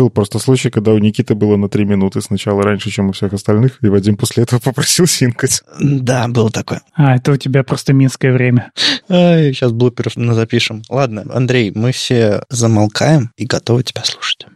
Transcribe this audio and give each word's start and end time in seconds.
Был 0.00 0.08
просто 0.08 0.38
случай, 0.38 0.70
когда 0.70 0.92
у 0.92 0.98
Никиты 0.98 1.34
было 1.34 1.56
на 1.56 1.68
три 1.68 1.84
минуты 1.84 2.22
сначала 2.22 2.62
раньше, 2.62 2.90
чем 2.90 3.10
у 3.10 3.12
всех 3.12 3.34
остальных, 3.34 3.76
и 3.82 3.88
Вадим 3.88 4.16
после 4.16 4.44
этого 4.44 4.58
попросил 4.64 5.06
синкать. 5.06 5.62
Да, 5.78 6.26
было 6.26 6.50
такое. 6.50 6.80
А, 6.94 7.16
это 7.16 7.32
у 7.32 7.36
тебя 7.36 7.64
просто 7.64 7.92
минское 7.92 8.32
время. 8.32 8.72
Ай, 9.10 9.52
сейчас 9.52 9.72
блуперов 9.72 10.14
запишем. 10.16 10.84
Ладно, 10.88 11.26
Андрей, 11.30 11.70
мы 11.74 11.92
все 11.92 12.44
замолкаем 12.48 13.30
и 13.36 13.44
готовы 13.44 13.82
тебя 13.82 14.02
слушать. 14.02 14.46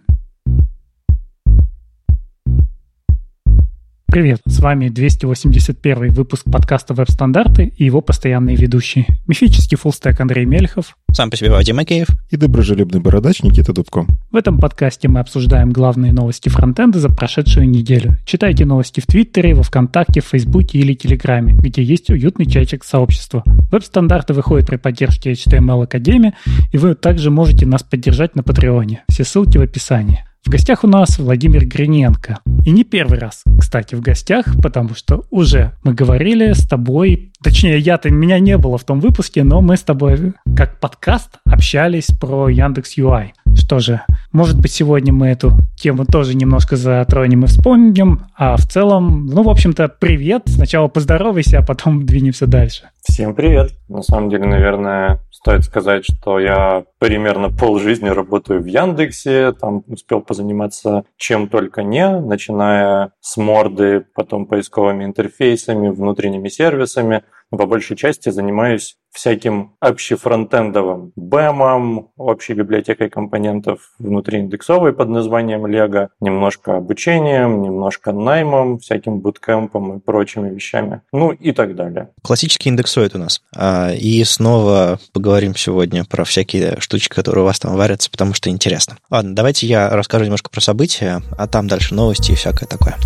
Привет, 4.15 4.43
с 4.47 4.61
вами 4.61 4.91
281 4.91 6.13
выпуск 6.13 6.45
подкаста 6.45 6.95
«Веб-стандарты» 6.95 7.73
и 7.77 7.85
его 7.85 8.01
постоянные 8.01 8.55
ведущие. 8.55 9.07
Мифический 9.27 9.77
фуллстек 9.77 10.21
Андрей 10.21 10.45
Мельхов. 10.45 10.97
Сам 11.11 11.31
по 11.31 11.37
себе 11.37 11.51
Вадим 11.51 11.75
Макеев. 11.75 12.07
И 12.31 12.37
доброжелюбный 12.37 13.01
бородач 13.01 13.43
Никита 13.43 13.73
Дубко. 13.73 14.07
В 14.31 14.37
этом 14.37 14.61
подкасте 14.61 15.09
мы 15.09 15.19
обсуждаем 15.19 15.73
главные 15.73 16.13
новости 16.13 16.49
фронтенда 16.49 17.01
за 17.01 17.09
прошедшую 17.09 17.69
неделю. 17.69 18.17
Читайте 18.25 18.65
новости 18.65 19.01
в 19.01 19.07
Твиттере, 19.07 19.53
во 19.53 19.65
Вконтакте, 19.65 20.21
в 20.21 20.27
Фейсбуке 20.27 20.79
или 20.79 20.95
Телеграме, 20.95 21.53
где 21.53 21.83
есть 21.83 22.09
уютный 22.09 22.47
чайчик 22.47 22.85
сообщества. 22.85 23.43
Веб-стандарты 23.73 24.33
выходят 24.33 24.69
при 24.69 24.77
поддержке 24.77 25.33
HTML 25.33 25.83
Академии, 25.83 26.35
и 26.73 26.79
вы 26.79 26.95
также 26.95 27.33
можете 27.33 27.67
нас 27.67 27.83
поддержать 27.83 28.37
на 28.37 28.45
Патреоне. 28.45 29.03
Все 29.09 29.25
ссылки 29.25 29.59
в 29.59 29.63
описании. 29.63 30.23
В 30.45 30.51
гостях 30.51 30.85
у 30.85 30.87
нас 30.87 31.19
Владимир 31.19 31.65
Гриненко. 31.65 32.41
И 32.67 32.71
не 32.71 32.85
первый 32.85 33.19
раз, 33.19 33.45
кстати, 33.59 33.95
в 33.95 34.03
гостях, 34.03 34.45
потому 34.63 34.95
что 34.95 35.25
уже 35.31 35.73
мы 35.85 35.95
говорили 35.95 36.53
с 36.53 36.69
тобой, 36.69 37.33
точнее, 37.43 37.79
я-то, 37.79 38.11
меня 38.11 38.39
не 38.39 38.59
было 38.59 38.77
в 38.77 38.85
том 38.85 39.01
выпуске, 39.01 39.43
но 39.43 39.63
мы 39.63 39.79
с 39.79 39.83
тобой 39.83 40.35
как 40.55 40.81
подкаст 40.81 41.39
общались 41.47 42.09
про 42.09 42.51
Яндекс 42.51 42.99
UI. 42.99 43.31
Что 43.57 43.79
же, 43.79 44.03
может 44.33 44.61
быть, 44.61 44.73
сегодня 44.73 45.15
мы 45.15 45.29
эту 45.29 45.53
тему 45.77 46.05
тоже 46.05 46.35
немножко 46.37 46.77
затронем 46.77 47.45
и 47.45 47.47
вспомним, 47.47 48.27
а 48.37 48.59
в 48.59 48.69
целом, 48.69 49.27
ну, 49.27 49.45
в 49.45 49.49
общем-то, 49.49 49.89
привет. 49.89 50.43
Сначала 50.47 50.89
поздоровайся, 50.89 51.61
а 51.61 51.63
потом 51.63 52.05
двинемся 52.05 52.47
дальше. 52.47 52.91
Всем 53.07 53.35
привет. 53.35 53.73
На 53.89 54.03
самом 54.03 54.31
деле, 54.31 54.47
наверное, 54.47 55.21
стоит 55.31 55.63
сказать, 55.65 56.07
что 56.07 56.41
я 56.41 56.85
примерно 56.99 57.51
полжизни 57.51 58.09
работаю 58.09 58.63
в 58.63 58.65
Яндексе, 58.65 59.53
там 59.53 59.85
успел 59.87 60.23
позаниматься 60.23 61.05
чем 61.19 61.49
только 61.49 61.83
не, 61.83 62.09
начиная 62.09 63.13
с 63.21 63.37
морды, 63.37 64.07
потом 64.15 64.47
поисковыми 64.47 65.05
интерфейсами, 65.05 65.91
внутренними 65.91 66.49
сервисами, 66.49 67.25
но 67.51 67.59
по 67.59 67.67
большей 67.67 67.97
части 67.97 68.31
занимаюсь 68.31 68.97
всяким 69.13 69.77
общефронтендовым 69.79 71.13
бэмом, 71.15 72.11
общей 72.17 72.55
библиотекой 72.55 73.09
компонентов 73.09 73.93
внутрииндексовой 73.99 74.93
под 74.93 75.09
названием 75.09 75.65
Lego, 75.67 76.09
немножко 76.21 76.77
обучением, 76.77 77.63
немножко 77.63 78.13
наймом, 78.13 78.79
всяким 78.81 79.21
буткемпом 79.21 79.99
и 79.99 80.01
прочими 80.01 80.51
вещами, 80.51 81.03
ну 81.13 81.31
и 81.31 81.53
так 81.53 81.77
далее. 81.77 82.11
Классический 82.23 82.71
индексоид 82.95 83.15
у 83.15 83.19
нас. 83.19 83.41
А, 83.55 83.93
и 83.93 84.23
снова 84.25 84.99
поговорим 85.13 85.57
сегодня 85.57 86.05
про 86.05 86.25
всякие 86.25 86.77
штучки, 86.81 87.15
которые 87.15 87.43
у 87.43 87.47
вас 87.47 87.59
там 87.59 87.75
варятся, 87.77 88.11
потому 88.11 88.35
что 88.35 88.51
интересно. 88.51 88.97
Ладно, 89.11 89.35
давайте 89.35 89.67
я 89.67 89.91
расскажу 89.91 90.25
немножко 90.25 90.51
про 90.51 90.61
события, 90.61 91.23
а 91.37 91.47
там 91.47 91.69
дальше 91.69 91.95
новости 91.95 92.33
и 92.33 92.35
всякое 92.35 92.67
такое. 92.67 92.97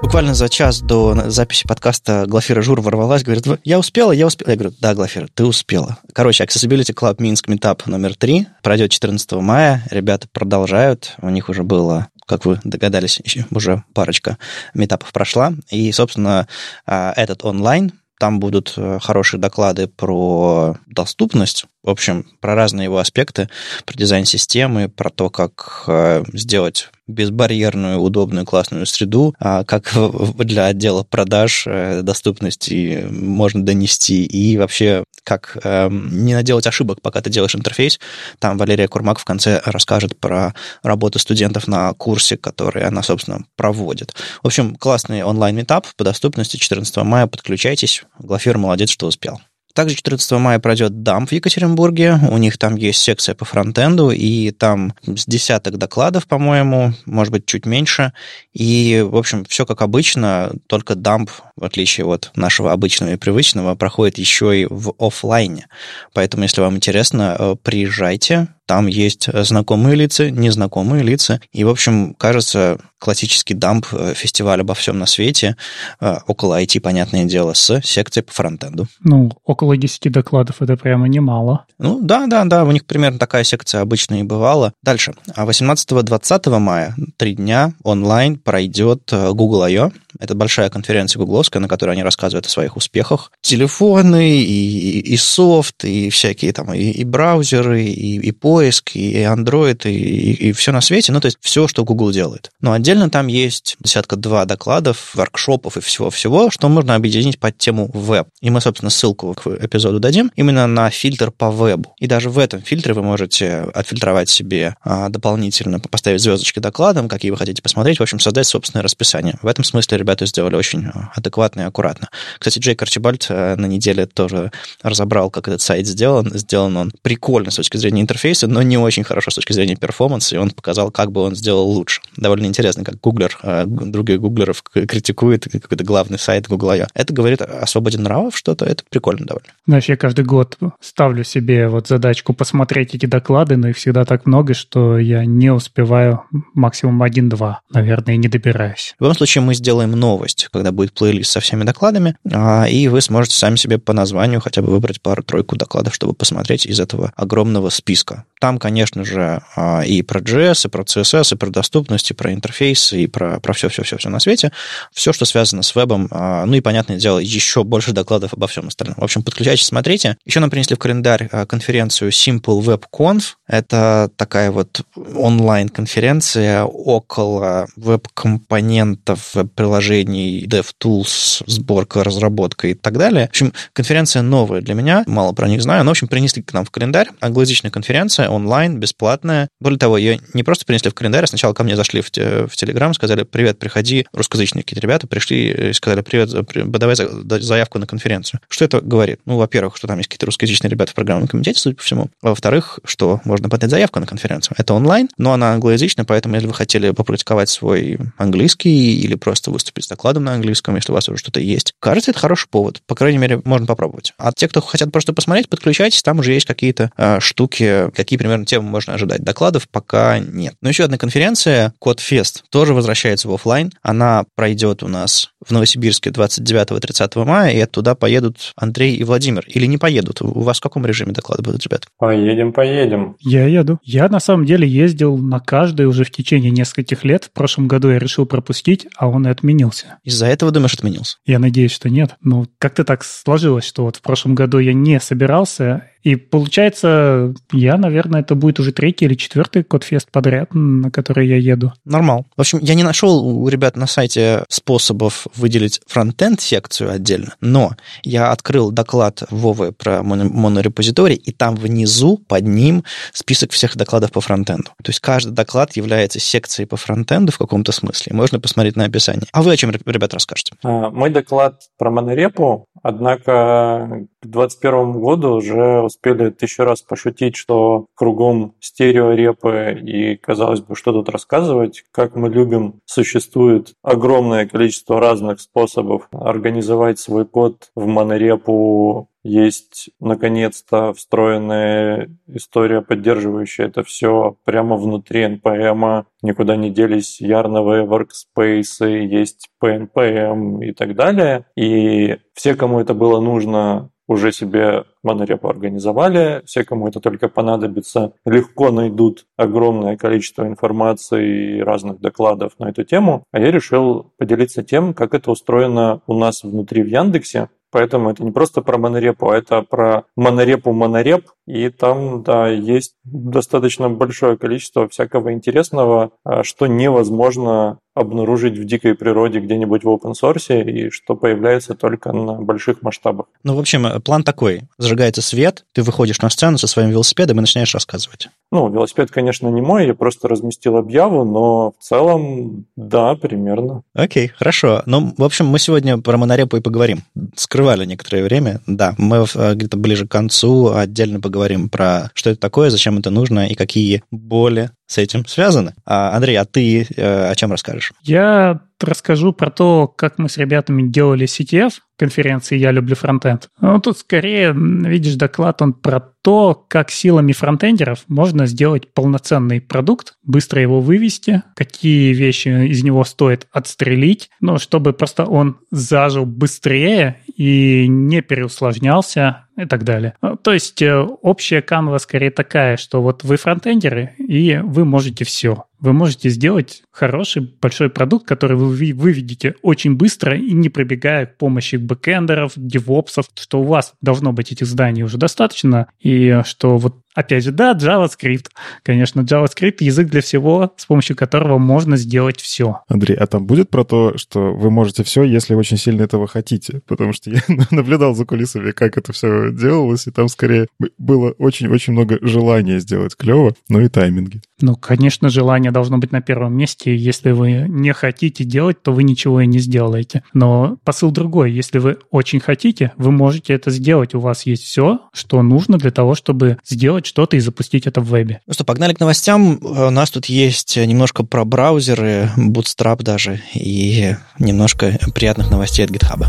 Буквально 0.00 0.32
за 0.32 0.48
час 0.48 0.80
до 0.80 1.28
записи 1.28 1.66
подкаста 1.66 2.24
Глафира 2.26 2.62
Жур 2.62 2.80
ворвалась, 2.80 3.24
говорит, 3.24 3.44
я 3.64 3.78
успела, 3.80 4.12
я 4.12 4.26
успела. 4.26 4.50
Я 4.50 4.56
говорю, 4.56 4.74
да, 4.80 4.94
Глафира, 4.94 5.28
ты 5.34 5.44
успела. 5.44 5.98
Короче, 6.14 6.44
Accessibility 6.44 6.94
Club 6.94 7.16
Минск 7.18 7.48
Meetup 7.48 7.82
номер 7.86 8.14
три 8.14 8.46
пройдет 8.62 8.92
14 8.92 9.32
мая. 9.32 9.82
Ребята 9.90 10.28
продолжают. 10.32 11.16
У 11.20 11.28
них 11.30 11.48
уже 11.48 11.64
было 11.64 12.08
как 12.28 12.44
вы 12.44 12.60
догадались, 12.62 13.20
уже 13.50 13.82
парочка 13.94 14.38
метапов 14.74 15.12
прошла. 15.12 15.54
И, 15.70 15.90
собственно, 15.92 16.46
а, 16.86 17.12
этот 17.16 17.44
онлайн, 17.44 17.92
там 18.18 18.40
будут 18.40 18.74
э, 18.76 18.98
хорошие 19.00 19.40
доклады 19.40 19.86
про 19.86 20.76
доступность, 20.86 21.66
в 21.84 21.90
общем, 21.90 22.26
про 22.40 22.54
разные 22.56 22.84
его 22.84 22.98
аспекты, 22.98 23.48
про 23.86 23.96
дизайн 23.96 24.24
системы, 24.24 24.88
про 24.88 25.10
то, 25.10 25.30
как 25.30 25.84
э, 25.86 26.24
сделать 26.32 26.90
безбарьерную, 27.06 27.98
удобную, 27.98 28.44
классную 28.44 28.86
среду, 28.86 29.34
а 29.38 29.64
как 29.64 29.94
для 30.38 30.66
отдела 30.66 31.04
продаж 31.04 31.64
э, 31.66 32.02
доступности 32.02 33.06
можно 33.08 33.64
донести, 33.64 34.24
и 34.24 34.58
вообще 34.58 35.04
как 35.24 35.58
э, 35.62 35.88
не 35.90 36.34
наделать 36.34 36.66
ошибок, 36.66 37.00
пока 37.02 37.20
ты 37.20 37.30
делаешь 37.30 37.54
интерфейс. 37.54 37.98
Там 38.38 38.58
Валерия 38.58 38.88
Курмак 38.88 39.18
в 39.18 39.24
конце 39.24 39.60
расскажет 39.64 40.18
про 40.18 40.54
работу 40.82 41.18
студентов 41.18 41.68
на 41.68 41.92
курсе, 41.94 42.36
который 42.36 42.84
она, 42.84 43.02
собственно, 43.02 43.44
проводит. 43.56 44.14
В 44.42 44.46
общем, 44.46 44.76
классный 44.76 45.22
онлайн-метап 45.22 45.86
по 45.96 46.04
доступности 46.04 46.56
14 46.56 46.96
мая. 46.98 47.26
Подключайтесь. 47.26 48.04
Глафир 48.18 48.58
молодец, 48.58 48.90
что 48.90 49.06
успел. 49.06 49.40
Также 49.78 49.94
14 49.94 50.32
мая 50.32 50.58
пройдет 50.58 51.04
дамп 51.04 51.28
в 51.28 51.32
Екатеринбурге. 51.32 52.18
У 52.32 52.36
них 52.38 52.58
там 52.58 52.74
есть 52.74 53.00
секция 53.00 53.36
по 53.36 53.44
фронтенду, 53.44 54.10
и 54.10 54.50
там 54.50 54.92
с 55.06 55.24
десяток 55.24 55.78
докладов, 55.78 56.26
по-моему, 56.26 56.94
может 57.06 57.32
быть, 57.32 57.46
чуть 57.46 57.64
меньше. 57.64 58.12
И, 58.52 59.06
в 59.08 59.16
общем, 59.16 59.44
все 59.44 59.64
как 59.64 59.80
обычно, 59.80 60.50
только 60.66 60.96
дамп, 60.96 61.30
в 61.54 61.62
отличие 61.62 62.06
от 62.06 62.32
нашего 62.34 62.72
обычного 62.72 63.12
и 63.12 63.16
привычного, 63.16 63.76
проходит 63.76 64.18
еще 64.18 64.62
и 64.62 64.66
в 64.68 64.94
офлайне. 64.98 65.68
Поэтому, 66.12 66.42
если 66.42 66.60
вам 66.60 66.74
интересно, 66.74 67.36
э, 67.38 67.54
приезжайте, 67.62 68.48
там 68.68 68.86
есть 68.86 69.28
э, 69.28 69.44
знакомые 69.44 69.96
лица, 69.96 70.30
незнакомые 70.30 71.02
лица. 71.02 71.40
И, 71.52 71.64
в 71.64 71.70
общем, 71.70 72.14
кажется, 72.14 72.78
классический 72.98 73.54
дамп 73.54 73.86
э, 73.92 74.12
фестиваль 74.14 74.60
обо 74.60 74.74
всем 74.74 74.98
на 74.98 75.06
свете, 75.06 75.56
э, 76.00 76.18
около 76.26 76.62
IT, 76.62 76.78
понятное 76.80 77.24
дело, 77.24 77.54
с 77.54 77.80
секцией 77.80 78.24
по 78.24 78.32
фронтенду. 78.32 78.86
Ну, 79.00 79.32
около 79.44 79.78
10 79.78 80.12
докладов 80.12 80.60
это 80.60 80.76
прямо 80.76 81.08
немало. 81.08 81.64
Ну, 81.78 81.98
да, 82.02 82.26
да, 82.26 82.44
да, 82.44 82.64
у 82.64 82.70
них 82.70 82.84
примерно 82.84 83.18
такая 83.18 83.42
секция 83.42 83.80
обычно 83.80 84.20
и 84.20 84.22
бывала. 84.22 84.74
Дальше. 84.82 85.14
18-20 85.34 86.54
а 86.54 86.58
мая, 86.58 86.94
три 87.16 87.36
дня 87.36 87.72
онлайн 87.82 88.36
пройдет 88.36 89.10
Google 89.10 89.62
I.O. 89.62 89.92
Это 90.18 90.34
большая 90.34 90.70
конференция 90.70 91.20
гугловская, 91.20 91.60
на 91.60 91.68
которой 91.68 91.92
они 91.92 92.02
рассказывают 92.02 92.46
о 92.46 92.50
своих 92.50 92.76
успехах. 92.76 93.32
Телефоны 93.40 94.40
и, 94.40 95.00
и 95.00 95.16
софт, 95.16 95.84
и 95.84 96.10
всякие 96.10 96.52
там, 96.52 96.72
и, 96.74 96.90
и 96.90 97.04
браузеры, 97.04 97.84
и, 97.84 98.16
и 98.16 98.32
поиск, 98.32 98.96
и 98.96 99.22
Android, 99.22 99.88
и, 99.88 99.90
и, 99.90 100.48
и 100.48 100.52
все 100.52 100.72
на 100.72 100.80
свете. 100.80 101.12
Ну, 101.12 101.20
то 101.20 101.26
есть 101.26 101.38
все, 101.40 101.68
что 101.68 101.84
Google 101.84 102.10
делает. 102.10 102.50
Но 102.60 102.72
отдельно 102.72 103.10
там 103.10 103.26
есть 103.26 103.76
десятка-два 103.80 104.44
докладов, 104.44 105.14
воркшопов 105.14 105.76
и 105.76 105.80
всего-всего, 105.80 106.50
что 106.50 106.68
можно 106.68 106.94
объединить 106.94 107.38
под 107.38 107.56
тему 107.58 107.90
веб. 107.94 108.28
И 108.40 108.50
мы, 108.50 108.60
собственно, 108.60 108.90
ссылку 108.90 109.34
к 109.34 109.46
эпизоду 109.46 110.00
дадим 110.00 110.32
именно 110.36 110.66
на 110.66 110.90
фильтр 110.90 111.30
по 111.30 111.50
вебу. 111.50 111.94
И 111.98 112.06
даже 112.06 112.30
в 112.30 112.38
этом 112.38 112.62
фильтре 112.62 112.94
вы 112.94 113.02
можете 113.02 113.66
отфильтровать 113.74 114.28
себе 114.28 114.76
а, 114.82 115.08
дополнительно, 115.08 115.80
поставить 115.80 116.20
звездочки 116.20 116.58
докладом, 116.58 117.08
какие 117.08 117.30
вы 117.30 117.36
хотите 117.36 117.62
посмотреть, 117.62 117.98
в 117.98 118.02
общем, 118.02 118.20
создать 118.20 118.46
собственное 118.46 118.82
расписание. 118.82 119.38
В 119.42 119.46
этом 119.46 119.64
смысле 119.64 119.98
ребята 120.08 120.24
сделали 120.24 120.56
очень 120.56 120.86
а, 120.86 121.12
адекватно 121.14 121.60
и 121.60 121.64
аккуратно. 121.64 122.08
Кстати, 122.38 122.58
Джейк 122.58 122.80
Арчибальд 122.80 123.26
э, 123.28 123.56
на 123.56 123.66
неделе 123.66 124.06
тоже 124.06 124.50
разобрал, 124.82 125.30
как 125.30 125.48
этот 125.48 125.60
сайт 125.60 125.86
сделан. 125.86 126.30
Сделан 126.32 126.78
он 126.78 126.92
прикольно 127.02 127.50
с 127.50 127.56
точки 127.56 127.76
зрения 127.76 128.00
интерфейса, 128.00 128.46
но 128.46 128.62
не 128.62 128.78
очень 128.78 129.04
хорошо 129.04 129.30
с 129.30 129.34
точки 129.34 129.52
зрения 129.52 129.76
перформанса, 129.76 130.34
и 130.34 130.38
он 130.38 130.50
показал, 130.50 130.90
как 130.90 131.12
бы 131.12 131.20
он 131.20 131.36
сделал 131.36 131.68
лучше. 131.68 132.00
Довольно 132.16 132.46
интересно, 132.46 132.84
как 132.84 132.98
гуглер, 133.00 133.38
э, 133.42 133.64
других 133.66 134.20
гуглеров 134.20 134.62
критикует 134.62 135.44
какой-то 135.44 135.84
главный 135.84 136.18
сайт 136.18 136.48
Google 136.48 136.70
I.O. 136.70 136.86
Это 136.94 137.12
говорит 137.12 137.42
о 137.42 137.66
свободе 137.66 137.98
нравов 137.98 138.34
что-то, 138.34 138.64
это 138.64 138.84
прикольно 138.88 139.26
довольно. 139.26 139.48
Знаешь, 139.66 139.90
я 139.90 139.98
каждый 139.98 140.24
год 140.24 140.56
ставлю 140.80 141.22
себе 141.22 141.68
вот 141.68 141.86
задачку 141.86 142.32
посмотреть 142.32 142.94
эти 142.94 143.04
доклады, 143.04 143.58
но 143.58 143.68
их 143.68 143.76
всегда 143.76 144.06
так 144.06 144.24
много, 144.24 144.54
что 144.54 144.98
я 144.98 145.26
не 145.26 145.50
успеваю 145.50 146.22
максимум 146.54 147.02
один-два, 147.02 147.60
наверное, 147.70 148.14
и 148.14 148.16
не 148.16 148.28
добираюсь. 148.28 148.94
В 148.98 149.02
любом 149.02 149.14
случае 149.14 149.42
мы 149.42 149.54
сделаем 149.54 149.97
новость, 149.98 150.48
когда 150.52 150.72
будет 150.72 150.92
плейлист 150.92 151.30
со 151.30 151.40
всеми 151.40 151.64
докладами, 151.64 152.16
а, 152.32 152.64
и 152.64 152.88
вы 152.88 153.00
сможете 153.00 153.36
сами 153.36 153.56
себе 153.56 153.78
по 153.78 153.92
названию 153.92 154.40
хотя 154.40 154.62
бы 154.62 154.70
выбрать 154.70 155.00
пару-тройку 155.00 155.56
докладов, 155.56 155.94
чтобы 155.94 156.14
посмотреть 156.14 156.66
из 156.66 156.80
этого 156.80 157.12
огромного 157.16 157.70
списка. 157.70 158.24
Там, 158.40 158.58
конечно 158.58 159.04
же, 159.04 159.42
а, 159.56 159.82
и 159.82 160.02
про 160.02 160.20
JS, 160.20 160.66
и 160.66 160.68
про 160.68 160.84
CSS, 160.84 161.34
и 161.34 161.36
про 161.36 161.50
доступность, 161.50 162.10
и 162.10 162.14
про 162.14 162.32
интерфейс, 162.32 162.92
и 162.92 163.06
про, 163.06 163.40
про 163.40 163.52
все-все-все-все 163.52 164.08
на 164.08 164.20
свете. 164.20 164.52
Все, 164.92 165.12
что 165.12 165.24
связано 165.24 165.62
с 165.62 165.74
вебом. 165.74 166.08
А, 166.10 166.46
ну 166.46 166.54
и, 166.54 166.60
понятное 166.60 166.98
дело, 166.98 167.18
еще 167.18 167.64
больше 167.64 167.92
докладов 167.92 168.34
обо 168.34 168.46
всем 168.46 168.68
остальном. 168.68 168.96
В 168.98 169.04
общем, 169.04 169.22
подключайтесь, 169.22 169.66
смотрите. 169.66 170.16
Еще 170.24 170.40
нам 170.40 170.50
принесли 170.50 170.76
в 170.76 170.78
календарь 170.78 171.28
конференцию 171.28 172.10
Simple 172.10 172.60
Web 172.60 172.84
Conf. 172.92 173.22
Это 173.46 174.10
такая 174.16 174.50
вот 174.52 174.82
онлайн-конференция 174.94 176.64
около 176.64 177.66
веб-компонентов, 177.76 179.34
веб-приложений 179.34 179.87
приложений, 179.88 180.46
DevTools, 180.46 181.42
сборка, 181.46 182.04
разработка 182.04 182.68
и 182.68 182.74
так 182.74 182.98
далее. 182.98 183.26
В 183.26 183.30
общем, 183.30 183.52
конференция 183.72 184.22
новая 184.22 184.60
для 184.60 184.74
меня, 184.74 185.02
мало 185.06 185.32
про 185.32 185.48
них 185.48 185.62
знаю, 185.62 185.84
но, 185.84 185.90
в 185.90 185.92
общем, 185.92 186.08
принесли 186.08 186.42
к 186.42 186.52
нам 186.52 186.64
в 186.64 186.70
календарь. 186.70 187.08
Англоязычная 187.20 187.70
конференция, 187.70 188.28
онлайн, 188.28 188.78
бесплатная. 188.78 189.48
Более 189.60 189.78
того, 189.78 189.96
ее 189.96 190.20
не 190.34 190.42
просто 190.42 190.66
принесли 190.66 190.90
в 190.90 190.94
календарь, 190.94 191.24
а 191.24 191.26
сначала 191.26 191.54
ко 191.54 191.64
мне 191.64 191.74
зашли 191.74 192.02
в, 192.02 192.10
в 192.10 192.62
Telegram, 192.62 192.92
сказали, 192.92 193.22
привет, 193.22 193.58
приходи, 193.58 194.06
русскоязычные 194.12 194.62
какие-то 194.62 194.82
ребята 194.82 195.06
пришли 195.06 195.70
и 195.70 195.72
сказали, 195.72 196.02
привет, 196.02 196.30
давай 196.54 196.96
заявку 197.40 197.78
на 197.78 197.86
конференцию. 197.86 198.40
Что 198.48 198.66
это 198.66 198.80
говорит? 198.80 199.20
Ну, 199.24 199.38
во-первых, 199.38 199.76
что 199.76 199.86
там 199.86 199.98
есть 199.98 200.08
какие-то 200.08 200.26
русскоязычные 200.26 200.70
ребята 200.70 200.92
в 200.92 200.94
программном 200.94 201.28
комитете, 201.28 201.60
судя 201.60 201.76
по 201.76 201.82
всему. 201.82 202.08
А 202.22 202.30
во-вторых, 202.30 202.80
что 202.84 203.20
можно 203.24 203.48
подать 203.48 203.70
заявку 203.70 204.00
на 204.00 204.06
конференцию. 204.06 204.54
Это 204.58 204.74
онлайн, 204.74 205.08
но 205.16 205.32
она 205.32 205.52
англоязычная, 205.52 206.04
поэтому 206.04 206.34
если 206.34 206.46
вы 206.46 206.54
хотели 206.54 206.90
попрактиковать 206.90 207.48
свой 207.48 207.98
английский 208.18 209.00
или 209.00 209.14
просто 209.14 209.50
выступить 209.50 209.77
с 209.84 209.88
докладом 209.88 210.24
на 210.24 210.34
английском, 210.34 210.76
если 210.76 210.92
у 210.92 210.94
вас 210.94 211.08
уже 211.08 211.18
что-то 211.18 211.40
есть, 211.40 211.74
кажется, 211.80 212.10
это 212.10 212.20
хороший 212.20 212.48
повод. 212.48 212.80
По 212.86 212.94
крайней 212.94 213.18
мере, 213.18 213.40
можно 213.44 213.66
попробовать. 213.66 214.12
А 214.18 214.32
те, 214.32 214.48
кто 214.48 214.60
хотят 214.60 214.90
просто 214.92 215.12
посмотреть, 215.12 215.48
подключайтесь, 215.48 216.02
там 216.02 216.18
уже 216.18 216.32
есть 216.32 216.46
какие-то 216.46 216.90
э, 216.96 217.20
штуки, 217.20 217.90
какие 217.94 218.18
примерно 218.18 218.46
темы 218.46 218.68
можно 218.68 218.94
ожидать. 218.94 219.22
Докладов 219.22 219.68
пока 219.68 220.18
нет. 220.18 220.54
Но 220.60 220.68
еще 220.68 220.84
одна 220.84 220.98
конференция, 220.98 221.72
Кодфест, 221.80 222.44
тоже 222.50 222.74
возвращается 222.74 223.28
в 223.28 223.34
офлайн. 223.34 223.72
Она 223.82 224.24
пройдет 224.34 224.82
у 224.82 224.88
нас 224.88 225.30
в 225.44 225.52
Новосибирске 225.52 226.10
29-30 226.10 227.24
мая, 227.24 227.52
и 227.52 227.66
туда 227.66 227.94
поедут 227.94 228.52
Андрей 228.56 228.94
и 228.96 229.04
Владимир. 229.04 229.44
Или 229.46 229.66
не 229.66 229.78
поедут? 229.78 230.20
У 230.22 230.40
вас 230.40 230.58
в 230.58 230.60
каком 230.60 230.84
режиме 230.84 231.12
доклады 231.12 231.42
будут, 231.42 231.62
ребят? 231.64 231.86
Поедем, 231.98 232.52
поедем. 232.52 233.16
Я 233.20 233.46
еду. 233.46 233.78
Я 233.82 234.08
на 234.08 234.20
самом 234.20 234.44
деле 234.46 234.68
ездил 234.68 235.16
на 235.16 235.40
каждый 235.40 235.86
уже 235.86 236.04
в 236.04 236.10
течение 236.10 236.50
нескольких 236.50 237.04
лет. 237.04 237.24
В 237.24 237.30
прошлом 237.32 237.68
году 237.68 237.90
я 237.90 237.98
решил 237.98 238.26
пропустить, 238.26 238.86
а 238.96 239.08
он 239.08 239.26
и 239.26 239.30
отменился. 239.58 239.98
Из-за 240.04 240.26
этого, 240.26 240.52
думаешь, 240.52 240.74
отменился? 240.74 241.18
Я 241.24 241.38
надеюсь, 241.38 241.72
что 241.72 241.88
нет. 241.88 242.16
Но 242.22 242.46
как-то 242.58 242.84
так 242.84 243.04
сложилось, 243.04 243.64
что 243.64 243.84
вот 243.84 243.96
в 243.96 244.02
прошлом 244.02 244.34
году 244.34 244.58
я 244.58 244.72
не 244.72 245.00
собирался, 245.00 245.90
и 246.02 246.16
получается, 246.16 247.34
я, 247.52 247.76
наверное, 247.76 248.20
это 248.20 248.34
будет 248.34 248.60
уже 248.60 248.72
третий 248.72 249.04
или 249.06 249.14
четвертый 249.14 249.64
Кодфест 249.64 250.10
подряд, 250.10 250.54
на 250.54 250.90
который 250.90 251.28
я 251.28 251.36
еду. 251.36 251.72
Нормал. 251.84 252.26
В 252.36 252.40
общем, 252.40 252.58
я 252.62 252.74
не 252.74 252.82
нашел 252.82 253.24
у 253.24 253.48
ребят 253.48 253.76
на 253.76 253.86
сайте 253.86 254.44
способов 254.48 255.26
выделить 255.34 255.80
фронтенд 255.86 256.40
секцию 256.40 256.92
отдельно, 256.92 257.34
но 257.40 257.72
я 258.02 258.30
открыл 258.30 258.70
доклад 258.70 259.24
Вовы 259.30 259.72
про 259.72 260.02
монорепозиторий, 260.02 261.16
и 261.16 261.32
там 261.32 261.56
внизу, 261.56 262.18
под 262.18 262.46
ним, 262.46 262.84
список 263.12 263.52
всех 263.52 263.76
докладов 263.76 264.12
по 264.12 264.20
фронтенду. 264.20 264.70
То 264.82 264.90
есть 264.90 265.00
каждый 265.00 265.32
доклад 265.32 265.76
является 265.76 266.20
секцией 266.20 266.66
по 266.66 266.76
фронтенду 266.76 267.32
в 267.32 267.38
каком-то 267.38 267.72
смысле. 267.72 268.14
Можно 268.14 268.40
посмотреть 268.40 268.76
на 268.76 268.84
описание. 268.84 269.26
А 269.32 269.42
вы 269.42 269.52
о 269.52 269.56
чем, 269.56 269.70
ребят, 269.70 270.14
расскажете? 270.14 270.54
А, 270.62 270.90
мой 270.90 271.10
доклад 271.10 271.60
про 271.76 271.90
монорепу, 271.90 272.66
однако 272.82 274.06
к 274.20 274.26
2021 274.26 275.00
году 275.00 275.34
уже 275.34 275.82
успели 275.82 276.30
тысячу 276.30 276.64
раз 276.64 276.82
пошутить, 276.82 277.36
что 277.36 277.86
кругом 277.94 278.54
стереорепы 278.60 279.78
и, 279.80 280.16
казалось 280.16 280.60
бы, 280.60 280.74
что 280.74 280.92
тут 280.92 281.08
рассказывать. 281.08 281.84
Как 281.90 282.16
мы 282.16 282.28
любим, 282.28 282.80
существует 282.84 283.74
огромное 283.82 284.46
количество 284.46 285.00
разных 285.00 285.40
способов 285.40 286.08
организовать 286.12 286.98
свой 286.98 287.24
код 287.26 287.70
в 287.74 287.86
монорепу 287.86 289.08
есть, 289.28 289.90
наконец-то, 290.00 290.92
встроенная 290.92 292.10
история, 292.26 292.80
поддерживающая 292.80 293.66
это 293.66 293.82
все 293.82 294.36
прямо 294.44 294.76
внутри 294.76 295.24
NPM. 295.24 296.04
Никуда 296.22 296.56
не 296.56 296.70
делись 296.70 297.20
ярновые 297.20 297.84
workspace, 297.84 299.06
есть 299.06 299.50
PNPM 299.62 300.64
и 300.64 300.72
так 300.72 300.94
далее. 300.94 301.46
И 301.56 302.16
все, 302.34 302.54
кому 302.54 302.80
это 302.80 302.94
было 302.94 303.20
нужно, 303.20 303.90
уже 304.08 304.32
себе 304.32 304.84
монорепу 305.02 305.48
организовали, 305.48 306.42
все, 306.46 306.64
кому 306.64 306.88
это 306.88 306.98
только 306.98 307.28
понадобится, 307.28 308.14
легко 308.24 308.70
найдут 308.70 309.26
огромное 309.36 309.96
количество 309.96 310.46
информации 310.46 311.58
и 311.58 311.60
разных 311.60 312.00
докладов 312.00 312.58
на 312.58 312.70
эту 312.70 312.84
тему. 312.84 313.24
А 313.30 313.38
я 313.38 313.52
решил 313.52 314.12
поделиться 314.16 314.62
тем, 314.62 314.94
как 314.94 315.14
это 315.14 315.30
устроено 315.30 316.00
у 316.06 316.14
нас 316.14 316.42
внутри 316.42 316.82
в 316.82 316.88
Яндексе. 316.88 317.50
Поэтому 317.70 318.10
это 318.10 318.24
не 318.24 318.30
просто 318.30 318.62
про 318.62 318.78
монорепу, 318.78 319.30
а 319.30 319.36
это 319.36 319.62
про 319.62 320.04
монорепу 320.16 320.72
монореп. 320.72 321.30
И 321.48 321.70
там, 321.70 322.22
да, 322.22 322.48
есть 322.48 322.92
достаточно 323.04 323.88
большое 323.88 324.36
количество 324.36 324.86
всякого 324.86 325.32
интересного, 325.32 326.10
а, 326.22 326.44
что 326.44 326.66
невозможно 326.66 327.78
обнаружить 327.94 328.56
в 328.56 328.64
дикой 328.64 328.94
природе 328.94 329.40
где-нибудь 329.40 329.82
в 329.82 329.88
open 329.88 330.12
source 330.12 330.62
и 330.62 330.90
что 330.90 331.16
появляется 331.16 331.74
только 331.74 332.12
на 332.12 332.34
больших 332.34 332.82
масштабах. 332.82 333.26
Ну, 333.42 333.56
в 333.56 333.58
общем, 333.58 334.00
план 334.02 334.22
такой. 334.22 334.62
Зажигается 334.78 335.20
свет, 335.20 335.64
ты 335.72 335.82
выходишь 335.82 336.20
на 336.20 336.30
сцену 336.30 336.58
со 336.58 336.68
своим 336.68 336.90
велосипедом 336.90 337.38
и 337.38 337.40
начинаешь 337.40 337.74
рассказывать. 337.74 338.28
Ну, 338.52 338.70
велосипед, 338.70 339.10
конечно, 339.10 339.48
не 339.48 339.60
мой, 339.60 339.86
я 339.86 339.94
просто 339.94 340.28
разместил 340.28 340.76
объяву, 340.76 341.24
но 341.24 341.72
в 341.72 341.82
целом, 341.82 342.66
да, 342.76 343.16
примерно. 343.16 343.82
Окей, 343.94 344.28
хорошо. 344.28 344.82
Ну, 344.86 345.12
в 345.16 345.24
общем, 345.24 345.46
мы 345.46 345.58
сегодня 345.58 345.98
про 345.98 346.16
монорепу 346.16 346.56
и 346.56 346.60
поговорим. 346.60 347.00
Скрывали 347.34 347.84
некоторое 347.84 348.22
время, 348.22 348.60
да. 348.68 348.94
Мы 348.96 349.26
э, 349.34 349.54
где-то 349.54 349.76
ближе 349.76 350.06
к 350.06 350.10
концу 350.12 350.72
отдельно 350.72 351.20
поговорим 351.20 351.37
про 351.68 352.10
что 352.14 352.30
это 352.30 352.40
такое, 352.40 352.70
зачем 352.70 352.98
это 352.98 353.10
нужно 353.10 353.48
и 353.48 353.54
какие 353.54 354.02
боли 354.10 354.70
с 354.88 354.98
этим 354.98 355.26
связаны. 355.26 355.74
А, 355.84 356.16
Андрей, 356.16 356.36
а 356.36 356.46
ты 356.46 356.86
э, 356.96 357.30
о 357.30 357.34
чем 357.34 357.52
расскажешь? 357.52 357.92
Я 358.02 358.60
расскажу 358.80 359.32
про 359.32 359.50
то, 359.50 359.86
как 359.86 360.18
мы 360.18 360.28
с 360.28 360.38
ребятами 360.38 360.88
делали 360.88 361.26
CTF 361.26 361.72
конференции 361.98 362.56
«Я 362.56 362.70
люблю 362.70 362.94
фронтенд». 362.94 363.48
Ну, 363.60 363.80
тут 363.80 363.98
скорее, 363.98 364.54
видишь, 364.54 365.16
доклад 365.16 365.60
он 365.60 365.74
про 365.74 366.00
то, 366.22 366.54
как 366.68 366.90
силами 366.90 367.32
фронтендеров 367.32 368.04
можно 368.06 368.46
сделать 368.46 368.92
полноценный 368.94 369.60
продукт, 369.60 370.14
быстро 370.22 370.62
его 370.62 370.80
вывести, 370.80 371.42
какие 371.56 372.14
вещи 372.14 372.48
из 372.68 372.82
него 372.84 373.04
стоит 373.04 373.46
отстрелить, 373.52 374.30
ну, 374.40 374.58
чтобы 374.58 374.92
просто 374.92 375.24
он 375.24 375.58
зажил 375.70 376.24
быстрее 376.24 377.20
и 377.36 377.86
не 377.88 378.22
переусложнялся 378.22 379.47
и 379.58 379.66
так 379.66 379.84
далее. 379.84 380.14
Ну, 380.22 380.36
то 380.36 380.52
есть 380.52 380.80
э, 380.80 380.96
общая 380.98 381.62
канва 381.62 381.98
скорее 381.98 382.30
такая, 382.30 382.76
что 382.76 383.02
вот 383.02 383.24
вы 383.24 383.36
фронтендеры, 383.36 384.14
и 384.18 384.60
вы 384.62 384.84
можете 384.84 385.24
все. 385.24 385.64
Вы 385.80 385.92
можете 385.92 386.28
сделать 386.28 386.82
хороший 386.90 387.42
большой 387.60 387.88
продукт, 387.88 388.26
который 388.26 388.56
вы 388.56 388.92
выведете 388.92 389.54
очень 389.62 389.94
быстро 389.94 390.36
и 390.36 390.52
не 390.52 390.68
прибегая 390.68 391.26
к 391.26 391.36
помощи 391.36 391.76
бэкэндеров, 391.76 392.52
девопсов, 392.56 393.26
что 393.34 393.60
у 393.60 393.64
вас 393.64 393.94
должно 394.00 394.32
быть 394.32 394.50
этих 394.50 394.66
знаний 394.66 395.02
уже 395.02 395.18
достаточно, 395.18 395.88
и 396.00 396.40
что 396.44 396.78
вот 396.78 396.96
Опять 397.18 397.42
же, 397.42 397.50
да, 397.50 397.74
JavaScript. 397.74 398.46
Конечно, 398.84 399.22
JavaScript— 399.22 399.76
язык 399.80 400.08
для 400.08 400.20
всего, 400.20 400.72
с 400.76 400.86
помощью 400.86 401.16
которого 401.16 401.58
можно 401.58 401.96
сделать 401.96 402.40
все. 402.40 402.82
Андрей, 402.86 403.16
а 403.16 403.26
там 403.26 403.44
будет 403.44 403.70
про 403.70 403.82
то, 403.82 404.16
что 404.16 404.52
вы 404.54 404.70
можете 404.70 405.02
все, 405.02 405.24
если 405.24 405.54
очень 405.54 405.78
сильно 405.78 406.02
этого 406.02 406.28
хотите? 406.28 406.80
Потому 406.86 407.12
что 407.12 407.30
я 407.30 407.40
наблюдал 407.72 408.14
за 408.14 408.24
кулисами, 408.24 408.70
как 408.70 408.96
это 408.96 409.12
все 409.12 409.47
делалось, 409.50 410.06
и 410.06 410.10
там 410.10 410.28
скорее 410.28 410.66
было 410.98 411.30
очень-очень 411.38 411.92
много 411.92 412.18
желания 412.20 412.80
сделать 412.80 413.16
клево, 413.16 413.54
но 413.68 413.80
и 413.80 413.88
тайминги. 413.88 414.40
Ну, 414.60 414.74
конечно, 414.74 415.28
желание 415.28 415.70
должно 415.70 415.98
быть 415.98 416.10
на 416.10 416.20
первом 416.20 416.54
месте. 416.56 416.96
Если 416.96 417.30
вы 417.30 417.66
не 417.68 417.92
хотите 417.92 418.44
делать, 418.44 418.82
то 418.82 418.92
вы 418.92 419.04
ничего 419.04 419.40
и 419.40 419.46
не 419.46 419.60
сделаете. 419.60 420.24
Но 420.32 420.78
посыл 420.84 421.10
другой. 421.10 421.52
Если 421.52 421.78
вы 421.78 421.98
очень 422.10 422.40
хотите, 422.40 422.92
вы 422.96 423.12
можете 423.12 423.52
это 423.52 423.70
сделать. 423.70 424.14
У 424.14 424.20
вас 424.20 424.46
есть 424.46 424.64
все, 424.64 425.00
что 425.12 425.42
нужно 425.42 425.78
для 425.78 425.90
того, 425.90 426.14
чтобы 426.14 426.58
сделать 426.66 427.06
что-то 427.06 427.36
и 427.36 427.40
запустить 427.40 427.86
это 427.86 428.00
в 428.00 428.08
вебе. 428.08 428.40
Ну 428.46 428.52
что, 428.52 428.64
погнали 428.64 428.94
к 428.94 429.00
новостям. 429.00 429.58
У 429.62 429.90
нас 429.90 430.10
тут 430.10 430.26
есть 430.26 430.76
немножко 430.76 431.24
про 431.24 431.44
браузеры, 431.44 432.30
Bootstrap 432.36 433.02
даже, 433.02 433.40
и 433.54 434.14
немножко 434.38 434.98
приятных 435.14 435.50
новостей 435.50 435.84
от 435.84 435.90
GitHub. 435.90 436.26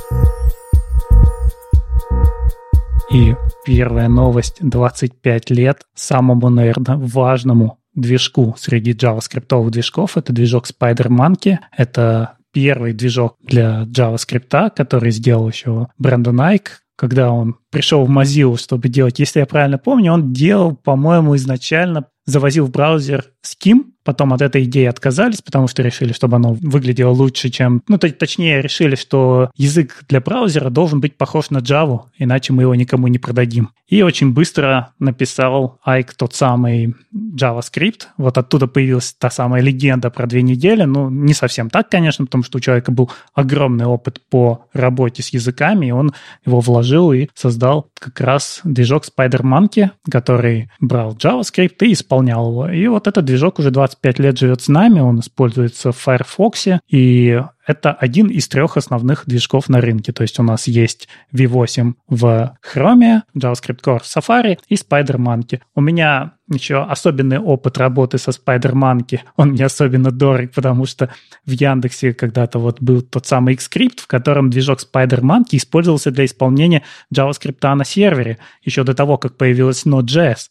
И 3.11 3.35
первая 3.65 4.07
новость 4.07 4.57
25 4.61 5.49
лет 5.49 5.81
самому, 5.95 6.49
наверное, 6.49 6.95
важному 6.95 7.79
движку 7.95 8.55
среди 8.57 8.93
JavaScript 8.93 9.69
движков. 9.71 10.15
Это 10.15 10.31
движок 10.31 10.65
SpiderMonkey. 10.69 11.57
Это 11.75 12.37
первый 12.53 12.93
движок 12.93 13.37
для 13.41 13.83
JavaScript, 13.83 14.71
который 14.75 15.11
сделал 15.11 15.49
еще 15.49 15.87
Брэндон 15.97 16.39
Айк, 16.41 16.83
когда 16.95 17.31
он 17.31 17.55
пришел 17.71 18.05
в 18.05 18.11
Mozilla, 18.11 18.57
чтобы 18.57 18.89
делать, 18.89 19.19
если 19.19 19.39
я 19.39 19.45
правильно 19.45 19.77
помню, 19.77 20.13
он 20.13 20.33
делал, 20.33 20.75
по-моему, 20.75 21.35
изначально 21.35 22.05
завозил 22.25 22.67
в 22.67 22.71
браузер 22.71 23.25
Scheme, 23.43 23.85
потом 24.09 24.33
от 24.33 24.41
этой 24.41 24.63
идеи 24.63 24.85
отказались, 24.85 25.43
потому 25.43 25.67
что 25.67 25.83
решили, 25.83 26.13
чтобы 26.13 26.37
оно 26.37 26.57
выглядело 26.59 27.11
лучше, 27.11 27.49
чем... 27.49 27.83
Ну, 27.87 27.99
то, 27.99 28.11
точнее, 28.11 28.59
решили, 28.59 28.95
что 28.95 29.51
язык 29.55 30.03
для 30.09 30.19
браузера 30.19 30.71
должен 30.71 30.99
быть 30.99 31.15
похож 31.15 31.51
на 31.51 31.59
Java, 31.59 32.05
иначе 32.17 32.51
мы 32.51 32.63
его 32.63 32.73
никому 32.73 33.05
не 33.07 33.19
продадим. 33.19 33.69
И 33.87 34.01
очень 34.01 34.33
быстро 34.33 34.93
написал 34.97 35.77
Айк 35.83 36.15
тот 36.15 36.33
самый 36.33 36.95
JavaScript. 37.13 38.07
Вот 38.17 38.37
оттуда 38.39 38.65
появилась 38.67 39.15
та 39.17 39.29
самая 39.29 39.61
легенда 39.61 40.09
про 40.09 40.25
две 40.25 40.41
недели. 40.41 40.83
Ну, 40.83 41.11
не 41.11 41.35
совсем 41.35 41.69
так, 41.69 41.89
конечно, 41.89 42.25
потому 42.25 42.43
что 42.43 42.57
у 42.57 42.61
человека 42.61 42.91
был 42.91 43.11
огромный 43.35 43.85
опыт 43.85 44.21
по 44.29 44.65
работе 44.73 45.21
с 45.21 45.29
языками, 45.29 45.87
и 45.87 45.91
он 45.91 46.13
его 46.45 46.61
вложил 46.61 47.11
и 47.13 47.27
создал 47.35 47.89
как 47.99 48.21
раз 48.21 48.61
движок 48.63 49.03
SpiderMonkey, 49.05 49.89
который 50.09 50.69
брал 50.79 51.15
JavaScript 51.15 51.77
и 51.81 51.93
исполнял 51.93 52.49
его. 52.49 52.69
И 52.69 52.87
вот 52.87 53.07
этот 53.07 53.25
движок 53.25 53.59
уже 53.59 53.71
25 54.01 54.19
лет 54.19 54.37
живет 54.37 54.61
с 54.61 54.67
нами, 54.69 54.99
он 54.99 55.19
используется 55.19 55.91
в 55.91 55.97
Firefox, 55.97 56.67
и 56.87 57.41
это 57.67 57.91
один 57.91 58.27
из 58.27 58.47
трех 58.47 58.77
основных 58.77 59.23
движков 59.25 59.67
на 59.69 59.81
рынке. 59.81 60.11
То 60.13 60.23
есть 60.23 60.39
у 60.39 60.43
нас 60.43 60.67
есть 60.67 61.09
V8 61.33 61.93
в 62.07 62.57
Chrome, 62.65 63.21
JavaScript 63.37 63.81
Core 63.83 63.99
в 63.99 64.05
Safari 64.05 64.57
и 64.69 64.75
SpiderMonkey. 64.75 65.59
У 65.75 65.81
меня 65.81 66.33
еще 66.51 66.81
особенный 66.81 67.39
опыт 67.39 67.77
работы 67.77 68.17
со 68.17 68.31
SpiderMonkey. 68.31 69.19
Он 69.35 69.49
мне 69.49 69.65
особенно 69.65 70.11
дорог, 70.11 70.51
потому 70.51 70.85
что 70.85 71.09
в 71.45 71.51
Яндексе 71.51 72.13
когда-то 72.13 72.57
вот 72.57 72.81
был 72.81 73.01
тот 73.01 73.25
самый 73.27 73.55
Xscript, 73.55 73.99
в 73.99 74.07
котором 74.07 74.49
движок 74.49 74.79
SpiderMonkey 74.79 75.57
использовался 75.57 76.11
для 76.11 76.25
исполнения 76.25 76.83
JavaScript 77.13 77.75
на 77.75 77.83
сервере, 77.83 78.39
еще 78.63 78.83
до 78.83 78.93
того, 78.93 79.17
как 79.17 79.35
появилась 79.35 79.85
Node.js. 79.85 80.47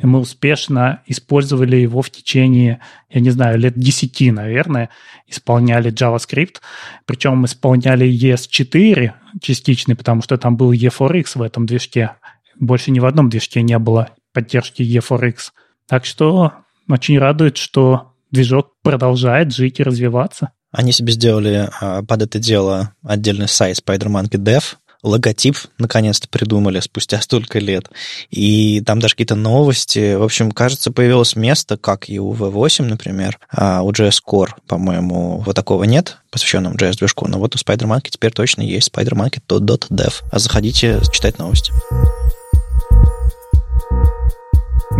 И 0.00 0.06
мы 0.06 0.20
успешно 0.20 1.02
использовали 1.06 1.76
его 1.76 2.00
в 2.00 2.10
течение, 2.10 2.80
я 3.10 3.20
не 3.20 3.30
знаю, 3.30 3.58
лет 3.58 3.74
10, 3.76 4.32
наверное, 4.32 4.88
исполняли 5.26 5.92
JavaScript. 5.92 6.56
Причем 7.04 7.44
исполняли 7.44 8.08
ES4 8.08 9.12
частичный, 9.40 9.94
потому 9.94 10.22
что 10.22 10.38
там 10.38 10.56
был 10.56 10.72
E4X 10.72 11.32
в 11.34 11.42
этом 11.42 11.66
движке. 11.66 12.12
Больше 12.58 12.90
ни 12.90 13.00
в 13.00 13.06
одном 13.06 13.28
движке 13.28 13.60
не 13.60 13.78
было 13.78 14.10
поддержки 14.32 14.82
E4X. 14.82 15.50
Так 15.86 16.06
что 16.06 16.52
очень 16.88 17.18
радует, 17.18 17.58
что 17.58 18.14
движок 18.30 18.72
продолжает 18.82 19.52
жить 19.54 19.78
и 19.78 19.82
развиваться. 19.82 20.52
Они 20.70 20.92
себе 20.92 21.12
сделали 21.12 21.68
а, 21.80 22.02
под 22.02 22.22
это 22.22 22.38
дело 22.38 22.94
отдельный 23.04 23.46
сайт 23.46 23.78
Spider-Monkey 23.78 24.38
Dev, 24.38 24.76
логотип 25.02 25.56
наконец-то 25.78 26.28
придумали 26.28 26.80
спустя 26.80 27.20
столько 27.20 27.58
лет. 27.58 27.90
И 28.30 28.82
там 28.86 29.00
даже 29.00 29.14
какие-то 29.14 29.34
новости. 29.34 30.14
В 30.14 30.22
общем, 30.22 30.52
кажется, 30.52 30.92
появилось 30.92 31.36
место, 31.36 31.76
как 31.76 32.08
и 32.08 32.18
у 32.18 32.32
V8, 32.32 32.84
например, 32.84 33.38
а 33.50 33.82
у 33.82 33.90
JS 33.90 34.18
Core, 34.26 34.50
по-моему, 34.66 35.38
вот 35.38 35.56
такого 35.56 35.84
нет, 35.84 36.18
посвященного 36.30 36.74
JS-движку. 36.74 37.28
Но 37.28 37.38
вот 37.38 37.54
у 37.54 37.58
SpiderMonkey 37.58 38.10
теперь 38.10 38.32
точно 38.32 38.62
есть 38.62 38.90
spidermonkey.dev. 38.94 40.22
А 40.30 40.38
заходите 40.38 41.00
читать 41.12 41.38
новости. 41.38 41.72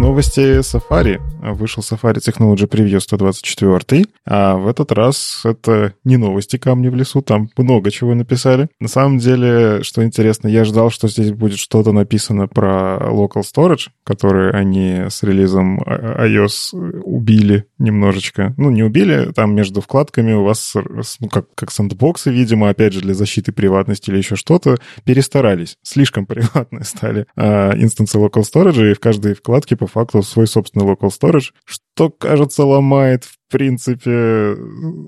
Новости 0.02 0.58
Safari. 0.62 1.20
Вышел 1.54 1.80
Safari 1.80 2.16
Technology 2.16 2.68
Preview 2.68 2.98
124, 2.98 4.04
а 4.26 4.56
в 4.56 4.66
этот 4.66 4.90
раз 4.90 5.42
это 5.44 5.94
не 6.02 6.16
новости 6.16 6.56
камни 6.56 6.88
в 6.88 6.96
лесу, 6.96 7.22
там 7.22 7.50
много 7.56 7.92
чего 7.92 8.12
написали. 8.14 8.68
На 8.80 8.88
самом 8.88 9.18
деле, 9.18 9.84
что 9.84 10.04
интересно, 10.04 10.48
я 10.48 10.64
ждал, 10.64 10.90
что 10.90 11.06
здесь 11.06 11.30
будет 11.30 11.58
что-то 11.58 11.92
написано 11.92 12.48
про 12.48 12.98
Local 13.00 13.42
Storage, 13.42 13.90
который 14.02 14.50
они 14.50 15.04
с 15.08 15.22
релизом 15.22 15.80
iOS 15.80 16.76
убили 17.04 17.66
немножечко. 17.78 18.54
Ну, 18.56 18.70
не 18.70 18.82
убили, 18.82 19.30
там 19.32 19.54
между 19.54 19.80
вкладками 19.80 20.32
у 20.32 20.42
вас, 20.42 20.74
ну, 21.20 21.28
как, 21.28 21.46
как 21.54 21.70
сэндбоксы, 21.70 22.32
видимо, 22.32 22.70
опять 22.70 22.92
же, 22.92 23.00
для 23.02 23.14
защиты 23.14 23.52
приватности 23.52 24.10
или 24.10 24.18
еще 24.18 24.34
что-то, 24.34 24.78
перестарались. 25.04 25.76
Слишком 25.82 26.26
приватные 26.32 26.82
стали 26.84 27.26
а, 27.36 27.72
инстансы 27.76 28.18
Local 28.18 28.42
Storage, 28.42 28.90
и 28.90 28.94
в 28.94 29.00
каждой 29.00 29.34
вкладке 29.34 29.76
по 29.76 29.91
факту 29.92 30.22
свой 30.22 30.46
собственный 30.46 30.86
local 30.86 31.10
storage, 31.10 31.52
что, 31.64 32.10
кажется, 32.10 32.64
ломает, 32.64 33.24
в 33.24 33.38
принципе, 33.50 34.56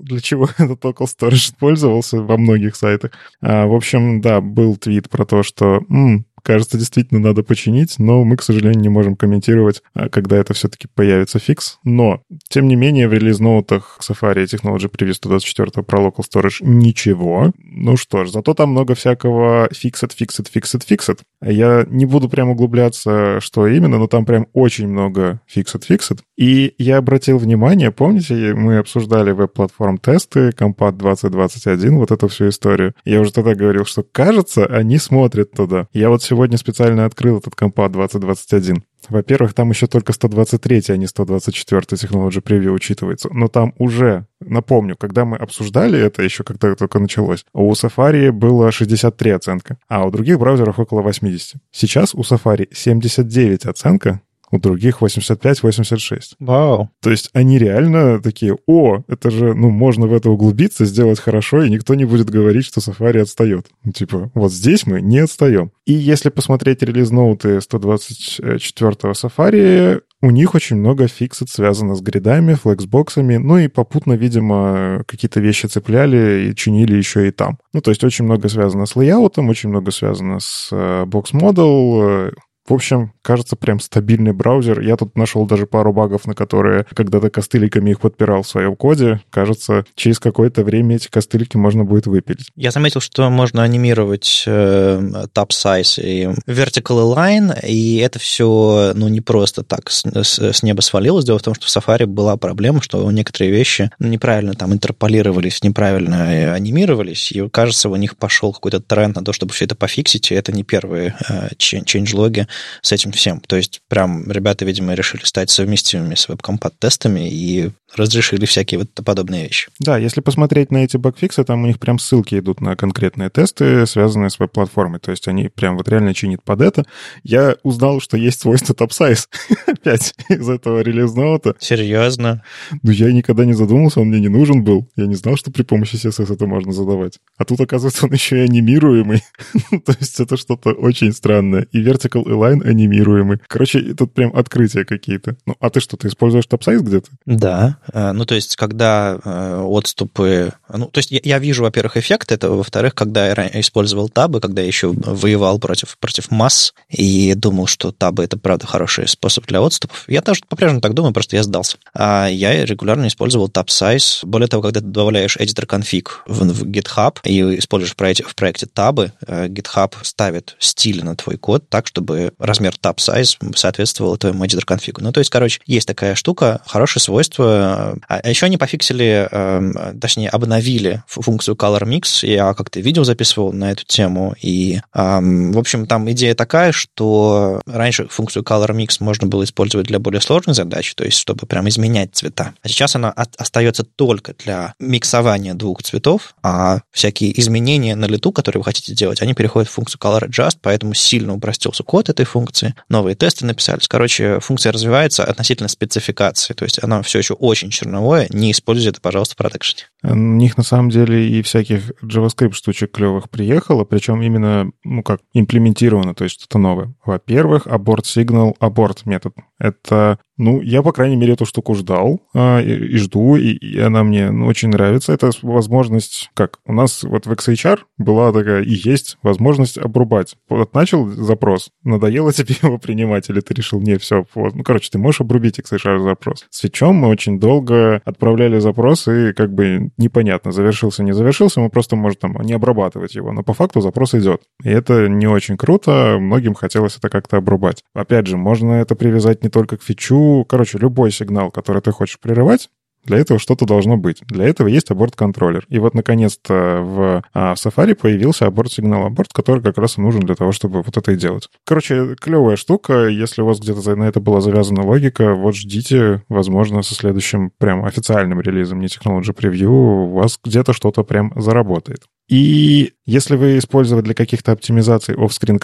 для 0.03 0.19
чего 0.19 0.47
этот 0.57 0.83
local 0.83 1.05
storage 1.07 1.35
использовался 1.35 2.21
во 2.21 2.37
многих 2.37 2.75
сайтах. 2.75 3.11
А, 3.41 3.65
в 3.65 3.73
общем, 3.73 4.21
да, 4.21 4.41
был 4.41 4.77
твит 4.77 5.09
про 5.09 5.25
то, 5.25 5.43
что 5.43 5.81
м, 5.89 6.25
кажется, 6.45 6.77
действительно 6.77 7.19
надо 7.19 7.43
починить, 7.43 7.95
но 7.97 8.23
мы, 8.23 8.37
к 8.37 8.43
сожалению, 8.43 8.79
не 8.79 8.89
можем 8.89 9.15
комментировать, 9.15 9.81
а, 9.93 10.09
когда 10.09 10.37
это 10.37 10.53
все-таки 10.53 10.87
появится 10.87 11.39
фикс. 11.39 11.79
Но, 11.83 12.21
тем 12.47 12.67
не 12.67 12.75
менее, 12.75 13.09
в 13.09 13.13
релиз-ноутах 13.13 13.99
Safari 14.01 14.45
Technology 14.45 14.89
Preview 14.89 15.13
124 15.13 15.83
про 15.83 15.99
Local 15.99 16.23
Storage 16.23 16.57
ничего. 16.61 17.51
Ну 17.57 17.97
что 17.97 18.25
ж, 18.25 18.29
зато 18.29 18.53
там 18.53 18.69
много 18.69 18.93
всякого 18.93 19.67
fixed, 19.69 20.11
fixed, 20.17 20.47
fixed, 20.53 20.81
fixed. 20.87 21.19
Я 21.41 21.85
не 21.89 22.05
буду 22.05 22.29
прям 22.29 22.49
углубляться, 22.49 23.39
что 23.41 23.67
именно, 23.67 23.97
но 23.97 24.07
там 24.07 24.25
прям 24.25 24.47
очень 24.53 24.87
много 24.87 25.41
fixed, 25.53 25.81
fixed. 25.89 26.19
И 26.37 26.73
я 26.77 26.97
обратил 26.97 27.37
внимание, 27.39 27.91
помните, 27.91 28.53
мы 28.53 28.77
обсуждали 28.77 29.31
веб-платформ 29.31 29.97
тесты, 29.97 30.51
Компат 30.51 30.97
2021, 30.97 31.97
вот 31.97 32.11
эту 32.11 32.27
всю 32.27 32.49
историю. 32.49 32.93
Я 33.03 33.19
уже 33.21 33.33
тогда 33.33 33.55
говорил, 33.55 33.85
что 33.85 34.03
кажется, 34.03 34.65
они 34.65 34.99
смотрят 34.99 35.51
туда. 35.51 35.87
Я 35.91 36.09
вот 36.09 36.21
сегодня 36.21 36.34
специально 36.57 37.05
открыл 37.05 37.37
этот 37.37 37.55
Компат 37.55 37.91
2021. 37.91 38.83
Во-первых, 39.09 39.53
там 39.53 39.69
еще 39.69 39.87
только 39.87 40.13
123, 40.13 40.83
а 40.89 40.97
не 40.97 41.07
124 41.07 41.81
Technology 41.81 42.41
Preview 42.41 42.71
учитывается. 42.71 43.29
Но 43.31 43.47
там 43.47 43.73
уже, 43.77 44.25
напомню, 44.39 44.95
когда 44.97 45.25
мы 45.25 45.37
обсуждали 45.37 45.99
это, 45.99 46.23
еще 46.23 46.43
когда 46.43 46.75
только 46.75 46.99
началось, 46.99 47.45
у 47.53 47.71
Safari 47.73 48.31
было 48.31 48.71
63 48.71 49.31
оценка, 49.31 49.77
а 49.87 50.05
у 50.05 50.11
других 50.11 50.39
браузеров 50.39 50.79
около 50.79 51.01
80. 51.01 51.61
Сейчас 51.71 52.15
у 52.15 52.21
Safari 52.21 52.67
79 52.71 53.65
оценка, 53.65 54.21
у 54.55 54.59
других 54.59 55.01
85-86. 55.01 56.35
Вау. 56.39 56.89
То 57.01 57.11
есть 57.11 57.29
они 57.33 57.57
реально 57.57 58.21
такие, 58.21 58.57
о, 58.65 59.03
это 59.07 59.29
же, 59.29 59.53
ну, 59.53 59.69
можно 59.69 60.07
в 60.07 60.13
это 60.13 60.29
углубиться, 60.29 60.85
сделать 60.85 61.19
хорошо, 61.19 61.63
и 61.63 61.69
никто 61.69 61.95
не 61.95 62.05
будет 62.05 62.29
говорить, 62.29 62.65
что 62.65 62.79
Safari 62.79 63.19
отстает. 63.19 63.67
Ну, 63.83 63.91
типа, 63.91 64.31
вот 64.33 64.51
здесь 64.51 64.85
мы 64.85 65.01
не 65.01 65.19
отстаем. 65.19 65.71
И 65.85 65.93
если 65.93 66.29
посмотреть 66.29 66.81
релиз-ноуты 66.81 67.57
124-го 67.57 69.11
Safari, 69.11 70.01
у 70.21 70.31
них 70.31 70.55
очень 70.55 70.77
много 70.77 71.07
фиксов 71.07 71.49
связано 71.49 71.95
с 71.95 72.01
гридами, 72.01 72.55
флексбоксами, 72.55 73.37
ну 73.37 73.59
и 73.59 73.67
попутно, 73.67 74.13
видимо, 74.13 75.03
какие-то 75.07 75.39
вещи 75.39 75.67
цепляли 75.67 76.49
и 76.49 76.55
чинили 76.55 76.95
еще 76.95 77.27
и 77.27 77.31
там. 77.31 77.59
Ну, 77.73 77.81
то 77.81 77.91
есть 77.91 78.03
очень 78.03 78.25
много 78.25 78.49
связано 78.49 78.87
с 78.87 78.95
лейаутом, 78.95 79.49
очень 79.49 79.69
много 79.69 79.91
связано 79.91 80.39
с 80.39 80.69
э, 80.71 81.05
Model, 81.05 82.33
в 82.67 82.73
общем, 82.73 83.13
кажется, 83.21 83.55
прям 83.55 83.79
стабильный 83.79 84.33
браузер. 84.33 84.79
Я 84.79 84.97
тут 84.97 85.15
нашел 85.15 85.45
даже 85.45 85.67
пару 85.67 85.93
багов, 85.93 86.25
на 86.25 86.33
которые 86.33 86.85
когда-то 86.95 87.29
костыликами 87.29 87.91
их 87.91 87.99
подпирал 87.99 88.41
в 88.41 88.47
своем 88.47 88.75
коде. 88.75 89.21
Кажется, 89.29 89.85
через 89.93 90.19
какое-то 90.19 90.63
время 90.63 90.95
эти 90.95 91.07
костылики 91.07 91.57
можно 91.57 91.83
будет 91.83 92.07
выпилить. 92.07 92.49
Я 92.55 92.71
заметил, 92.71 93.01
что 93.01 93.29
можно 93.29 93.61
анимировать 93.61 94.43
э, 94.47 94.99
tab 95.33 95.49
size 95.49 96.01
и 96.01 96.25
vertical 96.49 97.13
align, 97.13 97.55
и 97.63 97.97
это 97.97 98.17
все, 98.17 98.93
ну, 98.95 99.09
не 99.09 99.21
просто 99.21 99.63
так 99.63 99.91
с, 99.91 100.03
с, 100.03 100.39
с 100.39 100.63
неба 100.63 100.81
свалилось. 100.81 101.25
Дело 101.25 101.37
в 101.37 101.43
том, 101.43 101.53
что 101.53 101.67
в 101.67 101.69
Safari 101.69 102.07
была 102.07 102.35
проблема, 102.35 102.81
что 102.81 103.11
некоторые 103.11 103.51
вещи 103.51 103.91
ну, 103.99 104.07
неправильно 104.07 104.55
там 104.55 104.73
интерполировались, 104.73 105.61
неправильно 105.63 106.53
анимировались, 106.53 107.31
и, 107.31 107.47
кажется, 107.49 107.89
у 107.89 107.95
них 107.95 108.17
пошел 108.17 108.51
какой-то 108.53 108.79
тренд 108.79 109.15
на 109.15 109.23
то, 109.23 109.33
чтобы 109.33 109.53
все 109.53 109.65
это 109.65 109.75
пофиксить, 109.75 110.31
и 110.31 110.35
это 110.35 110.51
не 110.51 110.63
первые 110.63 111.15
э, 111.29 111.49
change-логи 111.59 112.47
с 112.81 112.91
этим 112.91 113.11
всем. 113.11 113.39
То 113.41 113.55
есть 113.55 113.81
прям 113.87 114.29
ребята, 114.31 114.65
видимо, 114.65 114.93
решили 114.93 115.23
стать 115.23 115.49
совместимыми 115.49 116.15
с 116.15 116.27
веб-компат-тестами 116.27 117.29
и 117.29 117.71
разрешили 117.95 118.45
всякие 118.45 118.79
вот 118.79 118.89
подобные 119.05 119.45
вещи. 119.45 119.69
Да, 119.79 119.97
если 119.97 120.21
посмотреть 120.21 120.71
на 120.71 120.83
эти 120.83 120.97
багфиксы, 120.97 121.43
там 121.43 121.63
у 121.63 121.67
них 121.67 121.79
прям 121.79 121.99
ссылки 121.99 122.37
идут 122.37 122.61
на 122.61 122.75
конкретные 122.75 123.29
тесты, 123.29 123.85
связанные 123.85 124.29
с 124.29 124.39
веб-платформой. 124.39 124.99
То 124.99 125.11
есть 125.11 125.27
они 125.27 125.49
прям 125.49 125.77
вот 125.77 125.87
реально 125.87 126.13
чинят 126.13 126.43
под 126.43 126.61
это. 126.61 126.85
Я 127.23 127.55
узнал, 127.63 128.01
что 128.01 128.17
есть 128.17 128.41
свойство 128.41 128.75
топ-сайз 128.75 129.29
опять 129.67 130.13
из 130.29 130.49
этого 130.49 130.81
релиз-ноута. 130.81 131.55
Серьезно? 131.59 132.43
Ну, 132.83 132.91
я 132.91 133.11
никогда 133.11 133.45
не 133.45 133.53
задумался, 133.53 134.01
он 134.01 134.09
мне 134.09 134.19
не 134.19 134.29
нужен 134.29 134.63
был. 134.63 134.89
Я 134.95 135.05
не 135.05 135.15
знал, 135.15 135.37
что 135.37 135.51
при 135.51 135.63
помощи 135.63 135.95
CSS 135.95 136.33
это 136.33 136.47
можно 136.47 136.71
задавать. 136.71 137.19
А 137.37 137.45
тут, 137.45 137.59
оказывается, 137.61 138.05
он 138.05 138.13
еще 138.13 138.37
и 138.37 138.41
анимируемый. 138.41 139.23
То 139.85 139.95
есть 139.99 140.19
это 140.19 140.37
что-то 140.37 140.71
очень 140.71 141.13
странное. 141.13 141.67
И 141.71 141.81
Vertical 141.81 142.23
онлайн 142.45 142.67
анимируемый. 142.67 143.39
Короче, 143.47 143.81
тут 143.93 144.13
прям 144.13 144.35
открытия 144.35 144.85
какие-то. 144.85 145.35
Ну, 145.45 145.55
а 145.59 145.69
ты 145.69 145.79
что, 145.79 145.97
ты 145.97 146.07
используешь 146.07 146.45
топсайз 146.45 146.81
где-то? 146.81 147.09
Да. 147.25 147.77
Э, 147.91 148.11
ну, 148.11 148.25
то 148.25 148.35
есть, 148.35 148.55
когда 148.55 149.19
э, 149.23 149.61
отступы... 149.63 150.53
Ну, 150.71 150.87
то 150.87 150.99
есть, 150.99 151.11
я, 151.11 151.39
вижу, 151.39 151.63
во-первых, 151.63 151.97
эффект 151.97 152.31
этого, 152.31 152.57
во-вторых, 152.57 152.95
когда 152.95 153.27
я 153.27 153.49
использовал 153.59 154.09
табы, 154.09 154.39
когда 154.39 154.61
я 154.61 154.67
еще 154.67 154.91
воевал 154.91 155.59
против, 155.59 155.97
против 155.97 156.31
масс 156.31 156.73
и 156.89 157.33
думал, 157.35 157.67
что 157.67 157.91
табы— 157.91 158.23
это, 158.25 158.37
правда, 158.37 158.67
хороший 158.67 159.07
способ 159.07 159.45
для 159.47 159.61
отступов. 159.61 160.05
Я 160.07 160.21
тоже 160.21 160.41
по-прежнему 160.47 160.81
так 160.81 160.93
думаю, 160.93 161.13
просто 161.13 161.35
я 161.35 161.43
сдался. 161.43 161.77
А 161.93 162.27
я 162.27 162.65
регулярно 162.65 163.07
использовал 163.07 163.49
таб-сайз. 163.49 164.21
Более 164.23 164.47
того, 164.47 164.63
когда 164.63 164.79
ты 164.79 164.85
добавляешь 164.85 165.37
editor 165.37 165.65
конфиг 165.65 166.23
в, 166.27 166.43
в 166.43 166.63
GitHub 166.63 167.17
и 167.23 167.59
используешь 167.59 167.93
в 167.93 167.95
проекте, 167.95 168.23
в 168.23 168.35
проекте 168.35 168.65
табы, 168.65 169.11
э, 169.25 169.47
GitHub 169.47 169.93
ставит 170.01 170.55
стиль 170.59 171.03
на 171.03 171.15
твой 171.15 171.37
код 171.37 171.69
так, 171.69 171.87
чтобы 171.87 172.33
размер 172.39 172.75
таб-сайз 172.77 173.37
соответствовал 173.55 174.17
твоему 174.17 174.43
editor 174.45 174.65
конфигу. 174.65 175.01
Ну, 175.01 175.11
то 175.11 175.19
есть, 175.19 175.29
короче, 175.29 175.59
есть 175.65 175.87
такая 175.87 176.15
штука, 176.15 176.61
хорошее 176.65 177.01
свойство. 177.01 177.97
А, 178.07 178.19
а 178.21 178.29
еще 178.29 178.45
они 178.45 178.57
пофиксили, 178.57 179.27
э, 179.29 179.93
точнее, 179.99 180.29
обновили 180.29 181.03
функцию 181.07 181.55
Color 181.55 181.83
Mix. 181.83 182.25
Я 182.25 182.53
как-то 182.53 182.79
видео 182.79 183.03
записывал 183.03 183.53
на 183.53 183.71
эту 183.71 183.85
тему. 183.85 184.35
И, 184.41 184.81
э, 184.93 185.19
в 185.21 185.57
общем, 185.57 185.85
там 185.87 186.09
идея 186.11 186.35
такая, 186.35 186.71
что 186.71 187.61
раньше 187.65 188.07
функцию 188.07 188.43
Color 188.43 188.71
Mix 188.71 188.97
можно 188.99 189.27
было 189.27 189.43
использовать 189.43 189.87
для 189.87 189.99
более 189.99 190.21
сложных 190.21 190.55
задач, 190.55 190.93
то 190.95 191.03
есть 191.03 191.17
чтобы 191.17 191.45
прям 191.45 191.67
изменять 191.69 192.09
цвета. 192.13 192.53
А 192.61 192.67
сейчас 192.67 192.95
она 192.95 193.11
остается 193.11 193.83
только 193.83 194.33
для 194.43 194.73
миксования 194.79 195.53
двух 195.53 195.83
цветов, 195.83 196.35
а 196.43 196.81
всякие 196.91 197.39
изменения 197.39 197.95
на 197.95 198.05
лету, 198.05 198.31
которые 198.31 198.59
вы 198.59 198.65
хотите 198.65 198.93
делать, 198.93 199.21
они 199.21 199.33
переходят 199.33 199.69
в 199.69 199.73
функцию 199.73 199.99
Color 199.99 200.29
Adjust, 200.29 200.57
поэтому 200.61 200.93
сильно 200.93 201.33
упростился 201.33 201.83
код 201.83 202.09
этой 202.09 202.24
функции. 202.25 202.75
Новые 202.89 203.15
тесты 203.15 203.45
написались. 203.45 203.87
Короче, 203.87 204.39
функция 204.39 204.71
развивается 204.71 205.23
относительно 205.23 205.69
спецификации, 205.69 206.53
то 206.53 206.65
есть 206.65 206.83
она 206.83 207.01
все 207.01 207.19
еще 207.19 207.33
очень 207.33 207.69
черновое, 207.69 208.27
не 208.29 208.51
используйте 208.51 208.89
это, 208.89 209.01
пожалуйста, 209.01 209.35
в 209.35 209.37
продакшене. 209.37 209.83
У 210.11 210.15
них 210.15 210.57
на 210.57 210.63
самом 210.63 210.89
деле 210.89 211.27
и 211.27 211.41
всяких 211.41 211.91
JavaScript 212.03 212.53
штучек 212.53 212.91
клевых 212.91 213.29
приехало, 213.29 213.83
причем 213.83 214.21
именно, 214.21 214.71
ну 214.83 215.03
как, 215.03 215.21
имплементировано, 215.33 216.13
то 216.13 216.23
есть 216.23 216.39
что-то 216.39 216.59
новое. 216.59 216.93
Во-первых, 217.05 217.67
abort 217.67 218.03
signal, 218.03 218.55
abort 218.59 218.99
метод. 219.05 219.33
Это 219.57 220.19
ну, 220.37 220.61
я, 220.61 220.81
по 220.81 220.91
крайней 220.91 221.15
мере, 221.15 221.33
эту 221.33 221.45
штуку 221.45 221.75
ждал 221.75 222.19
а, 222.33 222.59
и, 222.59 222.73
и 222.73 222.97
жду, 222.97 223.37
и, 223.37 223.51
и 223.51 223.79
она 223.79 224.03
мне 224.03 224.31
ну, 224.31 224.47
очень 224.47 224.69
нравится. 224.69 225.13
Это 225.13 225.31
возможность, 225.41 226.29
как 226.33 226.59
у 226.65 226.73
нас 226.73 227.03
вот 227.03 227.25
в 227.25 227.31
XHR 227.31 227.79
была 227.97 228.33
такая 228.33 228.61
и 228.61 228.73
есть 228.73 229.17
возможность 229.23 229.77
обрубать. 229.77 230.35
Вот 230.49 230.73
начал 230.73 231.07
запрос, 231.07 231.69
надоело 231.83 232.33
тебе 232.33 232.55
его 232.61 232.77
принимать, 232.77 233.29
или 233.29 233.39
ты 233.39 233.53
решил, 233.53 233.79
не, 233.79 233.97
все, 233.97 234.25
вот. 234.35 234.55
ну, 234.55 234.63
короче, 234.63 234.89
ты 234.91 234.97
можешь 234.97 235.21
обрубить 235.21 235.59
XHR 235.59 235.99
запрос. 235.99 236.45
С 236.49 236.59
фичом 236.59 236.95
мы 236.95 237.07
очень 237.07 237.39
долго 237.39 238.01
отправляли 238.03 238.59
запрос, 238.59 239.07
и 239.07 239.31
как 239.31 239.53
бы 239.53 239.91
непонятно, 239.97 240.51
завершился, 240.51 241.03
не 241.03 241.13
завершился, 241.13 241.59
мы 241.59 241.69
просто 241.69 241.95
можем 241.95 242.19
там 242.19 242.33
не 242.41 242.53
обрабатывать 242.53 243.15
его, 243.15 243.31
но 243.31 243.43
по 243.43 243.53
факту 243.53 243.81
запрос 243.81 244.13
идет. 244.15 244.41
И 244.63 244.69
это 244.69 245.07
не 245.07 245.27
очень 245.27 245.57
круто, 245.57 246.17
многим 246.19 246.53
хотелось 246.53 246.97
это 246.97 247.09
как-то 247.09 247.37
обрубать. 247.37 247.83
Опять 247.93 248.27
же, 248.27 248.37
можно 248.37 248.73
это 248.73 248.95
привязать 248.95 249.43
не 249.43 249.49
только 249.49 249.77
к 249.77 249.83
фичу, 249.83 250.45
короче, 250.47 250.77
любой 250.77 251.11
сигнал, 251.11 251.51
который 251.51 251.81
ты 251.81 251.91
хочешь 251.91 252.19
прерывать, 252.19 252.69
для 253.05 253.17
этого 253.17 253.39
что-то 253.39 253.65
должно 253.65 253.97
быть. 253.97 254.21
Для 254.27 254.45
этого 254.45 254.67
есть 254.67 254.91
аборт-контроллер. 254.91 255.65
И 255.69 255.79
вот, 255.79 255.93
наконец-то, 255.93 256.81
в, 256.81 257.23
а, 257.33 257.55
в 257.55 257.57
Safari 257.57 257.95
появился 257.95 258.45
аборт-сигнал 258.45 259.05
аборт, 259.05 259.31
который 259.33 259.61
как 259.61 259.77
раз 259.77 259.97
и 259.97 260.01
нужен 260.01 260.21
для 260.21 260.35
того, 260.35 260.51
чтобы 260.51 260.81
вот 260.81 260.97
это 260.97 261.11
и 261.11 261.15
делать. 261.15 261.49
Короче, 261.65 262.15
клевая 262.15 262.55
штука. 262.55 263.07
Если 263.07 263.41
у 263.41 263.45
вас 263.45 263.59
где-то 263.59 263.95
на 263.95 264.03
это 264.03 264.19
была 264.19 264.41
завязана 264.41 264.85
логика, 264.85 265.33
вот 265.33 265.55
ждите, 265.55 266.23
возможно, 266.29 266.81
со 266.81 266.95
следующим 266.95 267.51
прям 267.57 267.85
официальным 267.85 268.41
релизом, 268.41 268.79
не 268.79 268.87
Technology 268.87 269.35
Preview, 269.35 269.67
у 269.67 270.13
вас 270.13 270.39
где-то 270.43 270.73
что-то 270.73 271.03
прям 271.03 271.33
заработает. 271.35 272.03
И 272.27 272.93
если 273.05 273.35
вы 273.35 273.57
использовали 273.57 274.03
для 274.03 274.13
каких-то 274.15 274.51
оптимизаций 274.51 275.15
off-screen 275.15 275.59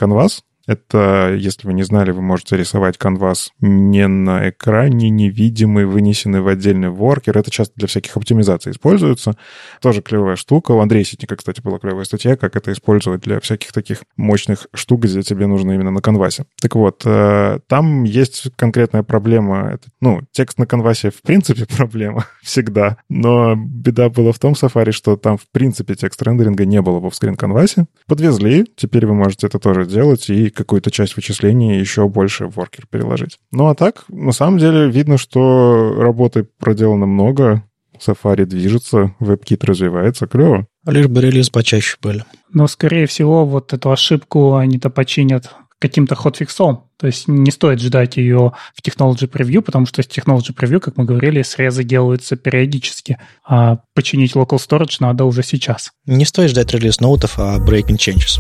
это, 0.68 1.36
если 1.38 1.68
вы 1.68 1.74
не 1.74 1.84
знали, 1.84 2.12
вы 2.12 2.22
можете 2.22 2.58
рисовать 2.58 2.98
канвас 2.98 3.51
не 3.60 4.08
на 4.08 4.50
экране, 4.50 5.10
невидимый, 5.10 5.86
вынесенный 5.86 6.41
в 6.41 6.48
отдельный 6.48 6.89
воркер. 6.89 7.38
Это 7.38 7.50
часто 7.51 7.74
для 7.75 7.88
всяких 7.88 8.15
оптимизаций 8.15 8.72
используется. 8.72 9.36
Тоже 9.82 10.01
клевая 10.01 10.36
штука. 10.36 10.72
У 10.72 10.80
Андрея 10.80 11.03
Ситника, 11.03 11.36
кстати, 11.36 11.62
была 11.62 11.80
клевая 11.80 12.06
статья, 12.06 12.36
как 12.36 12.56
это 12.56 12.72
использовать 12.72 13.22
для 13.22 13.39
всяких 13.39 13.74
таких 13.74 14.03
мощных 14.18 14.68
штук, 14.74 15.01
где 15.01 15.24
тебе 15.24 15.48
нужно 15.48 15.72
именно 15.72 15.91
на 15.91 16.01
канвасе. 16.01 16.46
Так 16.62 16.75
вот, 16.75 17.01
э, 17.06 17.60
там 17.68 18.03
есть 18.03 18.50
конкретная 18.56 19.03
проблема. 19.03 19.80
Ну, 20.00 20.22
текст 20.32 20.60
на 20.60 20.68
канвасе 20.68 21.10
в 21.10 21.22
принципе 21.22 21.65
проблема 21.77 22.25
всегда, 22.44 22.98
но 23.10 23.56
беда 23.56 24.10
была 24.10 24.32
в 24.32 24.39
том 24.39 24.53
Safari, 24.53 24.91
что 24.91 25.15
там 25.18 25.38
в 25.38 25.50
принципе 25.51 25.96
текст 25.96 26.22
рендеринга 26.22 26.65
не 26.65 26.82
было 26.82 27.00
в 27.00 27.06
offscreen 27.05 27.36
канвасе. 27.36 27.86
Подвезли, 28.08 28.65
теперь 28.75 29.06
вы 29.06 29.15
можете 29.15 29.48
это 29.48 29.60
тоже 29.60 29.86
делать, 29.86 30.30
и 30.30 30.50
какую-то 30.51 30.91
часть 30.91 31.15
вычислений 31.15 31.79
еще 31.79 32.08
больше 32.08 32.48
в 32.48 32.55
воркер 32.55 32.86
переложить. 32.88 33.39
Ну 33.51 33.67
а 33.67 33.75
так, 33.75 34.05
на 34.10 34.31
самом 34.31 34.60
деле, 34.60 34.89
видно, 34.89 35.17
что 35.17 35.96
работы 35.98 36.48
проделано 36.60 37.05
много, 37.05 37.63
Safari 38.00 38.46
движется, 38.46 39.15
WebKit 39.20 39.65
развивается, 39.65 40.27
клево. 40.27 40.68
Лишь 40.85 41.07
бы 41.07 41.22
релиз 41.22 41.50
почаще 41.50 41.98
были. 42.01 42.25
Но, 42.51 42.68
скорее 42.68 43.05
всего, 43.05 43.46
вот 43.46 43.74
эту 43.74 43.92
ошибку 43.92 44.55
они-то 44.55 44.90
починят 44.90 45.53
каким-то 45.81 46.16
хотфиксом. 46.16 46.85
То 46.98 47.07
есть 47.07 47.27
не 47.27 47.50
стоит 47.50 47.81
ждать 47.81 48.18
ее 48.18 48.53
в 48.75 48.87
Technology 48.87 49.27
Preview, 49.27 49.61
потому 49.61 49.87
что 49.87 50.03
в 50.03 50.05
Technology 50.05 50.55
Preview, 50.55 50.79
как 50.79 50.98
мы 50.98 51.05
говорили, 51.05 51.42
срезы 51.42 51.83
делаются 51.83 52.35
периодически, 52.35 53.18
а 53.44 53.79
починить 53.96 54.35
Local 54.35 54.57
Storage 54.57 54.98
надо 55.00 55.25
уже 55.25 55.42
сейчас. 55.42 55.92
Не 56.05 56.25
стоит 56.25 56.51
ждать 56.51 56.72
релиз 56.72 57.00
ноутов, 57.00 57.40
а 57.40 57.57
breaking 57.57 57.98
changes. 57.98 58.40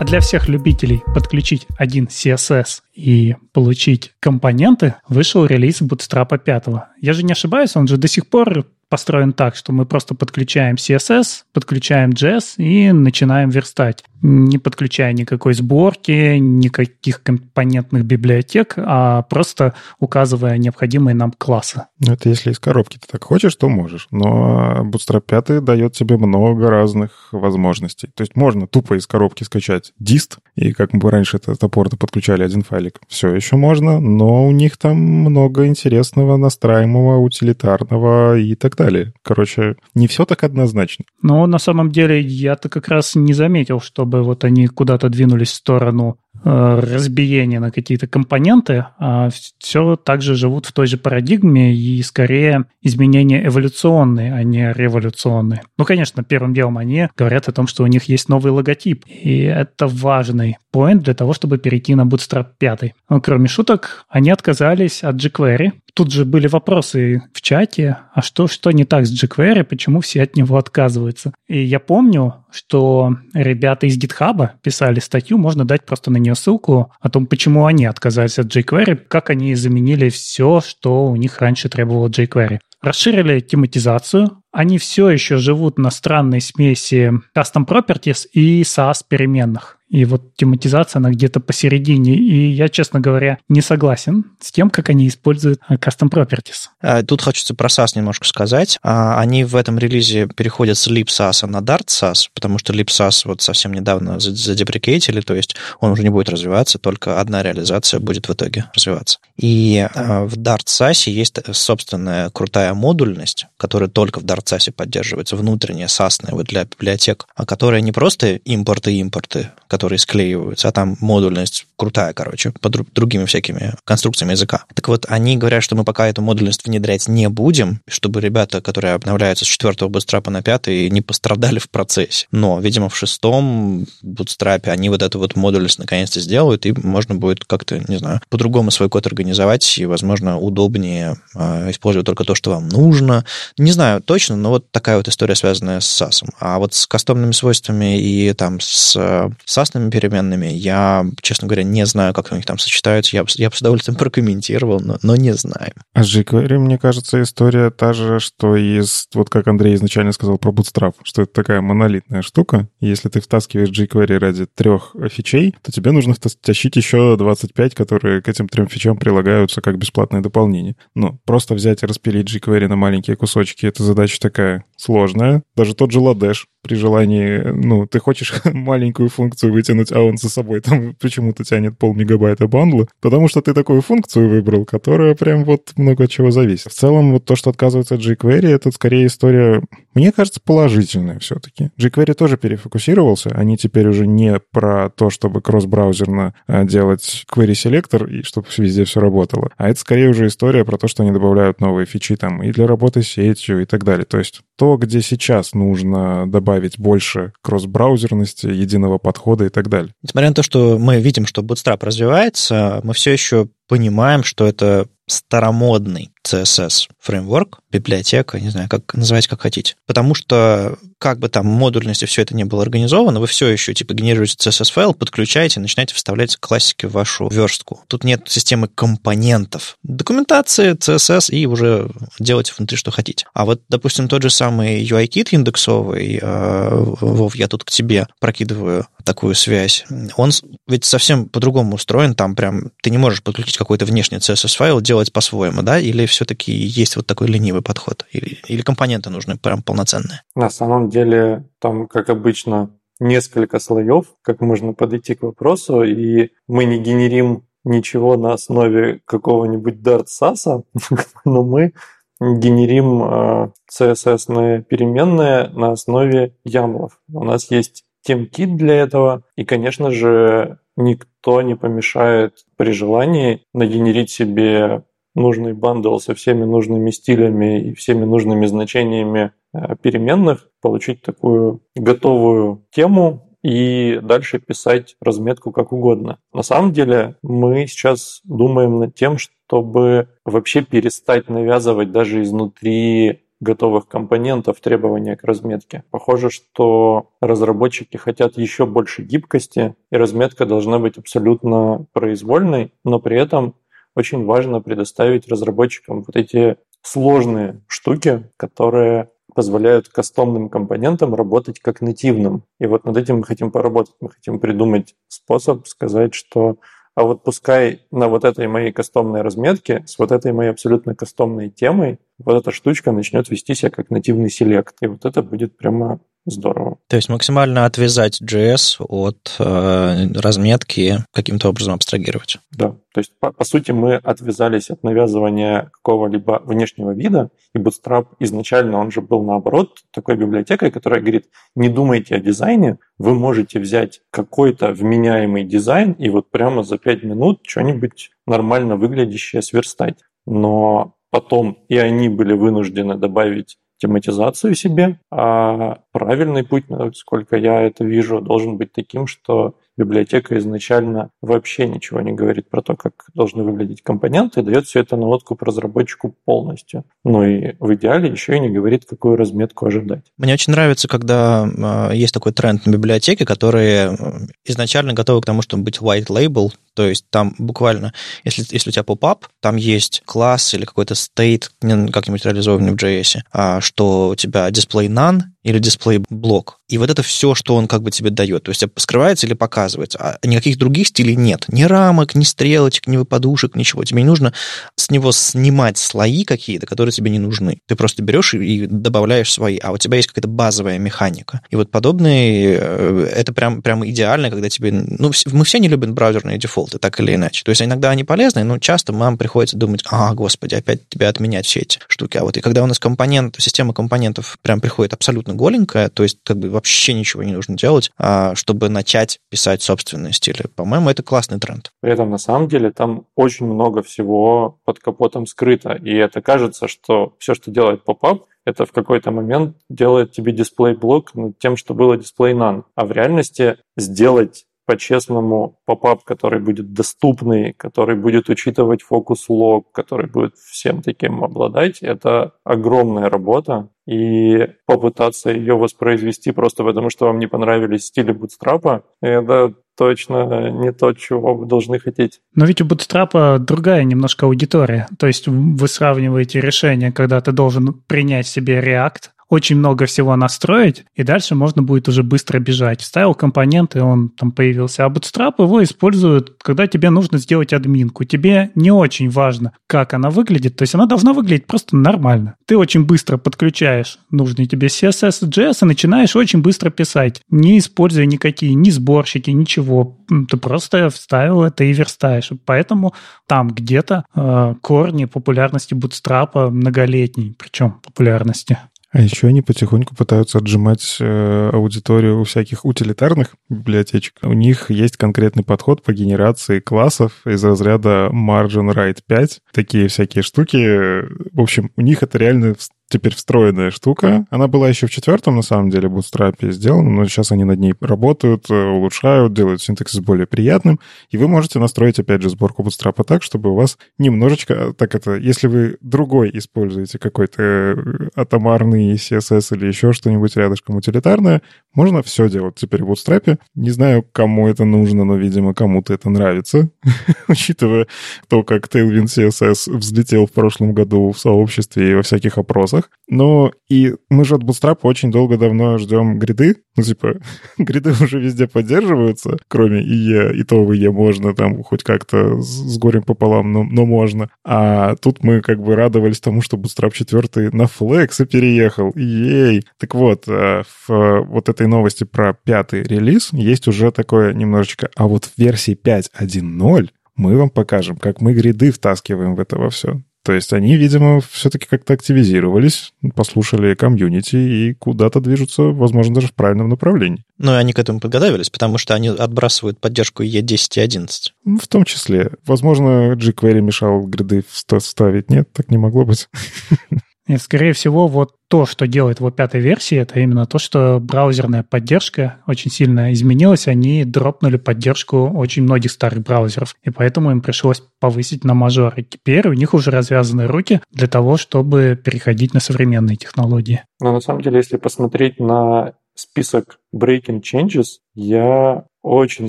А 0.00 0.04
для 0.04 0.20
всех 0.20 0.48
любителей 0.48 1.02
подключить 1.14 1.66
один 1.78 2.06
CSS 2.06 2.82
и 2.94 3.36
получить 3.52 4.12
компоненты, 4.18 4.94
вышел 5.08 5.46
релиз 5.46 5.82
Bootstrap 5.82 6.36
5. 6.36 6.64
Я 7.00 7.12
же 7.12 7.22
не 7.22 7.32
ошибаюсь, 7.32 7.76
он 7.76 7.86
же 7.86 7.96
до 7.96 8.08
сих 8.08 8.26
пор 8.26 8.66
построен 8.94 9.32
так, 9.32 9.56
что 9.56 9.72
мы 9.72 9.86
просто 9.86 10.14
подключаем 10.14 10.76
CSS, 10.76 11.42
подключаем 11.52 12.10
JS 12.10 12.58
и 12.58 12.92
начинаем 12.92 13.50
верстать, 13.50 14.04
не 14.22 14.56
подключая 14.58 15.12
никакой 15.12 15.54
сборки, 15.54 16.38
никаких 16.38 17.20
компонентных 17.24 18.04
библиотек, 18.04 18.74
а 18.76 19.22
просто 19.22 19.74
указывая 19.98 20.58
необходимые 20.58 21.16
нам 21.16 21.32
классы. 21.36 21.86
Ну, 21.98 22.12
это 22.12 22.28
если 22.28 22.52
из 22.52 22.60
коробки 22.60 22.98
ты 22.98 23.08
так 23.10 23.24
хочешь, 23.24 23.56
то 23.56 23.68
можешь. 23.68 24.06
Но 24.12 24.84
Bootstrap 24.84 25.22
5 25.26 25.64
дает 25.64 25.94
тебе 25.94 26.16
много 26.16 26.70
разных 26.70 27.30
возможностей. 27.32 28.10
То 28.14 28.22
есть 28.22 28.36
можно 28.36 28.68
тупо 28.68 28.96
из 28.96 29.08
коробки 29.08 29.42
скачать 29.42 29.92
дист, 29.98 30.38
и 30.54 30.72
как 30.72 30.92
мы 30.92 31.10
раньше 31.10 31.38
это 31.38 31.56
топорно 31.56 31.96
подключали 31.96 32.44
один 32.44 32.62
файлик, 32.62 33.00
все 33.08 33.34
еще 33.34 33.56
можно, 33.56 33.98
но 33.98 34.46
у 34.46 34.52
них 34.52 34.76
там 34.76 34.96
много 34.96 35.66
интересного, 35.66 36.36
настраиваемого, 36.36 37.18
утилитарного 37.18 38.38
и 38.38 38.54
так 38.54 38.76
далее. 38.76 38.83
Короче, 39.22 39.76
не 39.94 40.06
все 40.06 40.24
так 40.24 40.44
однозначно. 40.44 41.04
Но 41.22 41.46
на 41.46 41.58
самом 41.58 41.90
деле 41.90 42.20
я-то 42.20 42.68
как 42.68 42.88
раз 42.88 43.14
не 43.14 43.32
заметил, 43.32 43.80
чтобы 43.80 44.22
вот 44.22 44.44
они 44.44 44.66
куда-то 44.66 45.08
двинулись 45.08 45.52
в 45.52 45.54
сторону 45.54 46.18
Э, 46.46 46.80
разбиение 46.80 47.58
на 47.58 47.70
какие-то 47.70 48.06
компоненты, 48.06 48.86
а 48.98 49.30
все 49.58 49.96
также 49.96 50.34
живут 50.34 50.66
в 50.66 50.72
той 50.72 50.86
же 50.86 50.98
парадигме 50.98 51.74
и 51.74 52.02
скорее 52.02 52.66
изменения 52.82 53.46
эволюционные, 53.46 54.34
а 54.34 54.42
не 54.42 54.70
революционные. 54.74 55.62
Ну, 55.78 55.86
конечно, 55.86 56.22
первым 56.22 56.52
делом 56.52 56.76
они 56.76 57.08
говорят 57.16 57.48
о 57.48 57.52
том, 57.52 57.66
что 57.66 57.82
у 57.82 57.86
них 57.86 58.04
есть 58.04 58.28
новый 58.28 58.52
логотип, 58.52 59.06
и 59.06 59.38
это 59.38 59.86
важный 59.86 60.58
поинт 60.70 61.04
для 61.04 61.14
того, 61.14 61.32
чтобы 61.32 61.56
перейти 61.56 61.94
на 61.94 62.02
Bootstrap 62.02 62.48
5. 62.58 62.92
Но 63.08 63.20
кроме 63.22 63.48
шуток, 63.48 64.04
они 64.10 64.30
отказались 64.30 65.02
от 65.02 65.16
jQuery, 65.16 65.72
Тут 65.94 66.10
же 66.10 66.24
были 66.24 66.48
вопросы 66.48 67.22
в 67.32 67.40
чате, 67.40 67.98
а 68.12 68.20
что, 68.20 68.48
что 68.48 68.72
не 68.72 68.84
так 68.84 69.06
с 69.06 69.12
jQuery, 69.12 69.62
почему 69.62 70.00
все 70.00 70.22
от 70.22 70.34
него 70.36 70.56
отказываются. 70.56 71.32
И 71.46 71.62
я 71.62 71.78
помню, 71.78 72.44
что 72.50 73.16
ребята 73.32 73.86
из 73.86 73.96
GitHub 73.96 74.50
писали 74.60 74.98
статью, 74.98 75.38
можно 75.38 75.64
дать 75.64 75.86
просто 75.86 76.10
на 76.10 76.16
нее 76.16 76.34
ссылку 76.34 76.92
о 77.00 77.08
том, 77.10 77.26
почему 77.26 77.66
они 77.66 77.86
отказались 77.86 78.40
от 78.40 78.46
jQuery, 78.46 78.96
как 78.96 79.30
они 79.30 79.54
заменили 79.54 80.08
все, 80.08 80.60
что 80.60 81.06
у 81.06 81.14
них 81.14 81.38
раньше 81.40 81.68
требовало 81.68 82.08
jQuery. 82.08 82.58
Расширили 82.82 83.40
тематизацию, 83.40 84.42
они 84.52 84.78
все 84.78 85.08
еще 85.08 85.38
живут 85.38 85.78
на 85.78 85.90
странной 85.90 86.40
смеси 86.40 87.12
custom 87.36 87.66
properties 87.66 88.26
и 88.32 88.62
SaaS 88.62 88.98
переменных. 89.08 89.78
И 89.94 90.04
вот 90.06 90.34
тематизация, 90.34 90.98
она 90.98 91.10
где-то 91.10 91.38
посередине. 91.38 92.16
И 92.16 92.50
я, 92.50 92.68
честно 92.68 92.98
говоря, 92.98 93.38
не 93.48 93.60
согласен 93.60 94.24
с 94.40 94.50
тем, 94.50 94.68
как 94.68 94.88
они 94.88 95.06
используют 95.06 95.60
а, 95.68 95.76
custom 95.76 96.10
properties. 96.10 96.66
А, 96.82 97.04
тут 97.04 97.22
хочется 97.22 97.54
про 97.54 97.68
SAS 97.68 97.90
немножко 97.94 98.26
сказать. 98.26 98.80
А, 98.82 99.20
они 99.20 99.44
в 99.44 99.54
этом 99.54 99.78
релизе 99.78 100.26
переходят 100.26 100.78
с 100.78 100.88
Lip 100.88 101.06
SAS 101.06 101.46
на 101.46 101.58
Dart 101.58 101.86
SAS, 101.86 102.26
потому 102.34 102.58
что 102.58 102.72
Lip 102.72 102.86
SAS 102.86 103.20
вот 103.24 103.40
совсем 103.40 103.72
недавно 103.72 104.18
задеприкейтили, 104.18 105.20
то 105.20 105.36
есть 105.36 105.54
он 105.78 105.92
уже 105.92 106.02
не 106.02 106.08
будет 106.08 106.28
развиваться, 106.28 106.78
только 106.78 107.20
одна 107.20 107.44
реализация 107.44 108.00
будет 108.00 108.28
в 108.28 108.32
итоге 108.32 108.64
развиваться. 108.74 109.20
И 109.36 109.86
в 109.94 110.36
Dart 110.36 110.66
SAS 110.66 111.08
есть 111.08 111.38
собственная 111.52 112.30
крутая 112.30 112.74
модульность, 112.74 113.46
которая 113.56 113.88
только 113.88 114.18
в 114.18 114.24
Dart 114.24 114.44
SAS 114.44 114.72
поддерживается, 114.72 115.36
внутренняя 115.36 115.86
SAS 115.86 116.18
вот 116.32 116.46
для 116.46 116.64
библиотек, 116.64 117.26
а 117.36 117.46
которая 117.46 117.80
не 117.80 117.92
просто 117.92 118.34
импорты-импорты, 118.36 119.50
которые 119.68 119.83
склеиваются, 119.98 120.68
а 120.68 120.72
там 120.72 120.96
модульность 121.00 121.66
крутая, 121.76 122.12
короче, 122.12 122.52
по 122.60 122.68
друг, 122.68 122.88
другими 122.92 123.24
всякими 123.24 123.74
конструкциями 123.84 124.32
языка. 124.32 124.64
Так 124.74 124.88
вот, 124.88 125.06
они 125.08 125.36
говорят, 125.36 125.62
что 125.62 125.76
мы 125.76 125.84
пока 125.84 126.08
эту 126.08 126.22
модульность 126.22 126.64
внедрять 126.64 127.08
не 127.08 127.28
будем, 127.28 127.80
чтобы 127.88 128.20
ребята, 128.20 128.60
которые 128.60 128.94
обновляются 128.94 129.44
с 129.44 129.48
четвертого 129.48 129.88
бутстрапа 129.88 130.30
на 130.30 130.42
пятый, 130.42 130.90
не 130.90 131.00
пострадали 131.00 131.58
в 131.58 131.68
процессе. 131.68 132.26
Но, 132.30 132.60
видимо, 132.60 132.88
в 132.88 132.96
шестом 132.96 133.86
бутстрапе 134.02 134.70
они 134.70 134.88
вот 134.88 135.02
эту 135.02 135.18
вот 135.18 135.36
модульность 135.36 135.78
наконец-то 135.78 136.20
сделают, 136.20 136.66
и 136.66 136.72
можно 136.72 137.14
будет 137.14 137.44
как-то, 137.44 137.82
не 137.88 137.98
знаю, 137.98 138.20
по-другому 138.28 138.70
свой 138.70 138.88
код 138.88 139.06
организовать, 139.06 139.78
и, 139.78 139.86
возможно, 139.86 140.38
удобнее 140.38 141.16
э, 141.34 141.70
использовать 141.70 142.06
только 142.06 142.24
то, 142.24 142.34
что 142.34 142.50
вам 142.50 142.68
нужно. 142.68 143.24
Не 143.58 143.72
знаю 143.72 144.00
точно, 144.00 144.36
но 144.36 144.50
вот 144.50 144.70
такая 144.70 144.96
вот 144.96 145.08
история, 145.08 145.34
связанная 145.34 145.80
с 145.80 146.02
SAS. 146.02 146.24
А 146.38 146.58
вот 146.58 146.74
с 146.74 146.86
кастомными 146.86 147.32
свойствами 147.32 148.00
и 148.00 148.32
там 148.32 148.60
с 148.60 148.96
SAS 148.96 149.70
переменными 149.90 150.46
я, 150.46 151.06
честно 151.20 151.48
говоря, 151.48 151.62
не 151.62 151.84
знаю, 151.86 152.14
как 152.14 152.32
у 152.32 152.36
них 152.36 152.46
там 152.46 152.58
сочетаются. 152.58 153.16
Я, 153.16 153.24
я 153.36 153.50
бы 153.50 153.56
с 153.56 153.60
удовольствием 153.60 153.96
прокомментировал, 153.96 154.80
но, 154.80 154.98
но 155.02 155.16
не 155.16 155.32
знаю. 155.34 155.72
А 155.92 156.02
jQuery, 156.02 156.58
мне 156.58 156.78
кажется, 156.78 157.22
история 157.22 157.70
та 157.70 157.92
же, 157.92 158.20
что 158.20 158.56
и 158.56 158.80
с, 158.80 159.08
вот 159.14 159.30
как 159.30 159.48
Андрей 159.48 159.74
изначально 159.74 160.12
сказал 160.12 160.38
про 160.38 160.52
Bootstrap, 160.52 160.94
что 161.02 161.22
это 161.22 161.32
такая 161.32 161.60
монолитная 161.60 162.22
штука. 162.22 162.68
Если 162.80 163.08
ты 163.08 163.20
втаскиваешь 163.20 163.70
jQuery 163.70 164.18
ради 164.18 164.46
трех 164.46 164.94
фичей, 165.10 165.54
то 165.62 165.72
тебе 165.72 165.92
нужно 165.92 166.14
втащить 166.14 166.76
еще 166.76 167.16
25, 167.16 167.74
которые 167.74 168.22
к 168.22 168.28
этим 168.28 168.48
трем 168.48 168.68
фичам 168.68 168.96
прилагаются 168.96 169.60
как 169.60 169.78
бесплатное 169.78 170.20
дополнение. 170.20 170.76
Ну, 170.94 171.18
просто 171.24 171.54
взять 171.54 171.82
и 171.82 171.86
распилить 171.86 172.32
jQuery 172.34 172.68
на 172.68 172.76
маленькие 172.76 173.16
кусочки, 173.16 173.66
это 173.66 173.82
задача 173.82 174.18
такая 174.20 174.64
сложная. 174.84 175.42
Даже 175.56 175.74
тот 175.74 175.90
же 175.90 176.00
Ладеш 176.00 176.46
при 176.62 176.76
желании, 176.76 177.40
ну, 177.52 177.86
ты 177.86 177.98
хочешь 177.98 178.32
маленькую 178.44 179.10
функцию 179.10 179.52
вытянуть, 179.52 179.92
а 179.92 180.00
он 180.00 180.16
за 180.16 180.30
собой 180.30 180.60
там 180.60 180.94
почему-то 181.00 181.44
тянет 181.44 181.78
пол 181.78 181.94
мегабайта 181.94 182.48
бандла, 182.48 182.88
потому 183.00 183.28
что 183.28 183.42
ты 183.42 183.52
такую 183.52 183.82
функцию 183.82 184.28
выбрал, 184.28 184.64
которая 184.64 185.14
прям 185.14 185.44
вот 185.44 185.72
много 185.76 186.08
чего 186.08 186.30
зависит. 186.30 186.72
В 186.72 186.74
целом, 186.74 187.12
вот 187.12 187.24
то, 187.24 187.36
что 187.36 187.50
отказывается 187.50 187.96
от 187.96 188.00
jQuery, 188.00 188.48
это 188.48 188.70
скорее 188.72 189.06
история, 189.06 189.62
мне 189.94 190.10
кажется, 190.10 190.40
положительная 190.42 191.18
все-таки. 191.18 191.70
jQuery 191.78 192.14
тоже 192.14 192.36
перефокусировался, 192.36 193.30
они 193.30 193.56
теперь 193.56 193.88
уже 193.88 194.06
не 194.06 194.40
про 194.52 194.90
то, 194.90 195.10
чтобы 195.10 195.42
кросс-браузерно 195.42 196.34
а, 196.46 196.64
делать 196.64 197.24
query-селектор 197.30 198.06
и 198.06 198.22
чтобы 198.22 198.46
везде 198.56 198.84
все 198.84 199.00
работало, 199.00 199.50
а 199.56 199.68
это 199.68 199.78
скорее 199.78 200.08
уже 200.08 200.26
история 200.26 200.64
про 200.64 200.78
то, 200.78 200.88
что 200.88 201.02
они 201.02 201.12
добавляют 201.12 201.60
новые 201.60 201.86
фичи 201.86 202.16
там 202.16 202.42
и 202.42 202.50
для 202.50 202.66
работы 202.66 203.02
с 203.02 203.08
сетью 203.08 203.62
и 203.62 203.66
так 203.66 203.84
далее. 203.84 204.06
То 204.06 204.18
есть 204.18 204.40
то, 204.56 204.73
где 204.76 205.00
сейчас 205.02 205.54
нужно 205.54 206.30
добавить 206.30 206.78
больше 206.78 207.32
кросс-браузерности, 207.42 208.46
единого 208.46 208.98
подхода 208.98 209.44
и 209.46 209.48
так 209.48 209.68
далее. 209.68 209.92
Несмотря 210.02 210.28
на 210.28 210.34
то, 210.34 210.42
что 210.42 210.78
мы 210.78 211.00
видим, 211.00 211.26
что 211.26 211.42
Bootstrap 211.42 211.84
развивается, 211.84 212.80
мы 212.84 212.94
все 212.94 213.12
еще 213.12 213.48
понимаем, 213.68 214.22
что 214.22 214.46
это 214.46 214.86
старомодный 215.06 216.13
CSS 216.24 216.88
фреймворк, 217.00 217.60
библиотека, 217.70 218.40
не 218.40 218.48
знаю, 218.48 218.68
как 218.68 218.94
называть 218.94 219.26
как 219.26 219.42
хотите. 219.42 219.76
Потому 219.86 220.14
что 220.14 220.78
как 220.98 221.18
бы 221.18 221.28
там 221.28 221.46
модульности 221.46 222.06
все 222.06 222.22
это 222.22 222.34
не 222.34 222.44
было 222.44 222.62
организовано, 222.62 223.20
вы 223.20 223.26
все 223.26 223.48
еще 223.48 223.74
типа 223.74 223.92
генерируете 223.92 224.36
CSS-файл, 224.38 224.94
подключаете, 224.94 225.60
начинаете 225.60 225.94
вставлять 225.94 226.36
классики 226.36 226.86
в 226.86 226.92
вашу 226.92 227.28
верстку. 227.28 227.82
Тут 227.88 228.04
нет 228.04 228.22
системы 228.26 228.68
компонентов. 228.68 229.76
Документации, 229.82 230.74
CSS 230.74 231.30
и 231.30 231.44
уже 231.46 231.90
делайте 232.18 232.54
внутри 232.56 232.78
что 232.78 232.90
хотите. 232.90 233.26
А 233.34 233.44
вот, 233.44 233.60
допустим, 233.68 234.08
тот 234.08 234.22
же 234.22 234.30
самый 234.30 234.82
UI-кит 234.82 235.32
индексовый, 235.32 236.18
э, 236.22 236.68
Вов, 236.72 237.36
я 237.36 237.48
тут 237.48 237.64
к 237.64 237.70
тебе 237.70 238.06
прокидываю 238.18 238.86
такую 239.04 239.34
связь, 239.34 239.84
он 240.16 240.30
ведь 240.66 240.86
совсем 240.86 241.28
по-другому 241.28 241.74
устроен, 241.74 242.14
там 242.14 242.34
прям 242.34 242.70
ты 242.82 242.88
не 242.88 242.96
можешь 242.96 243.22
подключить 243.22 243.58
какой-то 243.58 243.84
внешний 243.84 244.18
CSS-файл, 244.18 244.80
делать 244.80 245.12
по-своему, 245.12 245.62
да, 245.62 245.78
или 245.78 246.06
все-таки 246.14 246.52
есть 246.52 246.96
вот 246.96 247.06
такой 247.06 247.28
ленивый 247.28 247.62
подход, 247.62 248.06
или, 248.12 248.38
или 248.48 248.62
компоненты 248.62 249.10
нужны 249.10 249.36
прям 249.36 249.62
полноценные? 249.62 250.22
На 250.34 250.50
самом 250.50 250.88
деле, 250.88 251.44
там, 251.58 251.86
как 251.86 252.08
обычно, 252.08 252.70
несколько 253.00 253.58
слоев, 253.58 254.06
как 254.22 254.40
можно 254.40 254.72
подойти 254.72 255.14
к 255.14 255.22
вопросу, 255.22 255.82
и 255.82 256.30
мы 256.46 256.64
не 256.64 256.78
генерим 256.78 257.44
ничего 257.64 258.16
на 258.16 258.32
основе 258.32 259.00
какого-нибудь 259.04 259.76
Dart 259.76 260.06
SAS, 260.06 260.62
но 261.24 261.42
мы 261.42 261.72
генерим 262.20 263.02
э, 263.02 263.50
CSS 263.70 264.62
переменные 264.62 265.48
на 265.48 265.72
основе 265.72 266.36
ямлов. 266.44 267.00
У 267.12 267.24
нас 267.24 267.50
есть 267.50 267.84
темкит 268.02 268.56
для 268.56 268.74
этого, 268.74 269.24
и, 269.36 269.44
конечно 269.44 269.90
же, 269.90 270.58
никто 270.76 271.42
не 271.42 271.56
помешает 271.56 272.44
при 272.56 272.72
желании 272.72 273.42
нагенерить 273.52 274.10
себе 274.10 274.84
нужный 275.14 275.52
бандл 275.52 275.98
со 275.98 276.14
всеми 276.14 276.44
нужными 276.44 276.90
стилями 276.90 277.60
и 277.60 277.74
всеми 277.74 278.04
нужными 278.04 278.46
значениями 278.46 279.32
э, 279.52 279.76
переменных, 279.80 280.48
получить 280.60 281.02
такую 281.02 281.62
готовую 281.74 282.66
тему 282.70 283.24
и 283.42 284.00
дальше 284.02 284.38
писать 284.38 284.96
разметку 285.00 285.52
как 285.52 285.72
угодно. 285.72 286.18
На 286.32 286.42
самом 286.42 286.72
деле 286.72 287.16
мы 287.22 287.66
сейчас 287.66 288.20
думаем 288.24 288.78
над 288.78 288.94
тем, 288.94 289.18
чтобы 289.18 290.08
вообще 290.24 290.62
перестать 290.62 291.28
навязывать 291.28 291.92
даже 291.92 292.22
изнутри 292.22 293.20
готовых 293.40 293.86
компонентов 293.86 294.60
требования 294.60 295.16
к 295.16 295.24
разметке. 295.24 295.84
Похоже, 295.90 296.30
что 296.30 297.10
разработчики 297.20 297.96
хотят 297.96 298.38
еще 298.38 298.64
больше 298.64 299.02
гибкости, 299.02 299.74
и 299.90 299.96
разметка 299.96 300.46
должна 300.46 300.78
быть 300.78 300.96
абсолютно 300.96 301.86
произвольной, 301.92 302.72
но 302.84 302.98
при 302.98 303.18
этом 303.20 303.54
очень 303.94 304.24
важно 304.24 304.60
предоставить 304.60 305.28
разработчикам 305.28 306.02
вот 306.02 306.16
эти 306.16 306.56
сложные 306.82 307.62
штуки, 307.66 308.30
которые 308.36 309.10
позволяют 309.34 309.88
кастомным 309.88 310.48
компонентам 310.48 311.14
работать 311.14 311.60
как 311.60 311.80
нативным. 311.80 312.44
И 312.60 312.66
вот 312.66 312.84
над 312.84 312.96
этим 312.96 313.18
мы 313.18 313.24
хотим 313.24 313.50
поработать. 313.50 313.94
Мы 314.00 314.10
хотим 314.10 314.38
придумать 314.38 314.94
способ 315.08 315.66
сказать, 315.66 316.14
что 316.14 316.58
а 316.94 317.02
вот 317.02 317.24
пускай 317.24 317.82
на 317.90 318.06
вот 318.06 318.24
этой 318.24 318.46
моей 318.46 318.70
кастомной 318.70 319.22
разметке 319.22 319.82
с 319.86 319.98
вот 319.98 320.12
этой 320.12 320.32
моей 320.32 320.50
абсолютно 320.50 320.94
кастомной 320.94 321.50
темой 321.50 321.98
вот 322.18 322.36
эта 322.36 322.52
штучка 322.52 322.92
начнет 322.92 323.28
вести 323.28 323.54
себя 323.54 323.70
как 323.70 323.90
нативный 323.90 324.30
селект. 324.30 324.76
И 324.80 324.86
вот 324.86 325.04
это 325.04 325.22
будет 325.22 325.56
прямо 325.56 325.98
здорово. 326.26 326.78
То 326.88 326.96
есть 326.96 327.08
максимально 327.08 327.66
отвязать 327.66 328.20
JS 328.22 328.76
от 328.80 329.36
э, 329.38 330.06
разметки, 330.14 330.98
каким-то 331.12 331.48
образом 331.48 331.74
абстрагировать. 331.74 332.38
Да, 332.52 332.76
то 332.92 332.98
есть 332.98 333.12
по, 333.20 333.32
по 333.32 333.44
сути 333.44 333.72
мы 333.72 333.96
отвязались 333.96 334.70
от 334.70 334.82
навязывания 334.82 335.70
какого-либо 335.72 336.42
внешнего 336.44 336.92
вида, 336.92 337.30
и 337.54 337.58
Bootstrap 337.58 338.06
изначально 338.20 338.78
он 338.78 338.90
же 338.90 339.00
был 339.00 339.22
наоборот 339.22 339.78
такой 339.92 340.16
библиотекой, 340.16 340.70
которая 340.70 341.00
говорит, 341.00 341.26
не 341.54 341.68
думайте 341.68 342.14
о 342.14 342.20
дизайне, 342.20 342.78
вы 342.98 343.14
можете 343.14 343.58
взять 343.58 344.00
какой-то 344.10 344.72
вменяемый 344.72 345.44
дизайн 345.44 345.92
и 345.92 346.08
вот 346.08 346.30
прямо 346.30 346.62
за 346.62 346.78
5 346.78 347.02
минут 347.04 347.40
что-нибудь 347.42 348.10
нормально 348.26 348.76
выглядящее 348.76 349.42
сверстать. 349.42 349.98
Но 350.26 350.94
потом 351.10 351.58
и 351.68 351.76
они 351.76 352.08
были 352.08 352.32
вынуждены 352.32 352.96
добавить 352.96 353.58
тематизацию 353.78 354.54
себе, 354.54 355.00
а 355.10 355.80
правильный 355.92 356.44
путь, 356.44 356.68
насколько 356.68 357.36
я 357.36 357.62
это 357.62 357.84
вижу, 357.84 358.20
должен 358.20 358.56
быть 358.56 358.72
таким, 358.72 359.06
что 359.06 359.54
библиотека 359.76 360.38
изначально 360.38 361.10
вообще 361.20 361.66
ничего 361.66 362.00
не 362.00 362.12
говорит 362.12 362.48
про 362.48 362.62
то, 362.62 362.76
как 362.76 363.06
должны 363.14 363.42
выглядеть 363.42 363.82
компоненты, 363.82 364.40
и 364.40 364.42
дает 364.42 364.66
все 364.66 364.80
это 364.80 364.96
на 364.96 365.06
откуп 365.06 365.42
разработчику 365.42 366.14
полностью. 366.24 366.84
Ну 367.04 367.24
и 367.24 367.54
в 367.58 367.74
идеале 367.74 368.10
еще 368.10 368.36
и 368.36 368.40
не 368.40 368.50
говорит, 368.50 368.84
какую 368.84 369.16
разметку 369.16 369.66
ожидать. 369.66 370.04
Мне 370.16 370.34
очень 370.34 370.52
нравится, 370.52 370.88
когда 370.88 371.90
э, 371.90 371.96
есть 371.96 372.14
такой 372.14 372.32
тренд 372.32 372.66
на 372.66 372.70
библиотеке, 372.70 373.24
которые 373.24 373.96
изначально 374.44 374.92
готовы 374.92 375.20
к 375.20 375.26
тому, 375.26 375.42
чтобы 375.42 375.64
быть 375.64 375.78
white 375.78 376.08
label, 376.08 376.50
то 376.74 376.86
есть 376.86 377.06
там 377.10 377.34
буквально, 377.38 377.92
если, 378.24 378.44
если 378.50 378.70
у 378.70 378.72
тебя 378.72 378.82
поп-ап, 378.82 379.26
там 379.40 379.56
есть 379.56 380.02
класс 380.04 380.54
или 380.54 380.64
какой-то 380.64 380.94
state, 380.94 381.44
как-нибудь 381.60 382.24
реализованный 382.24 382.72
в 382.72 382.76
JS, 382.76 383.20
а, 383.32 383.60
что 383.60 384.08
у 384.08 384.14
тебя 384.16 384.48
display 384.48 384.88
none, 384.88 385.20
или 385.44 385.58
дисплей-блок. 385.58 386.58
И 386.68 386.78
вот 386.78 386.90
это 386.90 387.02
все, 387.02 387.34
что 387.34 387.54
он 387.54 387.68
как 387.68 387.82
бы 387.82 387.90
тебе 387.90 388.10
дает. 388.10 388.44
То 388.44 388.50
есть 388.50 388.64
скрывается 388.76 389.26
или 389.26 389.34
показывается. 389.34 389.98
А 390.00 390.26
никаких 390.26 390.58
других 390.58 390.88
стилей 390.88 391.14
нет. 391.14 391.44
Ни 391.48 391.64
рамок, 391.64 392.14
ни 392.14 392.24
стрелочек, 392.24 392.86
ни 392.86 393.02
подушек, 393.04 393.54
ничего. 393.54 393.84
Тебе 393.84 394.02
не 394.02 394.08
нужно 394.08 394.32
с 394.76 394.90
него 394.90 395.12
снимать 395.12 395.76
слои 395.76 396.24
какие-то, 396.24 396.66
которые 396.66 396.92
тебе 396.92 397.10
не 397.10 397.18
нужны. 397.18 397.60
Ты 397.68 397.76
просто 397.76 398.02
берешь 398.02 398.32
и 398.34 398.66
добавляешь 398.66 399.30
свои. 399.30 399.58
А 399.58 399.72
у 399.72 399.78
тебя 399.78 399.98
есть 399.98 400.08
какая-то 400.08 400.28
базовая 400.28 400.78
механика. 400.78 401.42
И 401.50 401.56
вот 401.56 401.70
подобные, 401.70 402.56
э, 402.58 403.08
это 403.14 403.34
прям, 403.34 403.60
прям 403.60 403.86
идеально, 403.86 404.30
когда 404.30 404.48
тебе... 404.48 404.72
Ну, 404.72 405.12
мы 405.32 405.44
все 405.44 405.58
не 405.58 405.68
любим 405.68 405.94
браузерные 405.94 406.38
дефолты, 406.38 406.78
так 406.78 406.98
или 407.00 407.14
иначе. 407.14 407.44
То 407.44 407.50
есть 407.50 407.60
иногда 407.60 407.90
они 407.90 408.04
полезны, 408.04 408.44
но 408.44 408.58
часто 408.58 408.92
нам 408.92 409.18
приходится 409.18 409.58
думать, 409.58 409.84
а, 409.90 410.14
господи, 410.14 410.54
опять 410.54 410.88
тебе 410.88 411.06
отменять 411.08 411.44
все 411.44 411.60
эти 411.60 411.80
штуки. 411.88 412.16
А 412.16 412.24
вот 412.24 412.38
и 412.38 412.40
когда 412.40 412.62
у 412.62 412.66
нас 412.66 412.78
компонент, 412.78 413.36
система 413.38 413.74
компонентов 413.74 414.38
прям 414.40 414.60
приходит 414.60 414.94
абсолютно 414.94 415.33
голенькая, 415.34 415.88
то 415.88 416.02
есть 416.02 416.18
как 416.24 416.38
бы 416.38 416.50
вообще 416.50 416.94
ничего 416.94 417.22
не 417.22 417.32
нужно 417.32 417.56
делать, 417.56 417.90
а, 417.98 418.34
чтобы 418.34 418.68
начать 418.68 419.18
писать 419.30 419.62
собственные 419.62 420.12
стили. 420.12 420.46
По-моему, 420.54 420.90
это 420.90 421.02
классный 421.02 421.38
тренд. 421.38 421.70
При 421.80 421.92
этом, 421.92 422.10
на 422.10 422.18
самом 422.18 422.48
деле, 422.48 422.70
там 422.70 423.06
очень 423.14 423.46
много 423.46 423.82
всего 423.82 424.58
под 424.64 424.78
капотом 424.78 425.26
скрыто. 425.26 425.72
И 425.72 425.94
это 425.94 426.22
кажется, 426.22 426.68
что 426.68 427.14
все, 427.18 427.34
что 427.34 427.50
делает 427.50 427.84
поп-ап, 427.84 428.24
это 428.44 428.66
в 428.66 428.72
какой-то 428.72 429.10
момент 429.10 429.56
делает 429.70 430.12
тебе 430.12 430.32
дисплей-блок 430.32 431.14
над 431.14 431.38
тем, 431.38 431.56
что 431.56 431.74
было 431.74 431.96
дисплей 431.96 432.34
none. 432.34 432.64
А 432.74 432.84
в 432.84 432.92
реальности 432.92 433.56
сделать 433.76 434.44
по-честному 434.66 435.58
попап, 435.66 436.04
который 436.04 436.40
будет 436.40 436.72
доступный, 436.72 437.52
который 437.52 437.96
будет 437.96 438.28
учитывать 438.28 438.82
фокус-лог, 438.82 439.70
который 439.72 440.08
будет 440.10 440.34
всем 440.36 440.82
таким 440.82 441.22
обладать, 441.22 441.82
это 441.82 442.32
огромная 442.44 443.08
работа. 443.08 443.68
И 443.86 444.38
попытаться 444.66 445.30
ее 445.30 445.58
воспроизвести 445.58 446.32
просто 446.32 446.64
потому, 446.64 446.88
что 446.88 447.04
вам 447.06 447.18
не 447.18 447.26
понравились 447.26 447.84
стили 447.84 448.12
бутстрапа, 448.12 448.84
это 449.02 449.54
точно 449.76 450.50
не 450.50 450.72
то, 450.72 450.92
чего 450.94 451.34
вы 451.34 451.46
должны 451.46 451.78
хотеть. 451.78 452.20
Но 452.34 452.46
ведь 452.46 452.60
у 452.60 452.64
Bootstrap 452.64 453.38
другая 453.38 453.84
немножко 453.84 454.26
аудитория. 454.26 454.88
То 454.98 455.06
есть 455.06 455.26
вы 455.28 455.68
сравниваете 455.68 456.40
решение, 456.40 456.92
когда 456.92 457.20
ты 457.20 457.32
должен 457.32 457.74
принять 457.86 458.26
себе 458.26 458.60
React, 458.60 459.10
очень 459.28 459.56
много 459.56 459.86
всего 459.86 460.14
настроить, 460.16 460.84
и 460.94 461.02
дальше 461.02 461.34
можно 461.34 461.62
будет 461.62 461.88
уже 461.88 462.02
быстро 462.02 462.38
бежать. 462.38 462.80
Вставил 462.80 463.14
компонент, 463.14 463.76
и 463.76 463.80
он 463.80 464.10
там 464.10 464.32
появился. 464.32 464.84
А 464.84 464.88
Bootstrap 464.88 465.34
его 465.38 465.62
используют, 465.62 466.36
когда 466.42 466.66
тебе 466.66 466.90
нужно 466.90 467.18
сделать 467.18 467.52
админку. 467.52 468.04
Тебе 468.04 468.50
не 468.54 468.70
очень 468.70 469.10
важно, 469.10 469.52
как 469.66 469.94
она 469.94 470.10
выглядит. 470.10 470.56
То 470.56 470.62
есть 470.62 470.74
она 470.74 470.86
должна 470.86 471.12
выглядеть 471.12 471.46
просто 471.46 471.76
нормально. 471.76 472.36
Ты 472.46 472.56
очень 472.56 472.84
быстро 472.84 473.16
подключаешь 473.16 473.98
нужный 474.10 474.46
тебе 474.46 474.68
CSS, 474.68 475.28
JS 475.28 475.58
и 475.62 475.64
начинаешь 475.66 476.16
очень 476.16 476.42
быстро 476.42 476.70
писать, 476.70 477.20
не 477.30 477.58
используя 477.58 478.06
никакие 478.06 478.54
ни 478.54 478.70
сборщики, 478.70 479.30
ничего. 479.30 479.98
Ты 480.28 480.36
просто 480.36 480.90
вставил 480.90 481.42
это 481.42 481.64
и 481.64 481.72
верстаешь. 481.72 482.30
Поэтому 482.44 482.94
там 483.26 483.48
где-то 483.48 484.04
э, 484.14 484.54
корни 484.60 485.06
популярности 485.06 485.74
Bootstrap 485.74 486.50
многолетней, 486.50 487.34
причем 487.38 487.80
популярности. 487.82 488.58
А 488.94 489.02
еще 489.02 489.26
они 489.26 489.42
потихоньку 489.42 489.96
пытаются 489.96 490.38
отжимать 490.38 490.98
э, 491.00 491.50
аудиторию 491.52 492.20
у 492.20 492.24
всяких 492.24 492.64
утилитарных 492.64 493.34
библиотечек. 493.48 494.14
У 494.22 494.32
них 494.34 494.70
есть 494.70 494.96
конкретный 494.96 495.42
подход 495.42 495.82
по 495.82 495.92
генерации 495.92 496.60
классов 496.60 497.26
из 497.26 497.42
разряда 497.42 498.08
Margin 498.12 498.72
Write 498.72 498.98
5. 499.04 499.40
Такие 499.52 499.88
всякие 499.88 500.22
штуки. 500.22 501.02
В 501.34 501.40
общем, 501.40 501.72
у 501.76 501.80
них 501.80 502.04
это 502.04 502.18
реально 502.18 502.54
теперь 502.94 503.16
встроенная 503.16 503.72
штука. 503.72 504.24
Она 504.30 504.46
была 504.46 504.68
еще 504.68 504.86
в 504.86 504.90
четвертом, 504.90 505.34
на 505.34 505.42
самом 505.42 505.68
деле, 505.68 505.88
Bootstrap 505.88 506.52
сделана, 506.52 506.88
но 506.90 507.06
сейчас 507.06 507.32
они 507.32 507.42
над 507.42 507.58
ней 507.58 507.74
работают, 507.80 508.48
э, 508.50 508.54
улучшают, 508.54 509.32
делают 509.34 509.60
синтаксис 509.60 509.98
более 509.98 510.28
приятным, 510.28 510.78
и 511.10 511.16
вы 511.16 511.26
можете 511.26 511.58
настроить, 511.58 511.98
опять 511.98 512.22
же, 512.22 512.30
сборку 512.30 512.62
Bootstrap 512.62 513.02
так, 513.02 513.24
чтобы 513.24 513.50
у 513.50 513.54
вас 513.56 513.78
немножечко, 513.98 514.54
э, 514.54 514.72
так 514.74 514.94
это, 514.94 515.16
если 515.16 515.48
вы 515.48 515.76
другой 515.80 516.30
используете 516.34 517.00
какой-то 517.00 517.42
э, 517.42 517.74
атомарный 518.14 518.92
CSS 518.94 519.56
или 519.56 519.66
еще 519.66 519.92
что-нибудь 519.92 520.36
рядышком 520.36 520.76
утилитарное, 520.76 521.42
можно 521.74 522.00
все 522.04 522.28
делать 522.28 522.54
теперь 522.54 522.84
в 522.84 522.92
Bootstrap. 522.92 523.38
Не 523.56 523.70
знаю, 523.70 524.04
кому 524.12 524.46
это 524.46 524.64
нужно, 524.64 525.04
но, 525.04 525.16
видимо, 525.16 525.52
кому-то 525.52 525.92
это 525.92 526.10
нравится, 526.10 526.70
учитывая 527.28 527.88
то, 528.28 528.44
как 528.44 528.68
Tailwind 528.68 529.06
CSS 529.06 529.76
взлетел 529.76 530.26
в 530.26 530.32
прошлом 530.32 530.74
году 530.74 531.10
в 531.10 531.18
сообществе 531.18 531.90
и 531.90 531.94
во 531.94 532.02
всяких 532.02 532.38
опросах, 532.38 532.83
вопросах. 532.84 532.90
Ну, 533.06 533.52
и 533.68 533.94
мы 534.08 534.24
же 534.24 534.36
от 534.36 534.42
Bootstrap 534.42 534.78
очень 534.82 535.10
долго 535.10 535.36
давно 535.36 535.78
ждем 535.78 536.18
гриды. 536.18 536.56
Ну, 536.76 536.82
типа, 536.82 537.16
гриды 537.58 537.90
уже 537.90 538.18
везде 538.18 538.48
поддерживаются, 538.48 539.36
кроме 539.48 539.82
ИЕ, 539.82 540.34
и 540.34 540.42
то 540.42 540.64
в 540.64 540.72
ИЕ 540.72 540.90
можно 540.90 541.34
там 541.34 541.62
хоть 541.62 541.82
как-то 541.82 542.40
с 542.40 542.78
горем 542.78 543.02
пополам, 543.02 543.52
но, 543.52 543.64
но 543.64 543.84
можно. 543.84 544.30
А 544.44 544.96
тут 544.96 545.22
мы 545.22 545.42
как 545.42 545.62
бы 545.62 545.76
радовались 545.76 546.20
тому, 546.20 546.40
что 546.40 546.56
Bootstrap 546.56 546.92
4 546.92 547.50
на 547.50 547.64
Flex 547.64 548.24
переехал. 548.26 548.92
Ей! 548.96 549.64
Так 549.78 549.94
вот, 549.94 550.26
э, 550.26 550.62
в 550.86 551.20
вот 551.28 551.48
этой 551.48 551.66
новости 551.66 552.04
про 552.04 552.32
пятый 552.32 552.82
релиз 552.82 553.32
есть 553.32 553.68
уже 553.68 553.90
такое 553.92 554.32
немножечко... 554.32 554.88
А 554.96 555.06
вот 555.06 555.26
в 555.26 555.38
версии 555.38 555.76
5.1.0 555.76 556.88
мы 557.16 557.36
вам 557.36 557.50
покажем, 557.50 557.96
как 557.96 558.20
мы 558.20 558.32
гриды 558.32 558.72
втаскиваем 558.72 559.34
в 559.34 559.40
это 559.40 559.56
во 559.56 559.70
все. 559.70 560.00
То 560.24 560.32
есть 560.32 560.54
они, 560.54 560.76
видимо, 560.76 561.20
все-таки 561.20 561.66
как-то 561.66 561.92
активизировались, 561.92 562.94
послушали 563.14 563.74
комьюнити 563.74 564.36
и 564.36 564.72
куда-то 564.72 565.20
движутся, 565.20 565.64
возможно, 565.64 566.14
даже 566.14 566.28
в 566.28 566.32
правильном 566.32 566.70
направлении. 566.70 567.24
Ну, 567.36 567.52
и 567.52 567.56
они 567.56 567.74
к 567.74 567.78
этому 567.78 568.00
подготовились, 568.00 568.48
потому 568.48 568.78
что 568.78 568.94
они 568.94 569.08
отбрасывают 569.08 569.80
поддержку 569.80 570.22
E10 570.22 570.76
и 570.76 570.80
11. 570.80 571.34
Ну, 571.44 571.58
в 571.58 571.68
том 571.68 571.84
числе. 571.84 572.32
Возможно, 572.46 573.12
jQuery 573.12 573.60
мешал 573.60 574.06
гриды 574.06 574.42
вставить. 574.48 575.28
Нет, 575.28 575.52
так 575.52 575.70
не 575.70 575.76
могло 575.76 576.06
быть. 576.06 576.28
И, 577.26 577.36
скорее 577.38 577.72
всего, 577.72 578.06
вот 578.06 578.34
то, 578.48 578.66
что 578.66 578.86
делает 578.86 579.20
его 579.20 579.30
пятой 579.30 579.60
версии, 579.60 579.96
это 579.96 580.20
именно 580.20 580.46
то, 580.46 580.58
что 580.58 581.00
браузерная 581.00 581.62
поддержка 581.62 582.42
очень 582.46 582.70
сильно 582.70 583.12
изменилась. 583.12 583.66
Они 583.66 584.04
дропнули 584.04 584.58
поддержку 584.58 585.30
очень 585.34 585.62
многих 585.62 585.90
старых 585.90 586.22
браузеров. 586.22 586.76
И 586.82 586.90
поэтому 586.90 587.30
им 587.30 587.40
пришлось 587.40 587.82
повысить 587.98 588.44
на 588.44 588.54
мажор. 588.54 588.94
Теперь 589.08 589.48
у 589.48 589.54
них 589.54 589.72
уже 589.72 589.90
развязаны 589.90 590.46
руки 590.46 590.80
для 590.90 591.08
того, 591.08 591.36
чтобы 591.36 591.98
переходить 592.02 592.52
на 592.52 592.60
современные 592.60 593.16
технологии. 593.16 593.82
Но 594.00 594.12
на 594.12 594.20
самом 594.20 594.42
деле, 594.42 594.58
если 594.58 594.76
посмотреть 594.76 595.40
на 595.40 595.94
список 596.14 596.78
breaking 596.94 597.42
changes, 597.42 597.98
я 598.14 598.84
очень 599.02 599.48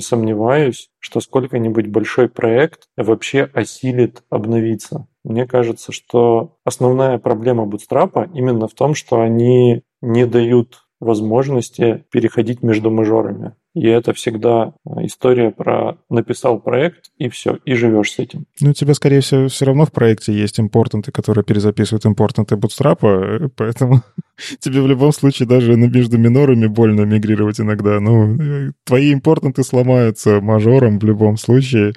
сомневаюсь, 0.00 0.88
что 0.98 1.20
сколько-нибудь 1.20 1.86
большой 1.86 2.28
проект 2.28 2.88
вообще 2.96 3.48
осилит 3.54 4.22
обновиться. 4.30 5.06
Мне 5.26 5.44
кажется, 5.44 5.90
что 5.90 6.56
основная 6.62 7.18
проблема 7.18 7.64
Bootstrap 7.64 8.30
именно 8.32 8.68
в 8.68 8.74
том, 8.74 8.94
что 8.94 9.20
они 9.20 9.82
не 10.00 10.24
дают 10.24 10.86
возможности 11.00 12.04
переходить 12.12 12.62
между 12.62 12.92
мажорами. 12.92 13.56
И 13.76 13.86
это 13.86 14.14
всегда 14.14 14.72
э, 14.86 15.04
история 15.04 15.50
про 15.50 15.98
написал 16.08 16.58
проект, 16.58 17.10
и 17.18 17.28
все, 17.28 17.58
и 17.66 17.74
живешь 17.74 18.12
с 18.12 18.18
этим. 18.18 18.46
Ну, 18.58 18.70
у 18.70 18.72
тебя, 18.72 18.94
скорее 18.94 19.20
всего, 19.20 19.48
все 19.48 19.66
равно 19.66 19.84
в 19.84 19.92
проекте 19.92 20.32
есть 20.32 20.58
импортанты, 20.58 21.12
которые 21.12 21.44
перезаписывают 21.44 22.06
импортанты 22.06 22.54
Bootstrap, 22.54 22.98
э, 23.02 23.48
поэтому 23.56 24.02
тебе 24.60 24.80
в 24.80 24.86
любом 24.86 25.12
случае 25.12 25.46
даже 25.46 25.76
между 25.76 26.16
минорами 26.16 26.66
больно 26.66 27.02
мигрировать 27.02 27.60
иногда. 27.60 28.00
Ну, 28.00 28.40
э, 28.40 28.70
твои 28.84 29.12
импортанты 29.12 29.62
сломаются 29.62 30.40
мажором 30.40 30.98
в 30.98 31.04
любом 31.04 31.36
случае, 31.36 31.92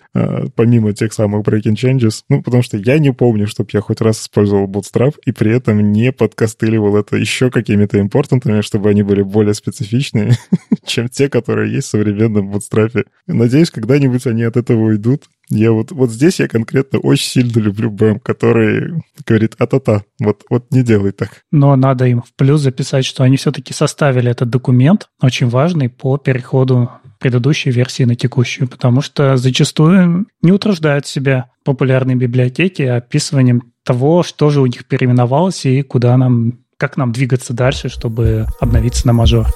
помимо 0.56 0.92
тех 0.92 1.13
самых 1.13 1.48
breaking 1.48 1.76
changes. 1.76 2.24
Ну, 2.28 2.44
потому 2.44 2.62
что 2.62 2.76
я 2.76 3.00
не 3.00 3.13
помню, 3.13 3.48
чтобы 3.48 3.70
я 3.72 3.80
хоть 3.80 4.02
раз 4.02 4.22
использовал 4.22 4.68
Bootstrap 4.68 5.15
и 5.26 5.32
при 5.32 5.56
этом 5.56 5.94
не 5.94 6.12
подкостыливал 6.12 6.98
это 6.98 7.15
еще 7.15 7.50
какими-то 7.50 8.00
импортантами, 8.00 8.60
чтобы 8.60 8.89
они 8.89 9.04
были 9.04 9.22
более 9.22 9.54
специфичные, 9.54 10.34
чем 10.86 11.08
те, 11.08 11.30
которые 11.30 11.68
есть 11.69 11.88
в 11.88 11.91
современном 11.91 12.49
бутстрапе. 12.49 13.05
Надеюсь, 13.27 13.71
когда-нибудь 13.71 14.25
они 14.27 14.43
от 14.43 14.58
этого 14.58 14.86
уйдут. 14.86 15.25
Я 15.49 15.71
вот, 15.71 15.91
вот 15.91 16.12
здесь 16.12 16.39
я 16.39 16.47
конкретно 16.47 16.99
очень 16.99 17.27
сильно 17.27 17.60
люблю 17.60 17.89
БМ, 17.89 18.19
который 18.19 19.01
говорит 19.25 19.55
а-та-та, 19.58 20.03
вот, 20.19 20.43
вот 20.49 20.65
не 20.71 20.84
делай 20.84 21.12
так. 21.12 21.43
Но 21.51 21.75
надо 21.75 22.05
им 22.05 22.21
в 22.21 22.34
плюс 22.36 22.62
записать, 22.62 23.05
что 23.05 23.23
они 23.23 23.38
все-таки 23.38 23.73
составили 23.73 24.29
этот 24.29 24.49
документ, 24.49 25.10
очень 25.21 25.49
важный 25.49 25.89
по 25.89 26.17
переходу 26.17 26.91
предыдущей 27.19 27.71
версии 27.71 28.03
на 28.03 28.15
текущую, 28.15 28.67
потому 28.67 29.01
что 29.01 29.38
зачастую 29.38 30.27
не 30.41 30.51
утруждают 30.51 31.05
себя 31.05 31.51
популярные 31.63 32.15
библиотеки 32.15 32.82
описыванием 32.84 33.73
того, 33.84 34.23
что 34.23 34.49
же 34.49 34.62
у 34.62 34.65
них 34.65 34.86
переименовалось 34.86 35.65
и 35.65 35.82
куда 35.82 36.15
нам, 36.17 36.60
как 36.77 36.97
нам 36.97 37.12
двигаться 37.12 37.53
дальше, 37.53 37.89
чтобы 37.89 38.45
обновиться 38.60 39.05
на 39.05 39.13
мажор. 39.13 39.47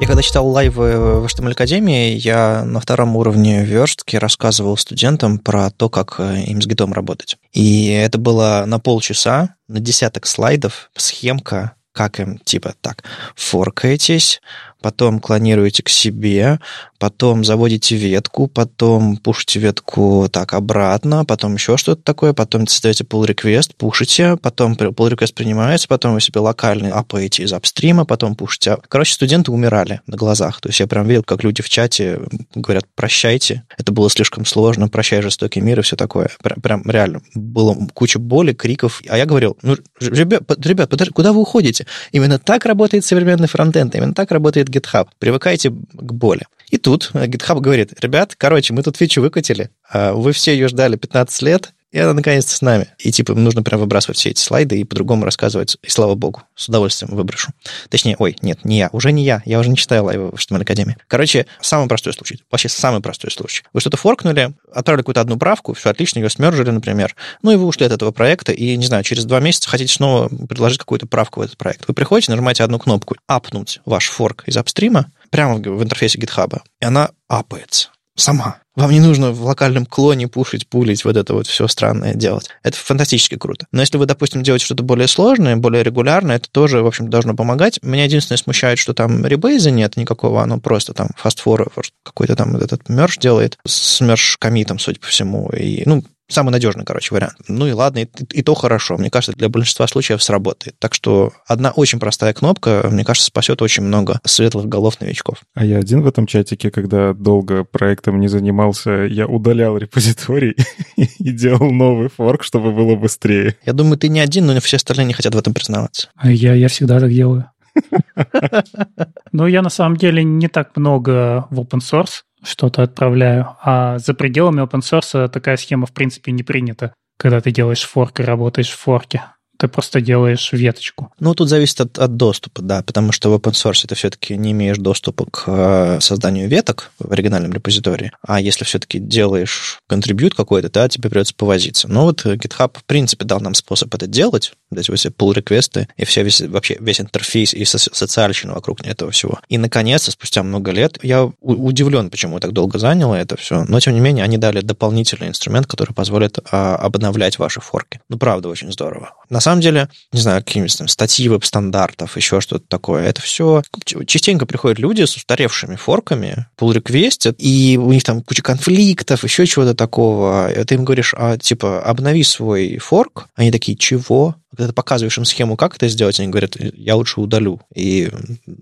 Я 0.00 0.06
когда 0.06 0.22
читал 0.22 0.46
лайвы 0.46 1.20
в 1.20 1.24
HTML 1.24 1.52
Академии, 1.52 2.12
я 2.12 2.62
на 2.64 2.78
втором 2.78 3.16
уровне 3.16 3.64
верстки 3.64 4.14
рассказывал 4.14 4.76
студентам 4.76 5.38
про 5.40 5.70
то, 5.70 5.88
как 5.90 6.20
э, 6.20 6.42
им 6.42 6.62
с 6.62 6.66
гитом 6.68 6.92
работать. 6.92 7.36
И 7.52 7.88
это 7.88 8.16
было 8.16 8.62
на 8.64 8.78
полчаса, 8.78 9.56
на 9.66 9.80
десяток 9.80 10.26
слайдов, 10.26 10.90
схемка, 10.96 11.72
как 11.90 12.20
им, 12.20 12.38
типа, 12.38 12.74
так, 12.80 13.02
форкаетесь, 13.34 14.40
потом 14.80 15.18
клонируете 15.18 15.82
к 15.82 15.88
себе, 15.88 16.60
потом 16.98 17.44
заводите 17.44 17.96
ветку, 17.96 18.48
потом 18.48 19.16
пушите 19.16 19.60
ветку 19.60 20.28
так 20.30 20.52
обратно, 20.52 21.24
потом 21.24 21.54
еще 21.54 21.76
что-то 21.76 22.02
такое, 22.02 22.32
потом 22.32 22.66
создаете 22.66 23.04
pull 23.04 23.26
request, 23.26 23.72
пушите, 23.76 24.36
потом 24.36 24.74
pull 24.74 25.10
request 25.10 25.34
принимается, 25.34 25.88
потом 25.88 26.14
вы 26.14 26.20
себе 26.20 26.40
локально 26.40 26.92
апаете 26.92 27.44
из 27.44 27.52
апстрима, 27.52 28.04
потом 28.04 28.34
пушите. 28.34 28.78
Короче, 28.88 29.14
студенты 29.14 29.52
умирали 29.52 30.00
на 30.06 30.16
глазах. 30.16 30.60
То 30.60 30.68
есть 30.68 30.80
я 30.80 30.86
прям 30.86 31.06
видел, 31.06 31.22
как 31.22 31.44
люди 31.44 31.62
в 31.62 31.68
чате 31.68 32.20
говорят 32.54 32.84
«прощайте». 32.94 33.64
Это 33.76 33.92
было 33.92 34.10
слишком 34.10 34.44
сложно, 34.44 34.88
«прощай, 34.88 35.22
жестокий 35.22 35.60
мир» 35.60 35.78
и 35.80 35.82
все 35.82 35.96
такое. 35.96 36.30
Прям, 36.42 36.60
прям 36.60 36.82
реально 36.84 37.22
было 37.34 37.76
куча 37.94 38.18
боли, 38.18 38.52
криков. 38.52 39.00
А 39.08 39.16
я 39.16 39.26
говорил, 39.26 39.56
ну, 39.62 39.76
ребят, 40.00 40.42
ребят 40.64 40.90
подожди, 40.90 41.12
куда 41.12 41.32
вы 41.32 41.40
уходите? 41.40 41.86
Именно 42.12 42.38
так 42.38 42.64
работает 42.64 43.04
современный 43.04 43.48
фронтенд, 43.48 43.94
именно 43.94 44.14
так 44.14 44.30
работает 44.30 44.68
GitHub. 44.68 45.08
Привыкайте 45.18 45.70
к 45.70 46.12
боли. 46.12 46.42
И 46.70 46.78
тут 46.78 47.10
GitHub 47.12 47.60
говорит, 47.60 47.92
ребят, 48.00 48.34
короче, 48.36 48.72
мы 48.72 48.82
тут 48.82 48.96
фичу 48.96 49.20
выкатили, 49.20 49.70
а 49.90 50.12
вы 50.12 50.32
все 50.32 50.52
ее 50.52 50.68
ждали 50.68 50.96
15 50.96 51.42
лет, 51.42 51.72
и 51.90 51.98
она 51.98 52.12
наконец-то 52.12 52.52
с 52.52 52.60
нами. 52.60 52.88
И 52.98 53.10
типа 53.10 53.34
нужно 53.34 53.62
прям 53.62 53.80
выбрасывать 53.80 54.18
все 54.18 54.30
эти 54.30 54.40
слайды 54.40 54.78
и 54.78 54.84
по-другому 54.84 55.24
рассказывать. 55.24 55.78
И 55.82 55.88
слава 55.88 56.14
богу, 56.14 56.42
с 56.54 56.68
удовольствием 56.68 57.14
выброшу. 57.14 57.52
Точнее, 57.88 58.16
ой, 58.18 58.36
нет, 58.42 58.64
не 58.64 58.78
я, 58.78 58.90
уже 58.92 59.10
не 59.10 59.24
я. 59.24 59.42
Я 59.46 59.58
уже 59.58 59.70
не 59.70 59.76
читаю 59.76 60.04
лайвы 60.04 60.30
в 60.30 60.34
HTML 60.34 60.62
Академии. 60.62 60.98
Короче, 61.06 61.46
самый 61.62 61.88
простой 61.88 62.12
случай. 62.12 62.42
Вообще 62.50 62.68
самый 62.68 63.00
простой 63.00 63.30
случай. 63.30 63.64
Вы 63.72 63.80
что-то 63.80 63.96
форкнули, 63.96 64.52
отправили 64.70 65.00
какую-то 65.00 65.22
одну 65.22 65.38
правку, 65.38 65.72
все 65.72 65.88
отлично, 65.88 66.18
ее 66.18 66.28
смержили, 66.28 66.70
например. 66.70 67.16
Ну 67.42 67.52
и 67.52 67.56
вы 67.56 67.64
ушли 67.64 67.86
от 67.86 67.92
этого 67.92 68.10
проекта, 68.10 68.52
и, 68.52 68.76
не 68.76 68.84
знаю, 68.84 69.02
через 69.02 69.24
два 69.24 69.40
месяца 69.40 69.70
хотите 69.70 69.92
снова 69.92 70.28
предложить 70.28 70.78
какую-то 70.78 71.06
правку 71.06 71.40
в 71.40 71.44
этот 71.44 71.56
проект. 71.56 71.88
Вы 71.88 71.94
приходите, 71.94 72.30
нажимаете 72.30 72.64
одну 72.64 72.78
кнопку 72.78 73.16
«апнуть» 73.26 73.80
ваш 73.86 74.08
форк 74.08 74.44
из 74.46 74.58
апстрима, 74.58 75.10
прямо 75.30 75.56
в 75.56 75.82
интерфейсе 75.82 76.18
GitHub, 76.18 76.60
и 76.80 76.84
она 76.84 77.10
апается 77.28 77.90
сама. 78.20 78.58
Вам 78.74 78.92
не 78.92 79.00
нужно 79.00 79.32
в 79.32 79.42
локальном 79.44 79.86
клоне 79.86 80.28
пушить, 80.28 80.68
пулить, 80.68 81.04
вот 81.04 81.16
это 81.16 81.34
вот 81.34 81.46
все 81.46 81.66
странное 81.66 82.14
делать. 82.14 82.48
Это 82.62 82.76
фантастически 82.76 83.36
круто. 83.36 83.66
Но 83.72 83.80
если 83.80 83.96
вы, 83.96 84.06
допустим, 84.06 84.42
делаете 84.42 84.66
что-то 84.66 84.84
более 84.84 85.08
сложное, 85.08 85.56
более 85.56 85.82
регулярное, 85.82 86.36
это 86.36 86.48
тоже, 86.50 86.82
в 86.82 86.86
общем, 86.86 87.10
должно 87.10 87.34
помогать. 87.34 87.80
Меня 87.82 88.04
единственное 88.04 88.38
смущает, 88.38 88.78
что 88.78 88.94
там 88.94 89.26
ребейза 89.26 89.70
нет 89.70 89.96
никакого, 89.96 90.42
оно 90.42 90.60
просто 90.60 90.94
там 90.94 91.08
forward 91.16 91.90
какой-то 92.04 92.36
там 92.36 92.56
этот 92.56 92.88
мерж 92.88 93.18
делает 93.18 93.58
с 93.66 94.00
мерж 94.00 94.36
комитом, 94.38 94.78
судя 94.78 95.00
по 95.00 95.08
всему. 95.08 95.50
И, 95.50 95.82
ну, 95.86 96.04
Самый 96.28 96.50
надежный, 96.50 96.84
короче, 96.84 97.14
вариант. 97.14 97.36
Ну 97.48 97.66
и 97.66 97.72
ладно, 97.72 98.00
и, 98.00 98.08
и 98.32 98.42
то 98.42 98.54
хорошо. 98.54 98.98
Мне 98.98 99.10
кажется, 99.10 99.36
для 99.36 99.48
большинства 99.48 99.86
случаев 99.86 100.22
сработает. 100.22 100.76
Так 100.78 100.92
что 100.92 101.32
одна 101.46 101.70
очень 101.70 101.98
простая 101.98 102.34
кнопка, 102.34 102.86
мне 102.90 103.04
кажется, 103.04 103.28
спасет 103.28 103.62
очень 103.62 103.82
много 103.82 104.20
светлых 104.24 104.66
голов 104.66 105.00
новичков. 105.00 105.38
А 105.54 105.64
я 105.64 105.78
один 105.78 106.02
в 106.02 106.06
этом 106.06 106.26
чатике, 106.26 106.70
когда 106.70 107.14
долго 107.14 107.64
проектом 107.64 108.20
не 108.20 108.28
занимался, 108.28 108.90
я 108.90 109.26
удалял 109.26 109.78
репозиторий 109.78 110.54
и 110.96 111.30
делал 111.32 111.70
новый 111.70 112.10
форк, 112.10 112.44
чтобы 112.44 112.72
было 112.72 112.94
быстрее. 112.94 113.56
Я 113.64 113.72
думаю, 113.72 113.96
ты 113.96 114.08
не 114.08 114.20
один, 114.20 114.46
но 114.46 114.60
все 114.60 114.76
остальные 114.76 115.06
не 115.06 115.14
хотят 115.14 115.34
в 115.34 115.38
этом 115.38 115.54
признаваться. 115.54 116.08
А 116.14 116.30
я, 116.30 116.52
я 116.54 116.68
всегда 116.68 117.00
так 117.00 117.10
делаю. 117.10 117.50
Но 119.32 119.46
я 119.46 119.62
на 119.62 119.70
самом 119.70 119.96
деле 119.96 120.24
не 120.24 120.48
так 120.48 120.76
много 120.76 121.46
в 121.50 121.60
open 121.60 121.78
source 121.78 122.22
что-то 122.48 122.82
отправляю. 122.82 123.56
А 123.62 123.98
за 123.98 124.14
пределами 124.14 124.62
open 124.62 124.80
source 124.80 125.28
такая 125.28 125.56
схема, 125.56 125.86
в 125.86 125.92
принципе, 125.92 126.32
не 126.32 126.42
принята, 126.42 126.94
когда 127.18 127.40
ты 127.40 127.50
делаешь 127.50 127.84
форк 127.84 128.20
и 128.20 128.24
работаешь 128.24 128.70
в 128.70 128.78
форке 128.78 129.22
ты 129.58 129.68
просто 129.68 130.00
делаешь 130.00 130.50
веточку. 130.52 131.12
Ну, 131.20 131.34
тут 131.34 131.48
зависит 131.48 131.80
от, 131.80 131.98
от 131.98 132.16
доступа, 132.16 132.62
да, 132.62 132.82
потому 132.82 133.12
что 133.12 133.30
в 133.30 133.34
open 133.34 133.52
source 133.52 133.86
ты 133.86 133.94
все-таки 133.94 134.36
не 134.36 134.52
имеешь 134.52 134.78
доступа 134.78 135.26
к 135.30 135.44
э, 135.46 135.98
созданию 136.00 136.48
веток 136.48 136.92
в 136.98 137.12
оригинальном 137.12 137.52
репозитории, 137.52 138.12
а 138.26 138.40
если 138.40 138.64
все-таки 138.64 138.98
делаешь 138.98 139.80
контрибьют 139.88 140.34
какой-то, 140.34 140.70
да, 140.70 140.88
тебе 140.88 141.10
придется 141.10 141.34
повозиться. 141.34 141.88
Но 141.88 142.04
вот 142.04 142.24
GitHub, 142.24 142.70
в 142.78 142.84
принципе, 142.84 143.24
дал 143.24 143.40
нам 143.40 143.54
способ 143.54 143.92
это 143.94 144.06
делать, 144.06 144.52
эти 144.74 144.94
все 144.94 145.08
pull 145.08 145.34
реквесты 145.34 145.88
и 145.96 146.04
все, 146.04 146.22
весь, 146.22 146.40
вообще 146.40 146.76
весь 146.80 147.00
интерфейс 147.00 147.54
и 147.54 147.64
социальщина 147.64 148.54
вокруг 148.54 148.86
этого 148.86 149.10
всего. 149.10 149.40
И, 149.48 149.58
наконец, 149.58 150.08
спустя 150.08 150.42
много 150.42 150.70
лет, 150.70 150.98
я 151.02 151.30
удивлен, 151.40 152.10
почему 152.10 152.38
так 152.38 152.52
долго 152.52 152.78
заняло 152.78 153.14
это 153.14 153.36
все, 153.36 153.64
но, 153.64 153.80
тем 153.80 153.94
не 153.94 154.00
менее, 154.00 154.24
они 154.24 154.38
дали 154.38 154.60
дополнительный 154.60 155.28
инструмент, 155.28 155.66
который 155.66 155.94
позволит 155.94 156.38
а, 156.50 156.76
обновлять 156.76 157.38
ваши 157.38 157.60
форки. 157.60 158.00
Ну, 158.08 158.18
правда, 158.18 158.48
очень 158.48 158.70
здорово. 158.72 159.14
На 159.30 159.40
самом 159.48 159.60
деле, 159.60 159.88
не 160.12 160.20
знаю, 160.20 160.42
какие-нибудь 160.44 160.76
там 160.76 160.88
статьи 160.88 161.28
веб-стандартов, 161.28 162.16
еще 162.16 162.40
что-то 162.40 162.64
такое, 162.68 163.04
это 163.04 163.22
все... 163.22 163.62
Частенько 164.06 164.46
приходят 164.46 164.78
люди 164.78 165.04
с 165.04 165.16
устаревшими 165.16 165.76
форками, 165.76 166.46
pull 166.58 166.72
реквестят 166.72 167.36
и 167.38 167.78
у 167.80 167.90
них 167.92 168.04
там 168.04 168.22
куча 168.22 168.42
конфликтов, 168.42 169.24
еще 169.24 169.46
чего-то 169.46 169.74
такого. 169.74 170.50
Ты 170.66 170.74
им 170.74 170.84
говоришь, 170.84 171.14
а, 171.16 171.38
типа, 171.38 171.82
обнови 171.82 172.22
свой 172.24 172.78
форк. 172.78 173.28
Они 173.34 173.50
такие, 173.50 173.76
чего? 173.76 174.36
Когда 174.50 174.68
ты 174.68 174.72
показываешь 174.72 175.18
им 175.18 175.24
схему, 175.24 175.56
как 175.56 175.76
это 175.76 175.88
сделать, 175.88 176.18
они 176.20 176.28
говорят, 176.28 176.56
я 176.56 176.96
лучше 176.96 177.20
удалю 177.20 177.60
и 177.74 178.10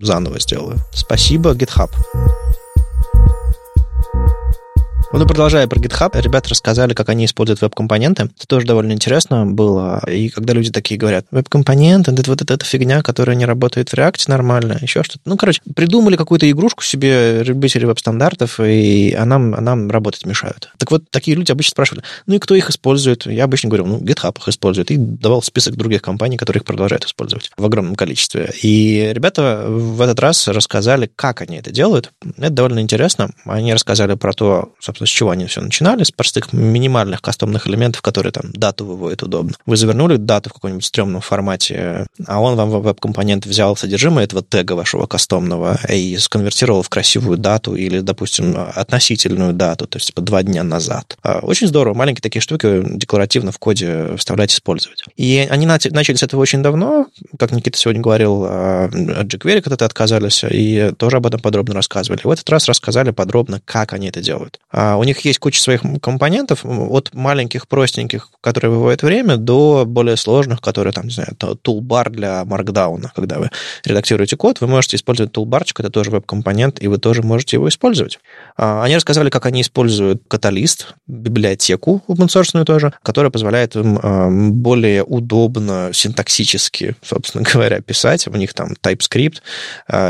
заново 0.01 0.39
сделаю. 0.39 0.77
Спасибо, 0.93 1.53
GitHub. 1.53 1.89
Ну, 5.13 5.25
продолжая 5.25 5.67
про 5.67 5.79
GitHub, 5.79 6.21
ребята 6.21 6.49
рассказали, 6.49 6.93
как 6.93 7.07
они 7.07 7.25
используют 7.25 7.61
веб-компоненты. 7.61 8.23
Это 8.23 8.45
тоже 8.45 8.67
довольно 8.67 8.91
интересно 8.91 9.45
было. 9.45 10.03
И 10.05 10.29
когда 10.29 10.53
люди 10.53 10.69
такие 10.69 10.99
говорят, 10.99 11.25
веб-компоненты, 11.31 12.11
это 12.11 12.29
вот 12.29 12.41
эта 12.41 12.65
фигня, 12.65 13.01
которая 13.01 13.35
не 13.37 13.45
работает 13.45 13.89
в 13.89 13.93
React 13.93 14.25
нормально, 14.27 14.77
еще 14.81 15.03
что-то. 15.03 15.21
Ну, 15.23 15.37
короче, 15.37 15.61
придумали 15.75 16.17
какую-то 16.17 16.49
игрушку 16.51 16.83
себе 16.83 17.41
любители 17.43 17.85
веб-стандартов, 17.85 18.59
и 18.59 19.15
она, 19.17 19.37
она 19.37 19.75
работать 19.89 20.25
мешают. 20.25 20.71
Так 20.77 20.91
вот, 20.91 21.09
такие 21.09 21.37
люди 21.37 21.51
обычно 21.51 21.71
спрашивали, 21.71 22.03
ну 22.25 22.35
и 22.35 22.39
кто 22.39 22.53
их 22.53 22.69
использует? 22.69 23.25
Я 23.25 23.45
обычно 23.45 23.69
говорю, 23.69 23.85
ну, 23.85 23.99
GitHub 23.99 24.37
их 24.37 24.49
использует. 24.49 24.91
И 24.91 24.97
давал 24.97 25.41
список 25.41 25.77
других 25.77 26.01
компаний, 26.01 26.35
которые 26.35 26.59
их 26.59 26.65
продолжают 26.65 27.05
использовать 27.05 27.49
в 27.55 27.65
огромном 27.65 27.95
количестве. 27.95 28.51
И 28.61 29.09
ребята 29.13 29.65
в 29.67 30.01
этот 30.01 30.19
раз 30.19 30.49
рассказали, 30.49 31.09
как 31.15 31.41
они 31.41 31.57
это 31.57 31.71
делают. 31.71 32.11
Это 32.37 32.49
довольно 32.49 32.81
интересно. 32.81 33.31
Они 33.45 33.73
рассказали 33.73 34.15
про 34.15 34.33
то, 34.33 34.73
собственно, 34.79 34.96
собственно, 34.97 35.07
с 35.07 35.09
чего 35.09 35.29
они 35.31 35.45
все 35.45 35.61
начинали, 35.61 36.03
с 36.03 36.11
простых 36.11 36.53
минимальных 36.53 37.21
кастомных 37.21 37.67
элементов, 37.67 38.01
которые 38.01 38.31
там 38.31 38.51
дату 38.53 38.85
выводят 38.85 39.23
удобно. 39.23 39.53
Вы 39.65 39.77
завернули 39.77 40.17
дату 40.17 40.49
в 40.49 40.53
каком-нибудь 40.53 40.85
стрёмном 40.85 41.21
формате, 41.21 42.07
а 42.25 42.39
он 42.39 42.55
вам 42.55 42.69
веб-компонент 42.69 43.45
взял 43.45 43.75
содержимое 43.75 44.25
этого 44.25 44.43
тега 44.43 44.73
вашего 44.73 45.05
кастомного 45.05 45.79
и 45.89 46.17
сконвертировал 46.17 46.81
в 46.81 46.89
красивую 46.89 47.37
дату 47.37 47.75
или, 47.75 47.99
допустим, 47.99 48.55
относительную 48.57 49.53
дату, 49.53 49.87
то 49.87 49.97
есть 49.97 50.07
типа 50.07 50.21
два 50.21 50.43
дня 50.43 50.63
назад. 50.63 51.17
А, 51.21 51.39
очень 51.39 51.67
здорово. 51.67 51.93
Маленькие 51.93 52.21
такие 52.21 52.41
штуки 52.41 52.83
декларативно 52.85 53.51
в 53.51 53.59
коде 53.59 54.15
вставлять, 54.17 54.53
использовать. 54.53 55.03
И 55.15 55.47
они 55.49 55.65
начали 55.65 56.15
с 56.15 56.23
этого 56.23 56.41
очень 56.41 56.63
давно. 56.63 57.07
Как 57.37 57.51
Никита 57.51 57.77
сегодня 57.77 58.01
говорил, 58.01 58.45
от 58.45 58.93
jQuery 58.93 59.61
когда-то 59.61 59.85
отказались, 59.85 60.43
и 60.49 60.91
тоже 60.97 61.17
об 61.17 61.27
этом 61.27 61.39
подробно 61.39 61.75
рассказывали. 61.75 62.21
В 62.23 62.29
этот 62.29 62.49
раз 62.49 62.67
рассказали 62.67 63.11
подробно, 63.11 63.61
как 63.65 63.93
они 63.93 64.07
это 64.07 64.21
делают. 64.21 64.59
А, 64.87 64.97
у 64.97 65.03
них 65.03 65.19
есть 65.21 65.39
куча 65.39 65.61
своих 65.61 65.81
компонентов, 66.01 66.61
от 66.63 67.13
маленьких, 67.13 67.67
простеньких, 67.67 68.29
которые 68.41 68.71
выводят 68.71 69.03
время, 69.03 69.37
до 69.37 69.83
более 69.85 70.15
сложных, 70.15 70.61
которые, 70.61 70.93
там, 70.93 71.05
не 71.05 71.11
знаю, 71.11 71.35
тулбар 71.61 72.09
для 72.09 72.45
маркдауна. 72.45 73.11
Когда 73.15 73.39
вы 73.39 73.49
редактируете 73.83 74.37
код, 74.37 74.61
вы 74.61 74.67
можете 74.67 74.95
использовать 74.95 75.33
тулбарчик, 75.33 75.79
это 75.81 75.89
тоже 75.89 76.11
веб-компонент, 76.11 76.81
и 76.81 76.87
вы 76.87 76.97
тоже 76.97 77.21
можете 77.21 77.57
его 77.57 77.67
использовать. 77.67 78.19
А, 78.55 78.83
они 78.83 78.95
рассказали, 78.95 79.29
как 79.29 79.45
они 79.45 79.61
используют 79.61 80.23
каталист, 80.27 80.95
библиотеку 81.07 82.03
open 82.07 82.63
тоже, 82.63 82.93
которая 83.03 83.31
позволяет 83.31 83.75
им 83.75 83.99
а, 84.01 84.29
более 84.29 85.03
удобно 85.03 85.89
синтаксически, 85.93 86.95
собственно 87.01 87.43
говоря, 87.53 87.81
писать. 87.81 88.27
У 88.27 88.37
них 88.37 88.53
там 88.53 88.73
TypeScript, 88.81 89.41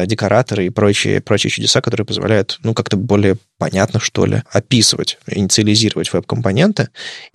декораторы 0.05 0.67
и 0.67 0.69
прочие, 0.69 1.21
прочие 1.21 1.49
чудеса, 1.49 1.81
которые 1.81 2.05
позволяют, 2.05 2.59
ну, 2.63 2.73
как-то 2.73 2.97
более 2.97 3.37
понятно, 3.57 3.99
что 3.99 4.25
ли, 4.25 4.43
записывать, 4.67 5.17
инициализировать 5.27 6.11
веб-компоненты. 6.11 6.89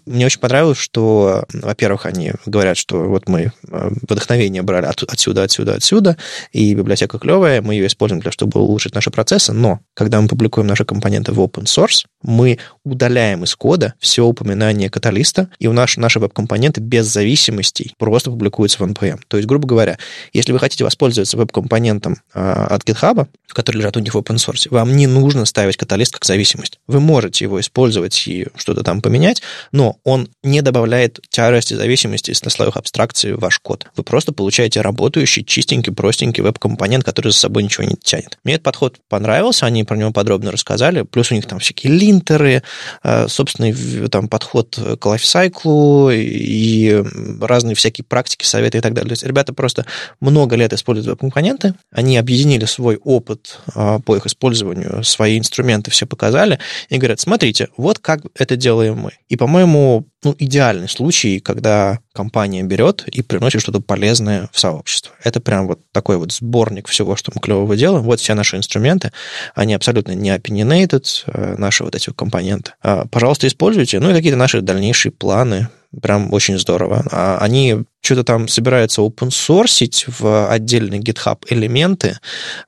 Мне 0.04 0.26
очень 0.26 0.40
понравилось, 0.40 0.78
что, 0.78 1.44
во-первых, 1.52 2.04
они 2.04 2.32
говорят, 2.44 2.76
что 2.76 3.04
вот 3.04 3.28
мы 3.28 3.52
э, 3.68 3.90
вдохновение 4.02 4.62
брали 4.62 4.86
от, 4.86 5.02
отсюда, 5.02 5.44
отсюда, 5.44 5.74
отсюда, 5.74 6.16
и 6.52 6.74
библиотека 6.74 7.18
клевая, 7.18 7.62
мы 7.62 7.74
ее 7.74 7.86
используем 7.86 8.20
для 8.20 8.24
того, 8.24 8.32
чтобы 8.32 8.60
улучшить 8.60 8.94
наши 8.94 9.10
процессы, 9.10 9.52
но 9.52 9.80
когда 9.94 10.20
мы 10.20 10.28
публикуем 10.28 10.66
наши 10.66 10.84
компоненты 10.84 11.32
в 11.32 11.40
open 11.40 11.64
source, 11.64 12.04
мы 12.22 12.58
удаляем 12.84 13.44
из 13.44 13.54
кода 13.56 13.94
все 13.98 14.24
упоминания 14.24 14.90
каталиста, 14.90 15.48
и 15.58 15.68
у 15.68 15.72
нас 15.72 15.96
наши 15.96 16.18
веб-компоненты 16.18 16.80
без 16.80 17.06
зависимостей 17.06 17.94
просто 17.98 18.30
публикуются 18.30 18.78
в 18.78 18.82
NPM. 18.82 19.20
То 19.28 19.38
есть, 19.38 19.48
грубо 19.48 19.66
говоря, 19.66 19.98
если 20.32 20.52
вы 20.52 20.58
хотите 20.58 20.84
воспользоваться 20.84 21.36
веб-компонентом 21.36 22.18
э, 22.34 22.40
от 22.40 22.82
GitHub, 22.84 23.26
который 23.48 23.78
лежат 23.78 23.96
у 23.96 24.00
них 24.00 24.14
в 24.14 24.18
open 24.18 24.36
source, 24.36 24.66
вам 24.70 24.96
не 24.96 25.06
нужно 25.06 25.44
ставить 25.44 25.76
каталист 25.76 26.12
как 26.12 26.24
зависимость. 26.24 26.78
Вы 26.86 27.00
можете 27.00 27.21
его 27.40 27.60
использовать 27.60 28.26
и 28.26 28.46
что-то 28.56 28.82
там 28.82 29.00
поменять, 29.00 29.42
но 29.72 29.96
он 30.04 30.28
не 30.42 30.62
добавляет 30.62 31.20
тяжести 31.30 31.74
зависимости 31.74 32.32
на 32.42 32.50
слоях 32.50 32.76
абстракции 32.76 33.32
в 33.32 33.40
ваш 33.40 33.58
код. 33.58 33.86
Вы 33.96 34.02
просто 34.02 34.32
получаете 34.32 34.80
работающий, 34.80 35.44
чистенький, 35.44 35.92
простенький 35.92 36.42
веб-компонент, 36.42 37.04
который 37.04 37.32
за 37.32 37.38
собой 37.38 37.62
ничего 37.62 37.84
не 37.84 37.96
тянет. 37.96 38.38
Мне 38.44 38.54
этот 38.54 38.64
подход 38.64 38.96
понравился, 39.08 39.66
они 39.66 39.84
про 39.84 39.96
него 39.96 40.12
подробно 40.12 40.50
рассказали, 40.50 41.02
плюс 41.02 41.30
у 41.30 41.34
них 41.34 41.46
там 41.46 41.58
всякие 41.58 41.92
линтеры, 41.92 42.62
э, 43.02 43.28
собственный 43.28 43.72
там 44.08 44.28
подход 44.28 44.78
к 44.98 45.06
лайфсайклу 45.06 46.10
и 46.10 47.02
разные 47.40 47.74
всякие 47.74 48.04
практики, 48.04 48.44
советы 48.44 48.78
и 48.78 48.80
так 48.80 48.94
далее. 48.94 49.08
То 49.08 49.12
есть 49.12 49.24
ребята 49.24 49.52
просто 49.52 49.86
много 50.20 50.56
лет 50.56 50.72
используют 50.72 51.08
веб-компоненты, 51.08 51.74
они 51.90 52.16
объединили 52.16 52.64
свой 52.64 52.96
опыт 52.96 53.58
э, 53.74 53.98
по 54.04 54.16
их 54.16 54.26
использованию, 54.26 55.04
свои 55.04 55.38
инструменты 55.38 55.90
все 55.90 56.06
показали, 56.06 56.58
и 56.88 56.98
говорят, 56.98 57.11
смотрите, 57.20 57.68
вот 57.76 57.98
как 57.98 58.20
это 58.34 58.56
делаем 58.56 58.98
мы. 58.98 59.12
И, 59.28 59.36
по-моему, 59.36 60.06
ну, 60.24 60.36
идеальный 60.38 60.88
случай, 60.88 61.40
когда 61.40 61.98
компания 62.12 62.62
берет 62.62 63.04
и 63.08 63.22
приносит 63.22 63.60
что-то 63.60 63.80
полезное 63.80 64.48
в 64.52 64.60
сообщество. 64.60 65.14
Это 65.24 65.40
прям 65.40 65.66
вот 65.66 65.80
такой 65.92 66.16
вот 66.16 66.32
сборник 66.32 66.88
всего, 66.88 67.16
что 67.16 67.32
мы 67.34 67.40
клевого 67.40 67.76
делаем. 67.76 68.04
Вот 68.04 68.20
все 68.20 68.34
наши 68.34 68.56
инструменты, 68.56 69.12
они 69.54 69.74
абсолютно 69.74 70.12
не 70.12 70.30
opinionated, 70.30 71.06
э, 71.26 71.56
наши 71.58 71.82
вот 71.84 71.94
эти 71.94 72.10
компоненты. 72.12 72.72
А, 72.82 73.06
пожалуйста, 73.06 73.46
используйте. 73.46 73.98
Ну 73.98 74.10
и 74.10 74.14
какие-то 74.14 74.38
наши 74.38 74.60
дальнейшие 74.60 75.12
планы, 75.12 75.68
прям 76.00 76.32
очень 76.32 76.58
здорово. 76.58 77.04
А 77.10 77.38
они 77.40 77.84
что-то 78.00 78.24
там 78.24 78.48
собираются 78.48 79.02
open 79.02 79.28
source 79.28 79.88
в 80.06 80.50
отдельные 80.50 81.00
GitHub 81.00 81.44
элементы. 81.48 82.18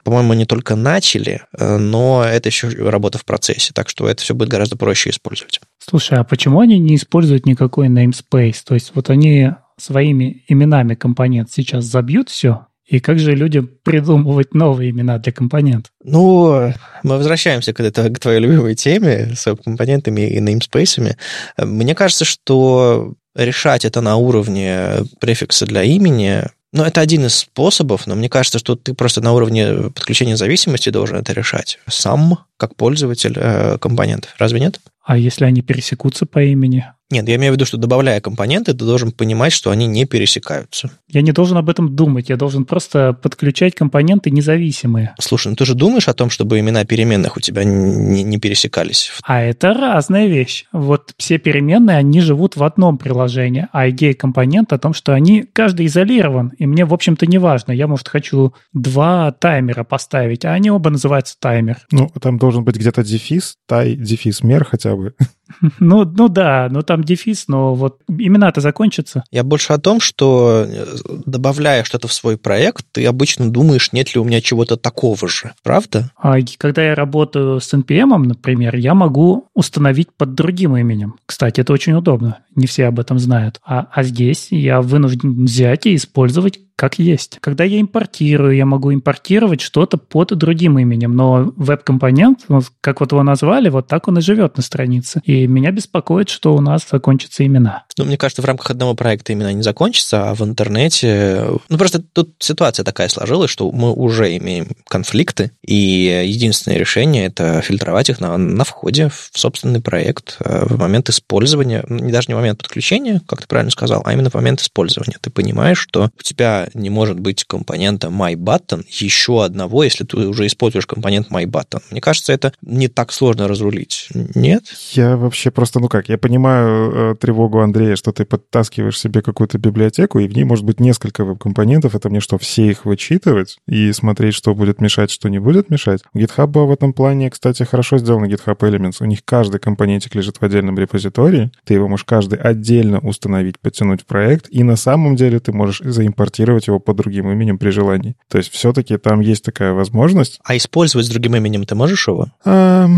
По-моему, 0.05 0.33
они 0.33 0.45
только 0.45 0.77
начали, 0.77 1.43
э, 1.57 1.77
но 1.77 2.25
это 2.25 2.49
еще 2.49 2.69
работа 2.69 3.19
в 3.19 3.25
процессе, 3.25 3.73
так 3.75 3.89
что 3.89 4.09
это 4.09 4.23
все 4.23 4.35
будет 4.35 4.49
гораздо 4.49 4.77
проще 4.77 5.11
использовать. 5.11 5.61
Слушай, 5.79 6.19
а 6.19 6.25
почему 6.25 6.61
они 6.61 6.79
не 6.79 6.97
используют 6.97 7.47
никакой 7.47 7.89
namespace? 7.89 8.59
То 8.65 8.75
есть 8.75 8.93
вот 8.95 9.11
они 9.11 9.51
своими 9.77 10.45
именами 10.49 10.95
компонент 10.95 11.51
сейчас 11.51 11.85
забьют 11.85 12.29
все, 12.29 12.67
и 12.87 13.01
как 13.01 13.19
же 13.19 13.35
людям 13.35 13.71
придумывать 13.83 14.55
новые 14.55 14.91
имена 14.91 15.19
для 15.19 15.33
компонентов? 15.33 15.91
Ну, 16.03 16.73
мы 17.03 17.17
возвращаемся 17.17 17.73
к, 17.73 17.81
это, 17.81 18.11
к 18.11 18.19
твоей 18.19 18.41
любимой 18.41 18.75
теме 18.75 19.33
с 19.35 19.55
компонентами 19.57 20.29
и 20.29 20.39
namespace. 20.41 21.17
Мне 21.59 21.95
кажется, 21.95 22.25
что 22.25 23.15
решать 23.35 23.85
это 23.85 24.01
на 24.01 24.17
уровне 24.17 25.05
префикса 25.21 25.67
для 25.67 25.83
имени 25.83 26.45
ну, 26.75 26.83
это 26.83 27.01
один 27.01 27.25
из 27.25 27.37
способов, 27.37 28.09
но 28.09 28.17
мне 28.17 28.29
кажется, 28.29 28.59
что 28.59 28.75
ты 28.75 28.95
просто 28.95 29.21
на 29.21 29.33
уровне 29.33 29.91
подключения 29.95 30.37
зависимости 30.37 30.91
должен 30.91 31.19
это 31.19 31.33
решать 31.33 31.79
сам, 31.89 32.41
как 32.57 32.77
пользователь 32.77 33.35
э, 33.37 33.79
компонентов. 33.79 34.35
Разве 34.39 34.61
нет? 34.61 34.81
А 35.05 35.19
если 35.19 35.45
они 35.45 35.61
пересекутся 35.63 36.25
по 36.25 36.43
имени? 36.43 36.87
Нет, 37.11 37.29
я 37.29 37.37
имею 37.37 37.53
в 37.53 37.57
виду, 37.57 37.67
что 37.67 37.77
добавляя 37.77 38.21
компоненты, 38.21 38.73
ты 38.73 38.85
должен 38.85 39.13
понимать, 39.13 39.53
что 39.53 39.71
они 39.71 39.87
не 39.87 40.07
пересекаются. 40.07 40.91
Я 41.07 41.21
не 41.21 41.33
должен 41.33 41.59
об 41.59 41.69
этом 41.69 41.95
думать, 41.95 42.31
я 42.31 42.37
должен 42.37 42.65
просто 42.65 43.13
подключать 43.13 43.75
компоненты 43.75 44.31
независимые. 44.31 45.15
Слушай, 45.21 45.49
ну 45.49 45.57
ты 45.57 45.67
же 45.67 45.75
думаешь 45.75 46.09
о 46.09 46.15
том, 46.15 46.31
чтобы 46.31 46.59
имена 46.59 46.85
переменных 46.87 47.37
у 47.37 47.41
тебя 47.41 47.63
не, 47.63 48.23
не 48.23 48.39
пересекались? 48.39 49.13
А 49.23 49.43
это 49.43 49.75
разная 49.75 50.27
вещь. 50.27 50.65
Вот 50.73 51.13
все 51.19 51.37
переменные, 51.37 51.99
они 51.99 52.21
живут 52.21 52.57
в 52.57 52.65
одном 52.65 52.97
приложении, 52.97 53.69
а 53.73 53.91
идея 53.91 54.15
компонента 54.15 54.77
о 54.77 54.79
том, 54.79 54.95
что 54.95 55.13
они 55.13 55.45
каждый 55.53 55.87
изолирован, 55.87 56.53
и 56.59 56.67
мне, 56.67 56.87
в 56.87 56.95
общем-то, 56.95 57.27
не 57.27 57.37
важно. 57.37 57.73
Я, 57.73 57.87
может, 57.87 58.09
хочу 58.09 58.55
два 58.73 59.31
таймера 59.31 59.85
поставить, 59.85 60.47
а 60.47 60.53
они 60.53 60.71
оба 60.71 60.89
называются 60.89 61.37
таймер. 61.39 61.81
Ну, 61.93 62.11
там 62.21 62.39
должен 62.39 62.54
быть 62.63 62.77
где-то 62.77 63.03
дефис, 63.03 63.57
тай, 63.67 63.97
дефис, 63.97 64.43
мер 64.43 64.65
хотя 64.65 64.95
бы. 64.97 65.15
Ну, 65.81 66.05
ну 66.05 66.29
да, 66.29 66.69
ну 66.71 66.83
там 66.83 67.05
дефис, 67.05 67.49
но 67.49 67.75
вот 67.75 67.99
имена-то 68.09 68.61
закончатся. 68.61 69.25
Я 69.31 69.45
больше 69.45 69.73
о 69.73 69.79
том, 69.79 70.01
что 70.01 70.67
э, 70.67 70.87
добавляя 71.27 71.85
что-то 71.85 72.09
в 72.09 72.13
свой 72.13 72.37
проект, 72.37 72.87
ты 72.93 73.05
обычно 73.07 73.51
думаешь, 73.51 73.93
нет 73.93 74.15
ли 74.15 74.21
у 74.21 74.25
меня 74.25 74.41
чего-то 74.41 74.77
такого 74.77 75.29
же, 75.29 75.53
правда? 75.63 76.11
А 76.17 76.37
когда 76.59 76.83
я 76.83 76.95
работаю 76.95 77.61
с 77.61 77.73
NPM, 77.73 78.17
например, 78.19 78.77
я 78.77 78.95
могу 78.95 79.49
установить 79.55 80.09
под 80.17 80.35
другим 80.35 80.77
именем. 80.77 81.17
Кстати, 81.27 81.61
это 81.61 81.73
очень 81.73 81.93
удобно. 81.95 82.39
Не 82.55 82.67
все 82.67 82.87
об 82.87 83.01
этом 83.01 83.19
знают. 83.19 83.61
А, 83.65 83.89
а 83.93 84.03
здесь 84.03 84.49
я 84.51 84.81
вынужден 84.81 85.45
взять 85.45 85.87
и 85.87 85.97
использовать 85.97 86.61
как 86.77 86.99
есть. 86.99 87.39
Когда 87.41 87.65
я 87.65 87.81
импортирую, 87.81 88.57
я 88.57 88.67
могу 88.67 88.93
импортировать 88.93 89.61
что-то 89.61 89.97
под 89.97 90.37
другим 90.37 90.79
именем, 90.79 91.15
но 91.15 91.53
веб-компонент, 91.57 92.47
как 92.81 93.01
вот 93.01 93.13
его 93.13 93.23
назвали, 93.23 93.69
вот 93.69 93.87
так 93.87 94.09
он 94.09 94.19
и 94.19 94.21
живет 94.21 94.57
на 94.57 94.63
странице. 94.63 95.21
И 95.25 95.34
меня 95.47 95.71
беспокоит, 95.71 96.29
что 96.29 96.55
у 96.55 96.61
нас 96.61 96.83
закончатся 96.91 97.45
имена. 97.47 97.85
Ну, 97.99 98.05
мне 98.05 98.17
кажется, 98.17 98.43
в 98.43 98.45
рамках 98.45 98.71
одного 98.71 98.95
проекта 98.95 99.33
имена 99.33 99.53
не 99.53 99.63
закончатся, 99.63 100.31
а 100.31 100.35
в 100.35 100.43
интернете... 100.43 101.47
Ну, 101.69 101.79
просто 101.79 102.01
тут 102.01 102.35
ситуация 102.39 102.85
такая 102.85 103.09
сложилась, 103.09 103.51
что 103.51 103.71
мы 103.71 103.93
уже 103.93 104.37
имеем 104.37 104.69
конфликты, 104.89 105.53
и 105.65 106.23
единственное 106.27 106.79
решение– 106.79 107.27
это 107.27 107.61
фильтровать 107.63 108.11
их 108.11 108.21
на, 108.21 108.37
на 108.37 108.65
входе 108.65 109.09
в 109.09 109.31
собственный 109.35 109.81
проект 109.81 110.37
э, 110.41 110.67
в 110.67 110.79
момент 110.79 111.09
использования, 111.09 111.85
не 111.89 112.13
даже 112.13 112.27
не 112.29 112.35
в 112.35 112.39
момент 112.39 112.59
подключения, 112.59 113.21
как 113.27 113.43
ты 113.43 113.47
правильно 113.47 113.71
сказал, 113.71 114.03
а 114.05 114.13
именно 114.13 114.31
в 114.31 114.35
момент 114.35 114.61
использования. 114.61 115.17
Ты 115.21 115.31
понимаешь, 115.31 115.79
что 115.79 116.11
у 116.19 116.23
тебя 116.23 116.69
не 116.75 116.91
может 116.91 117.21
быть 117.21 117.45
компонента 117.45 118.09
MyButton 118.09 118.85
еще 118.89 119.45
одного, 119.45 119.85
если 119.85 120.05
ты 120.05 120.17
уже 120.17 120.47
используешь 120.47 120.87
компонент 120.87 121.31
MyButton. 121.31 121.83
Мне 121.91 122.01
кажется, 122.01 122.33
это 122.33 122.53
не 122.63 122.89
так 122.89 123.13
сложно 123.13 123.49
разрулить. 123.49 124.09
Нет? 124.35 124.65
Я 124.93 125.17
вообще 125.25 125.51
просто, 125.51 125.81
ну 125.81 125.89
как, 125.89 126.09
я 126.09 126.19
понимаю 126.19 126.93
э, 126.93 127.15
тревогу 127.17 127.61
Андрея, 127.61 127.97
что 127.97 128.13
ты 128.13 128.25
подтаскиваешь 128.25 128.99
себе 128.99 129.23
какую-то 129.23 129.59
библиотеку, 129.59 130.19
и 130.19 130.29
в 130.29 130.35
ней 130.35 130.45
может 130.45 130.65
быть 130.65 130.81
несколько 130.81 131.25
веб-компонентов. 131.25 131.95
Это 131.95 132.09
мне 132.09 132.21
что, 132.21 132.39
все 132.39 132.69
их 132.69 132.85
вычитывать 132.85 133.59
и 133.67 133.93
смотреть, 133.93 134.35
что 134.35 134.55
будет 134.55 134.81
мешать, 134.81 135.11
что 135.11 135.29
не 135.29 135.39
будет 135.39 135.71
мешать? 135.71 136.03
GitHub 136.15 136.67
в 136.67 136.71
этом 136.71 136.93
плане, 136.93 137.31
кстати, 137.31 137.65
хорошо 137.65 137.99
сделано 137.99 138.27
GitHub 138.27 138.59
Elements. 138.59 138.97
У 139.01 139.05
них 139.05 139.25
каждый 139.25 139.61
компонентик 139.61 140.15
лежит 140.15 140.37
в 140.37 140.43
отдельном 140.43 140.79
репозитории. 140.79 141.51
Ты 141.65 141.75
его 141.75 141.89
можешь 141.89 142.05
каждый 142.05 142.39
отдельно 142.39 143.01
установить, 143.01 143.59
подтянуть 143.59 144.03
в 144.03 144.07
проект, 144.07 144.47
и 144.51 144.63
на 144.63 144.77
самом 144.77 145.17
деле 145.17 145.41
ты 145.41 145.53
можешь 145.53 145.81
заимпортировать 145.85 146.67
его 146.67 146.79
под 146.79 146.97
другим 146.97 147.31
именем 147.31 147.59
при 147.59 147.71
желании. 147.71 148.17
То 148.29 148.39
есть 148.39 148.53
все-таки 148.53 148.97
там 148.97 149.21
есть 149.21 149.45
такая 149.45 149.73
возможность. 149.73 150.41
А 150.45 150.57
использовать 150.57 151.07
с 151.07 151.11
другим 151.11 151.37
именем 151.37 151.65
ты 151.65 151.75
можешь 151.75 152.07
его? 152.07 152.29
А, 152.45 152.89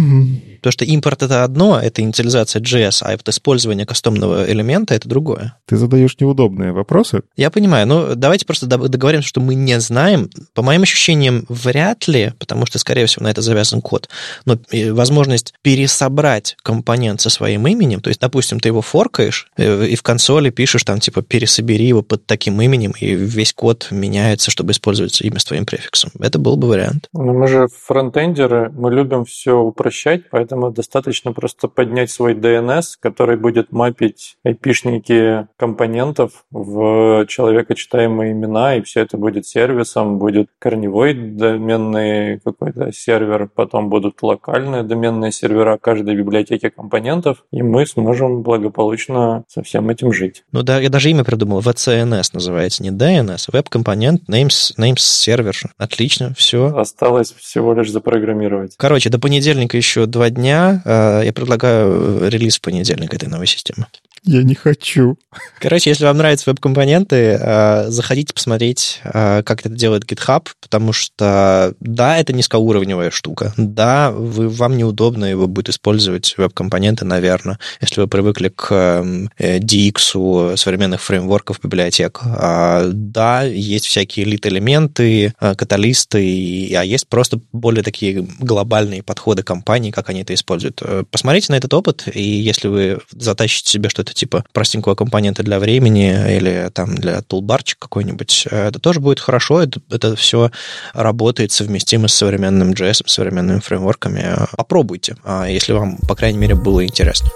Потому 0.57 0.73
что 0.73 0.85
импорт 0.85 1.23
это 1.23 1.45
одно, 1.45 1.81
это 1.81 2.03
инициализация 2.03 2.61
JS, 2.63 2.99
а 3.03 3.13
вот 3.13 3.29
использование 3.29 3.87
кастомного 3.87 4.51
элемента 4.51 4.95
это 4.95 5.09
другое. 5.09 5.57
Ты 5.67 5.77
задаешь 5.77 6.17
неудобные 6.21 6.73
вопросы. 6.73 7.23
Я 7.37 7.51
понимаю, 7.51 7.87
но 7.87 8.15
давайте 8.15 8.47
просто 8.47 8.67
договоримся, 8.67 9.29
что 9.29 9.41
мы 9.41 9.55
не 9.55 9.79
знаем. 9.81 10.31
По 10.55 10.63
моим 10.63 10.83
ощущениям, 10.83 11.45
вряд 11.49 12.09
ли, 12.09 12.33
потому 12.39 12.67
что, 12.67 12.79
скорее 12.79 13.07
всего, 13.07 13.25
на 13.25 13.31
это 13.31 13.43
завязан 13.43 13.81
код. 13.81 14.09
Но 14.45 14.59
э, 14.71 14.93
возможность 14.93 15.55
пересобрать 15.63 16.57
компонент 16.63 17.21
со 17.21 17.31
своим 17.31 17.67
именем, 17.67 18.01
то 18.01 18.09
есть, 18.09 18.21
допустим, 18.21 18.61
ты 18.61 18.69
его 18.69 18.83
форкаешь 18.83 19.51
э, 19.57 19.87
и 19.87 19.97
в 19.97 20.03
консоли 20.03 20.51
пишешь 20.51 20.85
там, 20.85 21.01
типа, 21.01 21.23
пересобери 21.23 21.87
его 21.87 22.03
под 22.03 22.27
таким 22.27 22.61
именем, 22.61 22.93
и 23.01 23.15
весь 23.15 23.53
код 23.53 23.89
меняется, 23.91 24.51
чтобы 24.51 24.73
использовать 24.73 25.21
имя 25.23 25.39
с 25.39 25.45
твоим 25.45 25.67
префиксом. 25.67 26.11
Это 26.21 26.39
был 26.39 26.57
бы 26.57 26.69
вариант. 26.69 27.09
Но 27.13 27.33
мы 27.33 27.47
же 27.49 27.69
фронтендеры, 27.85 28.71
мы 28.73 28.93
любим 28.93 29.25
все 29.25 29.59
упрощать, 29.59 30.23
поэтому 30.31 30.46
достаточно 30.71 31.33
просто 31.33 31.69
поднять 31.69 32.11
свой 32.11 32.35
DNS, 32.35 32.83
который 33.01 33.37
будет 33.37 33.73
мапить 33.73 34.37
IP-шники 34.47 35.47
компонентов 35.57 36.45
в 36.51 37.27
человекочитаемые 37.27 38.33
имена, 38.33 38.77
и 38.77 38.83
все 38.83 39.01
это 39.01 39.17
будет 39.17 39.47
сервисом, 39.47 40.19
будет 40.19 40.49
корневой 40.59 41.15
доменный 41.15 42.41
какой-то 42.41 42.93
сервер, 42.93 43.49
потом 43.55 43.89
будут 43.89 44.23
локальные 44.23 44.83
доменные 44.83 45.33
сервера 45.33 45.79
каждой 45.79 46.17
библиотеки 46.17 46.69
компонентов, 46.69 47.45
и 47.51 47.63
мы 47.63 47.87
сможем 47.87 48.43
благополучно 48.43 49.45
со 49.49 49.63
всем 49.63 49.89
этим 49.91 50.13
жить. 50.13 50.45
Ну 50.53 50.63
да, 50.63 50.81
я 50.81 50.91
даже 50.91 51.11
имя 51.11 51.25
придумал, 51.25 51.61
VCNS 51.61 52.31
называется, 52.33 52.83
не 52.83 52.91
DNS, 52.91 53.51
веб-компонент, 53.53 54.29
names, 54.29 54.73
names 54.79 54.99
сервер. 54.99 55.57
Отлично, 55.77 56.35
все. 56.37 56.67
Осталось 56.77 57.33
всего 57.33 57.75
лишь 57.75 57.91
запрограммировать. 57.91 58.75
Короче, 58.77 59.11
до 59.11 59.19
понедельника 59.19 59.77
еще 59.77 60.07
два 60.07 60.31
дня. 60.37 60.83
Э, 60.85 61.23
я 61.25 61.33
предлагаю 61.33 62.29
релиз 62.29 62.59
в 62.59 62.61
понедельник 62.61 63.13
этой 63.13 63.29
новой 63.29 63.47
системы. 63.47 63.87
Я 64.25 64.43
не 64.43 64.55
хочу. 64.55 65.17
Короче, 65.61 65.91
если 65.91 66.05
вам 66.05 66.17
нравятся 66.17 66.51
веб-компоненты, 66.51 67.39
э, 67.41 67.85
заходите 67.91 68.35
посмотреть, 68.35 69.01
э, 69.05 69.43
как 69.45 69.61
это 69.61 69.69
делает 69.69 70.05
GitHub, 70.05 70.49
потому 70.61 70.93
что, 70.93 71.75
да, 71.79 72.19
это 72.19 72.33
низкоуровневая 72.33 73.11
штука. 73.11 73.53
Да, 73.57 74.11
вы, 74.11 74.49
вам 74.49 74.77
неудобно 74.77 75.27
его 75.27 75.47
будет 75.47 75.69
использовать 75.69 76.35
веб-компоненты, 76.37 77.05
наверное, 77.05 77.59
если 77.81 78.01
вы 78.01 78.09
привыкли 78.09 78.49
к 78.49 79.05
DX 79.39 80.57
современных 80.57 81.03
фреймворков, 81.03 81.61
библиотек. 81.63 82.21
А, 82.25 82.91
да, 82.93 83.43
есть 83.43 83.87
всякие 83.87 84.27
лид-элементы, 84.27 85.35
каталисты, 85.39 86.75
а 86.77 86.85
есть 86.85 87.07
просто 87.09 87.41
более 87.53 87.85
такие 87.85 88.27
глобальные 88.41 89.03
подходы 89.03 89.43
компаний, 89.45 89.93
как 89.93 90.11
они 90.11 90.25
это 90.27 90.35
используют. 90.35 90.83
Посмотрите 91.11 91.53
на 91.53 91.57
этот 91.57 91.73
опыт, 91.73 92.05
и 92.13 92.23
если 92.23 92.69
вы 92.69 92.99
затащите 93.11 93.71
себе 93.71 93.89
что-то 93.89 94.13
типа 94.13 94.45
простенького 94.53 94.95
компонента 94.95 95.43
для 95.43 95.59
времени 95.59 96.11
или 96.37 96.69
там 96.73 96.95
для 96.97 97.23
тулбарчик 97.23 97.79
какой-нибудь, 97.79 98.49
это 98.51 98.79
тоже 98.79 99.01
будет 99.01 99.21
хорошо, 99.21 99.63
это, 99.63 99.81
это 99.91 100.17
все 100.17 100.51
работает 100.93 101.53
совместимо 101.53 102.09
с 102.09 102.15
современным 102.15 102.73
JS, 102.73 103.03
современными 103.07 103.61
фреймворками. 103.61 104.37
Попробуйте, 104.57 105.17
если 105.49 105.73
вам, 105.73 105.99
по 106.09 106.15
крайней 106.15 106.39
мере, 106.39 106.55
было 106.55 106.85
интересно. 106.85 107.31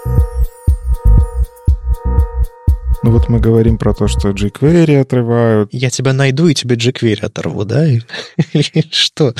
Ну 3.03 3.09
вот 3.09 3.29
мы 3.29 3.39
говорим 3.39 3.79
про 3.79 3.95
то, 3.95 4.07
что 4.07 4.29
jQuery 4.29 5.01
отрывают. 5.01 5.69
Я 5.73 5.89
тебя 5.89 6.13
найду 6.13 6.47
и 6.47 6.53
тебе 6.53 6.75
jQuery 6.75 7.25
оторву, 7.25 7.65
да? 7.65 7.87
Или 8.53 8.85
что? 8.91 9.33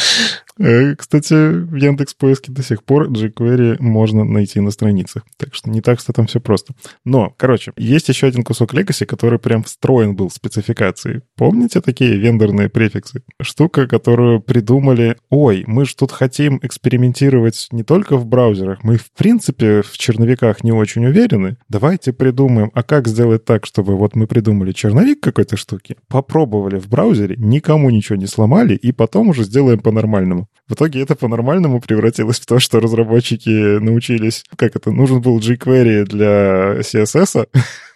Э, 0.57 0.95
кстати, 0.95 1.33
в 1.33 1.75
Яндекс 1.75 2.15
поиске 2.15 2.51
до 2.51 2.63
сих 2.63 2.83
пор 2.83 3.11
jQuery 3.11 3.77
можно 3.79 4.23
найти 4.23 4.59
на 4.59 4.71
страницах. 4.71 5.23
Так 5.37 5.53
что 5.53 5.69
не 5.69 5.81
так, 5.81 5.99
что 5.99 6.11
там 6.11 6.25
все 6.25 6.39
просто. 6.39 6.73
Но, 7.05 7.33
короче, 7.37 7.71
есть 7.77 8.09
еще 8.09 8.27
один 8.27 8.43
кусок 8.43 8.73
Legacy, 8.73 9.05
который 9.05 9.37
прям 9.37 9.63
встроен 9.63 10.15
был 10.15 10.29
в 10.29 10.33
спецификации. 10.33 11.21
Помните 11.35 11.81
такие 11.81 12.17
вендорные 12.17 12.67
префиксы? 12.67 13.23
Штука, 13.41 13.87
которую 13.87 14.41
придумали, 14.41 15.17
ой, 15.29 15.63
мы 15.67 15.85
же 15.85 15.95
тут 15.95 16.11
хотим 16.11 16.59
экспериментировать 16.63 17.67
не 17.71 17.83
только 17.83 18.17
в 18.17 18.25
браузерах, 18.25 18.83
мы 18.83 18.97
в 18.97 19.11
принципе 19.11 19.83
в 19.83 19.97
черновиках 19.97 20.63
не 20.63 20.71
очень 20.71 21.05
уверены. 21.05 21.57
Давайте 21.69 22.11
придумаем, 22.11 22.71
а 22.73 22.83
как 22.83 23.07
сделать 23.07 23.45
так, 23.51 23.65
чтобы 23.65 23.97
вот 23.97 24.15
мы 24.15 24.27
придумали 24.27 24.71
черновик 24.71 25.19
какой-то 25.19 25.57
штуки, 25.57 25.97
попробовали 26.07 26.79
в 26.79 26.87
браузере, 26.87 27.35
никому 27.37 27.89
ничего 27.89 28.15
не 28.15 28.25
сломали, 28.25 28.75
и 28.75 28.93
потом 28.93 29.27
уже 29.27 29.43
сделаем 29.43 29.79
по-нормальному. 29.79 30.47
В 30.69 30.73
итоге 30.73 31.01
это 31.01 31.15
по-нормальному 31.15 31.81
превратилось 31.81 32.39
в 32.39 32.45
то, 32.45 32.59
что 32.59 32.79
разработчики 32.79 33.77
научились, 33.79 34.45
как 34.55 34.77
это, 34.77 34.91
нужен 34.91 35.21
был 35.21 35.39
jQuery 35.39 36.05
для 36.05 36.79
CSS, 36.79 37.49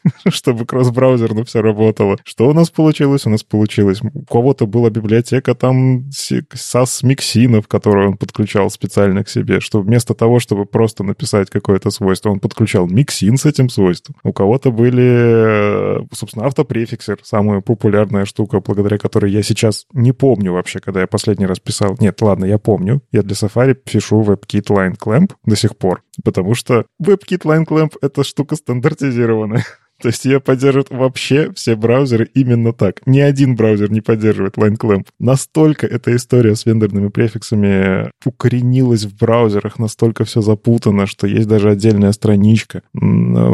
чтобы 0.30 0.66
кросс-браузерно 0.66 1.43
все 1.43 1.62
работало. 1.62 2.18
Что 2.24 2.49
у 2.49 2.53
нас 2.53 2.70
получилось? 2.70 3.26
У 3.26 3.30
нас 3.30 3.43
получилось. 3.43 4.01
У 4.01 4.24
кого-то 4.24 4.66
была 4.68 4.89
библиотека 4.89 5.56
там 5.56 6.06
SAS 6.10 6.99
миксинов, 7.03 7.68
которую 7.68 8.10
он 8.10 8.18
подключал 8.18 8.70
специально 8.70 9.24
к 9.24 9.30
себе, 9.30 9.60
что 9.60 9.82
вместо 9.82 10.14
того, 10.14 10.39
чтобы 10.39 10.66
просто 10.66 11.03
написать 11.03 11.49
какое-то 11.49 11.89
свойство, 11.89 12.30
он 12.30 12.39
подключал 12.39 12.88
миксин 12.88 13.38
с 13.38 13.45
этим 13.45 13.70
свойством. 13.70 14.16
У 14.24 14.34
кого-то 14.34 14.72
были, 14.72 16.06
собственно, 16.14 16.45
автопрефиксер, 16.45 17.20
самая 17.24 17.62
популярная 17.62 18.26
штука, 18.26 18.60
благодаря 18.60 18.97
которой 18.97 19.32
я 19.32 19.43
сейчас 19.43 19.86
не 19.93 20.12
помню 20.12 20.53
вообще, 20.53 20.80
когда 20.80 21.01
я 21.01 21.08
последний 21.08 21.45
раз 21.45 21.60
писал. 21.60 21.95
Нет, 21.99 22.22
ладно, 22.22 22.45
я 22.45 22.58
помню. 22.58 23.01
Я 23.12 23.24
для 23.24 23.36
Safari 23.36 23.74
пишу 23.74 24.22
WebKit 24.22 24.68
Line 24.68 24.97
Clamp 24.97 25.32
до 25.45 25.56
сих 25.56 25.78
пор, 25.78 26.03
потому 26.24 26.56
что 26.56 26.86
WebKit 27.01 27.43
Line 27.43 27.66
Clamp— 27.66 27.93
это 28.01 28.24
штука 28.24 28.56
стандартизированная. 28.56 29.64
То 30.02 30.10
есть 30.10 30.26
ее 30.26 30.39
поддерживают 30.39 30.89
вообще 30.89 31.52
все 31.54 31.76
браузеры 31.76 32.30
именно 32.34 32.74
так. 32.74 33.02
Ни 33.06 33.20
один 33.20 33.56
браузер 33.56 33.91
не 33.91 34.02
поддерживает 34.02 34.58
LineClamp. 34.58 35.08
Настолько 35.20 35.88
эта 35.88 36.16
история 36.16 36.56
с 36.56 36.66
вендорными 36.66 37.10
префиксами 37.10 38.12
укоренилась 38.26 39.06
в 39.06 39.16
браузерах, 39.18 39.80
настолько 39.80 40.26
все 40.26 40.41
запутано, 40.41 41.08
что 41.08 41.28
есть 41.28 41.48
даже 41.48 41.70
отдельная 41.70 42.12
страничка 42.12 42.82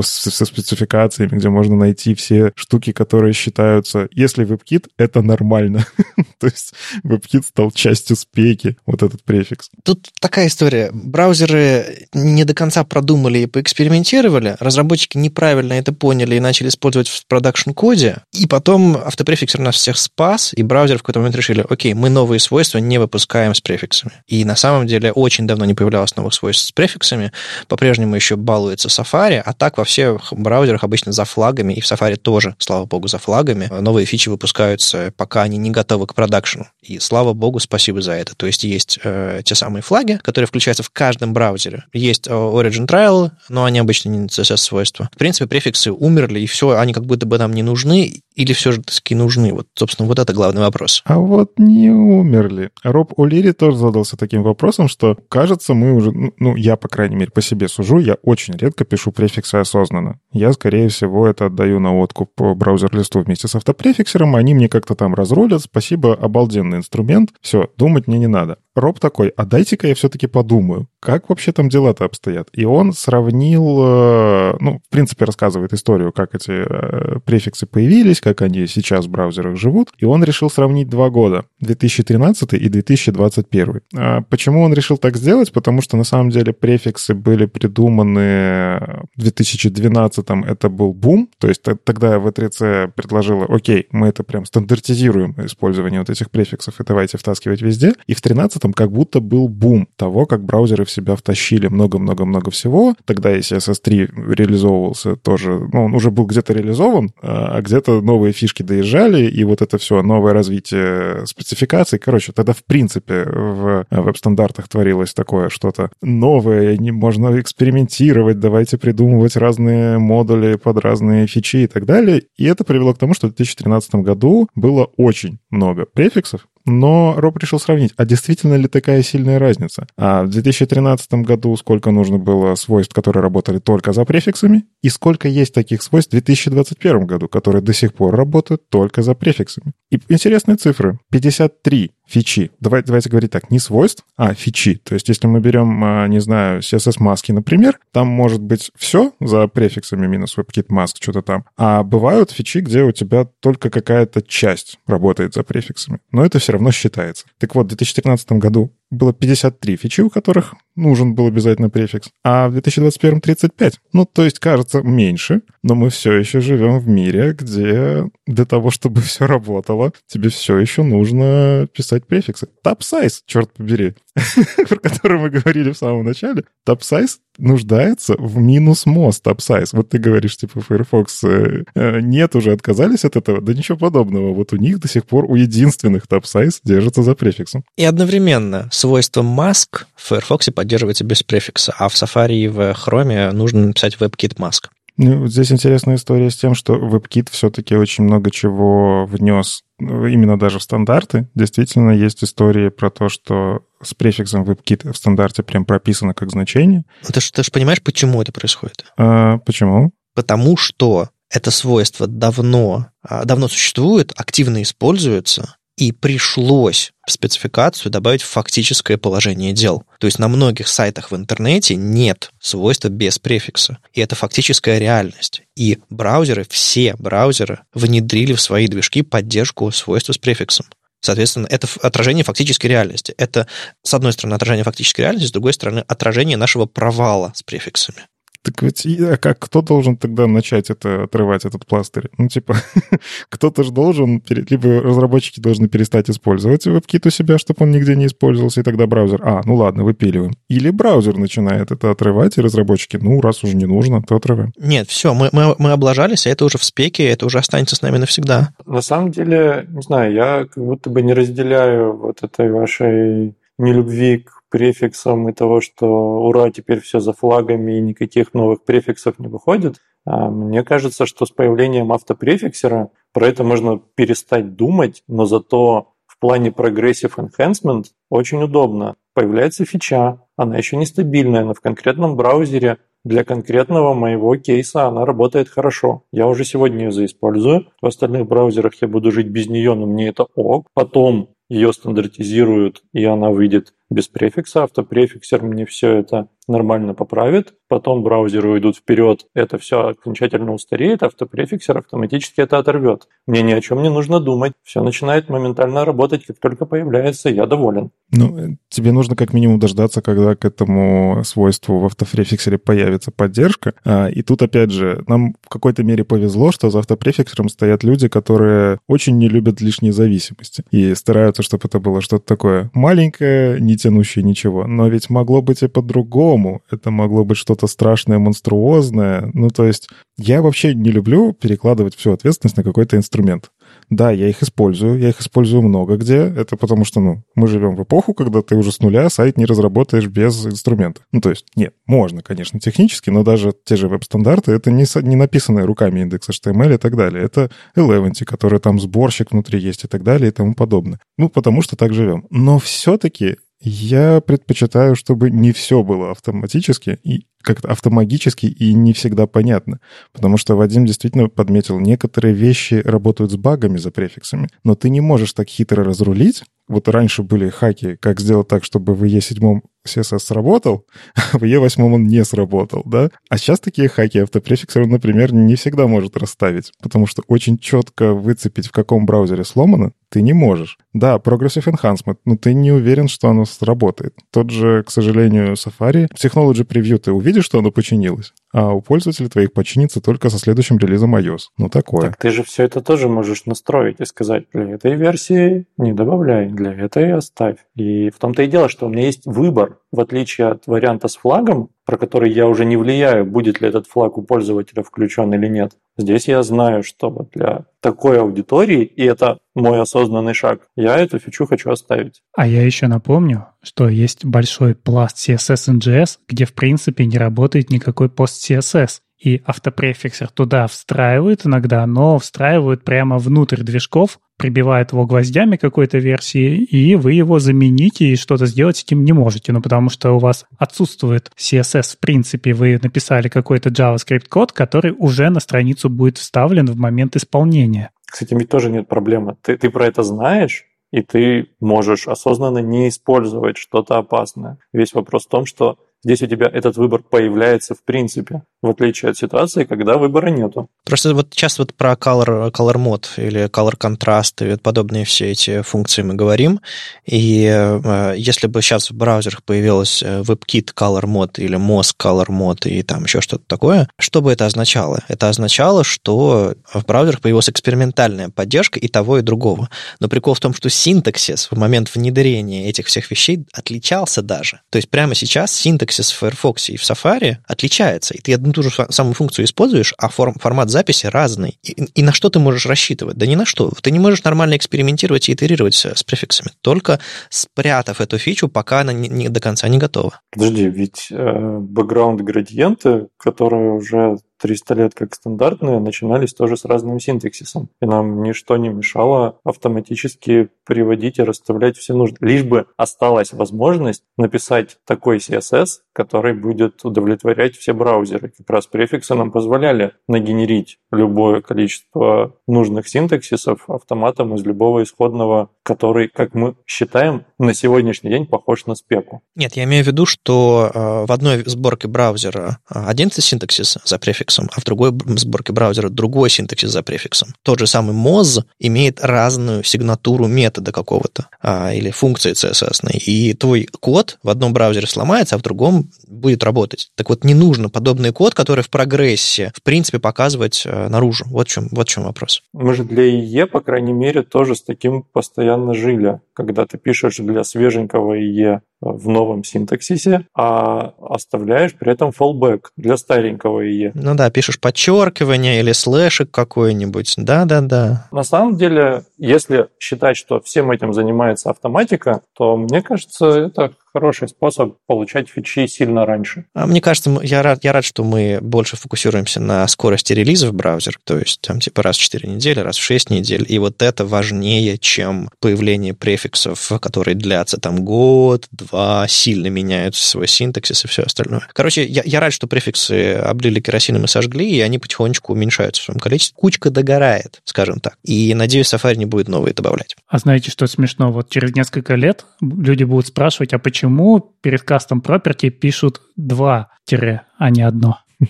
со 0.02 0.46
спецификациями, 0.46 1.38
где 1.38 1.50
можно 1.50 1.76
найти 1.76 2.14
все 2.16 2.52
штуки, 2.56 2.92
которые 2.92 3.34
считаются... 3.34 4.08
Если 4.12 4.46
WebKit— 4.46 4.88
это 4.98 5.22
нормально. 5.22 5.86
То 6.39 6.48
есть 6.48 6.74
WebKit 7.04 7.44
стал 7.44 7.72
частью 7.72 8.16
спеки, 8.16 8.78
вот 8.86 9.04
этот 9.04 9.24
префикс. 9.24 9.70
Тут 9.84 10.10
такая 10.20 10.48
история. 10.48 10.92
Браузеры 10.94 12.08
не 12.14 12.46
до 12.46 12.54
конца 12.54 12.84
продумали 12.84 13.39
и 13.39 13.46
поэкспериментировали, 13.46 14.56
разработчики 14.60 15.18
неправильно 15.18 15.74
это 15.74 15.94
поняли, 15.94 16.31
взяли 16.32 16.36
и 16.36 16.40
начали 16.40 16.70
использовать 16.70 17.10
в 17.10 17.26
продакшн-коде, 17.28 18.18
и 18.34 18.48
потом 18.48 18.98
автопрефиксер 18.98 19.60
нас 19.60 19.76
всех 19.76 19.98
спас, 19.98 20.54
и 20.56 20.64
браузер 20.64 20.98
в 20.98 21.02
какой-то 21.02 21.20
момент 21.20 21.36
решили, 21.36 21.66
окей, 21.68 21.94
мы 21.94 22.10
новые 22.10 22.40
свойства 22.40 22.80
не 22.80 22.98
выпускаем 22.98 23.54
с 23.54 23.62
префиксами. 23.62 24.14
И 24.28 24.46
на 24.46 24.56
самом 24.56 24.88
деле 24.88 25.12
очень 25.12 25.48
давно 25.48 25.66
не 25.66 25.74
появлялось 25.74 26.16
новых 26.16 26.34
свойств 26.34 26.66
с 26.66 26.72
префиксами, 26.72 27.32
по-прежнему 27.68 28.16
еще 28.16 28.36
балуется 28.36 28.88
Safari, 28.88 29.42
а 29.44 29.54
так 29.54 29.78
во 29.78 29.84
всех 29.84 30.34
браузерах 30.34 30.84
обычно 30.84 31.12
за 31.12 31.26
флагами, 31.26 31.74
и 31.74 31.82
в 31.82 31.86
Safari 31.86 32.16
тоже, 32.16 32.56
слава 32.58 32.86
богу, 32.86 33.08
за 33.08 33.18
флагами. 33.18 33.70
Новые 33.82 34.06
фичи 34.06 34.30
выпускаются, 34.30 35.14
пока 35.18 35.44
они 35.44 35.58
не 35.58 35.72
готовы 35.72 36.08
к 36.08 36.14
продакшну. 36.14 36.68
И 36.82 37.00
слава 37.00 37.34
богу, 37.34 37.60
спасибо 37.60 38.02
за 38.02 38.14
это. 38.14 38.36
То 38.36 38.46
есть 38.46 38.64
есть 38.64 39.00
э, 39.04 39.42
те 39.44 39.56
самые 39.56 39.82
флаги, 39.82 40.20
которые 40.24 40.48
включаются 40.48 40.84
в 40.84 40.90
каждом 40.90 41.34
браузере. 41.34 41.84
Есть 41.94 42.28
э, 42.28 42.32
Origin 42.32 42.88
Trial, 42.88 43.32
но 43.50 43.66
они 43.66 43.80
обычно 43.80 44.10
не 44.10 44.28
CSS-свойства. 44.28 45.10
В 45.14 45.18
принципе, 45.18 45.48
префиксы 45.48 45.92
умерли 45.92 46.20
умерли, 46.22 46.39
и 46.39 46.45
все, 46.45 46.78
они 46.78 46.93
как 46.93 47.05
будто 47.05 47.26
бы 47.26 47.38
нам 47.38 47.53
не 47.53 47.63
нужны, 47.63 48.22
или 48.36 48.53
все 48.53 48.72
же 48.72 48.82
таки 48.82 49.15
нужны? 49.15 49.53
Вот, 49.53 49.67
собственно, 49.76 50.07
вот 50.07 50.19
это 50.19 50.34
главный 50.34 50.61
вопрос. 50.61 51.01
А 51.05 51.19
вот 51.19 51.53
не 51.57 51.89
умерли. 51.89 52.72
Роб 52.84 53.13
О'Лири 53.19 53.53
тоже 53.53 53.78
задался 53.78 54.17
таким 54.17 54.43
вопросом, 54.43 54.88
что, 54.88 55.17
кажется, 55.30 55.74
мы 55.74 55.93
уже, 55.93 56.11
ну, 56.11 56.34
ну, 56.38 56.55
я, 56.55 56.76
по 56.76 56.88
крайней 56.88 57.15
мере, 57.15 57.32
по 57.32 57.41
себе 57.41 57.67
сужу, 57.67 57.99
я 57.99 58.15
очень 58.24 58.55
редко 58.55 58.86
пишу 58.86 59.11
префиксы 59.11 59.55
осознанно. 59.55 60.19
Я, 60.32 60.53
скорее 60.53 60.88
всего, 60.89 61.28
это 61.28 61.47
отдаю 61.47 61.80
на 61.80 61.97
откуп 61.97 62.32
браузер-листу 62.38 63.19
вместе 63.19 63.47
с 63.47 63.55
автопрефиксером, 63.55 64.36
они 64.36 64.53
мне 64.53 64.69
как-то 64.69 64.95
там 64.95 65.13
разрулят, 65.13 65.61
спасибо, 65.61 66.13
обалденный 66.13 66.78
инструмент, 66.78 67.32
все, 67.41 67.69
думать 67.78 68.07
мне 68.07 68.19
не 68.19 68.28
надо. 68.28 68.57
Роб 68.76 68.99
такой, 68.99 69.30
а 69.30 69.45
дайте-ка 69.45 69.88
я 69.88 69.95
все-таки 69.95 70.28
подумаю, 70.28 70.88
как 70.99 71.30
вообще 71.30 71.51
там 71.51 71.69
дела-то 71.69 72.05
обстоят. 72.05 72.49
И 72.53 72.65
он 72.65 72.93
сравнил, 72.93 73.78
э, 73.82 74.57
ну, 74.59 74.82
в 74.86 74.89
принципе, 74.89 75.26
рассказывает 75.26 75.74
историю, 75.74 76.11
как 76.11 76.36
эти 76.36 76.51
э, 76.51 77.19
префиксы 77.26 77.65
появились, 77.65 78.22
как 78.22 78.41
они 78.41 78.67
сейчас 78.67 79.05
в 79.05 79.09
браузерах 79.09 79.57
живут. 79.57 79.89
И 79.97 80.05
он 80.05 80.24
решил 80.24 80.49
сравнить 80.49 80.89
два 80.89 81.09
года, 81.09 81.45
2013 81.59 82.53
и 82.53 82.69
2021. 82.69 83.82
А 83.95 84.22
почему 84.22 84.61
он 84.63 84.74
решил 84.74 84.97
так 84.97 85.17
сделать? 85.17 85.51
Потому 85.51 85.82
что, 85.82 85.97
на 85.97 86.03
самом 86.03 86.30
деле, 86.30 86.53
префиксы 86.53 87.13
были 87.13 87.45
придуманы 87.45 89.01
в 89.15 89.22
2012 89.22 90.26
это 90.45 90.69
был 90.69 90.93
бум, 90.93 91.30
то 91.39 91.47
есть 91.47 91.61
тогда 91.61 92.17
V3C 92.17 92.91
предложила, 92.95 93.45
окей, 93.45 93.88
мы 93.91 94.07
это 94.07 94.24
прям 94.24 94.45
стандартизируем 94.45 95.36
использование 95.45 95.99
вот 95.99 96.09
этих 96.09 96.32
префиксов 96.32 96.80
и 96.80 96.84
давайте 96.84 97.17
втаскивать 97.17 97.61
везде. 97.61 97.93
И 98.07 98.13
в 98.13 98.22
13 98.22 98.61
2013 98.62 98.76
как 98.76 98.91
будто 98.91 99.20
был 99.20 99.47
бум 99.47 99.88
того, 99.95 100.26
как 100.26 100.43
браузеры 100.43 100.86
в 100.86 100.91
себя 100.91 101.16
втащили 101.16 101.68
много-много-много 101.68 102.51
всего. 102.51 102.95
Тогда 103.05 103.36
и 103.36 103.39
CSS3 103.39 104.34
реализовывался 104.34 105.16
тоже, 105.16 105.68
ну, 105.72 105.86
он 105.86 105.95
уже 105.95 106.12
был 106.12 106.26
где-то 106.26 106.53
реализован, 106.53 107.12
а, 107.22 107.57
а 107.57 107.62
где-то 107.62 108.01
новые 108.01 108.34
фишки 108.34 108.64
доезжали, 108.64 109.26
и 109.26 109.43
вот 109.43 109.62
это 109.62 109.78
все 109.78 110.01
новое 110.01 110.34
развитие 110.34 111.26
спецификаций. 111.26 111.99
Короче, 111.99 112.32
тогда 112.32 112.53
в 112.53 112.64
принципе 112.64 113.24
в 113.26 113.86
веб-стандартах 113.89 114.68
творилось 114.68 115.14
такое 115.14 115.49
что-то 115.49 115.91
новое, 116.01 116.78
можно 116.91 117.39
экспериментировать, 117.39 118.39
давайте 118.39 118.78
придумывать 118.78 119.36
разные 119.36 119.97
модули 119.97 120.55
под 120.55 120.78
разные 120.80 121.28
фичи 121.28 121.57
и 121.57 121.68
так 121.68 121.86
далее. 121.86 122.24
И 122.38 122.45
это 122.45 122.64
привело 122.64 122.93
к 122.93 122.97
тому, 122.97 123.14
что 123.14 123.28
в 123.28 123.32
2013 123.32 123.95
году 123.95 124.47
было 124.55 124.89
очень 124.97 125.39
много 125.49 125.86
префиксов, 125.86 126.47
но 126.66 127.16
Роб 127.18 127.38
решил 127.38 127.59
сравнить, 127.59 127.93
а 127.97 128.05
действительно 128.05 128.55
ли 128.55 128.68
такая 128.68 129.01
сильная 129.03 129.39
разница? 129.39 129.88
А 129.97 130.24
в 130.24 130.30
2013 130.30 131.14
году 131.14 131.55
сколько 131.57 131.91
нужно 131.91 132.18
было 132.18 132.55
свойств, 132.55 132.93
которые 132.93 133.22
работали 133.22 133.59
только 133.59 133.93
за 133.93 134.05
префиксами, 134.05 134.66
и 134.82 134.89
сколько 134.89 135.28
есть 135.28 135.53
таких 135.53 135.82
свойств 135.82 136.09
в 136.09 136.12
2021 136.12 137.05
году, 137.05 137.28
которые 137.28 137.62
до 137.62 137.74
сих 137.74 137.93
пор 137.93 138.16
работают 138.16 138.70
только 138.70 139.01
за 139.01 139.14
префиксами. 139.16 139.74
И 139.89 139.99
интересные 140.09 140.57
цифры. 140.57 140.99
53 141.12 141.91
фичи. 142.12 142.51
Давайте, 142.59 142.88
давайте 142.88 143.09
говорить 143.09 143.32
так, 143.32 143.49
не 143.51 143.59
свойств, 143.59 144.03
а 144.18 144.34
фичи. 144.34 144.76
То 144.76 144.95
есть 144.95 145.07
если 145.07 145.28
мы 145.28 145.39
берем, 145.39 145.84
а, 145.84 146.07
не 146.07 146.20
знаю, 146.20 146.62
CSS-маски, 146.62 147.32
например, 147.32 147.80
там 147.91 148.07
может 148.07 148.41
быть 148.41 148.72
все 148.76 149.14
за 149.20 149.47
префиксами 149.47 150.07
минус 150.07 150.38
WebKit 150.38 150.68
mask, 150.68 150.95
что-то 150.99 151.22
там. 151.22 151.45
А 151.57 151.84
бывают 151.84 152.32
фичи, 152.32 152.59
где 152.59 152.84
у 152.84 152.91
тебя 152.91 153.26
только 153.39 153.70
какая-то 153.70 154.22
часть 154.22 154.80
работает 154.88 155.34
за 155.34 155.43
префиксами. 155.43 155.99
Но 156.12 156.26
это 156.26 156.39
все 156.39 156.51
равно 156.52 156.72
считается. 156.72 157.26
Так 157.38 157.56
вот, 157.56 157.66
в 157.66 157.70
2013 157.70 158.32
году 158.34 158.74
было 158.92 159.14
53 159.14 159.78
фичи, 159.78 160.02
у 160.02 160.10
которых 160.10 160.54
нужен 160.76 161.16
был 161.16 161.28
обязательно 161.28 161.70
префикс, 161.70 162.10
а 162.24 162.48
в 162.50 162.54
2021 162.54 163.22
35. 163.22 163.80
Ну, 163.94 164.06
то 164.06 164.24
есть, 164.24 164.39
кажется, 164.39 164.82
меньше, 164.82 165.42
но 165.64 165.76
мы 165.76 165.89
все 165.89 166.14
еще 166.14 166.42
живем 166.42 166.80
в 166.80 166.88
мире, 166.88 167.34
где 167.34 168.06
для 168.28 168.46
того, 168.46 168.70
чтобы 168.70 169.02
все 169.02 169.26
работало, 169.26 169.94
тебе 170.08 170.30
все 170.30 170.58
еще 170.58 170.84
нужно 170.84 171.68
писать 171.74 172.06
префиксы. 172.06 172.48
Size, 172.64 173.22
черт 173.26 173.54
побери, 173.54 173.94
про 174.68 174.78
который 174.78 175.20
мы 175.20 175.30
говорили 175.30 175.72
в 175.72 175.78
самом 175.78 176.06
начале. 176.06 176.44
Size 176.68 177.18
нуждается 177.38 178.16
в 178.18 178.38
минус 178.38 178.86
мост 178.86 179.26
size. 179.26 179.70
Вот 179.74 179.89
ты 179.89 179.98
говоришь, 179.98 180.38
типа, 180.38 180.62
Firefox 180.62 181.24
э, 181.24 181.64
э, 181.76 182.00
нет, 182.02 182.36
уже 182.36 182.52
отказались 182.52 183.06
от 183.06 183.16
этого. 183.16 183.42
Да 183.42 183.54
ничего 183.54 183.78
подобного. 183.78 184.34
Вот 184.34 184.54
у 184.54 184.58
них 184.58 184.80
до 184.80 184.88
сих 184.88 185.06
пор 185.06 185.26
у 185.26 185.36
единственных 185.36 186.04
size 186.06 186.60
держится 186.64 187.04
за 187.04 187.16
префиксом. 187.16 187.64
И 187.78 187.86
одновременно 187.86 188.70
свойство 188.82 189.22
mask 189.22 189.86
в 189.96 190.08
Firefox 190.08 190.50
поддерживается 190.54 191.04
без 191.04 191.22
префикса, 191.22 191.74
а 191.78 191.88
в 191.88 191.94
Safari 191.94 192.34
и 192.34 192.48
в 192.48 192.60
Chrome 192.72 193.32
нужно 193.32 193.68
написать 193.68 193.96
WebKit 193.98 194.38
mask. 194.38 194.70
Ну, 194.98 195.28
здесь 195.28 195.52
интересная 195.52 195.96
история 195.96 196.30
с 196.30 196.36
тем, 196.36 196.54
что 196.56 196.76
WebKit 196.76 197.30
все-таки 197.32 197.76
очень 197.76 198.04
много 198.04 198.30
чего 198.32 199.06
внес 199.06 199.62
ну, 199.80 200.06
именно 200.08 200.38
даже 200.38 200.60
в 200.60 200.64
стандарты. 200.64 201.28
Действительно, 201.36 201.92
есть 201.92 202.24
истории 202.24 202.70
про 202.70 202.90
то, 202.90 203.08
что 203.08 203.62
с 203.82 203.94
префиксом 203.94 204.44
WebKit 204.44 204.92
в 204.92 204.98
стандарте 204.98 205.44
прям 205.44 205.64
прописано 205.64 206.14
как 206.14 206.32
значение. 206.32 206.84
Ну, 207.04 207.10
ты 207.14 207.22
же 207.22 207.32
ты 207.32 207.44
понимаешь, 207.52 207.82
почему 207.82 208.22
это 208.22 208.32
происходит? 208.32 208.86
А, 208.98 209.38
почему? 209.40 209.92
Потому 210.14 210.58
что 210.58 211.10
это 211.30 211.52
свойство 211.52 212.08
давно, 212.08 212.88
а, 213.02 213.26
давно 213.26 213.48
существует, 213.48 214.12
активно 214.16 214.62
используется, 214.62 215.56
и 215.78 215.91
пришлось 215.91 216.91
в 217.07 217.11
спецификацию 217.11 217.91
добавить 217.91 218.22
фактическое 218.22 218.97
положение 218.97 219.53
дел. 219.53 219.84
То 219.99 220.05
есть 220.05 220.19
на 220.19 220.28
многих 220.28 220.67
сайтах 220.67 221.11
в 221.11 221.15
интернете 221.15 221.76
нет 221.76 222.32
свойства 222.39 222.89
без 222.89 223.19
префикса. 223.19 223.80
И 223.93 224.01
это 224.01 224.15
фактическая 224.15 224.78
реальность. 224.78 225.41
И 225.55 225.80
браузеры, 225.89 226.45
все 226.49 226.95
браузеры 226.95 227.61
внедрили 227.74 228.34
в 228.34 228.41
свои 228.41 228.67
движки 228.67 229.01
поддержку 229.01 229.72
свойства 229.72 230.13
с 230.13 230.17
префиксом. 230.17 230.67
Соответственно, 231.01 231.47
это 231.49 231.67
отражение 231.82 232.24
фактической 232.24 232.67
реальности. 232.67 233.15
Это, 233.17 233.47
с 233.82 233.93
одной 233.93 234.13
стороны, 234.13 234.36
отражение 234.36 234.63
фактической 234.63 235.01
реальности, 235.01 235.30
с 235.30 235.32
другой 235.32 235.53
стороны, 235.53 235.84
отражение 235.88 236.38
нашего 236.38 236.67
провала 236.67 237.34
с 237.36 237.41
префиксами. 237.41 238.05
Так 238.44 238.64
ведь 238.64 238.86
а 238.86 239.18
как 239.18 239.39
кто 239.39 239.62
должен 239.62 239.98
тогда 239.98 240.26
начать 240.26 240.70
это 240.70 241.04
отрывать 241.04 241.46
этот 241.46 241.66
пластырь? 241.66 242.10
Ну, 242.18 242.28
типа, 242.28 242.56
кто-то 243.30 243.64
же 243.64 243.72
должен, 243.72 244.24
либо 244.28 244.82
разработчики 244.82 245.39
должны 245.39 245.68
перестать 245.68 246.10
использовать 246.10 246.66
WebKit 246.66 247.08
у 247.08 247.10
себя, 247.12 247.38
чтобы 247.38 247.64
он 247.64 247.72
нигде 247.72 247.96
не 247.96 248.08
использовался, 248.08 248.62
и 248.62 248.64
тогда 248.64 248.88
браузер, 248.88 249.22
а, 249.24 249.42
ну 249.46 249.56
ладно, 249.56 249.84
выпиливаем. 249.84 250.34
Или 250.50 250.72
браузер 250.72 251.18
начинает 251.18 251.72
это 251.72 251.92
отрывать, 251.92 252.38
и 252.38 252.42
разработчики, 252.42 252.98
ну, 252.98 253.22
раз 253.22 253.44
уже 253.44 253.56
не 253.56 253.66
нужно, 253.66 254.02
то 254.02 254.16
отрываем. 254.16 254.54
Нет, 254.58 254.88
все, 254.88 255.14
мы, 255.14 255.30
мы, 255.32 255.56
мы 255.60 255.72
облажались, 255.72 256.26
а 256.26 256.32
это 256.32 256.46
уже 256.46 256.58
в 256.58 256.64
спеке, 256.64 257.08
это 257.10 257.26
уже 257.26 257.38
останется 257.38 257.76
с 257.76 257.82
нами 257.82 257.98
навсегда. 257.98 258.54
На 258.66 258.82
самом 258.82 259.12
деле, 259.12 259.68
не 259.70 259.82
знаю, 259.82 260.14
я 260.14 260.46
как 260.52 260.64
будто 260.64 260.89
бы 260.89 261.02
не 261.02 261.14
разделяю 261.14 261.96
вот 261.96 262.24
этой 262.24 262.52
вашей 262.52 263.36
нелюбви 263.58 264.20
к 264.20 264.41
префиксом 264.52 265.30
и 265.30 265.34
того, 265.34 265.62
что 265.62 265.88
ура, 265.88 266.52
теперь 266.52 266.82
все 266.82 266.99
за 266.99 267.14
флагами 267.14 267.78
и 267.78 267.82
никаких 267.82 268.36
новых 268.36 268.64
префиксов 268.64 269.18
не 269.18 269.28
выходит. 269.28 269.78
А 270.06 270.30
мне 270.30 270.64
кажется, 270.64 271.06
что 271.06 271.26
с 271.26 271.32
появлением 271.32 271.91
автопрефиксера 271.91 272.89
про 273.14 273.28
это 273.28 273.43
можно 273.43 273.80
перестать 273.95 274.56
думать, 274.56 275.04
но 275.08 275.26
зато 275.26 275.93
в 276.06 276.20
плане 276.20 276.49
Progressive 276.49 277.14
Enhancement 277.18 277.86
очень 278.10 278.43
удобно. 278.43 278.95
Появляется 279.14 279.66
фича, 279.66 280.22
она 280.38 280.58
еще 280.58 280.78
нестабильная, 280.78 281.43
но 281.43 281.54
в 281.54 281.62
конкретном 281.62 282.16
браузере 282.16 282.78
для 283.04 283.24
конкретного 283.24 283.93
моего 283.93 284.36
кейса 284.36 284.88
она 284.88 285.06
работает 285.06 285.49
хорошо. 285.49 286.04
Я 286.12 286.28
уже 286.28 286.45
сегодня 286.45 286.86
ее 286.86 286.91
заиспользую. 286.91 287.68
В 287.82 287.88
остальных 287.88 288.28
браузерах 288.28 288.74
я 288.82 288.88
буду 288.88 289.12
жить 289.12 289.28
без 289.28 289.47
нее, 289.47 289.74
но 289.74 289.88
мне 289.88 290.10
это 290.10 290.28
ок. 290.36 290.68
Потом 290.74 291.30
ее 291.49 291.74
стандартизируют, 291.74 292.84
и 292.93 293.04
она 293.04 293.32
выйдет 293.32 293.74
без 293.92 294.08
префикса. 294.08 294.64
Автопрефиксер 294.64 295.44
мне 295.44 295.66
все 295.66 295.98
это 295.98 296.28
нормально 296.48 296.94
поправит. 296.94 297.54
Потом 297.68 298.04
браузеры 298.04 298.50
уйдут 298.50 298.78
вперед, 298.78 299.28
это 299.34 299.58
все 299.58 299.89
окончательно 299.89 300.52
устареет, 300.52 301.04
автопрефиксер 301.04 301.78
автоматически 301.78 302.42
это 302.42 302.58
оторвет. 302.58 303.08
Мне 303.28 303.44
ни 303.44 303.54
о 303.54 303.62
чем 303.62 303.82
не 303.82 303.89
нужно 303.89 304.20
думать. 304.20 304.54
Все 304.62 304.84
начинает 304.84 305.30
моментально 305.30 305.86
работать, 305.86 306.26
как 306.26 306.39
только 306.39 306.66
появляется, 306.66 307.30
я 307.30 307.46
доволен. 307.46 307.92
Ну, 308.12 308.58
тебе 308.68 308.92
нужно 308.92 309.16
как 309.16 309.34
минимум 309.34 309.60
дождаться, 309.60 310.02
когда 310.02 310.36
к 310.36 310.44
этому 310.44 311.24
свойству 311.24 311.80
в 311.80 311.86
автопрефиксере 311.86 312.58
появится 312.58 313.12
поддержка. 313.12 313.74
А, 313.86 314.08
и 314.08 314.22
тут, 314.22 314.42
опять 314.42 314.72
же, 314.72 315.04
нам 315.08 315.36
в 315.42 315.48
какой-то 315.48 315.84
мере 315.84 316.04
повезло, 316.04 316.52
что 316.52 316.70
за 316.70 316.80
автопрефиксером 316.80 317.48
стоят 317.48 317.84
люди, 317.86 318.10
которые 318.10 318.80
очень 318.88 319.18
не 319.18 319.30
любят 319.30 319.62
лишние 319.62 319.94
зависимости 319.94 320.66
и 320.72 320.94
стараются, 320.96 321.42
чтобы 321.42 321.68
это 321.68 321.80
было 321.80 322.02
что-то 322.02 322.26
такое 322.26 322.70
маленькое, 322.74 323.62
не 323.62 323.78
тянущее 323.82 324.24
ничего. 324.24 324.68
Но 324.68 324.88
ведь 324.88 325.10
могло 325.10 325.42
быть 325.42 325.64
и 325.64 325.68
по-другому. 325.68 326.62
Это 326.70 326.92
могло 326.92 327.26
быть 327.26 327.38
что-то 327.38 327.68
страшное, 327.68 328.20
монструозное. 328.20 329.30
Ну, 329.34 329.50
то 329.50 329.66
есть 329.66 329.90
я 330.18 330.42
вообще 330.42 330.76
не 330.76 330.92
люблю 330.92 331.34
перекладывать 331.34 331.96
всю 331.96 332.12
ответственность 332.12 332.58
на 332.58 332.64
какой-то 332.64 332.98
инструмент. 332.98 333.52
Да, 333.90 334.12
я 334.12 334.30
их 334.30 334.42
использую, 334.42 335.00
я 335.00 335.10
их 335.10 335.20
использую 335.20 335.62
много 335.62 335.98
где. 335.98 336.18
Это 336.18 336.56
потому 336.56 336.86
что, 336.86 337.00
ну, 337.00 337.24
мы 337.36 337.48
живем 337.48 337.76
в 337.76 337.84
эпоху, 337.84 338.14
когда 338.14 338.42
ты 338.42 338.56
уже 338.56 338.72
с 338.72 338.80
нуля 338.80 339.10
сайт 339.10 339.38
не 339.38 339.46
разработаешь 339.46 340.08
без 340.08 340.46
инструмента. 340.46 341.02
Ну, 341.12 341.20
то 341.20 341.30
есть, 341.30 341.46
нет, 341.56 341.74
можно, 341.86 342.22
конечно, 342.22 342.60
технически, 342.60 343.10
но 343.10 343.24
даже 343.24 343.54
те 343.66 343.76
же 343.76 343.88
веб-стандарты, 343.88 344.54
это 344.54 344.72
не, 344.72 344.86
не 345.02 345.16
написанные 345.16 345.66
руками 345.66 346.02
индекс 346.02 346.30
HTML 346.30 346.76
и 346.76 346.78
так 346.78 346.96
далее. 346.96 347.24
Это 347.24 347.50
Eleventy, 347.76 348.24
который 348.24 348.60
там 348.60 348.80
сборщик 348.80 349.32
внутри 349.32 349.60
есть 349.60 349.84
и 349.84 349.88
так 349.88 350.04
далее 350.04 350.30
и 350.30 350.34
тому 350.34 350.54
подобное. 350.54 351.00
Ну, 351.18 351.30
потому 351.30 351.62
что 351.62 351.76
так 351.76 351.94
живем. 351.94 352.26
Но 352.30 352.60
все-таки 352.60 353.38
я 353.62 354.22
предпочитаю, 354.22 354.95
чтобы 354.95 355.30
не 355.30 355.51
все 355.51 355.84
было 355.84 356.12
автоматически 356.12 356.99
и 357.03 357.26
как-то 357.41 357.70
автомагически 357.70 358.45
и 358.45 358.74
не 358.74 358.93
всегда 358.93 359.28
понятно. 359.28 359.80
Потому 360.14 360.38
что 360.38 360.55
Вадим 360.55 360.86
действительно 360.86 361.28
подметил, 361.28 361.80
некоторые 361.80 362.34
вещи 362.34 362.76
работают 362.76 363.32
с 363.32 363.36
багами 363.36 363.78
за 363.78 363.91
префиксами, 363.91 364.49
но 364.64 364.76
ты 364.76 364.89
не 364.89 365.01
можешь 365.01 365.34
так 365.34 365.47
хитро 365.47 365.84
разрулить. 365.84 366.43
Вот 366.68 366.88
раньше 366.88 367.24
были 367.24 367.49
хаки, 367.49 367.97
как 367.99 368.20
сделать 368.20 368.47
так, 368.47 368.64
чтобы 368.64 368.93
в 368.93 369.03
E7 369.03 369.62
CSS 369.86 370.20
сработал, 370.20 370.86
а 371.16 371.38
в 371.38 371.43
E8 371.43 371.82
он 371.82 372.07
не 372.07 372.24
сработал, 372.24 372.84
да? 372.86 373.09
А 373.30 373.38
сейчас 373.38 373.59
такие 373.59 373.89
хаки 373.89 374.20
автопрефиксер, 374.20 374.88
например, 374.88 375.34
не 375.34 375.55
всегда 375.55 375.88
может 375.88 376.16
расставить, 376.18 376.72
потому 376.82 377.07
что 377.07 377.24
очень 377.28 377.57
четко 377.57 378.14
выцепить, 378.14 378.68
в 378.68 378.72
каком 378.72 379.05
браузере 379.05 379.43
сломано, 379.43 379.91
ты 380.12 380.22
не 380.22 380.34
можешь. 380.34 380.78
Да, 380.93 381.16
Progressive 381.16 381.72
Enhancement, 381.72 382.18
но 382.26 382.36
ты 382.36 382.53
не 382.53 382.72
уверен, 382.72 383.07
что 383.07 383.30
оно 383.30 383.45
сработает. 383.45 384.14
Тот 384.30 384.49
же, 384.49 384.84
к 384.84 384.91
сожалению, 384.91 385.53
Safari, 385.53 386.07
Technology 386.14 386.68
Preview 386.68 386.97
ты 386.97 387.14
увидишь, 387.14 387.45
что 387.45 387.59
оно 387.59 387.72
починилось, 387.72 388.34
а 388.53 388.74
у 388.74 388.82
пользователей 388.82 389.30
твоих 389.30 389.53
починится 389.53 390.01
только 390.01 390.30
со 390.30 390.38
следующим 390.38 390.78
релизом 390.78 391.16
iOS. 391.16 391.39
Ну, 391.57 391.70
такое. 391.70 392.01
Так 392.01 392.18
ты 392.18 392.30
же 392.30 392.43
все 392.43 392.64
это 392.64 392.82
тоже 392.82 393.07
можешь 393.07 393.45
настроить 393.45 394.01
и 394.01 394.05
сказать, 394.05 394.45
для 394.53 394.72
этой 394.72 394.95
версии 394.95 395.66
не 395.78 395.93
добавляй, 395.93 396.47
для 396.47 396.74
этой 396.74 397.14
оставь. 397.14 397.57
И 397.76 398.09
в 398.09 398.20
том-то 398.20 398.43
и 398.43 398.47
дело, 398.47 398.68
что 398.68 398.88
у 398.88 398.89
меня 398.89 399.05
есть 399.05 399.26
выбор, 399.26 399.78
в 399.91 399.99
отличие 399.99 400.47
от 400.47 400.68
варианта 400.68 401.07
с 401.07 401.16
флагом, 401.16 401.70
про 401.86 401.97
который 401.97 402.32
я 402.32 402.47
уже 402.47 402.66
не 402.66 402.78
влияю, 402.78 403.26
будет 403.26 403.62
ли 403.62 403.68
этот 403.68 403.88
флаг 403.88 404.18
у 404.18 404.22
пользователя 404.22 404.84
включен 404.84 405.34
или 405.34 405.47
нет. 405.47 405.74
Здесь 406.02 406.28
я 406.28 406.41
знаю, 406.41 406.82
что 406.82 407.12
вот 407.12 407.30
для 407.32 407.66
такой 407.80 408.20
аудитории, 408.20 408.84
и 408.84 409.04
это 409.04 409.38
мой 409.54 409.80
осознанный 409.80 410.34
шаг, 410.34 410.62
я 410.76 410.97
эту 410.97 411.20
фичу 411.20 411.45
хочу 411.45 411.70
оставить. 411.70 412.24
А 412.36 412.47
я 412.47 412.66
еще 412.66 412.88
напомню, 412.88 413.45
что 413.62 413.88
есть 413.88 414.26
большой 414.26 414.74
пласт 414.74 415.18
CSS 415.18 415.78
NGS, 415.78 416.18
где 416.28 416.45
в 416.45 416.54
принципе 416.54 417.06
не 417.06 417.20
работает 417.20 417.70
никакой 417.70 418.10
пост 418.10 418.49
CSS 418.49 419.02
и 419.22 419.41
автопрефиксер 419.45 420.30
туда 420.30 420.65
встраивают 420.67 421.45
иногда, 421.45 421.86
но 421.86 422.17
встраивают 422.17 422.84
прямо 422.84 423.19
внутрь 423.19 423.61
движков, 423.61 424.19
прибивают 424.38 424.93
его 424.93 425.05
гвоздями 425.05 425.57
какой-то 425.57 425.99
версии, 425.99 426.57
и 426.57 426.95
вы 426.95 427.13
его 427.13 427.38
замените 427.38 428.05
и 428.05 428.15
что-то 428.15 428.47
сделать 428.47 428.78
с 428.78 428.84
этим 428.84 429.03
не 429.03 429.13
можете, 429.13 429.51
ну 429.51 429.61
потому 429.61 429.89
что 429.89 430.13
у 430.13 430.19
вас 430.19 430.45
отсутствует 430.57 431.32
CSS 431.38 431.97
в 431.97 431.99
принципе, 431.99 432.53
вы 432.53 432.80
написали 432.82 433.28
какой-то 433.28 433.69
JavaScript 433.69 434.28
код, 434.28 434.51
который 434.51 434.95
уже 434.97 435.30
на 435.30 435.39
страницу 435.39 435.89
будет 435.89 436.17
вставлен 436.17 436.65
в 436.65 436.76
момент 436.78 437.15
исполнения. 437.15 437.91
С 438.11 438.24
этим 438.24 438.39
ведь 438.39 438.49
тоже 438.49 438.72
нет 438.72 438.88
проблемы. 438.88 439.38
Ты, 439.43 439.55
ты 439.55 439.69
про 439.69 439.86
это 439.86 440.01
знаешь, 440.01 440.65
и 440.91 441.01
ты 441.01 441.47
можешь 441.59 442.07
осознанно 442.07 442.59
не 442.59 442.89
использовать 442.89 443.57
что-то 443.57 443.97
опасное. 443.97 444.57
Весь 444.74 444.93
вопрос 444.93 445.26
в 445.26 445.30
том, 445.30 445.45
что 445.45 445.78
Здесь 446.04 446.22
у 446.24 446.28
тебя 446.28 446.49
этот 446.52 446.78
выбор 446.78 447.02
появляется 447.08 447.76
в 447.76 447.84
принципе, 447.84 448.41
в 448.64 448.70
отличие 448.70 449.12
от 449.12 449.18
ситуации, 449.18 449.66
когда 449.66 449.97
выбора 449.97 450.30
нету. 450.30 450.68
Просто 450.84 451.14
вот 451.14 451.28
сейчас 451.32 451.60
вот 451.60 451.76
про 451.76 451.93
color, 451.93 452.52
color 452.52 452.76
mode 452.76 453.06
или 453.18 453.45
color 453.45 453.78
contrast 453.78 454.54
и 454.54 454.58
подобные 454.58 455.06
все 455.06 455.30
эти 455.30 455.62
функции 455.62 456.02
мы 456.02 456.16
говорим. 456.16 456.60
И 457.06 457.45
э, 457.45 458.16
если 458.18 458.47
бы 458.47 458.64
сейчас 458.64 458.89
в 458.89 458.95
браузерах 458.95 459.43
появилась 459.43 460.02
э, 460.02 460.22
WebKit 460.22 460.74
Color 460.76 461.04
Mode 461.04 461.36
или 461.38 461.58
Moz 461.58 461.93
Color 461.99 462.30
Mode 462.30 462.68
и 462.68 462.82
там 462.82 463.04
еще 463.04 463.22
что-то 463.22 463.43
такое, 463.45 463.88
что 463.99 464.24
бы 464.24 464.32
это 464.32 464.47
означало? 464.47 465.04
Это 465.08 465.30
означало, 465.30 465.84
что 465.84 466.56
в 466.74 466.86
браузерах 466.86 467.22
появилась 467.22 467.49
экспериментальная 467.49 468.30
поддержка 468.30 468.80
и 468.80 468.88
того, 468.88 469.20
и 469.20 469.22
другого. 469.22 469.70
Но 469.99 470.08
прикол 470.08 470.34
в 470.34 470.39
том, 470.39 470.56
что 470.56 470.70
синтаксис 470.70 471.49
в 471.52 471.58
момент 471.58 471.93
внедрения 471.93 472.68
этих 472.70 472.88
всех 472.88 473.12
вещей 473.12 473.45
отличался 473.54 474.24
даже. 474.24 474.62
То 474.72 474.78
есть 474.78 474.89
прямо 474.89 475.14
сейчас 475.14 475.54
синтаксис 475.54 475.91
в 476.00 476.18
Firefox 476.18 476.70
и 476.70 476.78
в 476.78 476.84
Safari 476.84 477.38
отличается. 477.46 478.14
И 478.14 478.22
ты 478.22 478.34
одну 478.34 478.52
и 478.52 478.54
ту 478.54 478.64
же 478.64 478.72
самую 478.89 479.14
функцию 479.14 479.46
используешь, 479.46 479.94
а 479.98 480.10
форм, 480.10 480.36
формат 480.36 480.70
записи 480.70 481.08
разный. 481.08 481.58
И, 481.64 481.72
и 481.72 482.04
на 482.04 482.14
что 482.14 482.30
ты 482.30 482.39
можешь 482.39 482.66
рассчитывать? 482.66 483.18
Да 483.18 483.26
ни 483.26 483.36
на 483.36 483.46
что. 483.46 483.72
Ты 483.82 483.92
не 483.92 484.00
можешь 484.00 484.24
нормально 484.24 484.56
экспериментировать 484.56 485.30
и 485.30 485.34
итерировать 485.34 485.76
с 485.76 486.04
префиксами, 486.04 486.52
только 486.62 487.00
спрятав 487.30 488.02
эту 488.02 488.18
фичу, 488.18 488.48
пока 488.48 488.82
она 488.82 488.94
не, 488.94 489.10
не 489.10 489.30
до 489.30 489.39
конца 489.39 489.68
не 489.68 489.78
готова. 489.78 490.20
Подожди, 490.32 490.68
ведь 490.70 491.08
э, 491.12 491.58
бэкграунд-градиенты, 491.60 493.08
которые 493.18 493.74
уже 493.74 494.18
300 494.42 494.74
лет 494.74 494.94
как 494.96 495.14
стандартные, 495.14 495.80
начинались 495.80 496.34
тоже 496.34 496.58
с 496.58 496.66
разным 496.66 497.00
синтаксисом. 497.00 497.70
И 497.82 497.86
нам 497.86 498.24
ничто 498.24 498.58
не 498.58 498.70
мешало 498.70 499.39
автоматически 499.44 500.50
приводить 500.66 501.20
и 501.20 501.24
расставлять 501.24 501.78
все 501.78 501.94
нужно. 501.94 502.18
Лишь 502.22 502.44
бы 502.44 502.66
осталась 502.78 503.34
возможность 503.34 504.04
написать 504.18 504.78
такой 504.86 505.18
CSS, 505.18 505.82
который 505.94 506.34
будет 506.34 506.84
удовлетворять 506.84 507.56
все 507.56 507.74
браузеры. 507.74 508.34
Как 508.38 508.50
раз 508.50 508.68
префиксы 508.68 509.14
нам 509.16 509.32
позволяли 509.32 509.94
нагенерить 510.08 510.80
любое 510.92 511.42
количество 511.42 512.36
нужных 512.48 512.88
синтаксисов 512.88 513.70
автоматом 513.70 514.36
из 514.36 514.44
любого 514.44 514.84
исходного, 514.84 515.50
который, 515.64 516.08
как 516.08 516.34
мы 516.34 516.56
считаем, 516.66 517.26
на 517.42 517.54
сегодняшний 517.54 518.10
день 518.10 518.26
похож 518.26 518.66
на 518.66 518.76
спеку. 518.76 519.22
Нет, 519.36 519.56
я 519.56 519.64
имею 519.64 519.84
в 519.84 519.88
виду, 519.88 520.06
что 520.06 520.72
э, 520.74 521.06
в 521.08 521.12
одной 521.12 521.44
сборке 521.46 521.88
браузера 521.88 522.60
один 522.68 523.12
синтаксис 523.12 523.78
за 523.84 524.00
префиксом, 524.00 524.50
а 524.56 524.62
в 524.62 524.64
другой 524.64 524.92
сборке 525.18 525.54
браузера 525.54 525.89
другой 525.89 526.30
синтаксис 526.30 526.70
за 526.70 526.84
префиксом. 526.84 527.30
Тот 527.44 527.60
же 527.60 527.68
самый 527.68 527.96
Moz 527.96 528.44
имеет 528.60 529.04
разную 529.04 529.64
сигнатуру 529.64 530.28
метода 530.28 530.72
какого-то 530.72 531.28
а, 531.42 531.74
или 531.74 531.92
функции 531.92 532.34
CSS. 532.34 532.92
И 532.98 533.34
твой 533.34 533.68
код 533.80 534.20
в 534.24 534.30
одном 534.30 534.54
браузере 534.54 534.88
сломается, 534.88 535.36
а 535.36 535.38
в 535.38 535.42
другом 535.42 535.89
будет 536.08 536.44
работать. 536.44 536.92
Так 536.96 537.10
вот, 537.10 537.24
не 537.24 537.34
нужно 537.34 537.70
подобный 537.70 538.12
код, 538.12 538.34
который 538.36 538.64
в 538.64 538.70
прогрессе, 538.70 539.52
в 539.56 539.64
принципе, 539.64 540.00
показывать 540.00 540.64
э, 540.66 540.88
наружу. 540.89 541.26
Вот 541.28 541.48
в 541.48 541.52
чем, 541.52 541.68
вот 541.72 541.88
в 541.88 541.92
чем 541.92 542.04
вопрос. 542.04 542.44
Мы 542.54 542.74
же 542.74 542.84
для 542.84 543.04
IE, 543.04 543.48
по 543.48 543.62
крайней 543.62 543.94
мере, 543.94 544.24
тоже 544.24 544.56
с 544.56 544.62
таким 544.62 545.04
постоянно 545.04 545.74
жили. 545.74 546.20
Когда 546.34 546.66
ты 546.66 546.78
пишешь 546.78 547.20
для 547.32 547.44
свеженького 547.44 548.18
IE 548.20 548.60
в 548.82 549.08
новом 549.08 549.44
синтаксисе, 549.44 550.26
а 550.36 550.94
оставляешь 551.00 551.76
при 551.76 551.92
этом 551.92 552.10
fallback 552.10 552.66
для 552.76 552.98
старенького 552.98 553.64
IE. 553.64 553.92
Ну 553.94 554.16
да, 554.16 554.30
пишешь 554.32 554.60
подчеркивание 554.60 555.60
или 555.60 555.72
слэшик 555.72 556.32
какой-нибудь. 556.32 557.14
Да-да-да. 557.18 558.08
На 558.12 558.24
самом 558.24 558.58
деле, 558.58 559.04
если 559.18 559.68
считать, 559.80 560.18
что 560.18 560.42
всем 560.42 560.72
этим 560.72 560.94
занимается 560.94 561.52
автоматика, 561.52 562.22
то 562.36 562.58
мне 562.58 562.82
кажется, 562.82 563.28
это 563.28 563.74
хороший 563.94 564.28
способ 564.28 564.78
получать 564.88 565.30
фичи 565.30 565.68
сильно 565.68 566.06
раньше. 566.06 566.46
А 566.54 566.68
мне 566.68 566.82
кажется, 566.82 567.20
я 567.24 567.42
рад, 567.42 567.64
я 567.64 567.74
рад, 567.74 567.86
что 567.86 568.04
мы 568.04 568.39
больше 568.42 568.78
фокусируемся 568.78 569.39
на 569.39 569.68
скорости 569.68 570.14
релиза 570.14 570.50
в 570.50 570.54
браузер, 570.54 571.00
то 571.04 571.18
есть 571.18 571.42
там 571.42 571.60
типа 571.60 571.84
раз 571.84 571.98
в 571.98 572.02
4 572.02 572.30
недели, 572.30 572.60
раз 572.60 572.78
в 572.78 572.82
6 572.82 573.10
недель, 573.10 573.46
и 573.48 573.60
вот 573.60 573.82
это 573.82 574.06
важнее, 574.06 574.78
чем 574.78 575.30
появление 575.39 575.94
префиксов, 575.94 576.72
которые 576.82 577.16
длятся 577.16 577.60
там 577.60 577.84
год, 577.84 578.48
два, 578.52 579.08
сильно 579.08 579.48
меняют 579.48 579.96
свой 579.96 580.28
синтаксис 580.28 580.86
и 580.86 580.88
все 580.88 581.04
остальное. 581.04 581.48
Короче, 581.54 581.86
я, 581.86 582.02
я 582.06 582.20
рад, 582.20 582.34
что 582.34 582.48
префиксы 582.48 583.14
облили 583.16 583.60
керосином 583.60 584.06
и 584.06 584.08
сожгли, 584.08 584.50
и 584.50 584.62
они 584.62 584.80
потихонечку 584.80 585.34
уменьшаются 585.34 585.82
в 585.82 585.86
своем 585.86 586.00
количестве. 586.00 586.36
Кучка 586.36 586.70
догорает, 586.70 587.42
скажем 587.44 587.80
так. 587.80 587.98
И, 588.04 588.34
надеюсь, 588.34 588.74
Safari 588.74 588.96
не 588.96 589.06
будет 589.06 589.28
новые 589.28 589.54
добавлять. 589.54 589.96
А 590.08 590.18
знаете, 590.18 590.52
что 590.52 590.68
смешно? 590.68 591.12
Вот 591.12 591.30
через 591.30 591.56
несколько 591.56 591.96
лет 591.96 592.26
люди 592.42 592.84
будут 592.84 593.08
спрашивать, 593.08 593.54
а 593.54 593.60
почему 593.60 593.81
почему 593.82 594.36
перед 594.42 594.62
custom 594.62 595.02
property 595.02 595.50
пишут 595.50 596.02
два 596.16 596.70
тире, 596.86 597.24
а 597.38 597.50
не 597.50 597.64
одно. 597.64 598.00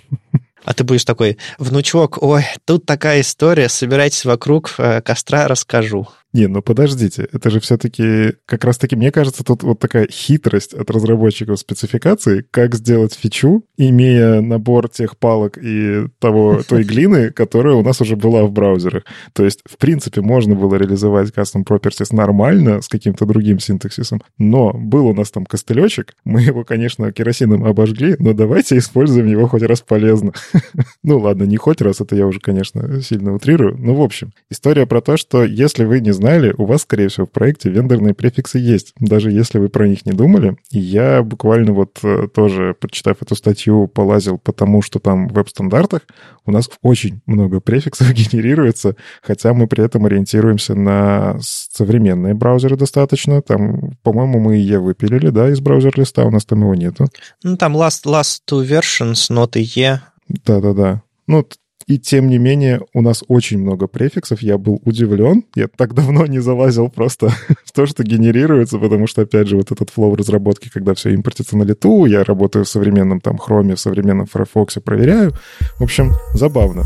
А 0.63 0.75
ты 0.75 0.83
будешь 0.83 1.05
такой, 1.05 1.39
внучок, 1.57 2.21
ой, 2.21 2.43
тут 2.65 2.85
такая 2.85 3.21
история, 3.21 3.67
собирайтесь 3.67 4.25
вокруг 4.25 4.75
э, 4.77 5.01
костра, 5.01 5.47
расскажу. 5.47 6.07
Не, 6.33 6.47
ну 6.47 6.61
подождите, 6.61 7.27
это 7.31 7.49
же 7.49 7.59
все-таки, 7.59 8.33
как 8.45 8.63
раз-таки, 8.63 8.95
мне 8.95 9.11
кажется, 9.11 9.43
тут 9.43 9.63
вот 9.63 9.79
такая 9.79 10.07
хитрость 10.07 10.73
от 10.73 10.89
разработчиков 10.89 11.59
спецификации, 11.59 12.45
как 12.51 12.75
сделать 12.75 13.13
фичу, 13.13 13.65
имея 13.77 14.39
набор 14.39 14.87
тех 14.87 15.17
палок 15.17 15.57
и 15.61 16.05
того, 16.19 16.61
той 16.67 16.83
глины, 16.83 17.31
которая 17.31 17.73
у 17.75 17.83
нас 17.83 17.99
уже 17.99 18.15
была 18.15 18.43
в 18.43 18.51
браузерах. 18.51 19.03
То 19.33 19.43
есть, 19.43 19.59
в 19.69 19.77
принципе, 19.77 20.21
можно 20.21 20.55
было 20.55 20.75
реализовать 20.75 21.31
custom 21.31 21.65
properties 21.65 22.15
нормально 22.15 22.81
с 22.81 22.87
каким-то 22.87 23.25
другим 23.25 23.59
синтаксисом, 23.59 24.21
но 24.37 24.71
был 24.73 25.07
у 25.07 25.13
нас 25.13 25.31
там 25.31 25.45
костылечек, 25.45 26.13
мы 26.23 26.41
его, 26.41 26.63
конечно, 26.63 27.11
керосином 27.11 27.65
обожгли, 27.65 28.15
но 28.19 28.33
давайте 28.33 28.77
используем 28.77 29.27
его 29.27 29.47
хоть 29.47 29.63
раз 29.63 29.81
полезно. 29.81 30.31
ну 31.03 31.19
ладно, 31.19 31.43
не 31.43 31.57
хоть 31.57 31.81
раз, 31.81 31.99
это 31.99 32.15
я 32.15 32.25
уже, 32.25 32.39
конечно, 32.39 33.01
сильно 33.01 33.33
утрирую, 33.33 33.77
но 33.77 33.95
в 33.95 34.01
общем, 34.01 34.31
история 34.49 34.85
про 34.85 35.01
то, 35.01 35.17
что 35.17 35.43
если 35.43 35.83
вы 35.83 35.99
не 35.99 36.13
знали, 36.21 36.53
у 36.57 36.65
вас, 36.65 36.83
скорее 36.83 37.07
всего, 37.07 37.25
в 37.25 37.31
проекте 37.31 37.69
вендорные 37.69 38.13
префиксы 38.13 38.59
есть, 38.59 38.93
даже 38.99 39.31
если 39.31 39.57
вы 39.57 39.69
про 39.69 39.87
них 39.87 40.05
не 40.05 40.11
думали. 40.11 40.55
И 40.69 40.79
я 40.79 41.23
буквально 41.23 41.73
вот 41.73 41.99
э, 42.03 42.27
тоже, 42.33 42.75
почитав 42.79 43.21
эту 43.21 43.35
статью, 43.35 43.87
полазил 43.87 44.37
потому, 44.37 44.81
что 44.81 44.99
там 44.99 45.27
в 45.27 45.33
веб-стандартах 45.33 46.01
у 46.45 46.51
нас 46.51 46.69
очень 46.81 47.21
много 47.25 47.59
префиксов 47.59 48.13
генерируется, 48.13 48.95
хотя 49.23 49.53
мы 49.53 49.67
при 49.67 49.83
этом 49.83 50.05
ориентируемся 50.05 50.75
на 50.75 51.37
современные 51.41 52.35
браузеры 52.35 52.77
достаточно. 52.77 53.41
Там, 53.41 53.93
по-моему, 54.03 54.39
мы 54.39 54.57
e 54.57 54.77
выпилили, 54.77 55.29
да, 55.29 55.49
из 55.49 55.59
браузер-листа, 55.59 56.23
у 56.25 56.31
нас 56.31 56.45
там 56.45 56.61
его 56.61 56.75
нету. 56.75 57.07
Ну, 57.43 57.57
там 57.57 57.75
last, 57.75 58.05
last 58.05 58.41
two 58.49 58.63
versions, 58.63 59.31
not 59.31 59.57
e. 59.57 59.99
Да-да-да. 60.45 61.01
Ну, 61.27 61.47
и 61.91 61.97
тем 61.99 62.29
не 62.29 62.37
менее, 62.37 62.79
у 62.93 63.01
нас 63.01 63.21
очень 63.27 63.59
много 63.59 63.85
префиксов. 63.85 64.41
Я 64.41 64.57
был 64.57 64.81
удивлен. 64.85 65.43
Я 65.55 65.67
так 65.67 65.93
давно 65.93 66.25
не 66.25 66.39
залазил 66.39 66.87
просто 66.87 67.27
в 67.65 67.73
то, 67.73 67.85
что 67.85 68.03
генерируется, 68.03 68.79
потому 68.79 69.07
что, 69.07 69.23
опять 69.23 69.49
же, 69.49 69.57
вот 69.57 69.73
этот 69.73 69.89
флоу 69.89 70.15
разработки, 70.15 70.69
когда 70.69 70.93
все 70.93 71.13
импортится 71.13 71.57
на 71.57 71.63
лету, 71.63 72.05
я 72.05 72.23
работаю 72.23 72.63
в 72.63 72.69
современном 72.69 73.19
там 73.19 73.37
хроме, 73.37 73.75
в 73.75 73.79
современном 73.81 74.25
Firefox, 74.25 74.77
проверяю. 74.85 75.33
В 75.79 75.83
общем, 75.83 76.13
забавно. 76.33 76.85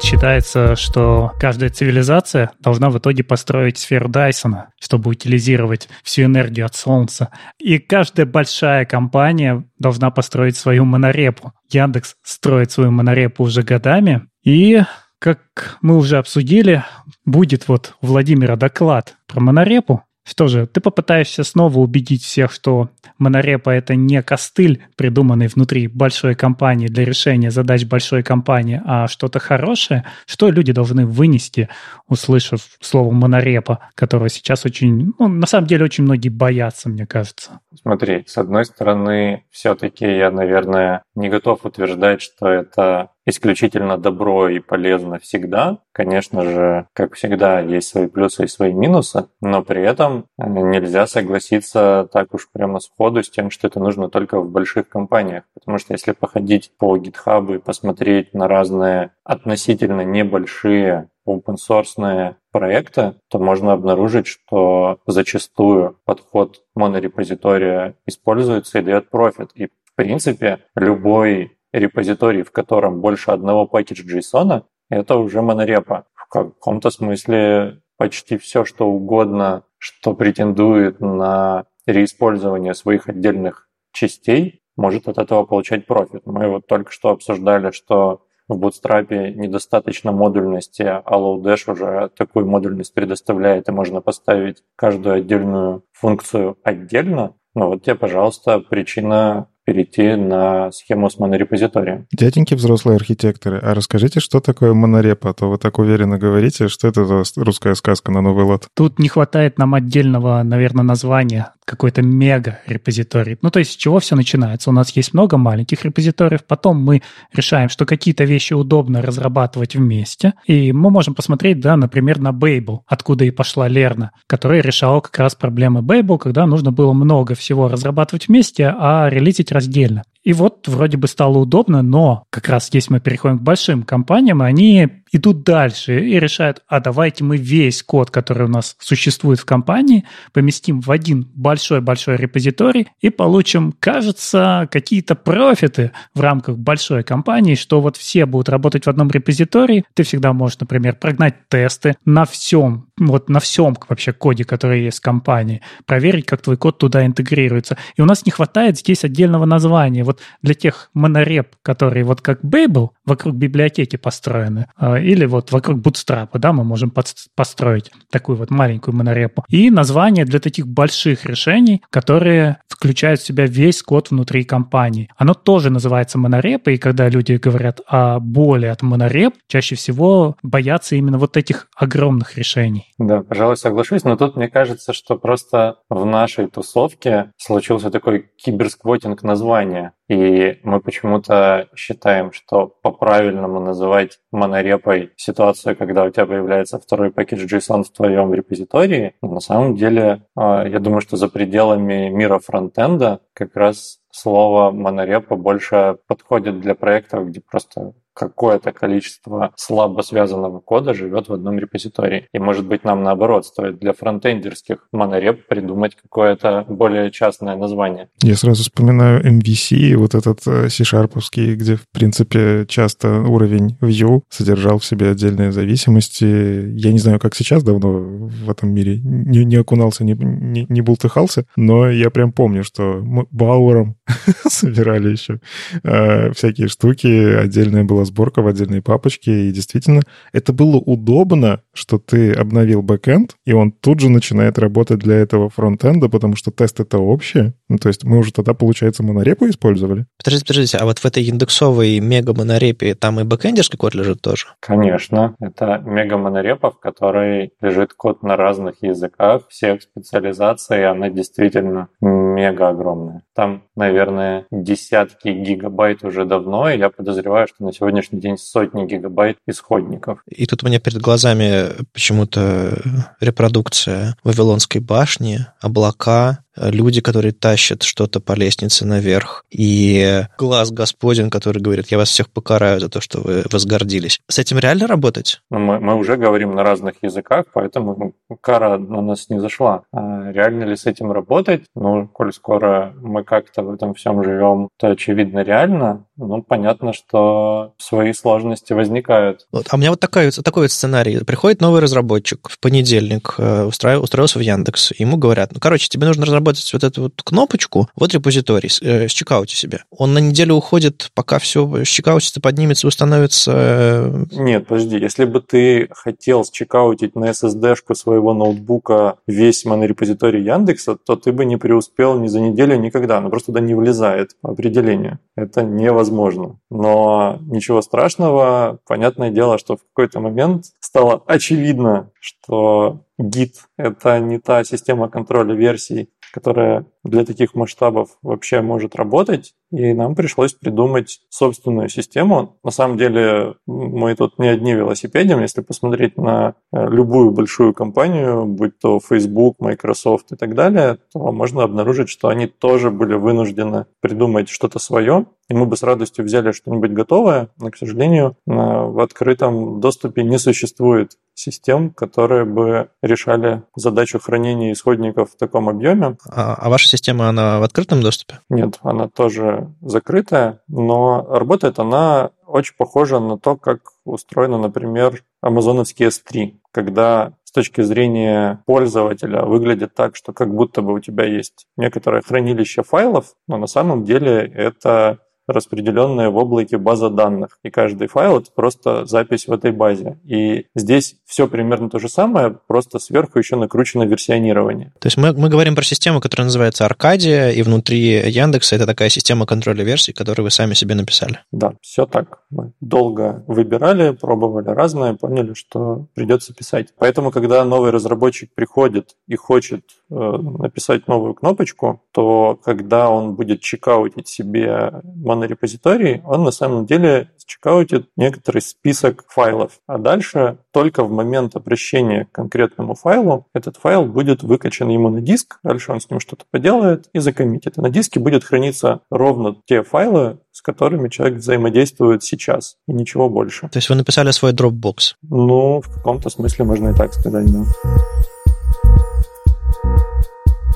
Считается, 0.00 0.76
что 0.76 1.32
каждая 1.40 1.70
цивилизация 1.70 2.50
должна 2.60 2.90
в 2.90 2.98
итоге 2.98 3.24
построить 3.24 3.78
сферу 3.78 4.08
Дайсона, 4.08 4.70
чтобы 4.80 5.10
утилизировать 5.10 5.88
всю 6.02 6.22
энергию 6.22 6.66
от 6.66 6.74
Солнца. 6.74 7.30
И 7.58 7.78
каждая 7.78 8.26
большая 8.26 8.84
компания 8.84 9.64
должна 9.78 10.10
построить 10.10 10.56
свою 10.56 10.84
монорепу. 10.84 11.52
Яндекс 11.70 12.14
строит 12.22 12.70
свою 12.70 12.90
монорепу 12.90 13.44
уже 13.44 13.62
годами. 13.62 14.26
И, 14.44 14.82
как 15.18 15.78
мы 15.80 15.96
уже 15.96 16.18
обсудили, 16.18 16.84
будет 17.24 17.66
вот 17.66 17.94
у 18.00 18.06
Владимира 18.06 18.56
доклад 18.56 19.16
про 19.26 19.40
монорепу. 19.40 20.02
Что 20.28 20.48
же, 20.48 20.66
ты 20.66 20.80
попытаешься 20.80 21.44
снова 21.44 21.78
убедить 21.78 22.24
всех, 22.24 22.50
что 22.50 22.90
монорепа— 23.16 23.70
это 23.70 23.94
не 23.94 24.20
костыль, 24.22 24.82
придуманный 24.96 25.46
внутри 25.46 25.86
большой 25.86 26.34
компании 26.34 26.88
для 26.88 27.04
решения 27.04 27.52
задач 27.52 27.84
большой 27.84 28.24
компании, 28.24 28.82
а 28.84 29.06
что-то 29.06 29.38
хорошее, 29.38 30.04
что 30.26 30.50
люди 30.50 30.72
должны 30.72 31.06
вынести, 31.06 31.68
услышав 32.08 32.62
слово 32.80 33.12
монорепа, 33.12 33.88
которое 33.94 34.28
сейчас 34.28 34.64
очень, 34.64 35.12
ну, 35.16 35.28
на 35.28 35.46
самом 35.46 35.68
деле, 35.68 35.84
очень 35.84 36.02
многие 36.02 36.28
боятся, 36.28 36.88
мне 36.88 37.06
кажется. 37.06 37.60
Смотри, 37.80 38.24
с 38.26 38.38
одной 38.38 38.64
стороны, 38.64 39.44
все-таки 39.50 40.06
я, 40.06 40.30
наверное, 40.30 41.02
не 41.14 41.28
готов 41.28 41.64
утверждать, 41.64 42.20
что 42.22 42.48
это 42.48 43.10
исключительно 43.26 43.98
добро 43.98 44.48
и 44.48 44.60
полезно 44.60 45.18
всегда. 45.18 45.78
Конечно 45.92 46.42
же, 46.42 46.86
как 46.92 47.14
всегда, 47.14 47.60
есть 47.60 47.88
свои 47.88 48.06
плюсы 48.06 48.44
и 48.44 48.48
свои 48.48 48.72
минусы, 48.72 49.26
но 49.40 49.62
при 49.62 49.82
этом 49.82 50.26
э, 50.38 50.46
нельзя 50.48 51.06
согласиться 51.06 52.08
так 52.12 52.32
уж 52.34 52.48
прямо 52.52 52.78
сходу 52.78 53.22
с 53.22 53.30
тем, 53.30 53.50
что 53.50 53.66
это 53.66 53.80
нужно 53.80 54.08
только 54.08 54.40
в 54.40 54.50
больших 54.50 54.88
компаниях. 54.88 55.44
Потому 55.54 55.78
что 55.78 55.92
если 55.92 56.12
походить 56.12 56.72
по 56.78 56.96
GitHub 56.96 57.56
и 57.56 57.58
посмотреть 57.58 58.32
на 58.32 58.46
разные 58.46 59.10
относительно 59.24 60.02
небольшие 60.02 61.08
open-source 61.26 62.36
проекты, 62.52 63.14
то 63.28 63.38
можно 63.38 63.72
обнаружить, 63.72 64.26
что 64.26 64.98
зачастую 65.06 65.98
подход 66.04 66.62
монорепозитория 66.74 67.94
используется 68.06 68.78
и 68.78 68.82
дает 68.82 69.10
профит. 69.10 69.50
И, 69.54 69.66
в 69.66 69.94
принципе, 69.94 70.60
любой 70.74 71.58
репозиторий, 71.72 72.42
в 72.42 72.52
котором 72.52 73.00
больше 73.00 73.30
одного 73.30 73.66
пакета 73.66 74.02
JSON, 74.02 74.64
это 74.88 75.16
уже 75.16 75.42
монорепа. 75.42 76.06
В 76.14 76.28
каком-то 76.28 76.90
смысле 76.90 77.82
почти 77.96 78.38
все, 78.38 78.64
что 78.64 78.86
угодно, 78.88 79.64
что 79.78 80.14
претендует 80.14 81.00
на 81.00 81.64
реиспользование 81.86 82.74
своих 82.74 83.08
отдельных 83.08 83.68
частей, 83.92 84.62
может 84.76 85.08
от 85.08 85.18
этого 85.18 85.44
получать 85.44 85.86
профит. 85.86 86.22
Мы 86.26 86.48
вот 86.48 86.66
только 86.66 86.92
что 86.92 87.10
обсуждали, 87.10 87.70
что 87.70 88.25
в 88.48 88.58
Bootstrap 88.58 89.34
недостаточно 89.34 90.12
модульности, 90.12 90.82
а 90.82 91.18
Lodash 91.18 91.70
уже 91.70 92.10
такую 92.16 92.46
модульность 92.46 92.94
предоставляет, 92.94 93.68
и 93.68 93.72
можно 93.72 94.00
поставить 94.00 94.62
каждую 94.76 95.16
отдельную 95.16 95.84
функцию 95.92 96.56
отдельно. 96.62 97.34
Ну 97.54 97.68
вот 97.68 97.82
тебе, 97.82 97.94
пожалуйста, 97.94 98.60
причина 98.60 99.48
перейти 99.64 100.14
на 100.14 100.70
схему 100.70 101.10
с 101.10 101.18
монорепозиторием. 101.18 102.06
Дяденьки 102.12 102.54
взрослые 102.54 102.96
архитекторы, 102.96 103.58
а 103.58 103.74
расскажите, 103.74 104.20
что 104.20 104.40
такое 104.40 104.74
монорепа? 104.74 105.30
А 105.30 105.34
то 105.34 105.50
вы 105.50 105.58
так 105.58 105.78
уверенно 105.78 106.18
говорите, 106.18 106.68
что 106.68 106.86
это 106.86 107.02
русская 107.36 107.74
сказка 107.74 108.12
на 108.12 108.20
новый 108.20 108.44
лад. 108.44 108.68
Тут 108.74 109.00
не 109.00 109.08
хватает 109.08 109.58
нам 109.58 109.74
отдельного, 109.74 110.42
наверное, 110.44 110.84
названия 110.84 111.55
какой-то 111.66 112.00
мега-репозиторий. 112.00 113.36
Ну, 113.42 113.50
то 113.50 113.58
есть 113.58 113.72
с 113.72 113.76
чего 113.76 113.98
все 113.98 114.16
начинается? 114.16 114.70
У 114.70 114.72
нас 114.72 114.96
есть 114.96 115.12
много 115.12 115.36
маленьких 115.36 115.84
репозиториев, 115.84 116.44
потом 116.44 116.82
мы 116.82 117.02
решаем, 117.32 117.68
что 117.68 117.84
какие-то 117.84 118.24
вещи 118.24 118.54
удобно 118.54 119.02
разрабатывать 119.02 119.74
вместе, 119.74 120.34
и 120.46 120.72
мы 120.72 120.90
можем 120.90 121.14
посмотреть, 121.14 121.60
да, 121.60 121.76
например, 121.76 122.20
на 122.20 122.30
Babel, 122.30 122.78
откуда 122.86 123.24
и 123.24 123.30
пошла 123.30 123.68
Лерна, 123.68 124.12
которая 124.26 124.62
решала 124.62 125.00
как 125.00 125.18
раз 125.18 125.34
проблемы 125.34 125.80
Babel, 125.80 126.18
когда 126.18 126.46
нужно 126.46 126.70
было 126.70 126.92
много 126.92 127.34
всего 127.34 127.68
разрабатывать 127.68 128.28
вместе, 128.28 128.72
а 128.78 129.08
релизить 129.10 129.50
раздельно. 129.50 130.04
И 130.22 130.32
вот 130.32 130.66
вроде 130.66 130.96
бы 130.96 131.06
стало 131.06 131.38
удобно, 131.38 131.82
но 131.82 132.24
как 132.30 132.48
раз 132.48 132.68
если 132.72 132.94
мы 132.94 133.00
переходим 133.00 133.38
к 133.38 133.42
большим 133.42 133.84
компаниям, 133.84 134.42
они 134.42 134.88
идут 135.12 135.42
дальше 135.44 136.00
и 136.00 136.18
решают, 136.18 136.62
а 136.66 136.80
давайте 136.80 137.24
мы 137.24 137.36
весь 137.36 137.82
код, 137.82 138.10
который 138.10 138.46
у 138.46 138.50
нас 138.50 138.76
существует 138.78 139.38
в 139.38 139.44
компании, 139.44 140.04
поместим 140.32 140.80
в 140.80 140.90
один 140.90 141.28
большой-большой 141.34 142.16
репозиторий 142.16 142.88
и 143.00 143.10
получим, 143.10 143.72
кажется, 143.78 144.68
какие-то 144.70 145.14
профиты 145.14 145.92
в 146.14 146.20
рамках 146.20 146.58
большой 146.58 147.02
компании, 147.02 147.54
что 147.54 147.80
вот 147.80 147.96
все 147.96 148.26
будут 148.26 148.48
работать 148.48 148.86
в 148.86 148.90
одном 148.90 149.10
репозитории. 149.10 149.84
Ты 149.94 150.02
всегда 150.02 150.32
можешь, 150.32 150.58
например, 150.58 150.96
прогнать 150.96 151.48
тесты 151.48 151.96
на 152.04 152.24
всем, 152.24 152.88
вот 152.98 153.28
на 153.28 153.40
всем 153.40 153.76
вообще 153.88 154.12
коде, 154.12 154.44
который 154.44 154.84
есть 154.84 154.98
в 154.98 155.02
компании, 155.02 155.62
проверить, 155.86 156.26
как 156.26 156.42
твой 156.42 156.56
код 156.56 156.78
туда 156.78 157.04
интегрируется. 157.06 157.76
И 157.96 158.02
у 158.02 158.04
нас 158.04 158.26
не 158.26 158.32
хватает 158.32 158.78
здесь 158.78 159.04
отдельного 159.04 159.44
названия. 159.44 160.04
Вот 160.04 160.20
для 160.42 160.54
тех 160.54 160.90
монореп, 160.94 161.56
которые 161.62 162.04
вот 162.04 162.20
как 162.20 162.42
Babel 162.42 162.90
вокруг 163.04 163.36
библиотеки 163.36 163.96
построены, 163.96 164.66
а, 164.76 164.98
или 165.06 165.24
вот 165.24 165.52
вокруг 165.52 165.78
Bootstrap, 165.78 166.30
да, 166.34 166.52
мы 166.52 166.64
можем 166.64 166.92
построить 167.36 167.92
такую 168.10 168.36
вот 168.36 168.50
маленькую 168.50 168.96
монорепу. 168.96 169.44
И 169.48 169.70
название 169.70 170.24
для 170.24 170.40
таких 170.40 170.66
больших 170.66 171.24
решений, 171.24 171.80
которые 171.90 172.56
включают 172.68 173.20
в 173.20 173.24
себя 173.24 173.46
весь 173.46 173.82
код 173.82 174.10
внутри 174.10 174.42
компании. 174.42 175.08
Оно 175.16 175.34
тоже 175.34 175.70
называется 175.70 176.18
монорепой, 176.18 176.74
и 176.74 176.78
когда 176.78 177.08
люди 177.08 177.34
говорят 177.34 177.80
о 177.86 178.18
боли 178.18 178.66
от 178.66 178.82
монореп, 178.82 179.34
чаще 179.46 179.76
всего 179.76 180.36
боятся 180.42 180.96
именно 180.96 181.18
вот 181.18 181.36
этих 181.36 181.68
огромных 181.76 182.36
решений. 182.36 182.92
Да, 182.98 183.22
пожалуй, 183.22 183.56
соглашусь, 183.56 184.02
но 184.02 184.16
тут 184.16 184.34
мне 184.34 184.48
кажется, 184.48 184.92
что 184.92 185.16
просто 185.16 185.76
в 185.88 186.04
нашей 186.04 186.48
тусовке 186.48 187.30
случился 187.36 187.90
такой 187.90 188.28
киберсквотинг 188.44 189.22
названия. 189.22 189.92
И 190.08 190.60
мы 190.62 190.80
почему-то 190.80 191.68
считаем, 191.74 192.32
что 192.32 192.68
по-правильному 192.82 193.58
называть 193.58 194.20
монорепой 194.30 195.12
ситуацию, 195.16 195.76
когда 195.76 196.04
у 196.04 196.10
тебя 196.10 196.26
появляется 196.26 196.78
второй 196.78 197.10
пакет 197.10 197.40
JSON 197.40 197.82
в 197.82 197.90
твоем 197.90 198.32
репозитории. 198.32 199.14
Но 199.20 199.34
на 199.34 199.40
самом 199.40 199.74
деле, 199.74 200.22
а, 200.36 200.64
я 200.66 200.78
думаю, 200.78 201.00
что 201.00 201.16
за 201.16 201.28
пределами 201.28 202.08
мира 202.08 202.38
фронтенда 202.38 203.20
как 203.32 203.56
раз 203.56 203.98
слово 204.10 204.70
монорепа 204.70 205.34
больше 205.34 205.98
подходит 206.06 206.60
для 206.60 206.74
проектов, 206.74 207.26
где 207.26 207.40
просто 207.40 207.94
какое-то 208.16 208.72
количество 208.72 209.52
слабо 209.56 210.00
связанного 210.00 210.60
кода 210.60 210.94
живет 210.94 211.28
в 211.28 211.32
одном 211.34 211.58
репозитории. 211.58 212.28
И, 212.32 212.38
может 212.38 212.66
быть, 212.66 212.82
нам 212.82 213.02
наоборот 213.02 213.44
стоит 213.44 213.78
для 213.78 213.92
фронтендерских 213.92 214.88
монореп 214.90 215.46
придумать 215.46 215.96
какое-то 215.96 216.64
более 216.68 217.10
частное 217.10 217.56
название. 217.56 218.08
Я 218.22 218.36
сразу 218.36 218.62
вспоминаю 218.62 219.22
MVC, 219.22 219.96
вот 219.96 220.14
этот 220.14 220.40
э, 220.46 220.70
C-шарповский, 220.70 221.54
где, 221.56 221.76
в 221.76 221.84
принципе, 221.92 222.64
часто 222.66 223.20
уровень 223.20 223.76
Vue 223.82 224.22
содержал 224.30 224.78
в 224.78 224.84
себе 224.84 225.10
отдельные 225.10 225.52
зависимости. 225.52 226.24
Я 226.24 226.92
не 226.92 226.98
знаю, 226.98 227.20
как 227.20 227.34
сейчас, 227.34 227.62
давно 227.62 227.92
в 227.92 228.50
этом 228.50 228.72
мире 228.72 228.98
не, 229.04 229.44
не 229.44 229.56
окунался, 229.56 230.04
не, 230.04 230.14
не, 230.14 230.64
не 230.68 230.80
бултыхался, 230.80 231.44
но 231.56 231.90
я 231.90 232.08
прям 232.08 232.32
помню, 232.32 232.64
что 232.64 233.00
мы 233.02 233.26
Бауэром 233.30 233.96
собирали 234.48 235.10
еще 235.10 235.40
э, 235.82 236.32
всякие 236.32 236.68
штуки, 236.68 237.34
отдельная 237.34 237.84
была 237.84 238.05
сборка 238.06 238.42
в 238.42 238.46
отдельной 238.46 238.82
папочке, 238.82 239.48
и 239.48 239.52
действительно 239.52 240.02
это 240.32 240.52
было 240.52 240.76
удобно, 240.76 241.60
что 241.72 241.98
ты 241.98 242.32
обновил 242.32 242.82
бэкэнд, 242.82 243.36
и 243.44 243.52
он 243.52 243.72
тут 243.72 244.00
же 244.00 244.08
начинает 244.08 244.58
работать 244.58 245.00
для 245.00 245.16
этого 245.16 245.50
фронтенда, 245.50 246.08
потому 246.08 246.36
что 246.36 246.50
тест 246.50 246.80
это 246.80 246.98
общее. 246.98 247.54
Ну, 247.68 247.78
то 247.78 247.88
есть 247.88 248.04
мы 248.04 248.18
уже 248.18 248.32
тогда, 248.32 248.54
получается, 248.54 249.02
монорепу 249.02 249.48
использовали. 249.48 250.06
Подождите, 250.18 250.46
подождите, 250.46 250.78
а 250.78 250.84
вот 250.84 250.98
в 250.98 251.04
этой 251.04 251.24
индексовой 251.24 252.00
мега-монорепе 252.00 252.94
там 252.94 253.20
и 253.20 253.24
бэкэндерский 253.24 253.78
код 253.78 253.94
лежит 253.94 254.22
тоже? 254.22 254.46
Конечно. 254.60 255.34
Это 255.40 255.82
мега-монорепа, 255.84 256.70
в 256.70 256.78
которой 256.78 257.52
лежит 257.60 257.92
код 257.92 258.22
на 258.22 258.36
разных 258.36 258.82
языках, 258.82 259.48
всех 259.48 259.82
специализаций, 259.82 260.86
она 260.86 261.10
действительно 261.10 261.88
мега 262.00 262.68
огромная. 262.68 263.22
Там, 263.34 263.64
наверное, 263.74 264.46
десятки 264.50 265.28
гигабайт 265.28 266.04
уже 266.04 266.24
давно, 266.24 266.70
и 266.70 266.78
я 266.78 266.90
подозреваю, 266.90 267.48
что 267.48 267.64
на 267.64 267.72
сегодняшний 267.96 268.20
день 268.20 268.38
сотни 268.38 268.86
гигабайт 268.86 269.38
исходников. 269.46 270.20
И 270.28 270.46
тут 270.46 270.62
у 270.62 270.66
меня 270.66 270.80
перед 270.80 271.00
глазами 271.00 271.72
почему-то 271.92 272.78
репродукция 273.20 274.16
Вавилонской 274.22 274.80
башни, 274.80 275.46
облака, 275.60 276.44
люди, 276.56 277.00
которые 277.00 277.32
тащат 277.32 277.82
что-то 277.82 278.20
по 278.20 278.32
лестнице 278.32 278.84
наверх, 278.84 279.44
и 279.50 280.24
глаз 280.38 280.70
Господин, 280.70 281.30
который 281.30 281.62
говорит, 281.62 281.90
я 281.90 281.98
вас 281.98 282.08
всех 282.08 282.30
покараю 282.30 282.80
за 282.80 282.88
то, 282.88 283.00
что 283.00 283.20
вы 283.20 283.44
возгордились. 283.50 284.20
С 284.28 284.38
этим 284.38 284.58
реально 284.58 284.86
работать? 284.86 285.40
Ну, 285.50 285.58
мы, 285.58 285.80
мы 285.80 285.94
уже 285.94 286.16
говорим 286.16 286.54
на 286.54 286.62
разных 286.62 286.94
языках, 287.02 287.46
поэтому 287.52 288.14
кара 288.40 288.78
на 288.78 289.00
нас 289.00 289.28
не 289.28 289.40
зашла. 289.40 289.82
А 289.92 290.30
реально 290.32 290.64
ли 290.64 290.76
с 290.76 290.86
этим 290.86 291.12
работать? 291.12 291.64
Ну, 291.74 292.08
коль 292.08 292.32
скоро 292.32 292.94
мы 293.00 293.24
как-то 293.24 293.62
в 293.62 293.72
этом 293.72 293.94
всем 293.94 294.22
живем, 294.22 294.68
то 294.78 294.88
очевидно 294.88 295.40
реально. 295.40 296.06
Ну, 296.16 296.42
понятно, 296.42 296.92
что 296.92 297.74
свои 297.78 298.12
сложности 298.12 298.72
возникают. 298.72 299.46
Вот. 299.52 299.66
А 299.70 299.76
у 299.76 299.78
меня 299.78 299.90
вот 299.90 300.00
такой, 300.00 300.30
такой 300.30 300.64
вот 300.64 300.72
сценарий. 300.72 301.22
Приходит 301.24 301.60
новый 301.60 301.80
разработчик 301.80 302.48
в 302.48 302.58
понедельник, 302.58 303.34
э, 303.38 303.64
устроил, 303.64 304.02
устроился 304.02 304.38
в 304.38 304.42
Яндекс, 304.42 304.92
ему 304.98 305.16
говорят, 305.16 305.52
ну, 305.52 305.60
короче, 305.60 305.88
тебе 305.88 306.06
нужно 306.06 306.24
разработать 306.24 306.45
разработать 306.46 306.72
вот 306.72 306.84
эту 306.84 307.02
вот 307.02 307.22
кнопочку, 307.24 307.88
вот 307.96 308.14
репозиторий, 308.14 308.70
э, 308.82 309.08
счекауте 309.08 309.56
себе. 309.56 309.84
Он 309.90 310.14
на 310.14 310.18
неделю 310.18 310.54
уходит, 310.54 311.10
пока 311.14 311.38
все 311.38 311.84
счекаутится, 311.84 312.40
поднимется, 312.40 312.86
установится... 312.86 313.52
Э, 313.54 314.24
Нет, 314.32 314.66
подожди, 314.66 314.98
если 314.98 315.24
бы 315.24 315.40
ты 315.40 315.88
хотел 315.92 316.44
счекаутить 316.44 317.14
на 317.14 317.30
SSD-шку 317.30 317.94
своего 317.94 318.34
ноутбука 318.34 319.16
весь 319.26 319.64
монорепозиторий 319.64 320.42
Яндекса, 320.42 320.96
то 320.96 321.16
ты 321.16 321.32
бы 321.32 321.44
не 321.44 321.56
преуспел 321.56 322.18
ни 322.18 322.28
за 322.28 322.40
неделю, 322.40 322.76
никогда. 322.76 323.18
Он 323.18 323.30
просто 323.30 323.46
туда 323.46 323.60
не 323.60 323.74
влезает 323.74 324.36
по 324.40 324.50
определению. 324.50 325.18
Это 325.36 325.62
невозможно. 325.62 326.58
Но 326.70 327.38
ничего 327.42 327.82
страшного. 327.82 328.78
Понятное 328.86 329.30
дело, 329.30 329.58
что 329.58 329.76
в 329.76 329.80
какой-то 329.94 330.20
момент 330.20 330.66
стало 330.80 331.22
очевидно, 331.26 332.10
что 332.26 333.04
Git— 333.20 333.52
это 333.78 334.18
не 334.18 334.38
та 334.38 334.64
система 334.64 335.08
контроля 335.08 335.54
версий, 335.54 336.10
которая 336.32 336.84
для 337.04 337.24
таких 337.24 337.54
масштабов 337.54 338.18
вообще 338.20 338.60
может 338.60 338.96
работать, 338.96 339.54
и 339.70 339.94
нам 339.94 340.14
пришлось 340.14 340.52
придумать 340.52 341.20
собственную 341.30 341.88
систему. 341.88 342.58
На 342.62 342.70
самом 342.70 342.98
деле 342.98 343.54
мы 343.66 344.14
тут 344.16 344.38
не 344.38 344.48
одни 344.48 344.74
велосипедим, 344.74 345.40
если 345.40 345.60
посмотреть 345.60 346.18
на 346.18 346.54
э, 346.72 346.88
любую 346.90 347.30
большую 347.30 347.72
компанию, 347.74 348.44
будь 348.44 348.78
то 348.78 349.00
Facebook, 349.00 349.56
Microsoft 349.60 350.32
и 350.32 350.36
так 350.36 350.54
далее, 350.54 350.98
то 351.12 351.32
можно 351.32 351.62
обнаружить, 351.62 352.08
что 352.08 352.28
они 352.28 352.48
тоже 352.48 352.90
были 352.90 353.14
вынуждены 353.14 353.86
придумать 354.00 354.48
что-то 354.48 354.78
свое, 354.78 355.26
и 355.48 355.54
мы 355.54 355.64
бы 355.64 355.76
с 355.76 355.82
радостью 355.82 356.24
взяли 356.24 356.50
что-нибудь 356.52 356.90
готовое, 356.90 357.48
но, 357.58 357.70
к 357.70 357.76
сожалению, 357.76 358.36
в 358.46 359.02
открытом 359.02 359.80
доступе 359.80 360.24
не 360.24 360.38
существует 360.38 361.16
систем, 361.36 361.90
которые 361.90 362.44
бы 362.44 362.88
решали 363.02 363.62
задачу 363.76 364.18
хранения 364.18 364.72
исходников 364.72 365.32
в 365.32 365.36
таком 365.36 365.68
объеме. 365.68 366.16
А, 366.28 366.54
а 366.54 366.68
ваша 366.68 366.88
система, 366.88 367.28
она 367.28 367.60
в 367.60 367.62
открытом 367.62 368.00
доступе? 368.00 368.40
Нет, 368.48 368.78
она 368.82 369.08
тоже 369.08 369.72
закрытая, 369.82 370.60
но 370.66 371.24
работает 371.28 371.78
она 371.78 372.30
очень 372.46 372.74
похожа 372.76 373.20
на 373.20 373.38
то, 373.38 373.56
как 373.56 373.80
устроена, 374.04 374.58
например, 374.58 375.22
амазоновский 375.42 376.06
S3, 376.06 376.54
когда 376.72 377.34
с 377.44 377.52
точки 377.52 377.82
зрения 377.82 378.62
пользователя 378.66 379.42
выглядит 379.42 379.94
так, 379.94 380.16
что 380.16 380.32
как 380.32 380.54
будто 380.54 380.80
бы 380.80 380.94
у 380.94 381.00
тебя 381.00 381.24
есть 381.24 381.66
некоторое 381.76 382.22
хранилище 382.22 382.82
файлов, 382.82 383.34
но 383.46 383.58
на 383.58 383.66
самом 383.66 384.04
деле 384.04 384.40
это 384.54 385.18
распределенная 385.46 386.30
в 386.30 386.36
облаке 386.36 386.78
база 386.78 387.10
данных. 387.10 387.58
И 387.62 387.70
каждый 387.70 388.08
файл— 388.08 388.38
это 388.38 388.50
просто 388.54 389.04
запись 389.06 389.46
в 389.46 389.52
этой 389.52 389.72
базе. 389.72 390.18
И 390.24 390.66
здесь 390.74 391.16
все 391.26 391.48
примерно 391.48 391.90
то 391.90 391.98
же 391.98 392.08
самое, 392.08 392.56
просто 392.66 392.98
сверху 392.98 393.38
еще 393.38 393.56
накручено 393.56 394.04
версионирование. 394.04 394.92
То 394.98 395.06
есть 395.06 395.16
мы, 395.16 395.32
мы 395.32 395.48
говорим 395.48 395.74
про 395.74 395.82
систему, 395.82 396.20
которая 396.20 396.46
называется 396.46 396.84
Аркадия, 396.84 397.50
и 397.50 397.62
внутри 397.62 398.30
Яндекса 398.30 398.76
это 398.76 398.86
такая 398.86 399.08
система 399.08 399.46
контроля 399.46 399.84
версий, 399.84 400.12
которую 400.12 400.44
вы 400.44 400.50
сами 400.50 400.74
себе 400.74 400.94
написали. 400.94 401.40
Да, 401.52 401.74
все 401.80 402.06
так. 402.06 402.40
Мы 402.50 402.72
долго 402.80 403.44
выбирали, 403.46 404.10
пробовали 404.10 404.68
разное, 404.68 405.14
поняли, 405.14 405.54
что 405.54 406.06
придется 406.14 406.54
писать. 406.54 406.88
Поэтому, 406.98 407.30
когда 407.30 407.64
новый 407.64 407.90
разработчик 407.90 408.54
приходит 408.54 409.16
и 409.26 409.36
хочет 409.36 409.82
э, 410.10 410.14
написать 410.14 411.08
новую 411.08 411.34
кнопочку, 411.34 412.02
то 412.12 412.58
когда 412.62 413.10
он 413.10 413.34
будет 413.34 413.60
чекаутить 413.60 414.28
себе 414.28 414.92
монорепозиторий, 415.36 416.22
он 416.24 416.44
на 416.44 416.50
самом 416.50 416.86
деле 416.86 417.30
чекаутит 417.46 418.08
некоторый 418.16 418.60
список 418.60 419.24
файлов. 419.28 419.78
А 419.86 419.98
дальше 419.98 420.58
только 420.72 421.04
в 421.04 421.10
момент 421.10 421.54
обращения 421.56 422.24
к 422.24 422.32
конкретному 422.32 422.94
файлу 422.94 423.46
этот 423.54 423.76
файл 423.76 424.04
будет 424.04 424.42
выкачан 424.42 424.88
ему 424.88 425.08
на 425.10 425.20
диск, 425.20 425.58
дальше 425.62 425.92
он 425.92 426.00
с 426.00 426.10
ним 426.10 426.20
что-то 426.20 426.44
поделает 426.50 427.08
и 427.12 427.20
закоммитит. 427.20 427.78
И 427.78 427.80
на 427.80 427.90
диске 427.90 428.18
будет 428.18 428.44
храниться 428.44 429.00
ровно 429.10 429.56
те 429.66 429.82
файлы, 429.82 430.38
с 430.50 430.62
которыми 430.62 431.08
человек 431.08 431.38
взаимодействует 431.38 432.22
сейчас, 432.24 432.76
и 432.88 432.92
ничего 432.92 433.28
больше. 433.28 433.68
То 433.68 433.76
есть 433.76 433.88
вы 433.88 433.94
написали 433.94 434.30
свой 434.32 434.52
Dropbox? 434.52 435.14
Ну, 435.22 435.80
в 435.80 435.92
каком-то 435.92 436.30
смысле 436.30 436.64
можно 436.64 436.88
и 436.88 436.94
так 436.94 437.12
сказать, 437.12 437.46
да. 437.52 437.64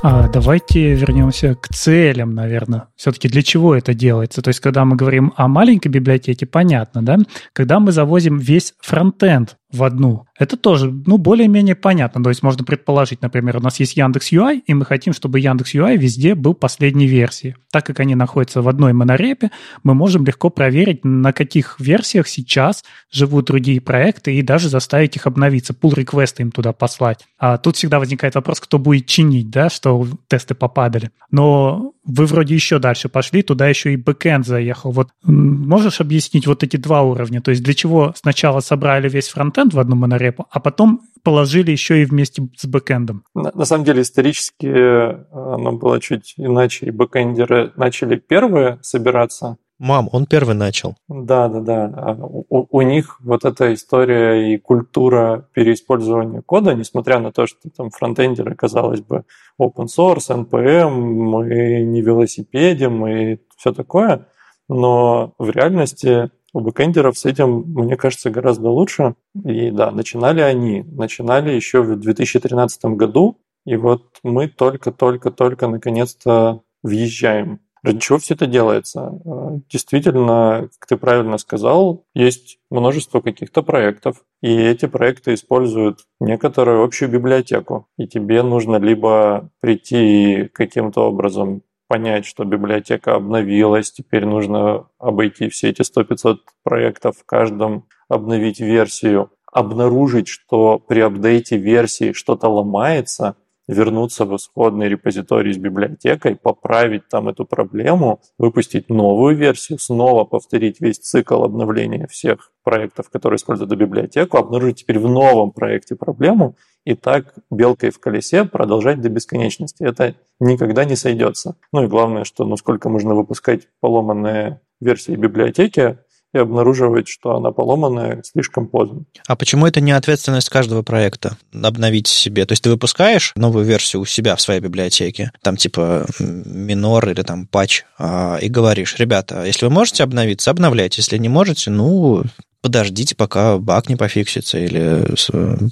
А 0.03 0.29
давайте 0.29 0.95
вернемся 0.95 1.55
к 1.55 1.69
целям, 1.69 2.35
наверное. 2.35 2.89
Все-таки 2.97 3.29
для 3.29 3.43
чего 3.43 3.75
это 3.75 3.93
делается? 3.93 4.41
То 4.41 4.49
есть, 4.49 4.61
когда 4.61 4.87
мы 4.87 4.97
говорим 4.97 5.35
о 5.37 5.47
маленькой 5.47 5.89
библиотеке, 5.89 6.47
понятно, 6.47 7.03
да? 7.03 7.19
Когда 7.53 7.81
мы 7.81 7.93
завозим 7.93 8.39
весь 8.39 8.73
фронтенд 8.81 9.57
в 9.73 9.85
одну. 9.85 10.27
Это 10.39 10.57
тоже, 10.57 10.91
ну, 11.07 11.19
более-менее 11.19 11.75
понятно. 11.75 12.23
То 12.23 12.31
есть 12.31 12.43
можно 12.43 12.65
предположить, 12.65 13.23
например, 13.23 13.59
у 13.59 13.61
нас 13.61 13.79
есть 13.81 13.97
Яндекс 13.97 14.33
UI, 14.33 14.63
и 14.67 14.75
мы 14.75 14.85
хотим, 14.85 15.13
чтобы 15.13 15.39
Яндекс 15.41 15.75
UI 15.75 15.97
везде 15.97 16.35
был 16.35 16.55
последней 16.55 17.07
версии. 17.07 17.57
Так 17.71 17.87
как 17.87 18.01
они 18.01 18.15
находятся 18.15 18.63
в 18.63 18.69
одной 18.69 18.93
монорепе, 18.93 19.51
мы 19.83 19.95
можем 19.95 20.25
легко 20.25 20.51
проверить, 20.51 21.05
на 21.05 21.33
каких 21.33 21.77
версиях 21.79 22.27
сейчас 22.27 22.85
живут 23.11 23.47
другие 23.47 23.81
проекты, 23.81 24.35
и 24.35 24.43
даже 24.43 24.69
заставить 24.69 25.17
их 25.17 25.27
обновиться, 25.27 25.73
pull 25.73 25.95
реквесты 25.95 26.43
им 26.43 26.51
туда 26.51 26.73
послать. 26.73 27.27
А 27.39 27.59
тут 27.59 27.77
всегда 27.77 27.99
возникает 27.99 28.35
вопрос, 28.35 28.61
кто 28.61 28.79
будет 28.79 29.07
чинить, 29.07 29.51
да, 29.51 29.71
что 29.71 30.07
тесты 30.29 30.55
попадали. 30.55 31.11
Но 31.31 31.93
вы 32.05 32.27
вроде 32.27 32.55
еще 32.55 32.79
дальше 32.79 33.09
пошли, 33.09 33.43
туда 33.43 33.69
еще 33.69 33.93
и 33.93 33.97
бэкэнд 33.97 34.47
заехал. 34.47 34.91
Вот 34.91 35.09
можешь 35.23 36.01
объяснить 36.01 36.47
вот 36.47 36.63
эти 36.63 36.77
два 36.77 37.03
уровня? 37.03 37.41
То 37.41 37.51
есть 37.51 37.63
для 37.63 37.75
чего 37.75 38.13
сначала 38.17 38.61
собрали 38.61 39.09
весь 39.09 39.29
фронтенд 39.29 39.75
в 39.75 39.79
одну 39.79 39.97
монорепу, 39.97 40.47
а 40.51 40.61
потом 40.61 41.03
положили 41.23 41.71
еще 41.71 42.03
и 42.03 42.05
вместе 42.05 42.43
с 42.57 42.67
бэкэндом? 42.67 43.25
На, 43.35 43.53
на 43.55 43.65
самом 43.65 43.85
деле 43.85 44.03
исторически 44.03 44.67
э, 44.67 45.25
оно 45.33 45.73
было 45.73 46.01
чуть 46.01 46.35
иначе, 46.37 46.87
и 46.87 46.91
бэкэндеры 46.91 47.73
начали 47.77 48.17
первые 48.17 48.79
собираться, 48.83 49.57
Мам, 49.81 50.11
он 50.13 50.27
первый 50.27 50.55
начал. 50.55 50.95
Да, 51.09 51.49
да, 51.49 51.61
да. 51.61 51.93
А 51.97 52.13
у, 52.21 52.67
у 52.71 52.83
них 52.83 53.19
вот 53.23 53.47
эта 53.47 53.73
история 53.73 54.53
и 54.53 54.59
культура 54.59 55.49
переиспользования 55.55 56.43
кода, 56.43 56.75
несмотря 56.75 57.19
на 57.19 57.33
то, 57.33 57.47
что 57.47 57.71
там 57.75 57.89
фронтендеры, 57.89 58.55
казалось 58.55 59.01
бы, 59.01 59.25
open 59.59 59.87
source, 59.87 60.29
NPM, 60.29 60.91
мы 60.91 61.81
не 61.81 62.03
велосипедим 62.03 62.99
мы 62.99 63.41
все 63.57 63.73
такое, 63.73 64.27
но 64.69 65.33
в 65.39 65.49
реальности 65.49 66.31
у 66.53 66.61
бэкэндеров 66.61 67.17
с 67.17 67.25
этим, 67.25 67.65
мне 67.67 67.97
кажется, 67.97 68.29
гораздо 68.29 68.69
лучше. 68.69 69.15
И 69.45 69.71
да, 69.71 69.91
начинали 69.91 70.43
они, 70.43 70.83
начинали 70.83 71.53
еще 71.53 71.81
в 71.81 71.99
2013 71.99 72.85
году, 72.97 73.39
и 73.65 73.77
вот 73.77 74.03
мы 74.23 74.49
только-только-только 74.49 75.69
наконец-то 75.69 76.61
въезжаем 76.83 77.61
Ради 77.83 77.99
чего 77.99 78.19
все 78.19 78.35
это 78.35 78.47
делается? 78.47 79.21
А, 79.25 79.59
действительно, 79.71 80.69
как 80.79 80.89
ты 80.89 80.97
правильно 80.97 81.39
сказал, 81.39 82.05
есть 82.15 82.59
множество 82.71 83.21
каких-то 83.21 83.63
проектов, 83.63 84.25
и 84.43 84.55
эти 84.55 84.87
проекты 84.87 85.35
используют 85.35 86.01
некоторую 86.21 86.85
общую 86.85 87.11
библиотеку. 87.11 87.89
И 87.97 88.07
тебе 88.07 88.43
нужно 88.43 88.77
либо 88.77 89.51
прийти 89.61 90.51
каким-то 90.53 91.09
образом 91.09 91.63
понять, 91.89 92.25
что 92.25 92.45
библиотека 92.45 93.17
обновилась, 93.17 93.91
теперь 93.91 94.25
нужно 94.25 94.87
обойти 94.99 95.49
все 95.49 95.71
эти 95.71 95.81
100-500 95.83 96.37
проектов, 96.63 97.17
в 97.19 97.25
каждом 97.25 97.87
обновить 98.09 98.61
версию, 98.61 99.33
обнаружить, 99.51 100.29
что 100.29 100.79
при 100.79 101.01
апдейте 101.01 101.57
версии 101.57 102.13
что-то 102.13 102.49
ломается– 102.49 103.37
вернуться 103.71 104.25
в 104.25 104.37
исходный 104.37 104.89
репозиторий 104.89 105.53
с 105.53 105.59
библиотекой, 105.59 106.37
поправить 106.37 107.09
там 107.09 107.29
эту 107.29 107.45
проблему, 107.45 108.21
выпустить 108.37 108.89
новую 108.89 109.37
версию, 109.37 109.79
снова 109.79 110.25
повторить 110.25 110.81
весь 110.81 110.99
цикл 110.99 111.45
обновления 111.45 112.07
всех 112.09 112.53
проектов, 112.65 113.11
которые 113.11 113.37
используют 113.37 113.71
эту 113.71 113.81
библиотеку, 113.81 114.39
обнаружить 114.39 114.81
теперь 114.81 114.99
в 114.99 115.09
новом 115.09 115.53
проекте 115.53 115.95
проблему 115.95 116.57
и 116.85 116.95
так 116.95 117.35
белкой 117.51 117.91
в 117.91 118.01
колесе 118.01 118.45
продолжать 118.45 119.01
до 119.01 119.09
бесконечности. 119.09 119.85
Это 119.85 120.17
никогда 120.41 120.85
не 120.85 120.97
сойдется. 120.97 121.57
Ну 121.73 121.85
и 121.85 121.89
главное, 121.89 122.25
что 122.25 122.45
ну 122.45 122.57
сколько 122.57 122.89
можно 122.89 123.15
выпускать 123.15 123.69
поломанные 123.81 124.61
версии 124.81 125.15
библиотеки, 125.15 125.99
и 126.33 126.39
обнаруживать, 126.39 127.09
что 127.09 127.37
она 127.37 127.51
поломанная 127.51 128.23
слишком 128.23 128.69
поздно. 128.69 129.05
А 129.27 129.37
почему 129.37 129.67
это 129.67 129.81
не 129.81 129.93
ответственность 129.93 130.49
каждого 130.49 130.83
проекта 130.83 131.37
обновить 131.53 132.07
себе? 132.07 132.47
То 132.47 132.53
есть 132.53 132.63
ты 132.63 132.71
выпускаешь 132.71 133.33
новую 133.35 133.65
версию 133.65 134.03
у 134.03 134.07
себя 134.07 134.37
в 134.37 134.41
своей 134.41 134.61
библиотеке, 134.61 135.33
там 135.43 135.57
типа 135.57 136.07
минор 136.19 137.09
или 137.09 137.23
там 137.23 137.47
патч, 137.47 137.83
а, 137.99 138.39
и 138.41 138.49
говоришь, 138.49 138.97
ребята, 138.99 139.45
если 139.45 139.67
вы 139.67 139.73
можете 139.73 140.05
обновиться, 140.05 140.51
обновляйте. 140.51 141.01
Если 141.01 141.19
не 141.19 141.29
можете, 141.29 141.71
ну, 141.71 142.23
подождите, 142.63 143.17
пока 143.17 143.59
баг 143.59 143.89
не 143.89 143.97
пофиксится 143.97 144.59
или... 144.59 145.15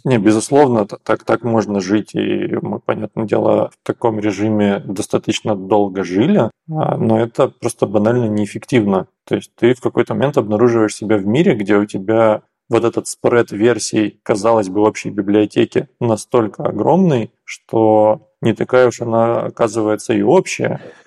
Не, 0.05 0.19
безусловно, 0.19 0.87
так, 0.87 1.25
так 1.25 1.43
можно 1.43 1.81
жить, 1.81 2.15
и 2.15 2.49
мы, 2.61 2.81
понятное 2.81 3.27
дело, 3.27 3.71
в 3.71 3.87
таком 3.87 4.19
режиме 4.19 4.81
достаточно 4.81 5.55
долго 5.55 6.05
жили, 6.05 6.51
а, 6.71 6.97
но 6.97 7.21
это 7.21 7.49
просто 7.49 7.87
банально 7.87 8.27
неэффективно. 8.27 9.07
То 9.27 9.37
есть 9.37 9.51
ты 9.55 9.75
в 9.75 9.81
какой-то 9.81 10.15
момент 10.15 10.39
обнаруживаешь 10.39 10.95
себя 10.95 11.19
в 11.19 11.27
мире, 11.27 11.55
где 11.55 11.77
у 11.77 11.85
тебя 11.85 12.43
вот 12.69 12.85
этот 12.85 13.09
спред 13.09 13.51
версий, 13.51 14.21
казалось 14.23 14.69
бы, 14.69 14.87
общей 14.87 15.11
библиотеке 15.11 15.89
настолько 16.01 16.65
огромный, 16.65 17.31
что 17.45 18.29
не 18.41 18.53
такая 18.53 18.89
уж 18.89 19.01
она 19.01 19.41
оказывается 19.41 20.13
и 20.13 20.23
общая. 20.23 20.81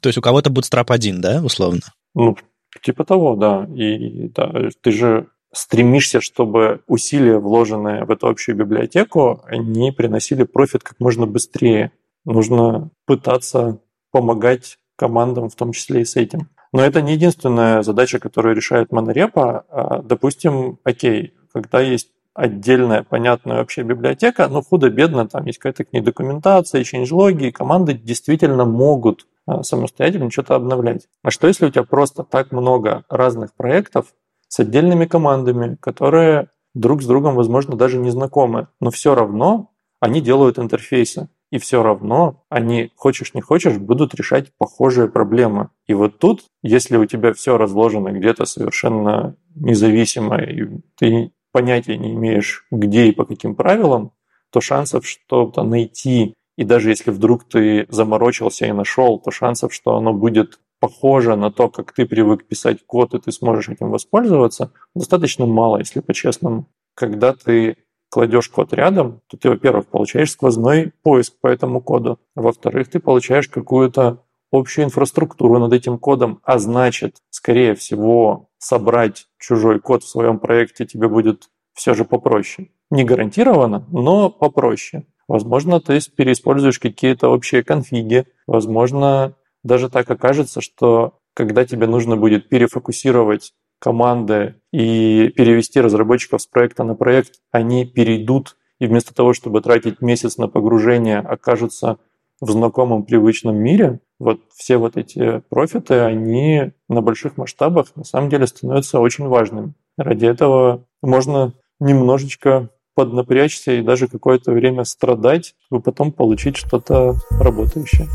То 0.00 0.08
есть 0.08 0.18
у 0.18 0.22
кого-то 0.22 0.50
Bootstrap 0.50 0.86
1, 0.88 1.20
да, 1.20 1.42
условно? 1.42 1.80
Ну, 2.14 2.36
Типа 2.80 3.04
того, 3.04 3.36
да. 3.36 3.68
И 3.74 4.28
да, 4.28 4.70
ты 4.80 4.92
же 4.92 5.28
стремишься, 5.52 6.20
чтобы 6.20 6.80
усилия, 6.86 7.38
вложенные 7.38 8.04
в 8.04 8.10
эту 8.10 8.28
общую 8.28 8.56
библиотеку, 8.56 9.42
они 9.46 9.92
приносили 9.92 10.44
профит 10.44 10.82
как 10.82 10.98
можно 10.98 11.26
быстрее. 11.26 11.92
Нужно 12.24 12.90
пытаться 13.06 13.78
помогать 14.10 14.78
командам, 14.96 15.48
в 15.48 15.54
том 15.54 15.72
числе 15.72 16.02
и 16.02 16.04
с 16.04 16.16
этим. 16.16 16.48
Но 16.72 16.82
это 16.82 17.02
не 17.02 17.14
единственная 17.14 17.82
задача, 17.82 18.18
которую 18.18 18.56
решает 18.56 18.92
монорепа. 18.92 19.64
А, 19.68 20.02
допустим, 20.02 20.78
окей, 20.84 21.34
когда 21.52 21.80
есть 21.80 22.10
отдельная, 22.34 23.02
понятная 23.02 23.58
вообще 23.58 23.82
библиотека, 23.82 24.48
но 24.48 24.62
худо-бедно 24.62 25.28
там 25.28 25.44
есть 25.44 25.58
какая-то 25.58 25.84
к 25.84 25.92
ней 25.92 26.00
документация, 26.00 26.82
change-логи, 26.82 27.48
и 27.48 27.52
команды 27.52 27.92
действительно 27.92 28.64
могут 28.64 29.26
самостоятельно 29.62 30.30
что-то 30.30 30.54
обновлять. 30.54 31.08
А 31.22 31.30
что 31.30 31.48
если 31.48 31.66
у 31.66 31.70
тебя 31.70 31.84
просто 31.84 32.24
так 32.24 32.52
много 32.52 33.04
разных 33.08 33.54
проектов 33.54 34.14
с 34.48 34.60
отдельными 34.60 35.06
командами, 35.06 35.76
которые 35.80 36.48
друг 36.74 37.02
с 37.02 37.06
другом, 37.06 37.34
возможно, 37.34 37.76
даже 37.76 37.98
не 37.98 38.10
знакомы, 38.10 38.68
но 38.80 38.90
все 38.90 39.14
равно 39.14 39.70
они 40.00 40.20
делают 40.20 40.58
интерфейсы. 40.58 41.28
И 41.50 41.58
все 41.58 41.82
равно 41.82 42.44
они, 42.48 42.90
хочешь 42.96 43.34
не 43.34 43.42
хочешь, 43.42 43.76
будут 43.76 44.14
решать 44.14 44.50
похожие 44.56 45.06
проблемы. 45.06 45.68
И 45.86 45.92
вот 45.92 46.18
тут, 46.18 46.44
если 46.62 46.96
у 46.96 47.04
тебя 47.04 47.34
все 47.34 47.58
разложено 47.58 48.08
где-то 48.08 48.46
совершенно 48.46 49.36
независимо, 49.54 50.42
и 50.42 50.80
ты 50.96 51.30
понятия 51.52 51.98
не 51.98 52.14
имеешь, 52.14 52.66
где 52.70 53.06
и 53.08 53.12
по 53.12 53.26
каким 53.26 53.54
правилам, 53.54 54.12
то 54.50 54.62
шансов 54.62 55.06
что-то 55.06 55.62
найти, 55.62 56.34
и 56.56 56.64
даже 56.64 56.90
если 56.90 57.10
вдруг 57.10 57.44
ты 57.44 57.86
заморочился 57.88 58.66
и 58.66 58.72
нашел, 58.72 59.18
то 59.18 59.30
шансов, 59.30 59.72
что 59.72 59.96
оно 59.96 60.12
будет 60.12 60.60
похоже 60.80 61.36
на 61.36 61.50
то, 61.50 61.68
как 61.68 61.92
ты 61.92 62.06
привык 62.06 62.46
писать 62.46 62.84
код, 62.84 63.14
и 63.14 63.20
ты 63.20 63.30
сможешь 63.32 63.68
этим 63.68 63.90
воспользоваться, 63.90 64.72
достаточно 64.94 65.46
мало, 65.46 65.78
если 65.78 66.00
по-честному. 66.00 66.66
Когда 66.94 67.32
ты 67.32 67.76
кладешь 68.10 68.48
код 68.48 68.72
рядом, 68.72 69.22
то 69.28 69.36
ты, 69.36 69.48
во-первых, 69.48 69.86
получаешь 69.86 70.32
сквозной 70.32 70.92
поиск 71.02 71.34
по 71.40 71.46
этому 71.46 71.80
коду, 71.80 72.18
во-вторых, 72.34 72.90
ты 72.90 73.00
получаешь 73.00 73.48
какую-то 73.48 74.24
общую 74.52 74.84
инфраструктуру 74.84 75.58
над 75.58 75.72
этим 75.72 75.98
кодом, 75.98 76.40
а 76.42 76.58
значит, 76.58 77.16
скорее 77.30 77.74
всего, 77.74 78.50
собрать 78.58 79.28
чужой 79.38 79.80
код 79.80 80.04
в 80.04 80.08
своем 80.08 80.38
проекте 80.38 80.84
тебе 80.84 81.08
будет 81.08 81.48
все 81.74 81.94
же 81.94 82.04
попроще. 82.04 82.70
Не 82.90 83.04
гарантированно, 83.04 83.86
но 83.90 84.28
попроще. 84.28 85.06
Возможно, 85.28 85.80
ты 85.80 85.98
переиспользуешь 86.14 86.78
какие-то 86.78 87.28
общие 87.28 87.62
конфиги. 87.62 88.26
Возможно, 88.46 89.34
даже 89.62 89.88
так 89.88 90.10
окажется, 90.10 90.60
что 90.60 91.18
когда 91.34 91.64
тебе 91.64 91.86
нужно 91.86 92.16
будет 92.16 92.48
перефокусировать 92.48 93.52
команды 93.78 94.56
и 94.72 95.32
перевести 95.34 95.80
разработчиков 95.80 96.40
с 96.40 96.46
проекта 96.46 96.84
на 96.84 96.94
проект, 96.94 97.40
они 97.50 97.84
перейдут 97.84 98.56
и 98.78 98.86
вместо 98.86 99.14
того, 99.14 99.32
чтобы 99.32 99.60
тратить 99.60 100.00
месяц 100.00 100.38
на 100.38 100.48
погружение, 100.48 101.18
окажутся 101.18 101.98
в 102.40 102.50
знакомом 102.50 103.04
привычном 103.04 103.56
мире, 103.56 104.00
вот 104.18 104.40
все 104.54 104.76
вот 104.76 104.96
эти 104.96 105.40
профиты, 105.48 106.00
они 106.00 106.72
на 106.88 107.00
больших 107.00 107.36
масштабах 107.36 107.94
на 107.94 108.04
самом 108.04 108.28
деле 108.28 108.46
становятся 108.46 108.98
очень 108.98 109.26
важными. 109.28 109.74
Ради 109.96 110.26
этого 110.26 110.84
можно 111.00 111.54
немножечко 111.78 112.70
поднапрячься 112.94 113.72
и 113.72 113.82
даже 113.82 114.08
какое-то 114.08 114.52
время 114.52 114.84
страдать, 114.84 115.54
чтобы 115.66 115.82
потом 115.82 116.12
получить 116.12 116.56
что-то 116.56 117.16
работающее. 117.30 118.08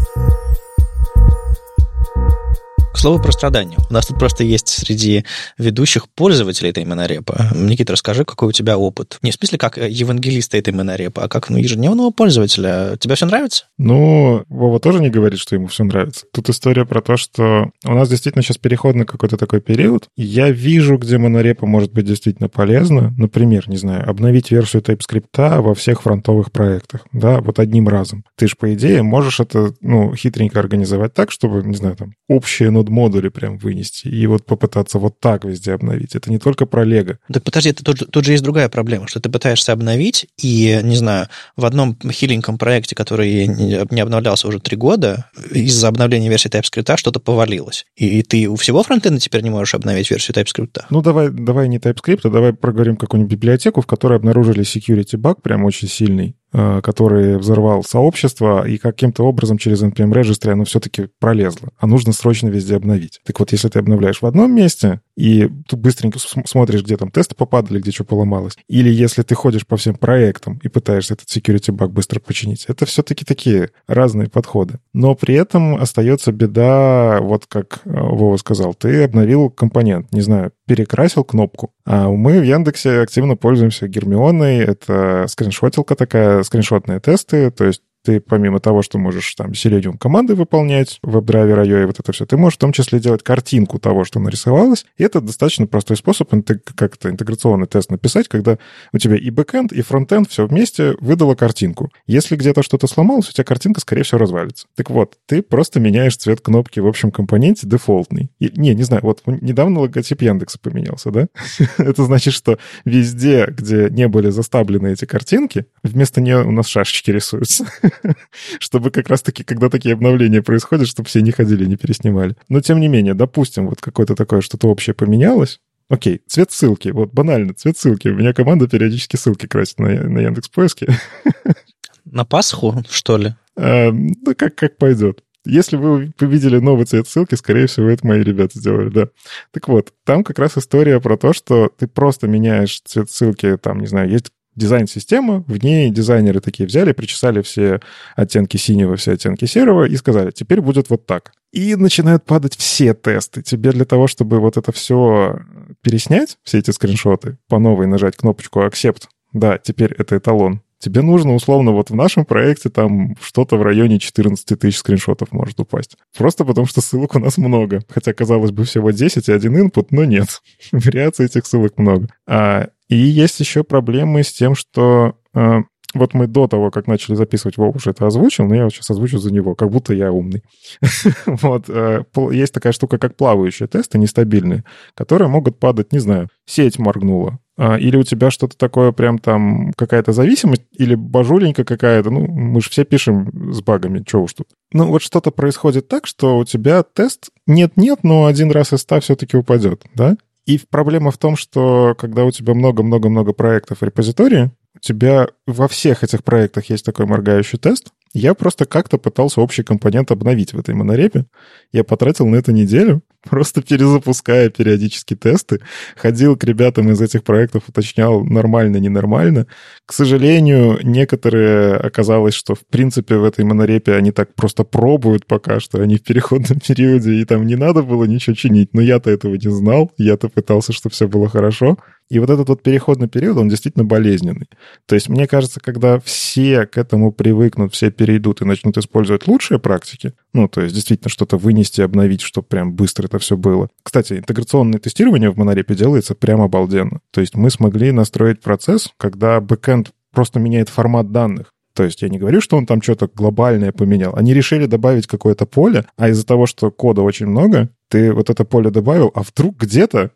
К 2.98 3.00
слову 3.00 3.22
про 3.22 3.32
страдания. 3.32 3.78
У 3.92 3.94
нас 3.94 4.08
тут 4.08 4.18
просто 4.18 4.44
есть 4.44 4.70
среди 4.70 5.24
ведущих 5.60 6.10
пользователей 6.10 6.72
этой 6.72 6.84
монорепа. 6.84 7.52
Никита, 7.54 7.94
расскажи, 7.94 8.26
какой 8.26 8.50
у 8.50 8.52
тебя 8.52 8.76
опыт. 8.76 9.20
Не 9.22 9.30
в 9.30 9.36
смысле 9.36 9.60
как 9.60 9.78
евангелиста 9.78 10.58
этой 10.58 10.74
монорепа, 10.74 11.24
а 11.24 11.28
как 11.28 11.52
ну, 11.52 11.58
ежедневного 11.58 12.10
пользователя. 12.10 12.98
Тебе 13.00 13.14
все 13.14 13.28
нравится? 13.28 13.66
Ну, 13.78 14.44
Вова 14.50 14.80
тоже 14.80 15.00
не 15.00 15.12
говорит, 15.12 15.38
что 15.38 15.54
ему 15.54 15.68
все 15.68 15.84
нравится. 15.84 16.26
Тут 16.34 16.50
история 16.50 16.86
про 16.86 17.02
то, 17.02 17.18
что 17.18 17.70
у 17.86 17.94
нас 17.94 18.10
действительно 18.10 18.42
сейчас 18.42 18.58
переходный 18.58 19.06
какой-то 19.06 19.38
такой 19.38 19.62
период. 19.62 20.08
Я 20.18 20.50
вижу, 20.50 20.98
где 20.98 21.20
монорепа 21.20 21.68
может 21.68 21.94
быть 21.94 22.06
действительно 22.06 22.50
полезна. 22.50 23.14
Например, 23.16 23.70
не 23.70 23.78
знаю, 23.78 24.10
обновить 24.10 24.50
версию 24.50 24.82
TypeScript 24.82 25.62
во 25.62 25.76
всех 25.76 26.02
фронтовых 26.02 26.52
проектах. 26.52 27.06
Да, 27.12 27.42
вот 27.42 27.60
одним 27.60 27.90
разом. 27.90 28.24
Ты 28.36 28.48
же, 28.48 28.56
по 28.56 28.74
идее, 28.74 29.04
можешь 29.04 29.40
это, 29.40 29.76
ну, 29.82 30.16
хитренько 30.16 30.60
организовать 30.60 31.14
так, 31.14 31.30
чтобы, 31.30 31.62
не 31.62 31.76
знаю, 31.76 31.96
там, 31.96 32.16
общее 32.28 32.72
нод 32.72 32.87
модули 32.90 33.30
прям 33.30 33.58
вынести 33.58 34.08
и 34.08 34.26
вот 34.28 34.46
попытаться 34.46 35.00
вот 35.00 35.20
так 35.20 35.46
везде 35.46 35.74
обновить. 35.74 36.16
Это 36.16 36.30
не 36.30 36.40
только 36.40 36.66
про 36.66 36.84
Лего. 36.84 37.20
Так 37.32 37.44
подожди, 37.44 37.70
это 37.70 37.84
тут, 37.84 38.12
тут 38.12 38.26
же 38.26 38.32
есть 38.32 38.44
другая 38.44 38.70
проблема, 38.70 39.08
что 39.08 39.20
ты 39.20 39.30
пытаешься 39.30 39.74
обновить, 39.74 40.28
и, 40.42 40.80
не 40.84 40.96
знаю, 40.96 41.28
в 41.56 41.66
одном 41.66 41.98
хиленьком 42.12 42.58
проекте, 42.58 42.96
который 42.96 43.48
не 43.48 44.00
обновлялся 44.02 44.48
уже 44.48 44.60
три 44.60 44.78
года, 44.78 45.30
из-за 45.52 45.88
обновления 45.88 46.30
версии 46.30 46.50
TypeScript 46.50 46.98
что-то 46.98 47.20
повалилось. 47.20 47.86
И, 47.96 48.20
и 48.20 48.24
ты 48.24 48.48
у 48.48 48.56
всего 48.56 48.84
фронтенда 48.84 49.20
теперь 49.20 49.42
не 49.42 49.50
можешь 49.50 49.74
обновить 49.74 50.10
версию 50.10 50.36
TypeScript. 50.36 50.84
Ну, 50.90 51.02
давай, 51.02 51.30
давай 51.30 51.68
не 51.68 51.78
TypeScript, 51.78 52.22
а 52.24 52.30
давай 52.30 52.54
проговорим 52.54 52.98
какую-нибудь 52.98 53.32
библиотеку, 53.32 53.82
в 53.82 53.88
которой 53.88 54.18
обнаружили 54.18 54.64
security 54.64 55.18
баг 55.18 55.42
прям 55.42 55.66
очень 55.66 55.88
сильный. 55.88 56.36
Э, 56.54 56.80
который 56.82 57.38
взорвал 57.38 57.84
сообщество, 57.84 58.66
и 58.66 58.78
каким-то 58.78 59.24
образом 59.24 59.58
через 59.58 59.84
NPM 59.84 60.14
Registry 60.14 60.52
оно 60.52 60.64
все-таки 60.64 61.10
пролезло. 61.20 61.70
А 61.78 61.88
нужно 61.88 62.14
срочно 62.14 62.48
везде 62.48 62.78
обновить. 62.78 63.20
Так 63.26 63.42
вот, 63.42 63.52
если 63.52 63.68
ты 63.68 63.80
обновляешь 63.80 64.22
в 64.22 64.26
одном 64.26 64.56
месте, 64.56 65.02
и 65.18 65.50
ты 65.68 65.76
быстренько 65.76 66.20
смотришь, 66.20 66.84
где 66.84 66.96
там 66.96 67.12
тесты 67.12 67.36
попадали, 67.36 67.82
где 67.82 67.92
что 67.92 68.06
поломалось, 68.06 68.58
или 68.70 68.90
если 68.90 69.24
ты 69.24 69.36
ходишь 69.36 69.68
по 69.68 69.76
всем 69.76 69.96
проектам 69.96 70.62
и 70.64 70.70
пытаешься 70.70 71.16
этот 71.16 71.28
security 71.28 71.74
баг 71.74 71.92
быстро 71.92 72.22
починить, 72.22 72.64
это 72.70 72.86
все-таки 72.86 73.26
такие 73.26 73.72
разные 73.86 74.30
подходы. 74.30 74.80
Но 74.94 75.16
при 75.16 75.36
этом 75.36 75.76
остается 75.76 76.32
беда, 76.32 77.20
вот 77.20 77.46
как 77.48 77.82
э, 77.84 77.90
Вова 77.92 78.38
сказал, 78.38 78.74
ты 78.74 79.04
обновил 79.04 79.50
компонент, 79.50 80.14
не 80.14 80.22
знаю, 80.22 80.54
перекрасил 80.68 81.24
кнопку. 81.24 81.72
А 81.86 82.10
мы 82.10 82.40
в 82.40 82.44
Яндексе 82.44 83.00
активно 83.00 83.36
пользуемся 83.36 83.88
Гермионой. 83.88 84.58
Это 84.58 85.26
скриншотилка 85.28 85.96
такая, 85.96 86.44
скриншотные 86.44 87.00
тесты. 87.00 87.50
То 87.52 87.66
есть 87.66 87.82
ты 88.08 88.22
помимо 88.22 88.62
того, 88.62 88.84
что 88.84 88.98
можешь 88.98 89.36
там 89.36 89.52
Selenium 89.52 89.98
команды 89.98 90.34
выполнять, 90.34 91.00
WebDriver 91.04 91.66
IO 91.66 91.84
и 91.84 91.86
вот 91.86 92.00
это 92.00 92.14
все, 92.14 92.26
ты 92.26 92.38
можешь 92.38 92.56
в 92.56 92.62
том 92.62 92.72
числе 92.72 93.02
делать 93.02 93.22
картинку 93.22 93.80
того, 93.80 94.06
что 94.06 94.22
нарисовалось. 94.22 94.86
И 94.96 95.04
это 95.04 95.20
достаточно 95.20 95.68
простой 95.68 95.98
способ 95.98 96.30
как-то 96.78 97.10
интеграционный 97.10 97.68
тест 97.68 97.92
написать, 97.92 98.30
когда 98.30 98.60
у 98.94 98.98
тебя 98.98 99.18
и 99.18 99.30
бэкэнд, 99.30 99.74
и 99.74 99.82
фронтенд 99.82 100.30
все 100.30 100.48
вместе 100.48 100.96
выдало 101.02 101.36
картинку. 101.36 101.92
Если 102.06 102.38
где-то 102.38 102.64
что-то 102.64 102.88
сломалось, 102.88 103.28
у 103.28 103.34
тебя 103.34 103.44
картинка, 103.44 103.82
скорее 103.82 104.04
всего, 104.04 104.20
развалится. 104.20 104.68
Так 104.76 104.90
вот, 104.90 105.16
ты 105.26 105.42
просто 105.42 105.82
меняешь 105.82 106.16
цвет 106.16 106.40
кнопки 106.40 106.80
в 106.80 106.88
общем 106.88 107.12
компоненте 107.12 107.68
дефолтный. 107.68 108.30
И, 108.40 108.50
не, 108.56 108.74
не 108.74 108.84
знаю, 108.84 109.02
вот 109.04 109.22
недавно 109.26 109.82
логотип 109.82 110.22
Яндекса 110.22 110.60
поменялся, 110.60 111.12
да? 111.12 111.28
это 111.78 112.06
значит, 112.06 112.34
что 112.34 112.58
везде, 112.86 113.48
где 113.50 113.90
не 113.90 114.08
были 114.08 114.30
заставлены 114.30 114.94
эти 114.94 115.04
картинки, 115.04 115.66
вместо 115.84 116.22
нее 116.22 116.46
у 116.46 116.52
нас 116.52 116.68
шашечки 116.68 117.12
рисуются. 117.12 117.66
чтобы 118.60 118.92
как 118.92 119.10
раз-таки, 119.10 119.44
когда 119.44 119.70
такие 119.70 119.94
обновления 119.94 120.42
происходят, 120.42 120.88
чтобы 120.88 121.08
все 121.08 121.22
не 121.22 121.32
ходили, 121.32 121.66
не 121.66 121.78
переснимали. 121.78 122.36
Но 122.50 122.62
тем 122.62 122.80
не 122.80 122.88
менее, 122.88 123.14
допустим, 123.14 123.68
вот 123.68 123.82
какое-то 123.82 124.16
такое 124.16 124.42
что-то 124.42 124.68
общее 124.68 124.94
поменялось, 124.94 125.60
Окей, 125.90 126.22
цвет 126.28 126.52
ссылки. 126.52 126.90
Вот 126.90 127.14
банально, 127.14 127.54
цвет 127.54 127.78
ссылки. 127.78 128.10
У 128.10 128.16
меня 128.16 128.34
команда 128.34 128.68
периодически 128.68 129.16
ссылки 129.16 129.48
красит 129.48 129.80
на, 129.80 129.88
на 129.88 130.20
Яндекс 130.20 130.50
поиске. 130.50 130.88
На 132.12 132.24
Пасху, 132.24 132.84
что 132.90 133.18
ли? 133.18 133.36
А, 133.58 133.92
ну, 133.92 134.36
как, 134.36 134.56
как 134.56 134.78
пойдет. 134.78 135.24
Если 135.46 135.78
вы 135.78 136.12
увидели 136.20 136.58
новый 136.58 136.86
цвет 136.86 137.08
ссылки, 137.08 137.36
скорее 137.36 137.68
всего, 137.68 137.90
это 137.90 138.06
мои 138.06 138.22
ребята 138.22 138.60
сделали, 138.60 138.90
да. 138.90 139.10
Так 139.52 139.68
вот, 139.68 139.94
там 140.06 140.24
как 140.24 140.40
раз 140.40 140.58
история 140.58 141.00
про 141.00 141.18
то, 141.18 141.32
что 141.34 141.70
ты 141.70 141.88
просто 141.88 142.28
меняешь 142.28 142.82
цвет 142.82 143.10
ссылки, 143.10 143.58
там, 143.58 143.80
не 143.80 143.88
знаю, 143.88 144.10
есть 144.10 144.32
дизайн-система, 144.58 145.44
в 145.48 145.64
ней 145.64 145.90
дизайнеры 145.90 146.42
такие 146.42 146.68
взяли, 146.68 146.92
причесали 146.92 147.42
все 147.42 147.80
оттенки 148.16 148.58
синего, 148.58 148.96
все 148.96 149.14
оттенки 149.14 149.46
серого 149.46 149.86
и 149.86 149.96
сказали, 149.96 150.32
теперь 150.32 150.62
будет 150.62 150.90
вот 150.90 151.06
так. 151.06 151.32
И 151.54 151.76
начинают 151.76 152.26
падать 152.26 152.58
все 152.58 152.94
тесты. 152.94 153.42
Тебе 153.42 153.72
для 153.72 153.86
того, 153.86 154.08
чтобы 154.08 154.40
вот 154.40 154.58
это 154.58 154.72
все 154.72 155.40
переснять, 155.82 156.38
все 156.44 156.58
эти 156.58 156.72
скриншоты, 156.72 157.38
по 157.48 157.60
новой 157.60 157.88
нажать 157.88 158.18
кнопочку 158.18 158.62
Accept, 158.62 159.04
да, 159.32 159.58
теперь 159.58 159.94
это 159.94 160.18
эталон, 160.18 160.62
тебе 160.80 161.02
нужно 161.02 161.34
условно 161.36 161.72
вот 161.72 161.90
в 161.90 161.96
нашем 161.96 162.26
проекте 162.26 162.70
там 162.70 163.16
что-то 163.22 163.58
в 163.58 163.62
районе 163.62 164.00
14 164.00 164.60
тысяч 164.60 164.78
скриншотов 164.78 165.32
может 165.32 165.60
упасть. 165.60 165.98
Просто 166.18 166.46
потому 166.46 166.68
что 166.68 166.82
ссылок 166.82 167.16
у 167.16 167.20
нас 167.20 167.38
много. 167.38 167.82
Хотя, 167.90 168.14
казалось 168.14 168.52
бы, 168.52 168.64
всего 168.64 168.92
10 168.92 169.28
и 169.28 169.32
один 169.32 169.58
input, 169.58 169.88
но 169.92 170.06
нет. 170.06 170.42
Вариаций 170.72 171.26
этих 171.26 171.46
ссылок 171.46 171.78
много. 171.78 172.08
А, 172.28 172.70
и 172.90 172.96
есть 172.96 173.40
еще 173.40 173.64
проблемы 173.64 174.24
с 174.24 174.32
тем, 174.32 174.56
что 174.56 175.16
э, 175.34 175.60
вот 175.94 176.14
мы 176.14 176.28
до 176.28 176.48
того, 176.48 176.72
как 176.72 176.88
начали 176.88 177.16
записывать, 177.16 177.58
Вов 177.58 177.76
уже 177.76 177.92
это 177.92 178.06
озвучил, 178.06 178.46
но 178.46 178.56
я 178.56 178.64
вот 178.66 178.74
сейчас 178.74 178.90
озвучу 178.92 179.18
за 179.18 179.34
него, 179.34 179.56
как 179.56 179.70
будто 179.70 179.94
я 179.94 180.12
умный. 180.12 180.44
вот, 181.26 181.70
э, 181.70 182.04
есть 182.32 182.54
такая 182.54 182.74
штука, 182.74 182.98
как 182.98 183.16
плавающие 183.16 183.68
тесты, 183.68 183.98
нестабильные, 183.98 184.64
которые 184.96 185.28
могут 185.28 185.60
падать, 185.60 185.92
не 185.92 186.00
знаю, 186.00 186.30
сеть 186.46 186.80
моргнула, 186.80 187.32
а, 187.32 187.38
или 187.58 187.98
у 187.98 188.04
тебя 188.04 188.30
что-то 188.30 188.58
такое 188.58 188.92
прям 188.92 189.18
там, 189.18 189.74
какая-то 189.74 190.12
зависимость, 190.12 190.64
или 190.74 190.96
бажуленька 190.96 191.64
какая-то, 191.64 192.12
ну, 192.12 192.28
мы 192.28 192.62
же 192.62 192.70
все 192.70 192.86
пишем 192.86 193.54
с 193.54 193.62
багами, 193.62 194.04
что 194.08 194.22
уж 194.22 194.34
тут. 194.34 194.48
Ну, 194.72 194.88
вот 194.88 195.02
что-то 195.02 195.32
происходит 195.32 195.88
так, 195.88 196.06
что 196.06 196.38
у 196.38 196.46
тебя 196.46 196.84
тест 196.84 197.30
нет-нет, 197.48 198.00
но 198.04 198.26
один 198.26 198.52
раз 198.52 198.74
из 198.74 198.82
ста 198.82 199.00
все-таки 199.00 199.38
упадет, 199.38 199.84
да? 199.96 200.18
И 200.46 200.60
проблема 200.70 201.12
в 201.12 201.18
том, 201.18 201.36
что 201.36 201.94
когда 201.98 202.24
у 202.24 202.32
тебя 202.32 202.54
много-много-много 202.54 203.34
проектов 203.34 203.82
в 203.82 203.84
репозитории, 203.84 204.52
у 204.76 204.80
тебя 204.80 205.28
во 205.46 205.68
всех 205.68 206.04
этих 206.04 206.24
проектах 206.24 206.70
есть 206.70 206.86
такой 206.86 207.06
моргающий 207.06 207.58
тест. 207.58 207.90
Я 208.18 208.34
просто 208.34 208.66
как-то 208.66 208.98
пытался 208.98 209.42
общий 209.42 209.62
компонент 209.62 210.10
обновить 210.10 210.52
в 210.52 210.60
этой 210.60 210.74
монорепе. 210.74 211.28
Я 211.72 211.84
потратил 211.84 212.26
на 212.26 212.38
это 212.38 212.52
неделю, 212.52 213.04
просто 213.24 213.62
перезапуская 213.62 214.50
периодически 214.50 215.16
тесты. 215.16 215.60
Ходил 215.96 216.36
к 216.36 216.44
ребятам 216.44 216.90
из 216.90 217.00
этих 217.00 217.24
проектов, 217.24 217.66
уточнял, 217.68 218.24
нормально, 218.24 218.78
ненормально. 218.78 219.46
К 219.88 219.94
сожалению, 219.94 220.80
некоторые 220.84 221.78
оказалось, 221.78 222.34
что 222.34 222.56
в 222.56 222.68
принципе 222.68 223.16
в 223.16 223.24
этой 223.24 223.46
монорепе 223.46 223.94
они 223.94 224.12
так 224.12 224.36
просто 224.36 224.66
пробуют 224.66 225.26
пока 225.26 225.62
что, 225.62 225.82
они 225.82 225.96
в 225.96 226.04
переходном 226.04 226.60
периоде, 226.68 227.14
и 227.14 227.24
там 227.24 227.46
не 227.46 227.56
надо 227.56 227.84
было 227.84 228.04
ничего 228.04 228.36
чинить. 228.36 228.74
Но 228.74 228.82
я-то 228.82 229.10
этого 229.10 229.36
не 229.36 229.50
знал, 229.50 229.94
я-то 229.98 230.28
пытался, 230.28 230.74
чтобы 230.74 230.94
все 230.94 231.08
было 231.08 231.30
хорошо. 231.30 231.78
И 232.10 232.20
вот 232.20 232.30
этот 232.30 232.50
вот 232.50 232.64
переходный 232.64 233.08
период, 233.08 233.38
он 233.38 233.48
действительно 233.48 233.86
болезненный. 233.86 234.50
То 234.88 234.96
есть, 234.96 235.08
мне 235.08 235.26
кажется, 235.26 235.62
когда 235.62 236.00
все 236.00 236.66
к 236.66 236.78
этому 236.78 237.14
привыкнут, 237.14 237.74
все 237.74 237.90
перейдут 237.90 238.42
и 238.42 238.46
начнут 238.46 238.78
использовать 238.78 239.26
лучшие 239.28 239.58
практики, 239.58 240.14
ну, 240.38 240.48
то 240.48 240.62
есть, 240.62 240.76
действительно 240.76 241.10
что-то 241.10 241.38
вынести, 241.38 241.82
обновить, 241.82 242.22
чтобы 242.22 242.48
прям 242.48 242.74
быстро 242.74 243.08
это 243.08 243.18
все 243.18 243.36
было. 243.36 243.70
Кстати, 243.82 244.14
интеграционное 244.14 244.80
тестирование 244.80 245.32
в 245.32 245.38
монорепе 245.38 245.74
делается 245.74 246.14
прям 246.14 246.42
обалденно. 246.42 247.00
То 247.12 247.22
есть, 247.22 247.36
мы 247.36 247.50
смогли 247.50 247.92
настроить 247.92 248.42
процесс, 248.42 248.92
когда 248.98 249.42
бэкэнд 249.42 249.92
просто 250.14 250.40
меняет 250.40 250.70
формат 250.70 251.12
данных. 251.12 251.54
То 251.74 251.84
есть 251.84 252.02
я 252.02 252.10
не 252.10 252.18
говорю, 252.18 252.42
что 252.42 252.58
он 252.58 252.66
там 252.66 252.82
что-то 252.82 253.08
глобальное 253.08 253.72
поменял. 253.72 254.16
Они 254.16 254.34
решили 254.34 254.66
добавить 254.66 255.06
какое-то 255.06 255.46
поле, 255.46 255.86
а 255.96 256.10
из-за 256.10 256.26
того, 256.26 256.48
что 256.48 256.72
кода 256.72 257.04
очень 257.04 257.28
много, 257.28 257.70
ты 257.90 258.14
вот 258.14 258.30
это 258.30 258.44
поле 258.44 258.70
добавил, 258.70 259.12
а 259.16 259.24
вдруг 259.24 259.58
где-то 259.58 260.12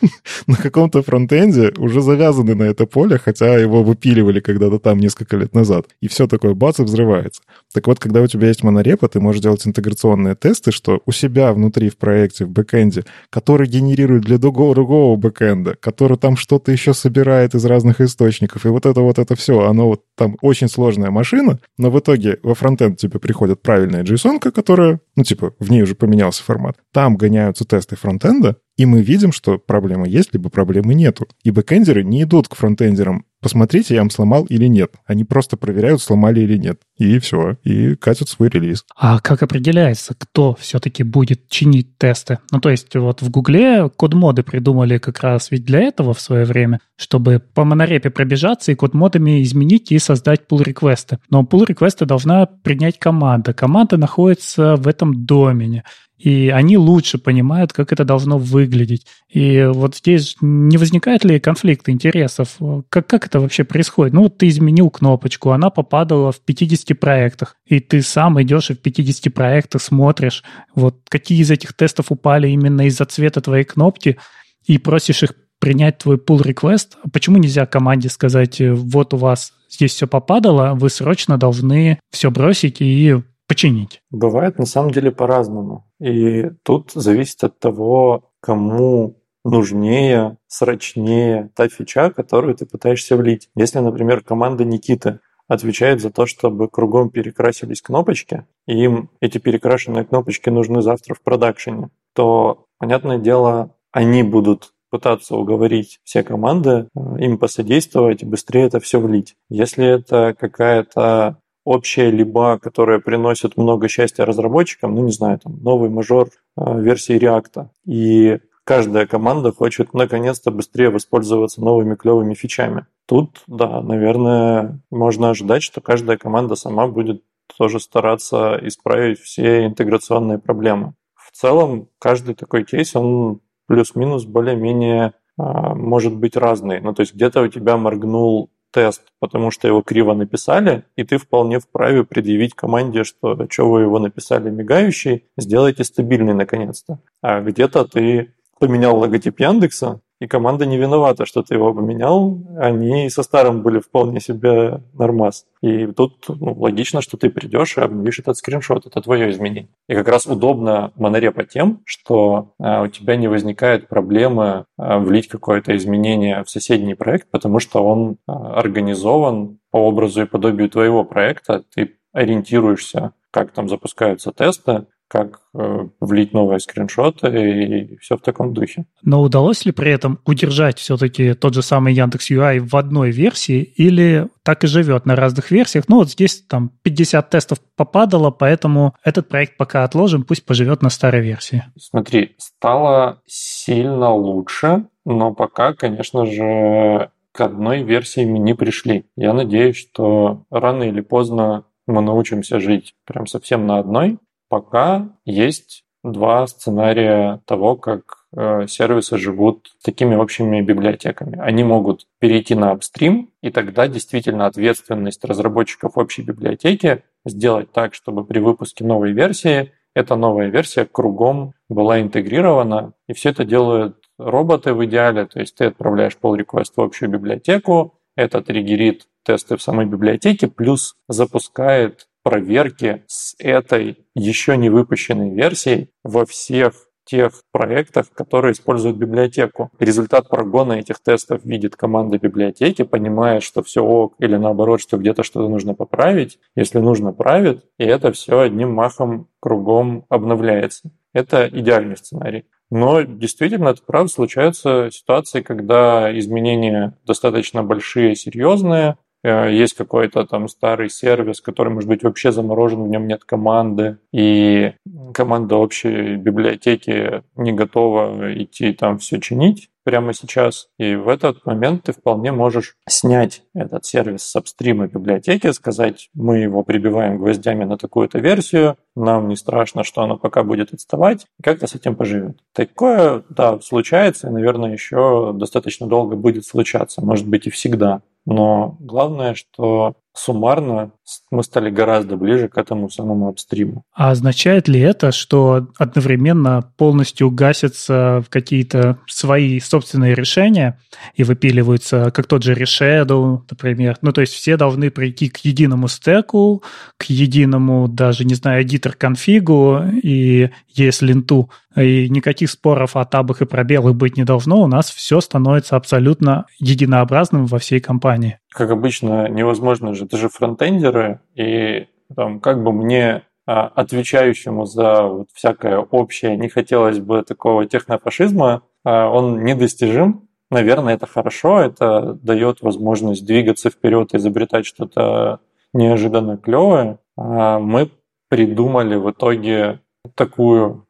на 0.46 0.56
каком-то 0.56 1.02
фронтенде 1.02 1.72
уже 1.78 2.02
завязаны 2.02 2.54
на 2.54 2.64
это 2.64 2.86
поле, 2.86 3.18
хотя 3.18 3.56
его 3.56 3.82
выпиливали 3.82 4.40
когда-то 4.40 4.78
там 4.78 4.98
несколько 4.98 5.36
лет 5.36 5.54
назад. 5.54 5.86
И 6.00 6.08
все 6.08 6.26
такое 6.26 6.54
бац 6.54 6.80
и 6.80 6.82
взрывается. 6.82 7.42
Так 7.72 7.86
вот, 7.86 7.98
когда 7.98 8.20
у 8.20 8.26
тебя 8.26 8.48
есть 8.48 8.62
монорепа, 8.62 9.08
ты 9.08 9.20
можешь 9.20 9.42
делать 9.42 9.66
интеграционные 9.66 10.34
тесты, 10.34 10.70
что 10.70 11.00
у 11.06 11.12
себя 11.12 11.52
внутри 11.52 11.88
в 11.88 11.96
проекте, 11.96 12.44
в 12.44 12.50
бэкэнде, 12.50 13.04
который 13.30 13.66
генерирует 13.66 14.24
для 14.24 14.38
другого, 14.38 14.74
другого 14.74 15.16
бэкэнда, 15.16 15.76
который 15.80 16.18
там 16.18 16.36
что-то 16.36 16.72
еще 16.72 16.94
собирает 16.94 17.54
из 17.54 17.64
разных 17.64 18.00
источников, 18.00 18.66
и 18.66 18.68
вот 18.68 18.86
это 18.86 19.00
вот 19.00 19.18
это 19.18 19.34
все, 19.34 19.60
оно 19.60 19.88
вот 19.88 20.02
там 20.16 20.36
очень 20.42 20.68
сложная 20.68 21.10
машина, 21.10 21.58
но 21.76 21.90
в 21.90 21.98
итоге 21.98 22.38
во 22.42 22.54
фронтенд 22.54 22.98
тебе 22.98 23.18
приходит 23.18 23.62
правильная 23.62 24.04
JSON, 24.04 24.38
которая, 24.38 25.00
ну 25.16 25.24
типа, 25.24 25.54
в 25.58 25.70
ней 25.70 25.82
уже 25.82 25.94
поменялся 25.94 26.42
формат. 26.42 26.76
Там 26.92 27.16
гоняются 27.16 27.64
тесты 27.64 27.96
фронтенда, 27.96 28.56
и 28.76 28.86
мы 28.86 29.02
видим, 29.02 29.32
что 29.32 29.58
проблема 29.58 30.06
есть, 30.06 30.32
либо 30.32 30.50
проблемы 30.50 30.94
нету. 30.94 31.28
И 31.42 31.50
бэкэндеры 31.50 32.02
не 32.02 32.22
идут 32.22 32.48
к 32.48 32.54
фронтендерам. 32.54 33.24
Посмотрите, 33.44 33.92
я 33.92 34.00
вам 34.00 34.08
сломал 34.08 34.46
или 34.46 34.64
нет. 34.68 34.94
Они 35.04 35.22
просто 35.22 35.58
проверяют, 35.58 36.00
сломали 36.00 36.40
или 36.40 36.56
нет. 36.56 36.80
И 36.96 37.18
все. 37.18 37.58
И 37.62 37.94
катят 37.94 38.30
свой 38.30 38.48
релиз. 38.48 38.86
А 38.96 39.20
как 39.20 39.42
определяется, 39.42 40.14
кто 40.16 40.56
все-таки 40.58 41.02
будет 41.02 41.50
чинить 41.50 41.98
тесты? 41.98 42.38
Ну, 42.50 42.58
то 42.58 42.70
есть 42.70 42.96
вот 42.96 43.20
в 43.20 43.28
Гугле 43.28 43.90
код-моды 43.90 44.44
придумали 44.44 44.96
как 44.96 45.20
раз 45.20 45.50
ведь 45.50 45.66
для 45.66 45.80
этого 45.80 46.14
в 46.14 46.22
свое 46.22 46.46
время, 46.46 46.80
чтобы 46.96 47.38
по 47.38 47.64
монорепе 47.64 48.08
пробежаться 48.08 48.72
и 48.72 48.76
код-модами 48.76 49.42
изменить 49.42 49.92
и 49.92 49.98
создать 49.98 50.44
pull 50.50 50.64
реквесты 50.64 51.18
Но 51.28 51.42
pull 51.42 51.66
реквесты 51.66 52.06
должна 52.06 52.46
принять 52.46 52.98
команда. 52.98 53.52
Команда 53.52 53.98
находится 53.98 54.76
в 54.76 54.88
этом 54.88 55.26
домене 55.26 55.84
и 56.24 56.48
они 56.48 56.78
лучше 56.78 57.18
понимают, 57.18 57.74
как 57.74 57.92
это 57.92 58.02
должно 58.02 58.38
выглядеть. 58.38 59.06
И 59.28 59.68
вот 59.70 59.96
здесь 59.96 60.36
не 60.40 60.78
возникает 60.78 61.22
ли 61.22 61.38
конфликт 61.38 61.90
интересов? 61.90 62.56
Как, 62.88 63.06
как 63.06 63.26
это 63.26 63.40
вообще 63.40 63.64
происходит? 63.64 64.14
Ну, 64.14 64.22
вот 64.22 64.38
ты 64.38 64.48
изменил 64.48 64.88
кнопочку, 64.88 65.50
она 65.50 65.68
попадала 65.68 66.32
в 66.32 66.40
50 66.40 66.98
проектах, 66.98 67.56
и 67.66 67.78
ты 67.78 68.00
сам 68.00 68.40
идешь 68.40 68.70
и 68.70 68.74
в 68.74 68.78
50 68.78 69.34
проектах 69.34 69.82
смотришь, 69.82 70.42
вот 70.74 70.96
какие 71.10 71.42
из 71.42 71.50
этих 71.50 71.74
тестов 71.74 72.06
упали 72.08 72.48
именно 72.48 72.86
из-за 72.86 73.04
цвета 73.04 73.42
твоей 73.42 73.64
кнопки, 73.64 74.16
и 74.64 74.78
просишь 74.78 75.24
их 75.24 75.34
принять 75.58 75.98
твой 75.98 76.16
pull 76.16 76.42
request. 76.42 76.96
Почему 77.12 77.36
нельзя 77.36 77.66
команде 77.66 78.08
сказать, 78.08 78.62
вот 78.62 79.12
у 79.12 79.18
вас 79.18 79.52
здесь 79.68 79.92
все 79.92 80.06
попадало, 80.06 80.72
вы 80.74 80.88
срочно 80.88 81.36
должны 81.36 81.98
все 82.10 82.30
бросить 82.30 82.80
и 82.80 83.16
починить? 83.46 84.02
Бывает 84.10 84.58
на 84.58 84.66
самом 84.66 84.90
деле 84.90 85.10
по-разному. 85.10 85.90
И 86.00 86.50
тут 86.62 86.92
зависит 86.92 87.44
от 87.44 87.58
того, 87.58 88.32
кому 88.40 89.20
нужнее, 89.44 90.38
срочнее 90.46 91.50
та 91.54 91.68
фича, 91.68 92.10
которую 92.10 92.54
ты 92.54 92.66
пытаешься 92.66 93.16
влить. 93.16 93.50
Если, 93.54 93.78
например, 93.78 94.22
команда 94.22 94.64
Никиты 94.64 95.20
отвечает 95.46 96.00
за 96.00 96.10
то, 96.10 96.26
чтобы 96.26 96.68
кругом 96.68 97.10
перекрасились 97.10 97.82
кнопочки, 97.82 98.46
и 98.66 98.82
им 98.82 99.10
эти 99.20 99.38
перекрашенные 99.38 100.04
кнопочки 100.04 100.48
нужны 100.48 100.80
завтра 100.80 101.14
в 101.14 101.20
продакшене, 101.20 101.90
то, 102.14 102.66
понятное 102.78 103.18
дело, 103.18 103.74
они 103.92 104.22
будут 104.22 104.72
пытаться 104.90 105.36
уговорить 105.36 105.98
все 106.04 106.22
команды 106.22 106.88
э, 106.94 107.00
им 107.18 107.36
посодействовать 107.36 108.22
быстрее 108.22 108.66
это 108.66 108.78
все 108.78 109.00
влить. 109.00 109.34
Если 109.48 109.84
это 109.84 110.36
какая-то 110.38 111.38
общая 111.64 112.10
либо, 112.10 112.58
которая 112.58 112.98
приносит 112.98 113.56
много 113.56 113.88
счастья 113.88 114.24
разработчикам, 114.24 114.94
ну, 114.94 115.04
не 115.04 115.12
знаю, 115.12 115.38
там, 115.38 115.58
новый 115.62 115.88
мажор 115.88 116.28
э, 116.56 116.80
версии 116.80 117.18
React. 117.18 117.68
И 117.86 118.38
каждая 118.64 119.06
команда 119.06 119.52
хочет 119.52 119.94
наконец-то 119.94 120.50
быстрее 120.50 120.90
воспользоваться 120.90 121.60
новыми 121.60 121.94
клевыми 121.94 122.34
фичами. 122.34 122.86
Тут, 123.06 123.42
да, 123.46 123.80
наверное, 123.80 124.80
можно 124.90 125.30
ожидать, 125.30 125.62
что 125.62 125.80
каждая 125.80 126.16
команда 126.16 126.54
сама 126.54 126.86
будет 126.86 127.22
тоже 127.58 127.80
стараться 127.80 128.58
исправить 128.62 129.20
все 129.20 129.66
интеграционные 129.66 130.38
проблемы. 130.38 130.94
В 131.14 131.30
целом, 131.32 131.88
каждый 131.98 132.34
такой 132.34 132.64
кейс, 132.64 132.94
он 132.96 133.40
плюс-минус 133.66 134.24
более-менее 134.24 135.14
а, 135.36 135.74
может 135.74 136.14
быть 136.14 136.36
разный. 136.36 136.80
Ну, 136.80 136.94
то 136.94 137.00
есть 137.00 137.14
где-то 137.14 137.42
у 137.42 137.48
тебя 137.48 137.76
моргнул 137.76 138.50
тест, 138.74 139.02
потому 139.20 139.52
что 139.52 139.68
его 139.68 139.82
криво 139.82 140.14
написали, 140.14 140.84
и 140.96 141.04
ты 141.04 141.16
вполне 141.16 141.60
вправе 141.60 142.04
предъявить 142.04 142.54
команде, 142.54 143.04
что 143.04 143.46
что 143.48 143.70
вы 143.70 143.82
его 143.82 144.00
написали 144.00 144.50
мигающий, 144.50 145.24
сделайте 145.36 145.84
стабильный 145.84 146.34
наконец-то. 146.34 146.98
А 147.22 147.40
где-то 147.40 147.84
ты 147.84 148.34
поменял 148.58 148.98
логотип 148.98 149.38
Яндекса, 149.38 150.00
и 150.24 150.26
команда 150.26 150.64
не 150.64 150.78
виновата, 150.78 151.26
что 151.26 151.42
ты 151.42 151.54
его 151.54 151.74
поменял. 151.74 152.38
Они 152.58 153.10
со 153.10 153.22
старым 153.22 153.62
были 153.62 153.78
вполне 153.78 154.20
себе 154.20 154.80
нормас. 154.94 155.44
И 155.60 155.86
тут 155.86 156.24
ну, 156.28 156.54
логично, 156.54 157.02
что 157.02 157.18
ты 157.18 157.28
придешь 157.28 157.76
и 157.76 157.82
обновишь 157.82 158.20
этот 158.20 158.38
скриншот. 158.38 158.86
Это 158.86 159.02
твое 159.02 159.30
изменение. 159.30 159.68
И 159.86 159.94
как 159.94 160.08
раз 160.08 160.26
удобно 160.26 160.92
монорепа 160.96 161.44
тем, 161.44 161.82
что 161.84 162.54
а, 162.58 162.84
у 162.84 162.88
тебя 162.88 163.16
не 163.16 163.28
возникает 163.28 163.88
проблемы 163.88 164.64
а, 164.78 164.98
влить 164.98 165.28
какое-то 165.28 165.76
изменение 165.76 166.42
в 166.42 166.48
соседний 166.48 166.94
проект, 166.94 167.30
потому 167.30 167.60
что 167.60 167.84
он 167.84 168.16
а, 168.26 168.58
организован 168.60 169.58
по 169.70 169.76
образу 169.76 170.22
и 170.22 170.26
подобию 170.26 170.70
твоего 170.70 171.04
проекта. 171.04 171.64
Ты 171.74 171.96
ориентируешься, 172.14 173.12
как 173.30 173.50
там 173.50 173.68
запускаются 173.68 174.32
тесты, 174.32 174.86
как 175.08 175.40
э, 175.54 175.86
влить 176.00 176.32
новые 176.32 176.58
скриншоты 176.60 177.28
и 177.28 177.96
все 177.98 178.16
в 178.16 178.20
таком 178.20 178.52
духе. 178.52 178.86
Но 179.02 179.22
удалось 179.22 179.64
ли 179.64 179.72
при 179.72 179.92
этом 179.92 180.18
удержать 180.24 180.78
все-таки 180.78 181.34
тот 181.34 181.54
же 181.54 181.62
самый 181.62 181.94
Яндекс 181.94 182.30
UI 182.30 182.60
в 182.60 182.74
одной 182.74 183.10
версии 183.10 183.62
или 183.62 184.28
так 184.42 184.64
и 184.64 184.66
живет 184.66 185.06
на 185.06 185.14
разных 185.14 185.50
версиях? 185.50 185.84
Ну 185.88 185.96
вот 185.96 186.10
здесь 186.10 186.42
там 186.42 186.70
50 186.82 187.30
тестов 187.30 187.58
попадало, 187.76 188.30
поэтому 188.30 188.94
этот 189.04 189.28
проект 189.28 189.56
пока 189.56 189.84
отложим, 189.84 190.24
пусть 190.24 190.44
поживет 190.44 190.82
на 190.82 190.90
старой 190.90 191.22
версии. 191.22 191.64
Смотри, 191.78 192.34
стало 192.38 193.22
сильно 193.26 194.12
лучше, 194.12 194.86
но 195.04 195.34
пока, 195.34 195.74
конечно 195.74 196.26
же, 196.26 197.10
к 197.32 197.40
одной 197.40 197.82
версии 197.82 198.24
мы 198.24 198.38
не 198.38 198.54
пришли. 198.54 199.06
Я 199.16 199.32
надеюсь, 199.32 199.76
что 199.76 200.44
рано 200.50 200.84
или 200.84 201.00
поздно 201.00 201.64
мы 201.86 202.00
научимся 202.00 202.60
жить 202.60 202.94
прям 203.04 203.26
совсем 203.26 203.66
на 203.66 203.78
одной, 203.78 204.18
Пока 204.54 205.08
есть 205.24 205.82
два 206.04 206.46
сценария 206.46 207.40
того, 207.44 207.74
как 207.74 208.28
э, 208.36 208.68
сервисы 208.68 209.18
живут 209.18 209.72
такими 209.82 210.14
общими 210.14 210.60
библиотеками. 210.60 211.36
Они 211.40 211.64
могут 211.64 212.06
перейти 212.20 212.54
на 212.54 212.70
апстрим, 212.70 213.32
и 213.42 213.50
тогда 213.50 213.88
действительно 213.88 214.46
ответственность 214.46 215.24
разработчиков 215.24 215.98
общей 215.98 216.22
библиотеки 216.22 217.02
сделать 217.24 217.72
так, 217.72 217.94
чтобы 217.94 218.24
при 218.24 218.38
выпуске 218.38 218.84
новой 218.84 219.10
версии 219.10 219.72
эта 219.92 220.14
новая 220.14 220.50
версия 220.50 220.84
кругом 220.84 221.54
была 221.68 222.00
интегрирована, 222.00 222.92
и 223.08 223.12
все 223.12 223.30
это 223.30 223.44
делают 223.44 223.96
роботы 224.18 224.72
в 224.72 224.84
идеале, 224.84 225.26
то 225.26 225.40
есть 225.40 225.56
ты 225.56 225.64
отправляешь 225.64 226.16
pull 226.22 226.38
request 226.38 226.74
в 226.76 226.80
общую 226.80 227.10
библиотеку, 227.10 227.98
это 228.14 228.40
триггерит 228.40 229.08
тесты 229.24 229.56
в 229.56 229.62
самой 229.62 229.86
библиотеке, 229.86 230.46
плюс 230.46 230.94
запускает 231.08 232.06
проверки 232.24 233.04
с 233.06 233.36
этой 233.38 233.98
еще 234.16 234.56
не 234.56 234.70
выпущенной 234.70 235.32
версией 235.32 235.90
во 236.02 236.26
всех 236.26 236.88
тех 237.04 237.42
проектах, 237.52 238.10
которые 238.12 238.52
используют 238.52 238.96
библиотеку. 238.96 239.70
Результат 239.78 240.28
прогона 240.28 240.74
этих 240.74 241.00
тестов 241.00 241.44
видит 241.44 241.76
команда 241.76 242.18
библиотеки, 242.18 242.82
понимает, 242.82 243.42
что 243.42 243.62
все 243.62 243.84
ок, 243.84 244.14
или 244.18 244.36
наоборот, 244.36 244.80
что 244.80 244.96
где-то 244.96 245.22
что-то 245.22 245.48
нужно 245.48 245.74
поправить. 245.74 246.38
Если 246.56 246.78
нужно, 246.78 247.12
правит, 247.12 247.64
и 247.78 247.84
это 247.84 248.10
все 248.12 248.40
одним 248.40 248.72
махом 248.72 249.28
кругом 249.40 250.06
обновляется. 250.08 250.90
Это 251.12 251.48
идеальный 251.52 251.96
сценарий. 251.96 252.44
Но 252.70 253.02
действительно, 253.02 253.68
это 253.68 253.82
правда, 253.86 254.10
случаются 254.10 254.88
ситуации, 254.90 255.42
когда 255.42 256.16
изменения 256.18 256.98
достаточно 257.06 257.62
большие, 257.62 258.16
серьезные, 258.16 258.96
есть 259.24 259.74
какой-то 259.74 260.24
там 260.26 260.48
старый 260.48 260.90
сервис, 260.90 261.40
который, 261.40 261.72
может 261.72 261.88
быть, 261.88 262.02
вообще 262.02 262.30
заморожен, 262.30 262.82
в 262.82 262.88
нем 262.88 263.06
нет 263.06 263.24
команды, 263.24 263.98
и 264.12 264.74
команда 265.14 265.56
общей 265.56 266.16
библиотеки 266.16 267.22
не 267.36 267.52
готова 267.52 268.34
идти 268.34 268.72
там 268.72 268.98
все 268.98 269.18
чинить 269.20 269.70
прямо 269.84 270.12
сейчас. 270.12 270.68
И 270.78 270.96
в 270.96 271.08
этот 271.08 271.44
момент 271.46 271.84
ты 271.84 271.92
вполне 271.92 272.32
можешь 272.32 272.76
снять 272.88 273.42
этот 273.54 273.84
сервис 273.84 274.22
с 274.22 274.34
апстрима 274.34 274.88
библиотеки, 274.88 275.52
сказать, 275.52 276.08
мы 276.14 276.38
его 276.38 276.62
прибиваем 276.62 277.18
гвоздями 277.18 277.64
на 277.64 277.76
такую-то 277.76 278.18
версию, 278.18 278.76
нам 278.96 279.28
не 279.28 279.36
страшно, 279.36 279.84
что 279.84 280.02
оно 280.02 280.16
пока 280.16 280.42
будет 280.42 280.72
отставать, 280.72 281.26
и 281.38 281.42
как-то 281.42 281.66
с 281.66 281.74
этим 281.74 281.94
поживет. 281.94 282.38
Такое, 282.52 283.22
да, 283.28 283.60
случается, 283.60 284.28
и, 284.28 284.30
наверное, 284.30 284.72
еще 284.72 285.32
достаточно 285.34 285.86
долго 285.86 286.16
будет 286.16 286.46
случаться, 286.46 287.04
может 287.04 287.28
быть, 287.28 287.46
и 287.46 287.50
всегда. 287.50 288.02
Но 288.26 288.76
главное, 288.80 289.34
что 289.34 289.96
суммарно 290.14 290.92
мы 291.30 291.42
стали 291.42 291.70
гораздо 291.70 292.16
ближе 292.16 292.48
к 292.48 292.56
этому 292.56 292.88
самому 292.88 293.28
апстриму. 293.28 293.84
А 293.92 294.10
означает 294.10 294.68
ли 294.68 294.80
это, 294.80 295.12
что 295.12 295.68
одновременно 295.76 296.72
полностью 296.76 297.30
гасятся 297.30 298.24
какие-то 298.30 298.98
свои 299.06 299.60
собственные 299.60 300.14
решения 300.14 300.80
и 301.14 301.24
выпиливаются, 301.24 302.10
как 302.12 302.26
тот 302.26 302.42
же 302.42 302.54
Reshadow, 302.54 303.42
например? 303.50 303.98
Ну, 304.02 304.12
то 304.12 304.20
есть 304.20 304.32
все 304.32 304.56
должны 304.56 304.90
прийти 304.90 305.28
к 305.28 305.38
единому 305.38 305.88
стеку, 305.88 306.62
к 306.96 307.04
единому 307.04 307.88
даже, 307.88 308.24
не 308.24 308.34
знаю, 308.34 308.62
эдитор-конфигу 308.62 309.82
и 310.02 310.50
ESLint, 310.78 311.48
и 311.76 312.08
никаких 312.08 312.50
споров 312.50 312.96
о 312.96 313.04
табах 313.04 313.42
и 313.42 313.46
пробелах 313.46 313.94
быть 313.94 314.16
не 314.16 314.24
должно, 314.24 314.62
у 314.62 314.66
нас 314.68 314.90
все 314.90 315.20
становится 315.20 315.76
абсолютно 315.76 316.46
единообразным 316.60 317.46
во 317.46 317.58
всей 317.58 317.80
компании 317.80 318.38
как 318.54 318.70
обычно, 318.70 319.28
невозможно 319.28 319.94
же, 319.94 320.04
это 320.04 320.16
же 320.16 320.28
фронтендеры, 320.28 321.20
и 321.34 321.88
там, 322.14 322.40
как 322.40 322.62
бы 322.62 322.72
мне 322.72 323.24
а, 323.46 323.66
отвечающему 323.66 324.64
за 324.64 325.02
вот 325.02 325.28
всякое 325.32 325.78
общее 325.78 326.36
не 326.36 326.48
хотелось 326.48 327.00
бы 327.00 327.22
такого 327.22 327.66
технофашизма, 327.66 328.62
а, 328.84 329.10
он 329.10 329.44
недостижим. 329.44 330.28
Наверное, 330.50 330.94
это 330.94 331.06
хорошо, 331.06 331.60
это 331.60 332.14
дает 332.22 332.62
возможность 332.62 333.26
двигаться 333.26 333.70
вперед, 333.70 334.14
изобретать 334.14 334.66
что-то 334.66 335.40
неожиданно 335.72 336.36
клевое. 336.36 337.00
А 337.16 337.58
мы 337.58 337.90
придумали 338.28 338.94
в 338.94 339.10
итоге 339.10 339.80
такую 340.14 340.86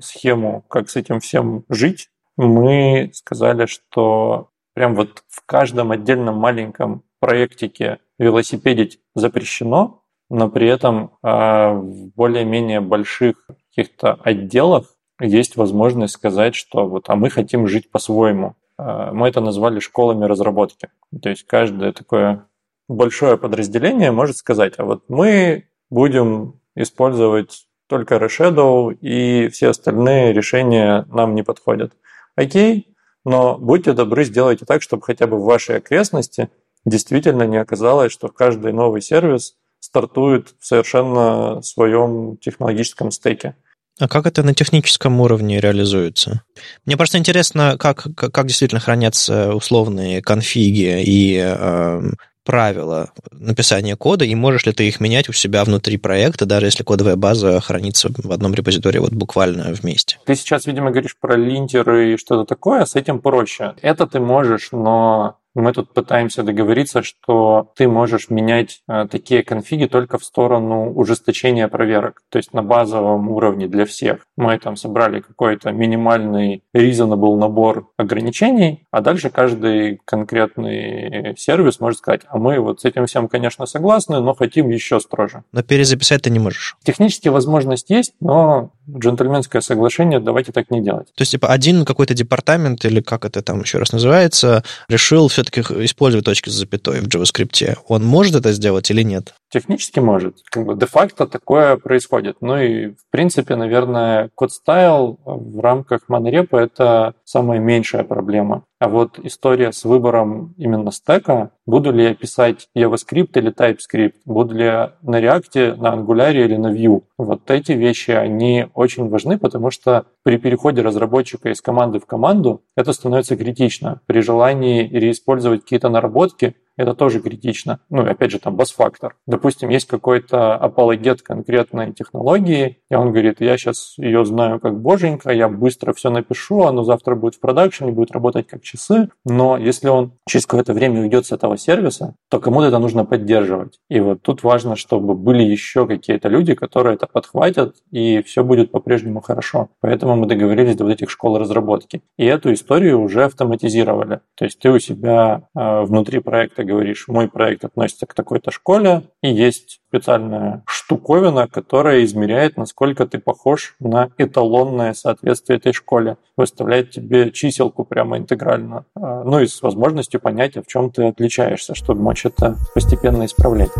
схему, 0.00 0.64
как 0.68 0.88
с 0.88 0.96
этим 0.96 1.20
всем 1.20 1.64
жить. 1.68 2.08
Мы 2.36 3.10
сказали, 3.12 3.66
что 3.66 4.48
прям 4.74 4.94
вот 4.94 5.22
в 5.28 5.44
каждом 5.46 5.90
отдельном 5.90 6.36
маленьком 6.36 7.04
проектике 7.20 7.98
велосипедить 8.18 9.00
запрещено, 9.14 10.02
но 10.30 10.48
при 10.48 10.68
этом 10.68 11.12
а, 11.22 11.72
в 11.72 12.08
более-менее 12.14 12.80
больших 12.80 13.46
каких-то 13.68 14.14
отделах 14.14 14.94
есть 15.20 15.56
возможность 15.56 16.14
сказать, 16.14 16.54
что 16.54 16.86
вот, 16.86 17.08
а 17.08 17.16
мы 17.16 17.30
хотим 17.30 17.66
жить 17.66 17.90
по-своему. 17.90 18.56
А, 18.78 19.12
мы 19.12 19.28
это 19.28 19.40
назвали 19.40 19.78
школами 19.80 20.24
разработки. 20.24 20.88
То 21.20 21.28
есть 21.28 21.46
каждое 21.46 21.92
такое 21.92 22.46
большое 22.88 23.36
подразделение 23.36 24.10
может 24.10 24.36
сказать, 24.36 24.74
а 24.78 24.84
вот 24.84 25.04
мы 25.08 25.68
будем 25.90 26.60
использовать 26.74 27.66
только 27.86 28.16
Reshadow, 28.16 28.92
и 28.94 29.48
все 29.48 29.68
остальные 29.68 30.32
решения 30.32 31.04
нам 31.10 31.34
не 31.34 31.42
подходят. 31.42 31.92
Окей, 32.36 32.91
но 33.24 33.56
будьте 33.58 33.92
добры, 33.92 34.24
сделайте 34.24 34.64
так, 34.64 34.82
чтобы 34.82 35.02
хотя 35.02 35.26
бы 35.26 35.38
в 35.38 35.44
вашей 35.44 35.76
окрестности 35.76 36.50
действительно 36.84 37.44
не 37.44 37.56
оказалось, 37.56 38.12
что 38.12 38.28
каждый 38.28 38.72
новый 38.72 39.02
сервис 39.02 39.54
стартует 39.80 40.54
в 40.60 40.66
совершенно 40.66 41.60
своем 41.62 42.36
технологическом 42.38 43.10
стеке. 43.10 43.56
А 44.00 44.08
как 44.08 44.26
это 44.26 44.42
на 44.42 44.54
техническом 44.54 45.20
уровне 45.20 45.60
реализуется? 45.60 46.42
Мне 46.86 46.96
просто 46.96 47.18
интересно, 47.18 47.76
как, 47.78 48.06
как 48.16 48.46
действительно 48.46 48.80
хранятся 48.80 49.54
условные 49.54 50.22
конфиги 50.22 51.02
и 51.02 51.36
э, 51.36 52.00
правила 52.44 53.10
написания 53.30 53.96
кода, 53.96 54.24
и 54.24 54.34
можешь 54.34 54.66
ли 54.66 54.72
ты 54.72 54.88
их 54.88 55.00
менять 55.00 55.28
у 55.28 55.32
себя 55.32 55.64
внутри 55.64 55.96
проекта, 55.96 56.46
даже 56.46 56.66
если 56.66 56.82
кодовая 56.82 57.16
база 57.16 57.60
хранится 57.60 58.08
в 58.12 58.32
одном 58.32 58.54
репозитории 58.54 58.98
вот 58.98 59.12
буквально 59.12 59.72
вместе. 59.72 60.18
Ты 60.26 60.34
сейчас, 60.34 60.66
видимо, 60.66 60.90
говоришь 60.90 61.16
про 61.18 61.36
линтеры 61.36 62.14
и 62.14 62.16
что-то 62.16 62.44
такое, 62.44 62.84
с 62.84 62.96
этим 62.96 63.20
проще. 63.20 63.74
Это 63.82 64.06
ты 64.06 64.20
можешь, 64.20 64.68
но 64.72 65.38
мы 65.54 65.72
тут 65.72 65.92
пытаемся 65.92 66.42
договориться, 66.42 67.02
что 67.02 67.70
ты 67.76 67.88
можешь 67.88 68.30
менять 68.30 68.82
э, 68.88 69.06
такие 69.10 69.42
конфиги 69.42 69.86
только 69.86 70.18
в 70.18 70.24
сторону 70.24 70.92
ужесточения 70.92 71.68
проверок, 71.68 72.22
то 72.30 72.38
есть 72.38 72.52
на 72.52 72.62
базовом 72.62 73.28
уровне 73.28 73.68
для 73.68 73.84
всех. 73.84 74.26
Мы 74.36 74.58
там 74.58 74.76
собрали 74.76 75.20
какой-то 75.20 75.72
минимальный 75.72 76.62
reasonable 76.74 77.36
набор 77.36 77.90
ограничений, 77.96 78.86
а 78.90 79.00
дальше 79.00 79.30
каждый 79.30 80.00
конкретный 80.04 81.36
сервис 81.36 81.80
может 81.80 81.98
сказать, 81.98 82.22
а 82.28 82.38
мы 82.38 82.58
вот 82.58 82.80
с 82.80 82.84
этим 82.84 83.06
всем, 83.06 83.28
конечно, 83.28 83.66
согласны, 83.66 84.20
но 84.20 84.34
хотим 84.34 84.68
еще 84.68 85.00
строже. 85.00 85.44
Но 85.52 85.62
перезаписать 85.62 86.22
ты 86.22 86.30
не 86.30 86.38
можешь. 86.38 86.76
Технически 86.82 87.28
возможность 87.28 87.90
есть, 87.90 88.14
но 88.20 88.70
джентльменское 88.90 89.62
соглашение, 89.62 90.20
давайте 90.20 90.52
так 90.52 90.70
не 90.70 90.82
делать. 90.82 91.06
То 91.14 91.22
есть, 91.22 91.32
типа, 91.32 91.48
один 91.48 91.84
какой-то 91.84 92.14
департамент, 92.14 92.84
или 92.84 93.00
как 93.00 93.24
это 93.24 93.42
там 93.42 93.60
еще 93.60 93.78
раз 93.78 93.92
называется, 93.92 94.64
решил 94.88 95.28
все-таки 95.28 95.60
использовать 95.60 96.24
точки 96.24 96.48
с 96.48 96.52
запятой 96.52 97.00
в 97.00 97.08
JavaScript. 97.08 97.76
Он 97.88 98.04
может 98.04 98.34
это 98.34 98.52
сделать 98.52 98.90
или 98.90 99.02
нет? 99.02 99.34
Технически 99.52 100.00
может. 100.00 100.36
Как 100.50 100.64
бы 100.64 100.74
де-факто 100.76 101.26
такое 101.26 101.76
происходит. 101.76 102.38
Ну 102.40 102.56
и, 102.56 102.88
в 102.88 103.10
принципе, 103.10 103.54
наверное, 103.54 104.30
код 104.34 104.50
стайл 104.50 105.20
в 105.26 105.60
рамках 105.60 106.08
монорепа— 106.08 106.56
это 106.58 107.14
самая 107.24 107.58
меньшая 107.58 108.02
проблема. 108.02 108.64
А 108.78 108.88
вот 108.88 109.18
история 109.22 109.70
с 109.70 109.84
выбором 109.84 110.54
именно 110.56 110.90
стека, 110.90 111.50
буду 111.66 111.92
ли 111.92 112.02
я 112.02 112.14
писать 112.14 112.68
JavaScript 112.76 113.30
или 113.34 113.52
TypeScript, 113.52 114.14
буду 114.24 114.54
ли 114.54 114.64
я 114.64 114.94
на 115.02 115.20
React, 115.20 115.76
на 115.76 115.94
Angular 115.94 116.32
или 116.32 116.56
на 116.56 116.74
Vue, 116.74 117.02
вот 117.16 117.48
эти 117.50 117.72
вещи, 117.72 118.10
они 118.10 118.66
очень 118.74 119.08
важны, 119.08 119.38
потому 119.38 119.70
что 119.70 120.06
при 120.24 120.38
переходе 120.38 120.82
разработчика 120.82 121.50
из 121.50 121.60
команды 121.60 122.00
в 122.00 122.06
команду 122.06 122.62
это 122.74 122.92
становится 122.92 123.36
критично. 123.36 124.00
При 124.06 124.20
желании 124.20 124.88
реиспользовать 124.88 125.62
какие-то 125.62 125.88
наработки 125.88 126.56
это 126.76 126.94
тоже 126.94 127.20
критично. 127.20 127.80
Ну, 127.90 128.04
и 128.06 128.08
опять 128.08 128.30
же, 128.30 128.38
там 128.38 128.56
бас-фактор. 128.56 129.16
Допустим, 129.26 129.68
есть 129.68 129.86
какой-то 129.86 130.54
апологет 130.54 131.22
конкретной 131.22 131.92
технологии, 131.92 132.78
и 132.90 132.94
он 132.94 133.10
говорит, 133.10 133.40
я 133.40 133.56
сейчас 133.56 133.94
ее 133.98 134.24
знаю 134.24 134.60
как 134.60 134.80
боженька, 134.80 135.30
я 135.30 135.48
быстро 135.48 135.92
все 135.92 136.10
напишу, 136.10 136.62
оно 136.62 136.84
завтра 136.84 137.14
будет 137.14 137.34
в 137.34 137.40
продакшене, 137.40 137.92
будет 137.92 138.12
работать 138.12 138.46
как 138.46 138.62
часы, 138.62 139.08
но 139.24 139.56
если 139.56 139.88
он 139.88 140.12
через 140.28 140.46
какое-то 140.46 140.72
время 140.72 141.00
уйдет 141.00 141.26
с 141.26 141.32
этого 141.32 141.56
сервиса, 141.56 142.14
то 142.30 142.40
кому-то 142.40 142.66
это 142.66 142.78
нужно 142.78 143.04
поддерживать. 143.04 143.78
И 143.88 144.00
вот 144.00 144.22
тут 144.22 144.42
важно, 144.42 144.76
чтобы 144.76 145.14
были 145.14 145.42
еще 145.42 145.86
какие-то 145.86 146.28
люди, 146.28 146.54
которые 146.54 146.94
это 146.94 147.06
подхватят, 147.06 147.76
и 147.90 148.22
все 148.22 148.42
будет 148.42 148.70
по-прежнему 148.70 149.20
хорошо. 149.20 149.68
Поэтому 149.80 150.16
мы 150.16 150.26
договорились 150.26 150.76
до 150.76 150.84
вот 150.84 150.92
этих 150.92 151.10
школ 151.10 151.38
разработки. 151.38 152.02
И 152.16 152.24
эту 152.24 152.52
историю 152.52 153.00
уже 153.00 153.24
автоматизировали. 153.24 154.20
То 154.36 154.44
есть 154.44 154.58
ты 154.58 154.70
у 154.70 154.78
себя 154.78 155.48
э, 155.54 155.82
внутри 155.82 156.20
проекта 156.20 156.61
ты 156.62 156.68
говоришь, 156.68 157.08
мой 157.08 157.28
проект 157.28 157.64
относится 157.64 158.06
к 158.06 158.14
такой-то 158.14 158.52
школе, 158.52 159.02
и 159.20 159.32
есть 159.32 159.80
специальная 159.88 160.62
штуковина, 160.66 161.48
которая 161.48 162.04
измеряет, 162.04 162.56
насколько 162.56 163.04
ты 163.04 163.18
похож 163.18 163.74
на 163.80 164.10
эталонное 164.16 164.94
соответствие 164.94 165.58
этой 165.58 165.72
школе. 165.72 166.16
Выставляет 166.36 166.90
тебе 166.90 167.32
чиселку 167.32 167.84
прямо 167.84 168.18
интегрально. 168.18 168.84
А, 168.94 169.24
ну 169.24 169.40
и 169.40 169.46
с 169.46 169.60
возможностью 169.60 170.20
понять, 170.20 170.56
в 170.56 170.66
чем 170.66 170.90
ты 170.90 171.04
отличаешься, 171.04 171.74
чтобы 171.74 172.00
мочь 172.00 172.24
это 172.24 172.56
постепенно 172.74 173.24
исправлять. 173.24 173.70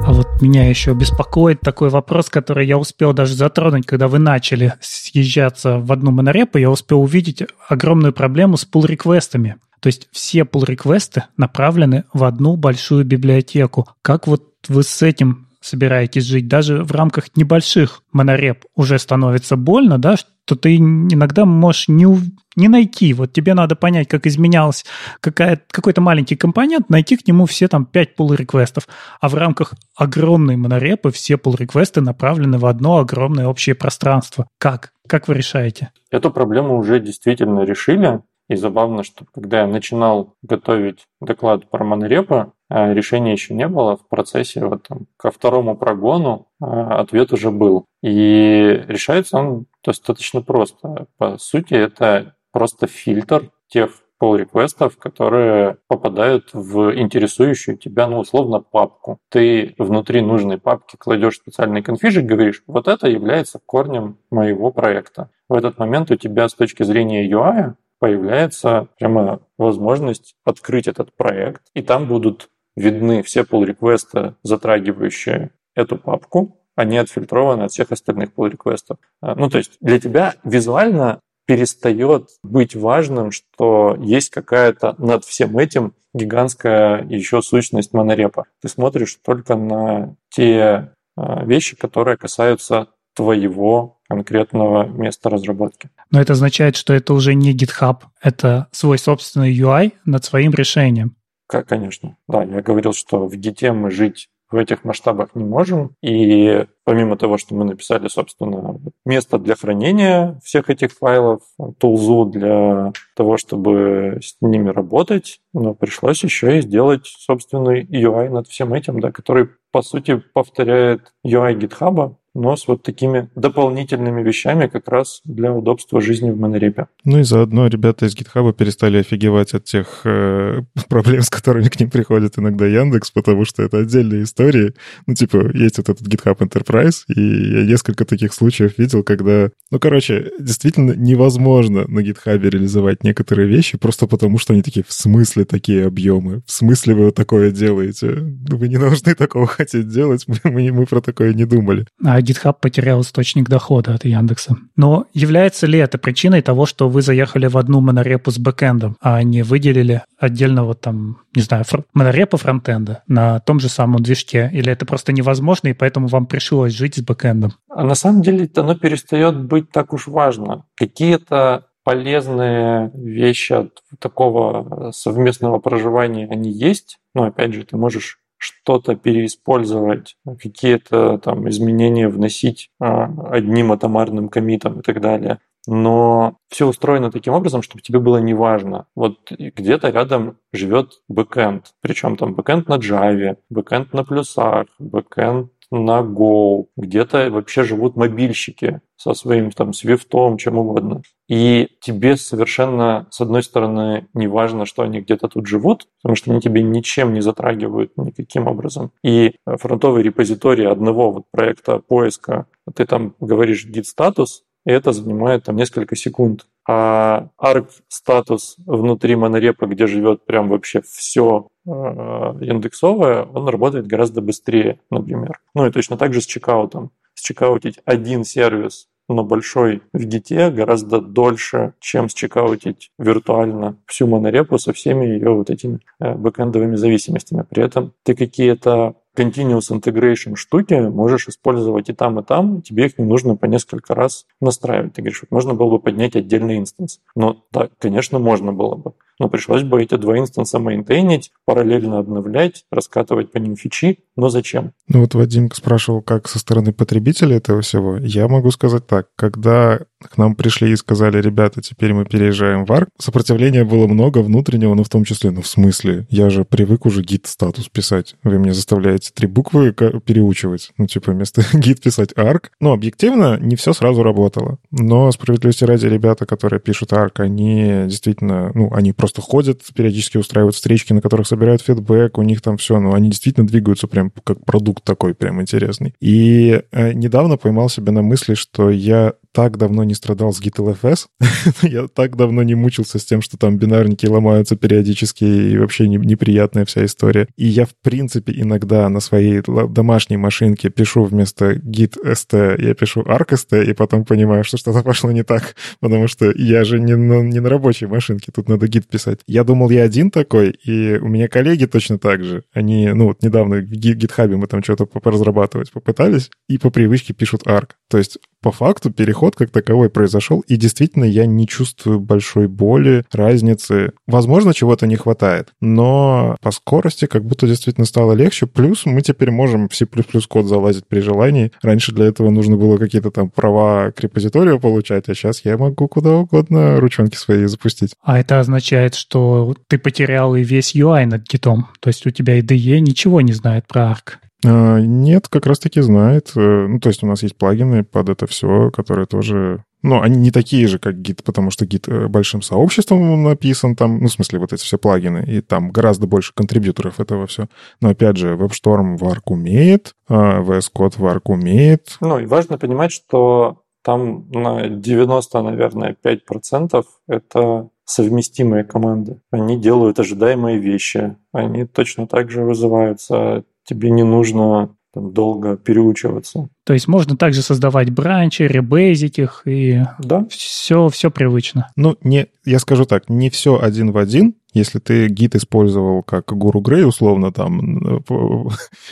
А 0.00 0.12
вот 0.12 0.40
меня 0.40 0.68
еще 0.68 0.94
беспокоит 0.94 1.60
такой 1.60 1.88
вопрос, 1.88 2.28
который 2.28 2.64
я 2.64 2.78
успел 2.78 3.12
даже 3.12 3.34
затронуть, 3.34 3.86
когда 3.86 4.06
вы 4.06 4.20
начали 4.20 4.74
съезжаться 4.80 5.78
в 5.78 5.90
одну 5.90 6.12
монорепу, 6.12 6.58
я 6.58 6.70
успел 6.70 7.02
увидеть 7.02 7.42
огромную 7.68 8.12
проблему 8.12 8.56
с 8.56 8.64
пул-реквестами. 8.64 9.56
То 9.80 9.88
есть 9.88 10.08
все 10.12 10.40
pull-реквесты 10.40 11.24
направлены 11.36 12.04
в 12.12 12.24
одну 12.24 12.56
большую 12.56 13.04
библиотеку. 13.04 13.88
Как 14.02 14.26
вот 14.26 14.52
вы 14.68 14.82
с 14.82 15.02
этим 15.02 15.46
собираетесь 15.60 16.24
жить, 16.24 16.48
даже 16.48 16.82
в 16.82 16.92
рамках 16.92 17.36
небольших 17.36 18.02
монореп 18.12 18.64
уже 18.74 18.98
становится 18.98 19.56
больно, 19.56 19.98
да, 19.98 20.16
что 20.16 20.54
ты 20.54 20.76
иногда 20.76 21.44
можешь 21.44 21.88
не, 21.88 22.06
не 22.54 22.68
найти. 22.68 23.12
Вот 23.12 23.32
тебе 23.32 23.54
надо 23.54 23.74
понять, 23.74 24.08
как 24.08 24.26
изменялся 24.26 24.84
какая, 25.20 25.60
какой-то 25.68 26.00
маленький 26.00 26.36
компонент, 26.36 26.88
найти 26.88 27.16
к 27.16 27.26
нему 27.26 27.46
все 27.46 27.66
там 27.66 27.84
5 27.84 28.10
pull 28.16 28.36
реквестов 28.36 28.86
А 29.20 29.28
в 29.28 29.34
рамках 29.34 29.74
огромной 29.96 30.56
монорепы 30.56 31.10
все 31.10 31.34
pull 31.34 31.56
реквесты 31.58 32.00
направлены 32.00 32.58
в 32.58 32.66
одно 32.66 32.98
огромное 32.98 33.48
общее 33.48 33.74
пространство. 33.74 34.46
Как? 34.58 34.92
Как 35.08 35.26
вы 35.26 35.34
решаете? 35.34 35.90
Эту 36.10 36.30
проблему 36.30 36.78
уже 36.78 37.00
действительно 37.00 37.64
решили. 37.64 38.20
И 38.48 38.54
забавно, 38.54 39.02
что 39.02 39.24
когда 39.34 39.60
я 39.60 39.66
начинал 39.66 40.34
готовить 40.42 41.06
доклад 41.20 41.68
про 41.68 41.84
монорепы, 41.84 42.52
а 42.68 42.92
решения 42.92 43.32
еще 43.32 43.54
не 43.54 43.68
было 43.68 43.96
в 43.96 44.08
процессе, 44.08 44.64
вот 44.64 44.84
там, 44.88 45.06
ко 45.16 45.30
второму 45.30 45.76
прогону 45.76 46.48
а, 46.60 47.00
ответ 47.00 47.32
уже 47.32 47.50
был. 47.50 47.86
И 48.02 48.84
решается 48.88 49.38
он 49.38 49.66
достаточно 49.84 50.42
просто. 50.42 51.06
По 51.16 51.38
сути, 51.38 51.74
это 51.74 52.36
просто 52.52 52.86
фильтр 52.86 53.50
тех 53.68 53.90
pull 54.20 54.38
реквестов 54.38 54.96
которые 54.96 55.78
попадают 55.88 56.50
в 56.52 56.98
интересующую 56.98 57.76
тебя, 57.76 58.06
ну, 58.06 58.18
условно, 58.18 58.60
папку. 58.60 59.18
Ты 59.30 59.74
внутри 59.78 60.22
нужной 60.22 60.58
папки 60.58 60.96
кладешь 60.96 61.36
специальный 61.36 61.82
конфижик, 61.82 62.24
говоришь, 62.24 62.62
вот 62.66 62.88
это 62.88 63.08
является 63.08 63.60
корнем 63.64 64.18
моего 64.30 64.70
проекта. 64.72 65.30
В 65.48 65.54
этот 65.54 65.78
момент 65.78 66.10
у 66.10 66.16
тебя 66.16 66.48
с 66.48 66.54
точки 66.54 66.82
зрения 66.82 67.30
UI 67.30 67.74
появляется 67.98 68.88
прямо 68.98 69.40
возможность 69.58 70.34
открыть 70.44 70.88
этот 70.88 71.14
проект, 71.16 71.62
и 71.74 71.82
там 71.82 72.06
будут 72.06 72.50
видны 72.76 73.22
все 73.22 73.42
pull-реквесты, 73.42 74.34
затрагивающие 74.42 75.50
эту 75.74 75.96
папку, 75.96 76.60
они 76.74 76.98
отфильтрованы 76.98 77.64
от 77.64 77.72
всех 77.72 77.90
остальных 77.90 78.30
pull-реквестов. 78.36 78.98
А, 79.20 79.34
ну, 79.34 79.48
то 79.48 79.58
есть 79.58 79.78
для 79.80 79.98
тебя 79.98 80.34
визуально 80.44 81.20
перестает 81.46 82.28
быть 82.42 82.74
важным, 82.74 83.30
что 83.30 83.96
есть 83.98 84.30
какая-то 84.30 84.94
над 84.98 85.24
всем 85.24 85.56
этим 85.58 85.94
гигантская 86.12 87.04
еще 87.04 87.40
сущность 87.40 87.92
монорепа. 87.92 88.44
Ты 88.60 88.68
смотришь 88.68 89.18
только 89.24 89.56
на 89.56 90.16
те 90.28 90.92
а, 91.16 91.44
вещи, 91.44 91.76
которые 91.76 92.16
касаются 92.16 92.88
твоего 93.14 93.95
конкретного 94.08 94.84
места 94.84 95.30
разработки. 95.30 95.90
Но 96.10 96.20
это 96.20 96.34
означает, 96.34 96.76
что 96.76 96.94
это 96.94 97.14
уже 97.14 97.34
не 97.34 97.54
GitHub, 97.54 97.98
это 98.22 98.68
свой 98.70 98.98
собственный 98.98 99.56
UI 99.56 99.92
над 100.04 100.24
своим 100.24 100.52
решением. 100.52 101.16
Как, 101.48 101.68
конечно. 101.68 102.16
Да, 102.28 102.42
я 102.42 102.60
говорил, 102.60 102.92
что 102.92 103.26
в 103.26 103.34
Git 103.34 103.72
мы 103.72 103.90
жить 103.90 104.28
в 104.50 104.56
этих 104.56 104.84
масштабах 104.84 105.34
не 105.34 105.44
можем. 105.44 105.96
И 106.02 106.66
помимо 106.84 107.16
того, 107.16 107.36
что 107.36 107.54
мы 107.54 107.64
написали, 107.64 108.08
собственно, 108.08 108.78
место 109.04 109.38
для 109.38 109.56
хранения 109.56 110.38
всех 110.44 110.70
этих 110.70 110.92
файлов, 110.92 111.42
тулзу 111.78 112.26
для 112.26 112.92
того, 113.16 113.38
чтобы 113.38 114.20
с 114.22 114.36
ними 114.40 114.70
работать, 114.70 115.40
но 115.52 115.74
пришлось 115.74 116.22
еще 116.22 116.58
и 116.58 116.62
сделать 116.62 117.06
собственный 117.06 117.84
UI 117.84 118.28
над 118.28 118.46
всем 118.46 118.72
этим, 118.72 119.00
да, 119.00 119.10
который, 119.10 119.48
по 119.72 119.82
сути, 119.82 120.22
повторяет 120.32 121.12
UI 121.26 121.58
GitHub, 121.58 122.16
но 122.36 122.56
с 122.56 122.68
вот 122.68 122.82
такими 122.82 123.28
дополнительными 123.34 124.22
вещами 124.22 124.66
как 124.66 124.88
раз 124.88 125.22
для 125.24 125.52
удобства 125.52 126.00
жизни 126.00 126.30
в 126.30 126.38
монорепе. 126.38 126.86
Ну 127.04 127.20
и 127.20 127.22
заодно 127.22 127.66
ребята 127.66 128.06
из 128.06 128.14
GitHub 128.14 128.52
перестали 128.52 128.98
офигевать 128.98 129.54
от 129.54 129.64
тех 129.64 130.02
э, 130.04 130.60
проблем, 130.88 131.22
с 131.22 131.30
которыми 131.30 131.68
к 131.68 131.80
ним 131.80 131.90
приходит 131.90 132.38
иногда 132.38 132.66
Яндекс, 132.66 133.10
потому 133.10 133.44
что 133.44 133.62
это 133.62 133.78
отдельные 133.78 134.24
истории. 134.24 134.74
Ну, 135.06 135.14
типа, 135.14 135.50
есть 135.54 135.78
вот 135.78 135.88
этот 135.88 136.06
GitHub 136.06 136.36
Enterprise, 136.38 137.04
и 137.08 137.20
я 137.20 137.64
несколько 137.64 138.04
таких 138.04 138.34
случаев 138.34 138.78
видел, 138.78 139.02
когда... 139.02 139.50
Ну, 139.70 139.78
короче, 139.78 140.30
действительно 140.38 140.92
невозможно 140.92 141.86
на 141.88 142.00
GitHub 142.00 142.38
реализовать 142.38 143.02
некоторые 143.02 143.48
вещи 143.48 143.78
просто 143.78 144.06
потому, 144.06 144.38
что 144.38 144.52
они 144.52 144.62
такие, 144.62 144.84
в 144.86 144.92
смысле 144.92 145.46
такие 145.46 145.86
объемы? 145.86 146.42
В 146.46 146.52
смысле 146.52 146.94
вы 146.94 147.04
вот 147.06 147.14
такое 147.14 147.50
делаете? 147.50 148.08
Вы 148.48 148.68
не 148.68 148.76
должны 148.76 149.14
такого 149.14 149.46
хотеть 149.46 149.88
делать, 149.88 150.24
мы, 150.28 150.36
мы, 150.44 150.70
мы 150.72 150.86
про 150.86 151.00
такое 151.00 151.32
не 151.32 151.46
думали. 151.46 151.86
А 152.04 152.20
GitHub 152.26 152.56
потерял 152.60 153.00
источник 153.00 153.48
дохода 153.48 153.94
от 153.94 154.04
Яндекса. 154.04 154.56
Но 154.76 155.06
является 155.14 155.66
ли 155.66 155.78
это 155.78 155.98
причиной 155.98 156.42
того, 156.42 156.66
что 156.66 156.88
вы 156.88 157.02
заехали 157.02 157.46
в 157.46 157.56
одну 157.56 157.80
монорепу 157.80 158.30
с 158.30 158.38
бэкэндом, 158.38 158.96
а 159.00 159.22
не 159.22 159.42
выделили 159.42 160.02
отдельного 160.18 160.74
там, 160.74 161.18
не 161.34 161.42
знаю, 161.42 161.64
фр- 161.64 161.84
монорепа 161.94 162.36
фронтенда 162.36 163.02
на 163.06 163.40
том 163.40 163.60
же 163.60 163.68
самом 163.68 164.02
движке? 164.02 164.50
Или 164.52 164.72
это 164.72 164.84
просто 164.86 165.12
невозможно, 165.12 165.68
и 165.68 165.74
поэтому 165.74 166.08
вам 166.08 166.26
пришлось 166.26 166.72
жить 166.72 166.96
с 166.96 167.02
бэкэндом? 167.02 167.54
А 167.68 167.84
на 167.84 167.94
самом 167.94 168.22
деле 168.22 168.50
оно 168.56 168.74
перестает 168.74 169.38
быть 169.38 169.70
так 169.70 169.92
уж 169.92 170.06
важно. 170.06 170.64
Какие-то 170.76 171.66
полезные 171.84 172.90
вещи 172.94 173.52
от 173.52 173.70
такого 174.00 174.90
совместного 174.90 175.60
проживания, 175.60 176.26
они 176.28 176.50
есть. 176.50 176.98
Но 177.14 177.24
опять 177.24 177.54
же, 177.54 177.64
ты 177.64 177.76
можешь 177.76 178.18
что-то 178.38 178.96
переиспользовать, 178.96 180.16
какие-то 180.40 181.18
там 181.18 181.48
изменения 181.48 182.08
вносить 182.08 182.70
а, 182.80 183.10
одним 183.30 183.72
атомарным 183.72 184.28
комитом 184.28 184.80
и 184.80 184.82
так 184.82 185.00
далее. 185.00 185.40
Но 185.66 186.36
все 186.48 186.66
устроено 186.66 187.10
таким 187.10 187.34
образом, 187.34 187.62
чтобы 187.62 187.82
тебе 187.82 187.98
было 187.98 188.18
неважно. 188.18 188.86
Вот 188.94 189.18
где-то 189.30 189.90
рядом 189.90 190.38
живет 190.52 191.00
бэкэнд. 191.08 191.74
Причем 191.80 192.16
там 192.16 192.34
бэкэнд 192.34 192.68
на 192.68 192.74
Java, 192.74 193.36
бэкэнд 193.50 193.92
на 193.92 194.04
плюсах, 194.04 194.66
бэкэнд 194.78 195.50
на 195.70 196.00
Go, 196.00 196.66
где-то 196.76 197.30
вообще 197.30 197.64
живут 197.64 197.96
мобильщики 197.96 198.80
со 198.96 199.14
своим 199.14 199.50
там 199.50 199.72
свифтом, 199.72 200.38
чем 200.38 200.58
угодно. 200.58 201.02
И 201.28 201.68
тебе 201.80 202.16
совершенно, 202.16 203.06
с 203.10 203.20
одной 203.20 203.42
стороны, 203.42 204.06
не 204.14 204.26
важно, 204.26 204.64
что 204.64 204.82
они 204.82 205.00
где-то 205.00 205.28
тут 205.28 205.46
живут, 205.46 205.88
потому 206.02 206.16
что 206.16 206.30
они 206.30 206.40
тебе 206.40 206.62
ничем 206.62 207.12
не 207.12 207.20
затрагивают 207.20 207.96
никаким 207.96 208.46
образом. 208.46 208.92
И 209.02 209.34
фронтовый 209.44 210.02
репозиторий 210.02 210.66
одного 210.66 211.10
вот 211.10 211.24
проекта 211.30 211.78
поиска, 211.78 212.46
ты 212.74 212.86
там 212.86 213.14
говоришь 213.20 213.66
git 213.66 213.84
статус, 213.84 214.44
и 214.66 214.70
это 214.70 214.92
занимает 214.92 215.44
там 215.44 215.56
несколько 215.56 215.96
секунд. 215.96 216.46
А 216.68 217.28
arc 217.40 217.68
статус 217.88 218.56
внутри 218.66 219.14
монорепа, 219.14 219.66
где 219.66 219.86
живет 219.86 220.26
прям 220.26 220.48
вообще 220.48 220.82
все 220.82 221.48
э, 221.64 221.70
индексовое, 221.70 223.22
он 223.22 223.48
работает 223.48 223.86
гораздо 223.86 224.20
быстрее, 224.20 224.80
например. 224.90 225.40
Ну 225.54 225.66
и 225.66 225.70
точно 225.70 225.96
так 225.96 226.12
же 226.12 226.20
с 226.20 226.26
чекаутом. 226.26 226.90
Счекаутить 227.14 227.78
один 227.86 228.24
сервис 228.24 228.88
но 229.08 229.24
большой 229.24 229.82
в 229.92 230.04
гите 230.04 230.50
гораздо 230.50 231.00
дольше, 231.00 231.74
чем 231.80 232.08
счекаутить 232.08 232.90
виртуально 232.98 233.76
всю 233.86 234.06
монорепу 234.06 234.58
со 234.58 234.72
всеми 234.72 235.06
ее 235.06 235.30
вот 235.30 235.50
этими 235.50 235.80
э, 236.00 236.14
бэкэндовыми 236.14 236.76
зависимостями. 236.76 237.44
При 237.48 237.62
этом 237.62 237.92
ты 238.02 238.14
какие-то 238.14 238.96
continuous 239.16 239.70
integration 239.70 240.36
штуки 240.36 240.74
можешь 240.74 241.28
использовать 241.28 241.88
и 241.88 241.92
там, 241.92 242.20
и 242.20 242.22
там, 242.22 242.62
тебе 242.62 242.86
их 242.86 242.98
не 242.98 243.04
нужно 243.04 243.36
по 243.36 243.46
несколько 243.46 243.94
раз 243.94 244.26
настраивать. 244.40 244.94
Ты 244.94 245.02
говоришь, 245.02 245.22
вот 245.22 245.30
можно 245.30 245.54
было 245.54 245.70
бы 245.70 245.78
поднять 245.80 246.16
отдельный 246.16 246.58
инстанс. 246.58 247.00
Но 247.14 247.44
да, 247.52 247.68
конечно, 247.78 248.18
можно 248.18 248.52
было 248.52 248.76
бы. 248.76 248.92
Но 249.18 249.28
пришлось 249.28 249.62
бы 249.62 249.82
эти 249.82 249.96
два 249.96 250.18
инстанса 250.18 250.58
мейнтейнить, 250.58 251.32
параллельно 251.46 251.98
обновлять, 251.98 252.64
раскатывать 252.70 253.32
по 253.32 253.38
ним 253.38 253.56
фичи. 253.56 254.00
Но 254.14 254.28
зачем? 254.28 254.72
Ну 254.88 255.00
вот 255.00 255.14
Вадим 255.14 255.50
спрашивал, 255.52 256.02
как 256.02 256.28
со 256.28 256.38
стороны 256.38 256.72
потребителя 256.72 257.36
этого 257.36 257.62
всего. 257.62 257.96
Я 257.96 258.28
могу 258.28 258.50
сказать 258.50 258.86
так. 258.86 259.08
Когда 259.16 259.80
к 260.08 260.18
нам 260.18 260.34
пришли 260.34 260.72
и 260.72 260.76
сказали, 260.76 261.20
ребята, 261.20 261.60
теперь 261.60 261.92
мы 261.92 262.04
переезжаем 262.04 262.64
в 262.64 262.70
ARC, 262.70 262.88
сопротивления 262.98 263.64
было 263.64 263.86
много 263.86 264.18
внутреннего, 264.18 264.74
но 264.74 264.84
в 264.84 264.88
том 264.88 265.04
числе, 265.04 265.30
ну 265.30 265.42
в 265.42 265.46
смысле, 265.46 266.06
я 266.10 266.30
же 266.30 266.44
привык 266.44 266.86
уже 266.86 267.02
git 267.02 267.26
status 267.26 267.68
писать. 267.68 268.16
Вы 268.22 268.38
мне 268.38 268.52
заставляете 268.52 269.10
три 269.14 269.26
буквы 269.26 269.72
переучивать. 269.72 270.70
Ну, 270.78 270.86
типа, 270.86 271.12
вместо 271.12 271.42
git 271.52 271.80
писать 271.80 272.10
arc. 272.16 272.50
Ну, 272.60 272.72
объективно, 272.72 273.38
не 273.40 273.56
все 273.56 273.72
сразу 273.72 274.02
работало. 274.02 274.58
Но 274.70 275.10
справедливости 275.12 275.64
ради 275.64 275.86
ребята, 275.86 276.26
которые 276.26 276.60
пишут 276.60 276.92
arc, 276.92 277.20
они 277.20 277.84
действительно, 277.86 278.50
ну, 278.54 278.72
они 278.72 278.92
просто 278.92 279.20
ходят, 279.20 279.62
периодически 279.74 280.18
устраивают 280.18 280.54
встречки, 280.54 280.92
на 280.92 281.00
которых 281.00 281.26
собирают 281.26 281.62
фидбэк, 281.62 282.18
у 282.18 282.22
них 282.22 282.40
там 282.42 282.56
все, 282.56 282.78
ну, 282.78 282.94
они 282.94 283.10
действительно 283.10 283.46
двигаются 283.46 283.86
прям 283.86 284.12
как 284.24 284.44
продукт 284.44 284.84
такой 284.84 285.14
прям 285.14 285.40
интересный. 285.40 285.94
И 286.00 286.62
э, 286.72 286.92
недавно 286.92 287.36
поймал 287.36 287.68
себя 287.68 287.92
на 287.92 288.02
мысли, 288.02 288.34
что 288.34 288.70
я 288.70 289.14
так 289.32 289.58
давно 289.58 289.84
не 289.84 289.94
страдал 289.96 290.32
с 290.32 290.40
GitLFS. 290.40 291.06
я 291.62 291.88
так 291.88 292.16
давно 292.16 292.42
не 292.42 292.54
мучился 292.54 292.98
с 292.98 293.04
тем, 293.04 293.22
что 293.22 293.36
там 293.36 293.58
бинарники 293.58 294.06
ломаются 294.06 294.56
периодически, 294.56 295.24
и 295.24 295.58
вообще 295.58 295.88
не, 295.88 295.96
неприятная 295.96 296.64
вся 296.64 296.84
история. 296.84 297.28
И 297.36 297.46
я, 297.46 297.66
в 297.66 297.74
принципе, 297.82 298.32
иногда 298.36 298.88
на 298.88 299.00
своей 299.00 299.42
домашней 299.68 300.16
машинке 300.16 300.70
пишу 300.70 301.04
вместо 301.04 301.52
git.st, 301.52 302.62
я 302.62 302.74
пишу 302.74 303.02
arc.st, 303.02 303.64
и 303.64 303.72
потом 303.72 304.04
понимаю, 304.04 304.44
что 304.44 304.56
что-то 304.56 304.82
пошло 304.82 305.10
не 305.10 305.24
так, 305.24 305.56
потому 305.80 306.08
что 306.08 306.30
я 306.30 306.64
же 306.64 306.78
не 306.80 306.96
на, 306.96 307.22
не 307.22 307.40
на 307.40 307.48
рабочей 307.48 307.86
машинке, 307.86 308.32
тут 308.32 308.48
надо 308.48 308.68
гид 308.68 308.86
писать. 308.86 309.20
Я 309.26 309.44
думал, 309.44 309.70
я 309.70 309.82
один 309.82 310.10
такой, 310.10 310.50
и 310.50 310.98
у 310.98 311.08
меня 311.08 311.28
коллеги 311.28 311.66
точно 311.66 311.98
так 311.98 312.22
же. 312.22 312.44
Они, 312.52 312.88
ну 312.88 313.06
вот 313.06 313.22
недавно 313.22 313.56
в 313.56 313.70
гитхабе 313.70 314.36
мы 314.36 314.46
там 314.46 314.62
что-то 314.62 314.86
поразрабатывать 314.86 315.72
попытались, 315.72 316.30
и 316.48 316.58
по 316.58 316.70
привычке 316.70 317.12
пишут 317.12 317.46
arc. 317.46 317.70
То 317.88 317.98
есть 317.98 318.18
по 318.46 318.52
факту 318.52 318.92
переход 318.92 319.34
как 319.34 319.50
таковой 319.50 319.75
произошел, 319.88 320.40
и 320.40 320.56
действительно 320.56 321.04
я 321.04 321.26
не 321.26 321.46
чувствую 321.46 322.00
большой 322.00 322.48
боли, 322.48 323.04
разницы. 323.12 323.92
Возможно, 324.06 324.54
чего-то 324.54 324.86
не 324.86 324.96
хватает, 324.96 325.48
но 325.60 326.36
по 326.40 326.50
скорости 326.50 327.06
как 327.06 327.24
будто 327.24 327.46
действительно 327.46 327.86
стало 327.86 328.12
легче. 328.12 328.46
Плюс 328.46 328.86
мы 328.86 329.02
теперь 329.02 329.30
можем 329.30 329.68
в 329.68 329.74
C++ 329.74 329.86
код 330.28 330.46
залазить 330.46 330.86
при 330.86 331.00
желании. 331.00 331.52
Раньше 331.62 331.92
для 331.92 332.06
этого 332.06 332.30
нужно 332.30 332.56
было 332.56 332.78
какие-то 332.78 333.10
там 333.10 333.30
права 333.30 333.90
к 333.92 334.00
репозиторию 334.00 334.60
получать, 334.60 335.08
а 335.08 335.14
сейчас 335.14 335.44
я 335.44 335.56
могу 335.56 335.88
куда 335.88 336.16
угодно 336.16 336.80
ручонки 336.80 337.16
свои 337.16 337.46
запустить. 337.46 337.94
А 338.02 338.18
это 338.18 338.40
означает, 338.40 338.94
что 338.94 339.54
ты 339.68 339.78
потерял 339.78 340.34
и 340.34 340.42
весь 340.42 340.74
UI 340.74 341.06
над 341.06 341.22
гитом. 341.22 341.68
То 341.80 341.88
есть 341.88 342.06
у 342.06 342.10
тебя 342.10 342.38
IDE 342.38 342.78
ничего 342.80 343.20
не 343.20 343.32
знает 343.32 343.66
про 343.66 343.92
ARC. 343.92 344.25
А, 344.44 344.78
нет, 344.80 345.28
как 345.28 345.46
раз-таки 345.46 345.80
знает. 345.80 346.32
Э, 346.36 346.66
ну, 346.68 346.78
то 346.78 346.88
есть 346.88 347.02
у 347.02 347.06
нас 347.06 347.22
есть 347.22 347.36
плагины 347.36 347.84
под 347.84 348.08
это 348.08 348.26
все, 348.26 348.70
которые 348.70 349.06
тоже... 349.06 349.64
Ну, 349.82 350.00
они 350.00 350.18
не 350.18 350.30
такие 350.30 350.66
же, 350.66 350.78
как 350.78 350.96
Git, 350.96 351.22
потому 351.24 351.50
что 351.50 351.64
Git 351.64 351.90
э, 351.90 352.08
большим 352.08 352.42
сообществом 352.42 353.22
написан 353.22 353.76
там, 353.76 354.00
ну, 354.00 354.08
в 354.08 354.12
смысле, 354.12 354.40
вот 354.40 354.52
эти 354.52 354.62
все 354.62 354.78
плагины, 354.78 355.24
и 355.26 355.40
там 355.40 355.70
гораздо 355.70 356.06
больше 356.06 356.32
контрибьюторов 356.34 357.00
этого 357.00 357.26
все. 357.26 357.46
Но, 357.80 357.90
опять 357.90 358.16
же, 358.16 358.34
WebStorm 358.34 358.98
Arc 358.98 359.22
умеет, 359.26 359.94
а 360.08 360.42
VS 360.42 360.70
Code 360.74 360.98
Arc 360.98 361.22
умеет. 361.26 361.96
Ну, 362.00 362.18
и 362.18 362.26
важно 362.26 362.58
понимать, 362.58 362.92
что 362.92 363.62
там 363.82 364.28
на 364.30 364.68
90, 364.68 365.42
наверное, 365.42 365.96
5% 366.04 366.84
это 367.06 367.68
совместимые 367.84 368.64
команды. 368.64 369.20
Они 369.30 369.58
делают 369.58 370.00
ожидаемые 370.00 370.58
вещи. 370.58 371.16
Они 371.32 371.64
точно 371.64 372.08
так 372.08 372.30
же 372.30 372.42
вызываются 372.42 373.44
тебе 373.66 373.90
не 373.90 374.04
нужно 374.04 374.70
там, 374.94 375.12
долго 375.12 375.56
переучиваться. 375.56 376.48
То 376.64 376.72
есть 376.72 376.88
можно 376.88 377.16
также 377.16 377.42
создавать 377.42 377.90
бранчи, 377.90 378.44
ребейзить 378.44 379.18
их, 379.18 379.42
и 379.44 379.82
да. 379.98 380.26
все, 380.30 380.88
все 380.88 381.10
привычно. 381.10 381.68
Ну, 381.76 381.96
не, 382.02 382.28
я 382.46 382.58
скажу 382.58 382.86
так, 382.86 383.10
не 383.10 383.28
все 383.28 383.58
один 383.60 383.92
в 383.92 383.98
один, 383.98 384.36
если 384.56 384.78
ты 384.78 385.08
гид 385.08 385.34
использовал 385.34 386.02
как 386.02 386.32
Гуру 386.32 386.60
Грей, 386.60 386.84
условно, 386.84 387.32
там, 387.32 388.02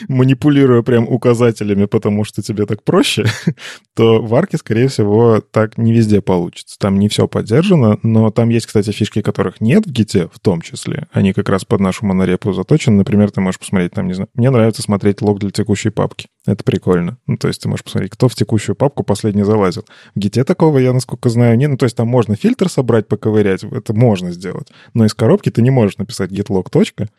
манипулируя 0.07 0.81
прям 0.83 1.07
указателями, 1.07 1.85
потому 1.85 2.23
что 2.23 2.41
тебе 2.41 2.65
так 2.65 2.83
проще, 2.83 3.25
то 3.95 4.21
в 4.21 4.33
арке, 4.35 4.57
скорее 4.57 4.87
всего, 4.87 5.41
так 5.41 5.77
не 5.77 5.91
везде 5.91 6.21
получится. 6.21 6.77
Там 6.79 6.99
не 6.99 7.09
все 7.09 7.27
поддержано, 7.27 7.97
но 8.03 8.29
там 8.29 8.49
есть, 8.49 8.67
кстати, 8.67 8.91
фишки, 8.91 9.21
которых 9.21 9.59
нет 9.59 9.85
в 9.87 9.91
гите 9.91 10.29
в 10.31 10.39
том 10.39 10.61
числе. 10.61 11.07
Они 11.11 11.33
как 11.33 11.49
раз 11.49 11.65
под 11.65 11.79
нашу 11.79 12.05
монорепу 12.05 12.53
заточены. 12.53 12.97
Например, 12.97 13.31
ты 13.31 13.41
можешь 13.41 13.59
посмотреть, 13.59 13.93
там, 13.93 14.07
не 14.07 14.13
знаю, 14.13 14.29
мне 14.35 14.49
нравится 14.49 14.81
смотреть 14.81 15.21
лог 15.21 15.39
для 15.39 15.49
текущей 15.49 15.89
папки. 15.89 16.27
Это 16.45 16.63
прикольно. 16.63 17.17
Ну, 17.25 17.37
то 17.37 17.47
есть 17.47 17.61
ты 17.61 17.69
можешь 17.69 17.83
посмотреть, 17.83 18.11
кто 18.11 18.27
в 18.27 18.35
текущую 18.35 18.75
папку 18.75 19.03
последний 19.03 19.43
залазил. 19.43 19.85
В 20.13 20.19
гите 20.19 20.43
такого, 20.43 20.77
я, 20.77 20.93
насколько 20.93 21.29
знаю, 21.29 21.57
нет. 21.57 21.71
Ну, 21.71 21.77
то 21.77 21.85
есть 21.85 21.95
там 21.95 22.07
можно 22.07 22.35
фильтр 22.35 22.69
собрать, 22.69 23.07
поковырять, 23.07 23.63
это 23.63 23.93
можно 23.93 24.31
сделать. 24.31 24.67
Но 24.93 25.05
из 25.05 25.13
коробки 25.13 25.49
ты 25.49 25.61
не 25.61 25.71
можешь 25.71 25.97
написать 25.97 26.31
gitlog. 26.31 26.67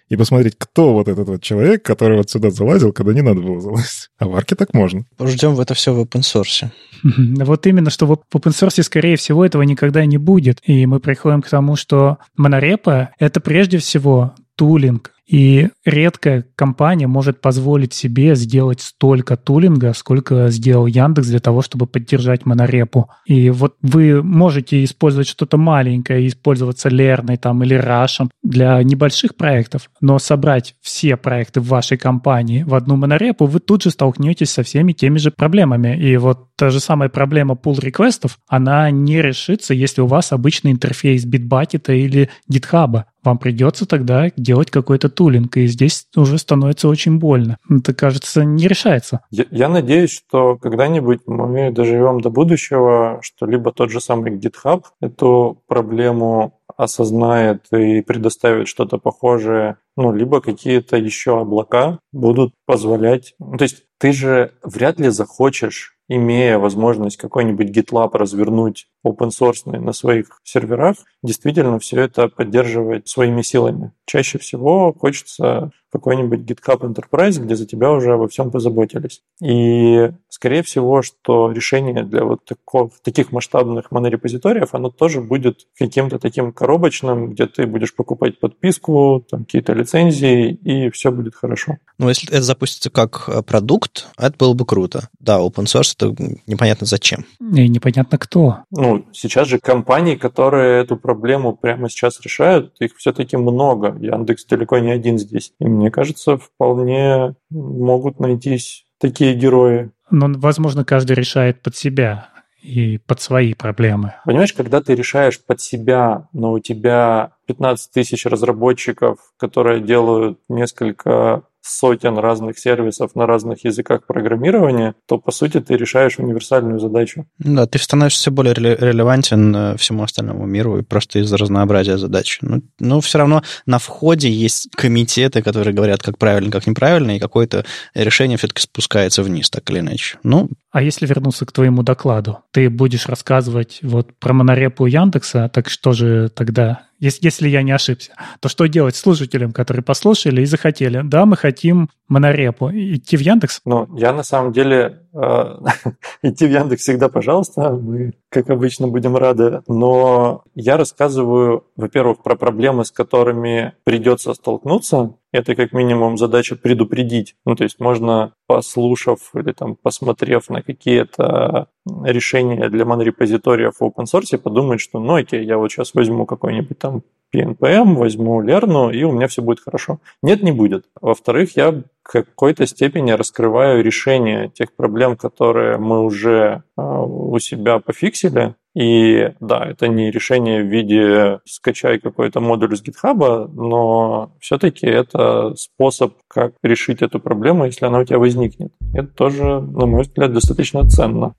и 0.08 0.16
посмотреть, 0.16 0.54
кто 0.56 0.92
вот 0.92 1.08
этот 1.08 1.28
вот 1.28 1.42
человек, 1.42 1.82
который 1.82 2.18
вот 2.18 2.30
сюда 2.30 2.50
залазил, 2.50 2.92
когда 2.92 3.12
не 3.12 3.22
надо 3.22 3.40
было 3.40 3.60
залазить. 3.60 4.10
А 4.18 4.26
в 4.26 4.34
арке 4.34 4.54
так 4.54 4.72
можно. 4.72 5.04
Ждем 5.20 5.54
в 5.54 5.60
это 5.60 5.74
все 5.74 5.92
в 5.92 6.00
open 6.00 6.22
source. 6.22 6.70
Вот 7.02 7.66
именно, 7.66 7.90
что 7.90 8.06
в 8.06 8.12
open 8.12 8.52
source, 8.52 8.82
скорее 8.82 9.16
всего, 9.16 9.44
этого 9.44 9.62
никогда 9.62 10.06
не 10.06 10.16
будет. 10.16 10.60
И 10.64 10.86
мы 10.86 11.00
приходим 11.00 11.42
к 11.42 11.48
тому, 11.48 11.76
что 11.76 12.18
монорепа— 12.36 13.10
это 13.18 13.40
прежде 13.40 13.78
всего 13.78 14.34
тулинг, 14.56 15.12
и 15.26 15.68
редкая 15.84 16.44
компания 16.54 17.06
может 17.06 17.40
позволить 17.40 17.92
себе 17.92 18.34
сделать 18.36 18.80
столько 18.80 19.36
тулинга, 19.36 19.92
сколько 19.92 20.48
сделал 20.50 20.86
Яндекс 20.86 21.28
для 21.28 21.40
того, 21.40 21.62
чтобы 21.62 21.86
поддержать 21.86 22.46
монорепу. 22.46 23.10
И 23.26 23.50
вот 23.50 23.76
вы 23.82 24.22
можете 24.22 24.84
использовать 24.84 25.26
что-то 25.26 25.56
маленькое, 25.56 26.26
использоваться 26.28 26.88
Лерной 26.88 27.36
там 27.36 27.62
или 27.64 27.74
Рашем 27.74 28.30
для 28.42 28.80
небольших 28.82 29.34
проектов, 29.34 29.90
но 30.00 30.18
собрать 30.18 30.76
все 30.80 31.16
проекты 31.16 31.60
в 31.60 31.66
вашей 31.66 31.98
компании 31.98 32.62
в 32.62 32.74
одну 32.74 32.96
монорепу, 32.96 33.46
вы 33.46 33.58
тут 33.58 33.82
же 33.82 33.90
столкнетесь 33.90 34.50
со 34.50 34.62
всеми 34.62 34.92
теми 34.92 35.18
же 35.18 35.32
проблемами. 35.32 35.96
И 35.96 36.16
вот 36.16 36.54
та 36.56 36.70
же 36.70 36.78
самая 36.78 37.08
проблема 37.08 37.54
pull 37.54 37.80
реквестов 37.80 38.38
она 38.46 38.90
не 38.90 39.20
решится, 39.20 39.74
если 39.74 40.00
у 40.00 40.06
вас 40.06 40.32
обычный 40.32 40.70
интерфейс 40.70 41.26
Bitbucket 41.26 41.92
или 41.94 42.30
GitHub 42.50 43.04
вам 43.26 43.38
придется 43.38 43.86
тогда 43.86 44.30
делать 44.36 44.70
какой-то 44.70 45.08
тулинг, 45.08 45.56
и 45.56 45.66
здесь 45.66 46.06
уже 46.16 46.38
становится 46.38 46.88
очень 46.88 47.18
больно. 47.18 47.58
Это, 47.68 47.92
кажется, 47.94 48.44
не 48.44 48.66
решается. 48.66 49.20
Я, 49.30 49.44
я 49.50 49.68
надеюсь, 49.68 50.10
что 50.12 50.56
когда-нибудь 50.56 51.20
мы 51.26 51.70
доживем 51.70 52.20
до 52.20 52.30
будущего, 52.30 53.18
что 53.22 53.46
либо 53.46 53.72
тот 53.72 53.90
же 53.90 54.00
самый 54.00 54.38
GitHub 54.38 54.82
эту 55.00 55.62
проблему 55.66 56.60
осознает 56.76 57.66
и 57.72 58.02
предоставит 58.02 58.68
что-то 58.68 58.98
похожее, 58.98 59.76
ну, 59.96 60.12
либо 60.12 60.40
какие-то 60.40 60.96
еще 60.96 61.40
облака 61.40 61.98
будут 62.12 62.52
позволять. 62.66 63.34
Ну, 63.38 63.56
то 63.56 63.64
есть 63.64 63.84
ты 63.98 64.12
же 64.12 64.52
вряд 64.62 65.00
ли 65.00 65.08
захочешь 65.08 65.96
имея 66.08 66.58
возможность 66.58 67.16
какой-нибудь 67.16 67.76
GitLab 67.76 68.10
развернуть 68.12 68.86
open 69.06 69.30
source 69.30 69.64
на 69.64 69.92
своих 69.92 70.40
серверах, 70.44 70.96
действительно 71.22 71.78
все 71.78 72.00
это 72.02 72.28
поддерживать 72.28 73.08
своими 73.08 73.42
силами. 73.42 73.92
Чаще 74.06 74.38
всего 74.38 74.92
хочется 74.92 75.70
какой-нибудь 75.96 76.40
GitHub 76.40 76.80
Enterprise, 76.80 77.40
где 77.40 77.56
за 77.56 77.66
тебя 77.66 77.90
уже 77.90 78.16
во 78.16 78.28
всем 78.28 78.50
позаботились. 78.50 79.22
И, 79.42 80.10
скорее 80.28 80.62
всего, 80.62 81.02
что 81.02 81.50
решение 81.50 82.04
для 82.04 82.24
вот 82.24 82.44
такого, 82.44 82.90
таких 83.02 83.32
масштабных 83.32 83.90
монорепозиториев, 83.90 84.74
оно 84.74 84.90
тоже 84.90 85.20
будет 85.20 85.66
каким-то 85.78 86.18
таким 86.18 86.52
коробочным, 86.52 87.30
где 87.30 87.46
ты 87.46 87.66
будешь 87.66 87.94
покупать 87.94 88.38
подписку, 88.38 89.24
там 89.30 89.44
какие-то 89.44 89.72
лицензии, 89.72 90.52
и 90.52 90.90
все 90.90 91.10
будет 91.10 91.34
хорошо. 91.34 91.78
Ну, 91.98 92.08
если 92.08 92.28
это 92.28 92.42
запустится 92.42 92.90
как 92.90 93.24
э, 93.28 93.42
продукт, 93.42 94.08
это 94.18 94.36
было 94.36 94.52
бы 94.52 94.66
круто. 94.66 95.08
Да, 95.18 95.38
open 95.38 95.64
source 95.64 95.94
это 95.96 96.14
непонятно 96.46 96.86
зачем. 96.86 97.24
И 97.40 97.68
непонятно 97.68 98.18
кто. 98.18 98.58
Ну, 98.70 98.95
сейчас 99.12 99.48
же 99.48 99.58
компании, 99.58 100.16
которые 100.16 100.82
эту 100.82 100.96
проблему 100.96 101.56
прямо 101.56 101.88
сейчас 101.88 102.20
решают, 102.20 102.74
их 102.80 102.96
все-таки 102.96 103.36
много. 103.36 103.96
Яндекс 104.00 104.44
далеко 104.46 104.78
не 104.78 104.90
один 104.90 105.18
здесь. 105.18 105.52
И 105.58 105.66
мне 105.66 105.90
кажется, 105.90 106.36
вполне 106.36 107.34
могут 107.50 108.20
найтись 108.20 108.86
такие 108.98 109.34
герои. 109.34 109.90
Но, 110.10 110.26
возможно, 110.38 110.84
каждый 110.84 111.16
решает 111.16 111.62
под 111.62 111.76
себя 111.76 112.28
и 112.62 112.98
под 112.98 113.20
свои 113.20 113.54
проблемы. 113.54 114.14
Понимаешь, 114.24 114.52
когда 114.52 114.80
ты 114.80 114.94
решаешь 114.94 115.40
под 115.40 115.60
себя, 115.60 116.28
но 116.32 116.52
у 116.52 116.58
тебя 116.58 117.32
15 117.46 117.92
тысяч 117.92 118.26
разработчиков, 118.26 119.18
которые 119.36 119.80
делают 119.80 120.40
несколько 120.48 121.42
сотен 121.66 122.18
разных 122.18 122.58
сервисов 122.58 123.14
на 123.14 123.26
разных 123.26 123.64
языках 123.64 124.06
программирования, 124.06 124.94
то, 125.06 125.18
по 125.18 125.30
сути, 125.30 125.60
ты 125.60 125.76
решаешь 125.76 126.18
универсальную 126.18 126.78
задачу. 126.78 127.26
Да, 127.38 127.66
ты 127.66 127.78
становишься 127.78 128.20
все 128.20 128.30
более 128.30 128.54
релевантен 128.54 129.54
э, 129.54 129.76
всему 129.76 130.02
остальному 130.02 130.46
миру 130.46 130.78
и 130.78 130.82
просто 130.82 131.18
из-за 131.20 131.36
разнообразия 131.36 131.98
задач. 131.98 132.38
Но, 132.42 132.56
ну, 132.56 132.62
но 132.78 133.00
все 133.00 133.18
равно 133.18 133.42
на 133.66 133.78
входе 133.78 134.30
есть 134.30 134.68
комитеты, 134.74 135.42
которые 135.42 135.74
говорят, 135.74 136.02
как 136.02 136.18
правильно, 136.18 136.50
как 136.50 136.66
неправильно, 136.66 137.16
и 137.16 137.20
какое-то 137.20 137.64
решение 137.94 138.38
все-таки 138.38 138.62
спускается 138.62 139.22
вниз, 139.22 139.50
так 139.50 139.68
или 139.70 139.80
иначе. 139.80 140.18
Ну, 140.22 140.48
а 140.70 140.82
если 140.82 141.06
вернуться 141.06 141.46
к 141.46 141.52
твоему 141.52 141.82
докладу, 141.82 142.40
ты 142.50 142.68
будешь 142.68 143.06
рассказывать 143.06 143.78
вот 143.82 144.14
про 144.18 144.32
монорепу 144.32 144.86
Яндекса, 144.86 145.50
так 145.52 145.68
что 145.68 145.92
же 145.92 146.28
тогда 146.28 146.82
если, 146.98 147.48
я 147.48 147.62
не 147.62 147.72
ошибся, 147.72 148.12
то 148.40 148.48
что 148.48 148.66
делать 148.66 148.96
слушателям, 148.96 149.52
которые 149.52 149.82
послушали 149.82 150.42
и 150.42 150.46
захотели? 150.46 151.02
Да, 151.04 151.26
мы 151.26 151.36
хотим 151.36 151.90
монорепу. 152.08 152.70
Идти 152.70 153.16
в 153.16 153.20
Яндекс? 153.20 153.60
Ну, 153.64 153.88
я 153.96 154.12
на 154.12 154.22
самом 154.22 154.52
деле... 154.52 155.02
Э, 155.12 155.56
идти 156.22 156.46
в 156.46 156.50
Яндекс 156.50 156.82
всегда, 156.82 157.08
пожалуйста. 157.08 157.70
Мы, 157.70 158.14
как 158.30 158.50
обычно, 158.50 158.88
будем 158.88 159.16
рады. 159.16 159.62
Но 159.66 160.42
я 160.54 160.76
рассказываю, 160.76 161.64
во-первых, 161.76 162.22
про 162.22 162.36
проблемы, 162.36 162.84
с 162.84 162.90
которыми 162.90 163.74
придется 163.84 164.32
столкнуться, 164.34 165.14
Это 165.36 165.54
как 165.54 165.72
минимум 165.72 166.16
задача 166.16 166.56
предупредить. 166.56 167.36
Ну, 167.44 167.54
то 167.54 167.64
есть 167.64 167.78
можно, 167.78 168.32
послушав 168.46 169.18
или 169.34 169.52
там 169.52 169.76
посмотрев 169.76 170.48
на 170.48 170.62
какие-то 170.62 171.68
решения 172.04 172.70
для 172.70 172.86
монорепозиториев 172.86 173.74
в 173.78 173.82
open 173.82 174.04
source, 174.10 174.38
подумать, 174.38 174.80
что 174.80 174.98
ну 174.98 175.16
окей, 175.16 175.44
я 175.44 175.58
вот 175.58 175.70
сейчас 175.70 175.92
возьму 175.92 176.24
какой-нибудь 176.24 176.78
там 176.78 177.02
PNPM, 177.34 177.96
возьму 177.96 178.40
Лерну, 178.40 178.90
и 178.90 179.02
у 179.02 179.12
меня 179.12 179.28
все 179.28 179.42
будет 179.42 179.60
хорошо. 179.60 179.98
Нет, 180.22 180.42
не 180.42 180.52
будет. 180.52 180.86
Во-вторых, 181.02 181.54
я 181.54 181.72
в 181.72 181.82
какой-то 182.02 182.66
степени 182.66 183.10
раскрываю 183.10 183.84
решение 183.84 184.48
тех 184.48 184.74
проблем, 184.74 185.16
которые 185.16 185.76
мы 185.76 186.02
уже 186.02 186.62
а, 186.76 187.02
у 187.02 187.38
себя 187.40 187.78
пофиксили. 187.80 188.54
И 188.76 189.32
да, 189.40 189.64
это 189.64 189.88
не 189.88 190.10
решение 190.10 190.62
в 190.62 190.66
виде 190.66 191.40
скачай 191.46 191.98
какой-то 191.98 192.40
модуль 192.40 192.76
с 192.76 192.82
GitHub, 192.82 193.50
но 193.54 194.34
все-таки 194.38 194.86
это 194.86 195.54
способ, 195.56 196.12
как 196.28 196.52
решить 196.62 197.00
эту 197.00 197.18
проблему, 197.18 197.64
если 197.64 197.86
она 197.86 198.00
у 198.00 198.04
тебя 198.04 198.18
возникнет. 198.18 198.72
Это 198.92 199.08
тоже, 199.08 199.42
на 199.42 199.86
мой 199.86 200.02
взгляд, 200.02 200.34
достаточно 200.34 200.86
ценно. 200.86 201.32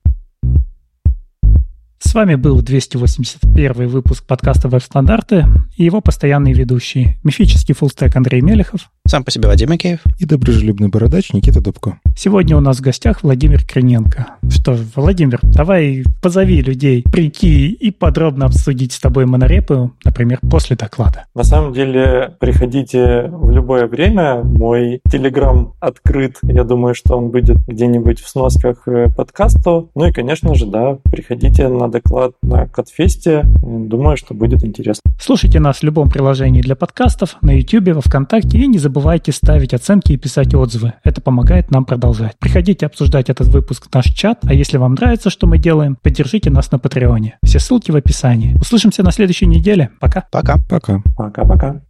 С 2.00 2.12
вами 2.12 2.34
был 2.34 2.60
281 2.60 3.86
выпуск 3.86 4.26
подкаста 4.26 4.68
«Веб-стандарты» 4.68 5.44
и 5.76 5.84
его 5.84 6.00
постоянные 6.00 6.54
ведущие. 6.54 7.18
Мифический 7.22 7.74
фуллстек 7.74 8.16
Андрей 8.16 8.40
Мелехов. 8.40 8.90
Сам 9.08 9.24
по 9.24 9.30
себе 9.30 9.48
Вадим 9.48 9.74
Икеев. 9.74 10.00
И 10.18 10.26
доброжелюбный 10.26 10.88
бородач 10.88 11.32
Никита 11.32 11.62
Дубко. 11.62 11.98
Сегодня 12.14 12.58
у 12.58 12.60
нас 12.60 12.76
в 12.76 12.82
гостях 12.82 13.22
Владимир 13.22 13.64
Криненко. 13.64 14.26
Что, 14.50 14.76
Владимир, 14.94 15.40
давай 15.42 16.04
позови 16.20 16.60
людей 16.60 17.02
прийти 17.10 17.70
и 17.70 17.90
подробно 17.90 18.44
обсудить 18.44 18.92
с 18.92 19.00
тобой 19.00 19.24
монорепы, 19.24 19.92
например, 20.04 20.40
после 20.50 20.76
доклада. 20.76 21.24
На 21.34 21.42
самом 21.42 21.72
деле, 21.72 22.36
приходите 22.38 23.30
в 23.32 23.50
любое 23.50 23.86
время. 23.86 24.42
Мой 24.44 25.00
телеграм 25.10 25.72
открыт. 25.80 26.36
Я 26.42 26.64
думаю, 26.64 26.94
что 26.94 27.16
он 27.16 27.30
будет 27.30 27.66
где-нибудь 27.66 28.20
в 28.20 28.28
сносках 28.28 28.86
э, 28.88 29.08
подкасту. 29.08 29.90
Ну 29.94 30.04
и, 30.04 30.12
конечно 30.12 30.54
же, 30.54 30.66
да, 30.66 30.98
приходите 31.10 31.68
на 31.68 31.90
доклад 31.90 32.32
на 32.42 32.66
Катфесте. 32.66 33.46
Думаю, 33.62 34.18
что 34.18 34.34
будет 34.34 34.62
интересно. 34.64 35.00
Слушайте 35.18 35.60
нас 35.60 35.78
в 35.78 35.82
любом 35.82 36.10
приложении 36.10 36.60
для 36.60 36.76
подкастов, 36.76 37.36
на 37.40 37.52
YouTube, 37.52 37.94
во 37.94 38.02
Вконтакте 38.02 38.58
и 38.58 38.66
не 38.66 38.76
забывайте 38.76 38.97
забывайте 38.98 39.30
ставить 39.30 39.74
оценки 39.74 40.10
и 40.10 40.16
писать 40.16 40.54
отзывы. 40.54 40.94
Это 41.04 41.20
помогает 41.20 41.70
нам 41.70 41.84
продолжать. 41.84 42.36
Приходите 42.40 42.84
обсуждать 42.84 43.30
этот 43.30 43.46
выпуск 43.46 43.86
в 43.88 43.94
наш 43.94 44.06
чат, 44.06 44.40
а 44.42 44.52
если 44.52 44.76
вам 44.76 44.94
нравится, 44.94 45.30
что 45.30 45.46
мы 45.46 45.56
делаем, 45.58 45.96
поддержите 46.02 46.50
нас 46.50 46.72
на 46.72 46.80
Патреоне. 46.80 47.38
Все 47.44 47.60
ссылки 47.60 47.92
в 47.92 47.96
описании. 47.96 48.56
Услышимся 48.56 49.04
на 49.04 49.12
следующей 49.12 49.46
неделе. 49.46 49.90
Пока. 50.00 50.24
Пока. 50.32 50.56
Пока. 50.68 51.00
Пока-пока. 51.16 51.87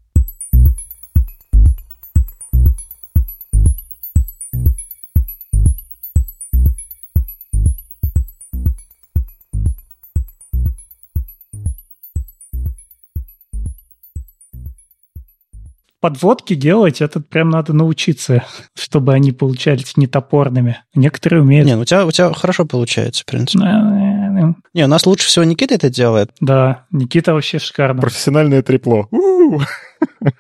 Подводки 16.01 16.55
делать, 16.55 17.01
это 17.01 17.21
прям 17.21 17.51
надо 17.51 17.73
научиться, 17.73 18.45
чтобы 18.75 19.15
они 19.15 19.33
получались 19.33 19.97
не 19.97 20.07
топорными. 20.07 20.81
Некоторые 20.95 21.43
умеют. 21.43 21.67
Не, 21.67 21.77
ну 21.77 21.83
у 21.83 21.85
тебя, 21.85 22.07
у 22.07 22.11
тебя 22.11 22.33
хорошо 22.33 22.65
получается, 22.65 23.23
в 23.23 23.27
принципе. 23.27 23.65
Не, 24.75 24.85
у 24.85 24.89
нас 24.89 25.07
лучше 25.07 25.27
всего 25.27 25.45
Никита 25.45 25.75
это 25.75 25.91
делает. 25.91 26.31
Да, 26.41 26.87
Никита 26.91 27.35
вообще 27.35 27.59
шикарно. 27.59 28.01
Профессиональное 28.01 28.63
трепло. 28.63 29.09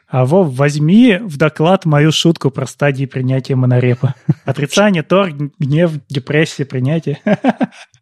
А 0.08 0.24
Вов, 0.24 0.54
возьми 0.54 1.18
в 1.20 1.36
доклад 1.36 1.84
мою 1.84 2.12
шутку 2.12 2.50
про 2.50 2.66
стадии 2.66 3.06
принятия 3.06 3.56
монорепа. 3.56 4.14
Отрицание, 4.44 5.02
торг, 5.02 5.34
гнев, 5.58 5.92
депрессия, 6.08 6.64
принятие. 6.64 7.18